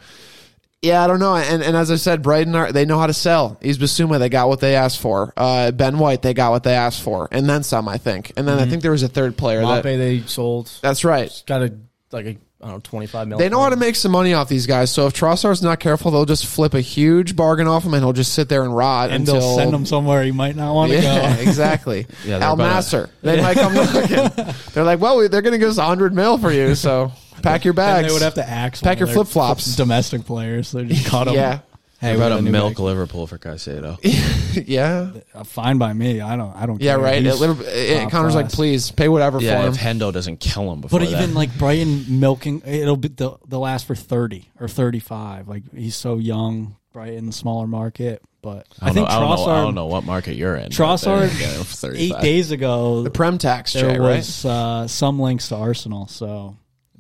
Yeah, 0.82 1.04
I 1.04 1.08
don't 1.08 1.20
know. 1.20 1.36
And 1.36 1.64
and 1.64 1.76
as 1.76 1.90
I 1.90 1.96
said, 1.96 2.22
Brighton 2.22 2.54
are 2.54 2.72
they 2.72 2.86
know 2.86 3.00
how 3.00 3.08
to 3.08 3.14
sell. 3.14 3.58
Yves 3.60 3.80
Bissouma, 3.80 4.20
they 4.20 4.30
got 4.30 4.50
what 4.50 4.60
they 4.60 4.76
asked 4.76 5.00
for. 5.00 5.34
Uh, 5.36 5.72
ben 5.72 5.98
White, 5.98 6.22
they 6.22 6.36
got 6.36 6.52
what 6.52 6.62
they 6.62 6.76
asked 6.76 7.02
for, 7.02 7.28
and 7.32 7.50
then 7.50 7.64
some, 7.64 7.88
I 7.88 7.98
think. 7.98 8.34
And 8.38 8.48
then 8.48 8.60
I 8.60 8.68
think 8.68 8.84
there 8.84 8.92
was 8.92 9.02
a 9.02 9.08
third 9.08 9.36
player 9.36 9.64
Maupay 9.64 9.82
that 9.82 9.98
they 9.98 10.22
sold. 10.22 10.70
that's 10.84 11.04
right. 11.04 11.44
Got 11.48 11.64
a 11.64 11.74
like 12.12 12.26
a 12.28 12.38
I 12.62 12.68
don't 12.68 12.76
know 12.76 12.80
twenty 12.84 13.06
five 13.06 13.28
million. 13.28 13.44
They 13.46 13.50
know 13.50 13.62
how 13.62 13.70
to 13.70 13.76
make 13.76 13.96
some 13.96 14.12
money 14.12 14.34
off 14.34 14.48
these 14.50 14.66
guys. 14.66 14.90
So 14.90 15.06
if 15.08 15.14
Trossard's 15.14 15.62
not 15.62 15.80
careful, 15.80 16.10
they'll 16.12 16.26
just 16.26 16.46
flip 16.46 16.74
a 16.74 16.82
huge 16.82 17.36
bargain 17.36 17.68
off 17.68 17.84
him, 17.84 17.94
and 17.94 18.02
he'll 18.04 18.14
just 18.14 18.34
sit 18.34 18.50
there 18.50 18.64
and 18.64 18.76
rot 18.76 19.10
and 19.12 19.22
until 19.28 19.40
they'll 19.42 19.56
send 19.58 19.74
him 19.74 19.86
somewhere 19.86 20.24
he 20.24 20.32
might 20.32 20.56
not 20.56 20.74
want 20.74 20.92
to 20.92 21.00
Yeah, 21.02 21.36
go. 21.36 21.42
exactly. 21.48 22.08
Yeah, 22.26 22.38
Al 22.40 22.54
about 22.54 22.84
to- 22.86 22.98
Nassr. 22.98 23.10
They 23.22 23.42
might 23.42 23.56
come 23.58 23.74
looking. 23.74 24.54
They're 24.74 24.84
like, 24.84 25.00
well, 25.00 25.18
we- 25.18 25.28
they're 25.28 25.42
going 25.44 25.52
to 25.54 25.60
give 25.60 25.70
us 25.70 25.78
a 25.78 25.84
hundred 25.86 26.16
mil 26.16 26.38
for 26.38 26.52
you, 26.52 26.74
so 26.76 27.12
pack 27.44 27.66
your 27.66 27.74
And 27.74 27.76
bags. 27.76 28.08
they 28.08 28.14
would 28.14 28.22
have 28.24 28.36
to 28.36 28.50
axe 28.50 28.82
Pack 28.82 28.92
one 28.94 28.98
your 29.00 29.04
of 29.10 29.10
their 29.10 29.24
flip-flops. 29.26 29.76
Domestic 29.76 30.26
players, 30.26 30.72
they 30.72 30.86
just 30.86 31.06
cut 31.08 31.26
them. 31.26 31.36
Yeah. 31.36 31.60
Hey, 32.06 32.12
Hey, 32.12 32.16
we 32.18 32.22
about 32.22 32.30
got 32.36 32.42
to 32.42 32.48
a 32.48 32.52
milk 32.52 32.76
guy. 32.76 32.84
Liverpool 32.84 33.28
for 33.28 33.38
Caicedo. 33.38 33.98
yeah, 34.68 35.12
Uh, 35.34 35.44
fine 35.44 35.78
by 35.78 35.92
me. 35.94 36.22
I 36.22 36.36
don't. 36.36 36.56
I 36.56 36.66
don't. 36.66 36.82
yeah, 36.82 36.94
care. 36.94 37.00
right. 37.04 37.22
He's 37.24 37.34
It, 37.34 37.40
little, 37.40 37.58
it, 37.62 38.02
top 38.04 38.12
Connor's 38.12 38.36
like, 38.36 38.46
class. 38.46 38.56
please 38.56 38.92
pay 38.92 39.10
whatever 39.10 39.42
yeah, 39.42 39.62
for 39.64 39.68
if 39.70 39.76
him. 39.76 40.00
Hendo 40.00 40.14
doesn't 40.14 40.40
kill 40.40 40.72
him 40.72 40.82
before 40.82 41.00
But 41.00 41.10
that. 41.10 41.22
even 41.24 41.34
like 41.34 41.58
Brighton 41.58 42.20
milking, 42.20 42.62
it'll 42.66 42.96
be 42.98 43.08
they'll, 43.08 43.40
they'll 43.48 43.60
last 43.60 43.86
for 43.88 43.96
thirty 43.96 44.50
or 44.60 44.68
thirty 44.68 45.00
five. 45.00 45.48
Like 45.48 45.64
he's 45.76 45.96
so 45.96 46.18
young, 46.18 46.76
Brighton 46.94 47.26
the 47.26 47.32
smaller 47.34 47.68
market. 47.68 48.22
But 48.42 48.68
I, 48.80 48.86
I, 48.86 48.88
don't 48.90 48.96
think 48.96 49.10
know, 49.10 49.16
I, 49.16 49.20
don't 49.20 49.30
know, 49.38 49.46
I 49.52 49.62
don't 49.62 49.76
know 49.76 49.86
what 49.88 50.04
market 50.06 50.36
you're 50.36 50.56
in. 50.56 50.66
but 50.66 50.72
Trossard, 50.74 51.30
they're 51.30 51.40
getting 51.40 51.56
him 51.58 51.64
for 51.64 51.88
eight 51.96 52.10
35. 52.12 52.22
days 52.22 52.52
ago 52.52 53.02
the 53.02 53.10
prem 53.10 53.40
tax, 53.40 53.74
there 53.74 53.90
Jay, 53.90 53.98
right? 54.00 54.18
was 54.18 54.46
uh, 54.46 54.88
some 54.88 55.20
links 55.20 55.50
to 55.50 55.56
Arsenal. 55.56 56.06
So 56.08 56.56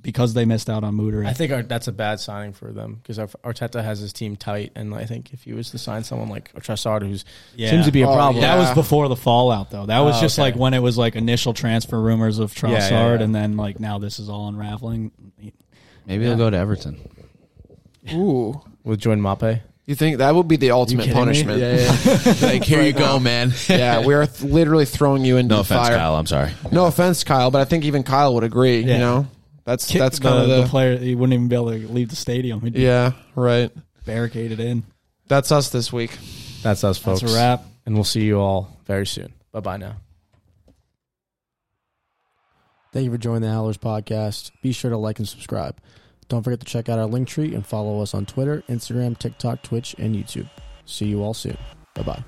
because 0.05 0.35
they 0.35 0.45
missed 0.45 0.69
out 0.69 0.83
on 0.83 0.95
Mudryk, 0.95 1.25
I 1.25 1.33
think 1.33 1.51
our, 1.51 1.63
that's 1.63 1.87
a 1.87 1.91
bad 1.91 2.19
signing 2.19 2.53
for 2.53 2.71
them 2.71 2.99
because 3.01 3.17
Arteta 3.17 3.83
has 3.83 3.97
his 3.99 4.13
team 4.13 4.35
tight, 4.35 4.71
and 4.75 4.93
I 4.93 5.05
think 5.05 5.33
if 5.33 5.43
he 5.43 5.53
was 5.53 5.71
to 5.71 5.79
sign 5.79 6.03
someone 6.03 6.29
like 6.29 6.53
Trossard, 6.53 7.01
who's 7.01 7.25
Yeah. 7.55 7.71
seems 7.71 7.87
to 7.87 7.91
be 7.91 8.03
a 8.03 8.07
Oh, 8.07 8.13
problem, 8.15 8.41
That 8.43 8.57
was 8.59 8.71
before 8.75 9.07
the 9.09 9.15
fallout, 9.15 9.71
though. 9.71 9.87
That 9.87 10.01
was 10.01 10.17
Oh, 10.17 10.21
just 10.21 10.37
okay. 10.37 10.51
like 10.51 10.55
when 10.55 10.75
it 10.75 10.79
was 10.83 10.95
like 10.95 11.15
initial 11.15 11.55
transfer 11.55 11.99
rumors 11.99 12.37
of 12.37 12.53
Trossard, 12.53 12.69
Yeah, 12.71 12.89
yeah, 12.91 13.13
yeah. 13.15 13.21
and 13.23 13.33
then 13.33 13.57
like 13.57 13.79
now 13.79 13.97
this 13.97 14.19
is 14.19 14.29
all 14.29 14.47
unraveling. 14.47 15.11
Maybe 16.05 16.23
he'll 16.25 16.37
go 16.37 16.51
to 16.51 16.57
Everton. 16.57 16.97
Ooh, 18.13 18.61
with 18.83 18.99
Join 18.99 19.19
Maupay. 19.19 19.61
you 19.87 19.95
think 19.95 20.19
that 20.19 20.35
would 20.35 20.47
be 20.47 20.57
the 20.57 20.69
ultimate 20.71 21.11
punishment? 21.11 21.59
Yeah, 21.59 22.33
like, 22.47 22.63
here 22.63 22.83
you 22.83 22.93
go, 22.93 23.19
man. 23.19 23.53
Yeah, 23.67 24.05
we 24.05 24.13
are 24.13 24.27
th- 24.27 24.43
literally 24.43 24.85
throwing 24.85 25.25
you 25.25 25.37
into 25.37 25.49
no 25.49 25.55
the 25.55 25.61
offense, 25.61 25.87
fire. 25.87 25.97
Kyle. 25.97 26.15
I'm 26.15 26.27
sorry. 26.27 26.51
No 26.71 26.85
offense, 26.85 27.23
Kyle, 27.23 27.49
but 27.49 27.61
I 27.61 27.65
think 27.65 27.85
even 27.85 28.03
Kyle 28.03 28.35
would 28.35 28.43
agree. 28.43 28.81
Yeah. 28.81 28.93
You 28.93 28.99
know, 28.99 29.27
that's 29.65 29.87
Kick 29.87 29.99
that's 29.99 30.19
the, 30.19 30.23
kind 30.23 30.43
of 30.43 30.47
the, 30.49 30.61
the, 30.61 30.67
player. 30.67 30.97
He 30.97 31.15
wouldn't 31.15 31.33
even 31.33 31.47
be 31.47 31.55
able 31.55 31.71
to 31.71 31.87
leave 31.91 32.09
the 32.09 32.15
stadium. 32.15 32.61
He'd 32.61 32.75
yeah, 32.75 33.13
right. 33.35 33.71
barricaded 34.05 34.59
in. 34.59 34.83
That's 35.27 35.51
us 35.51 35.69
this 35.69 35.91
week. 35.91 36.17
that's 36.61 36.83
us, 36.83 36.97
folks. 36.97 37.21
That's 37.21 37.33
a 37.33 37.35
wrap. 37.35 37.63
and 37.85 37.95
we'll 37.95 38.03
see 38.03 38.23
you 38.23 38.39
all 38.39 38.77
very 38.85 39.07
soon. 39.07 39.33
Bye 39.51 39.59
bye 39.59 39.77
now. 39.77 39.95
Thank 42.93 43.05
you 43.05 43.11
for 43.11 43.17
joining 43.17 43.41
the 43.41 43.49
Howlers 43.49 43.77
podcast. 43.77 44.51
Be 44.61 44.71
sure 44.71 44.91
to 44.91 44.97
like 44.97 45.19
and 45.19 45.27
subscribe. 45.27 45.77
Don't 46.29 46.43
forget 46.43 46.59
to 46.61 46.65
check 46.65 46.87
out 46.87 46.97
our 46.97 47.05
link 47.05 47.27
tree 47.27 47.53
and 47.53 47.65
follow 47.65 48.01
us 48.01 48.13
on 48.13 48.25
Twitter, 48.25 48.63
Instagram, 48.69 49.17
TikTok, 49.17 49.63
Twitch, 49.63 49.95
and 49.97 50.15
YouTube. 50.15 50.49
See 50.85 51.07
you 51.07 51.23
all 51.23 51.33
soon. 51.33 51.57
Bye 51.93 52.03
bye. 52.03 52.23